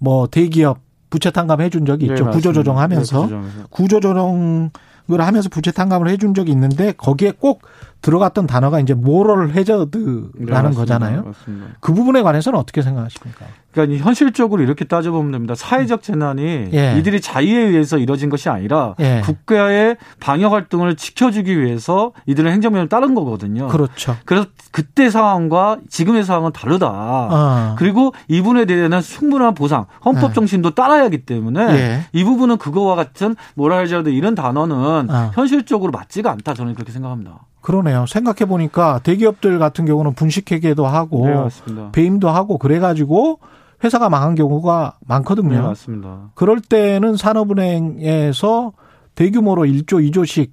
뭐 0.00 0.26
대기업 0.26 0.80
부채 1.10 1.30
탕감 1.30 1.60
해준 1.60 1.84
적이 1.86 2.06
있죠. 2.06 2.24
네, 2.24 2.30
구조 2.30 2.52
조정하면서 2.52 3.26
네, 3.26 3.40
구조 3.70 4.00
조정을 4.00 4.70
하면서 5.18 5.48
부채 5.48 5.70
탕감을 5.70 6.08
해준 6.08 6.34
적이 6.34 6.52
있는데 6.52 6.92
거기에 6.92 7.32
꼭 7.38 7.62
들어갔던 8.02 8.46
단어가 8.46 8.80
이제 8.80 8.94
모럴 8.94 9.50
해저드라는 9.50 10.70
네, 10.70 10.76
거잖아요. 10.76 11.24
맞습니다. 11.24 11.66
그 11.80 11.92
부분에 11.92 12.22
관해서는 12.22 12.58
어떻게 12.58 12.82
생각하십니까? 12.82 13.46
그러니까 13.72 14.04
현실적으로 14.04 14.62
이렇게 14.62 14.84
따져보면 14.84 15.30
됩니다. 15.32 15.54
사회적 15.54 16.02
재난이 16.02 16.70
예. 16.72 16.98
이들이 16.98 17.20
자의에 17.20 17.56
의해서 17.56 17.98
이뤄진 17.98 18.28
것이 18.28 18.48
아니라 18.48 18.94
예. 18.98 19.20
국가의 19.24 19.96
방역 20.18 20.52
활동을 20.52 20.96
지켜주기 20.96 21.60
위해서 21.60 22.12
이들은 22.26 22.50
행정명을 22.50 22.88
따른 22.88 23.14
거거든요. 23.14 23.68
그렇죠. 23.68 24.16
그래서 24.24 24.46
그때 24.72 25.08
상황과 25.10 25.78
지금의 25.88 26.24
상황은 26.24 26.52
다르다. 26.52 26.88
어. 26.90 27.74
그리고 27.78 28.12
이분에 28.28 28.64
대한 28.64 29.00
충분한 29.00 29.54
보상, 29.54 29.86
헌법 30.04 30.30
예. 30.30 30.34
정신도 30.34 30.70
따라야 30.74 31.04
하기 31.04 31.24
때문에 31.24 31.60
예. 31.70 32.00
이 32.12 32.24
부분은 32.24 32.56
그거와 32.56 32.96
같은 32.96 33.36
모랄저드 33.54 34.08
이런 34.08 34.34
단어는 34.34 35.10
어. 35.10 35.30
현실적으로 35.34 35.92
맞지가 35.92 36.30
않다. 36.30 36.54
저는 36.54 36.74
그렇게 36.74 36.90
생각합니다. 36.90 37.40
그러네요. 37.60 38.06
생각해 38.06 38.46
보니까 38.46 39.00
대기업들 39.02 39.58
같은 39.58 39.84
경우는 39.84 40.14
분식회계도 40.14 40.86
하고 40.86 41.26
네, 41.26 41.90
배임도 41.92 42.28
하고 42.28 42.58
그래가지고 42.58 43.38
회사가 43.84 44.08
망한 44.08 44.34
경우가 44.34 44.98
많거든요. 45.06 45.50
네, 45.50 45.60
맞습니다. 45.60 46.30
그럴 46.34 46.60
때는 46.60 47.16
산업은행에서 47.16 48.72
대규모로 49.14 49.62
1조, 49.64 50.10
2조씩 50.10 50.50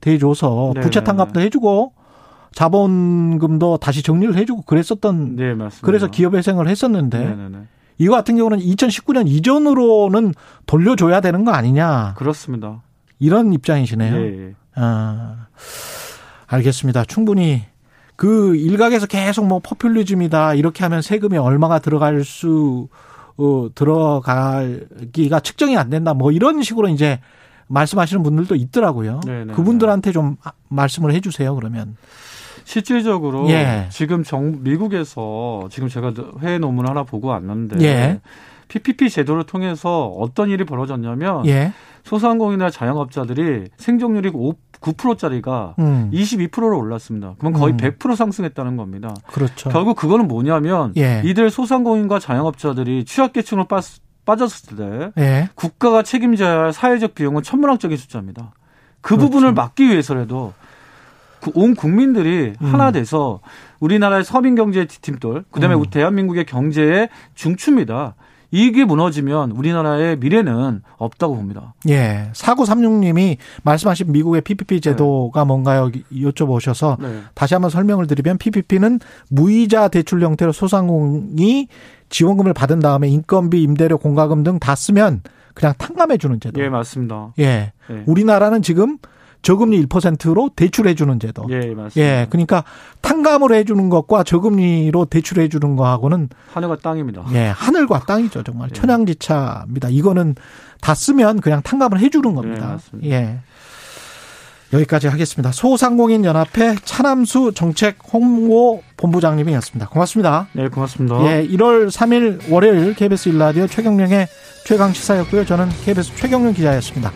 대줘서 0.00 0.72
네, 0.74 0.80
부채 0.80 1.02
탕감도 1.02 1.40
해주고 1.40 1.92
자본금도 2.52 3.78
다시 3.78 4.02
정리를 4.02 4.36
해주고 4.36 4.62
그랬었던. 4.62 5.36
네, 5.36 5.54
맞습니다. 5.54 5.86
그래서 5.86 6.06
기업 6.08 6.34
회생을 6.34 6.68
했었는데. 6.68 7.18
네, 7.18 7.48
네. 7.48 7.58
이거 8.00 8.14
같은 8.14 8.36
경우는 8.36 8.58
2019년 8.58 9.26
이전으로는 9.26 10.32
돌려줘야 10.66 11.20
되는 11.20 11.44
거 11.44 11.50
아니냐. 11.50 12.14
그렇습니다. 12.16 12.82
이런 13.18 13.52
입장이시네요. 13.52 14.14
네. 14.14 14.54
아. 14.76 15.46
알겠습니다. 16.48 17.04
충분히 17.04 17.62
그 18.16 18.56
일각에서 18.56 19.06
계속 19.06 19.46
뭐 19.46 19.60
포퓰리즘이다 19.60 20.54
이렇게 20.54 20.82
하면 20.84 21.02
세금이 21.02 21.38
얼마가 21.38 21.78
들어갈 21.78 22.24
수 22.24 22.88
어, 23.36 23.68
들어가기가 23.74 25.40
측정이 25.40 25.76
안 25.76 25.90
된다 25.90 26.14
뭐 26.14 26.32
이런 26.32 26.60
식으로 26.62 26.88
이제 26.88 27.20
말씀하시는 27.68 28.22
분들도 28.22 28.56
있더라고요. 28.56 29.20
네네. 29.24 29.44
네, 29.44 29.52
그분들한테 29.52 30.10
좀 30.10 30.36
말씀을 30.68 31.12
해주세요. 31.12 31.54
그러면 31.54 31.96
실질적으로 32.64 33.48
예. 33.50 33.86
지금 33.90 34.24
정 34.24 34.62
미국에서 34.62 35.68
지금 35.70 35.88
제가 35.88 36.12
해외 36.40 36.58
논문 36.58 36.88
하나 36.88 37.04
보고 37.04 37.28
왔는데 37.28 37.84
예. 37.84 38.20
PPP 38.68 39.10
제도를 39.10 39.44
통해서 39.44 40.06
어떤 40.06 40.50
일이 40.50 40.64
벌어졌냐면 40.64 41.46
예. 41.46 41.72
소상공인이나 42.04 42.70
자영업자들이 42.70 43.68
생존율이 43.76 44.30
5 44.34 44.54
9%짜리가 44.80 45.74
음. 45.78 46.10
22%로 46.12 46.78
올랐습니다. 46.78 47.34
그럼 47.38 47.52
거의 47.52 47.74
음. 47.74 47.76
100% 47.76 48.16
상승했다는 48.16 48.76
겁니다. 48.76 49.14
그렇죠. 49.26 49.70
결국 49.70 49.96
그거는 49.96 50.28
뭐냐면 50.28 50.92
예. 50.96 51.22
이들 51.24 51.50
소상공인과 51.50 52.18
자영업자들이 52.18 53.04
취약계층으로 53.04 53.66
빠, 53.66 53.80
빠졌을 54.24 54.76
때 54.76 55.12
예. 55.18 55.48
국가가 55.54 56.02
책임져야 56.02 56.58
할 56.58 56.72
사회적 56.72 57.14
비용은 57.14 57.42
천문학적인 57.42 57.96
숫자입니다. 57.96 58.52
그 59.00 59.16
그렇죠. 59.16 59.26
부분을 59.26 59.52
막기 59.52 59.88
위해서라도 59.88 60.52
그온 61.40 61.74
국민들이 61.74 62.52
음. 62.60 62.74
하나 62.74 62.90
돼서 62.90 63.40
우리나라의 63.80 64.24
서민 64.24 64.54
경제 64.54 64.86
팀돌, 64.86 65.44
그다음에 65.50 65.76
음. 65.76 65.84
대한민국의 65.90 66.46
경제의 66.46 67.08
중추입니다. 67.34 68.14
이게 68.50 68.84
무너지면 68.84 69.50
우리나라의 69.52 70.18
미래는 70.18 70.82
없다고 70.96 71.36
봅니다. 71.36 71.74
예. 71.88 72.30
4936님이 72.32 73.36
말씀하신 73.62 74.10
미국의 74.12 74.40
PPP 74.40 74.80
제도가 74.80 75.40
네. 75.40 75.46
뭔가요? 75.46 75.90
여쭤보셔서 76.12 77.00
네. 77.00 77.22
다시 77.34 77.54
한번 77.54 77.70
설명을 77.70 78.06
드리면 78.06 78.38
PPP는 78.38 79.00
무이자 79.28 79.88
대출 79.88 80.22
형태로 80.22 80.52
소상공이 80.52 81.68
지원금을 82.08 82.54
받은 82.54 82.80
다음에 82.80 83.08
인건비, 83.08 83.62
임대료, 83.62 83.98
공과금 83.98 84.42
등 84.44 84.58
다 84.58 84.74
쓰면 84.74 85.22
그냥 85.54 85.74
탕감해 85.76 86.18
주는 86.18 86.40
제도. 86.40 86.60
예, 86.62 86.68
맞습니다. 86.68 87.32
예. 87.38 87.72
네. 87.88 88.02
우리나라는 88.06 88.62
지금 88.62 88.98
저금리 89.48 89.82
1%로 89.86 90.50
대출해 90.54 90.94
주는 90.94 91.18
제도. 91.18 91.46
예, 91.48 91.72
맞습니다. 91.72 91.92
예, 91.96 92.26
그러니까 92.28 92.64
탕감을 93.00 93.54
해 93.54 93.64
주는 93.64 93.88
것과 93.88 94.22
저금리로 94.22 95.06
대출해 95.06 95.48
주는 95.48 95.74
거하고는 95.74 96.28
하늘과 96.52 96.76
땅입니다. 96.82 97.24
예, 97.32 97.46
하늘과 97.46 98.00
땅이죠, 98.00 98.42
정말. 98.42 98.68
예. 98.68 98.74
천양지차입니다. 98.74 99.88
이거는 99.88 100.34
다 100.82 100.94
쓰면 100.94 101.40
그냥 101.40 101.62
탕감을 101.62 101.98
해 101.98 102.10
주는 102.10 102.34
겁니다. 102.34 102.78
예, 103.04 103.10
예. 103.10 103.38
여기까지 104.74 105.08
하겠습니다. 105.08 105.50
소상공인 105.50 106.26
연합회 106.26 106.74
차남수 106.84 107.52
정책 107.54 107.96
홍보 108.12 108.82
본부장님이었습니다. 108.98 109.88
고맙습니다. 109.88 110.48
네, 110.52 110.68
고맙습니다. 110.68 111.24
예, 111.24 111.48
1월 111.48 111.88
3일 111.88 112.52
월요일 112.52 112.94
KBS 112.94 113.30
일라디오 113.30 113.66
최경령의 113.66 114.28
최강 114.66 114.92
시사였고요. 114.92 115.46
저는 115.46 115.70
KBS 115.86 116.16
최경련 116.16 116.52
기자였습니다. 116.52 117.12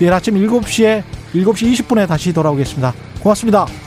내일 0.00 0.12
아침 0.12 0.34
7시에 0.34 1.04
7시 1.44 1.72
20분에 1.72 2.06
다시 2.06 2.32
돌아오겠습니다. 2.32 2.94
고맙습니다. 3.20 3.85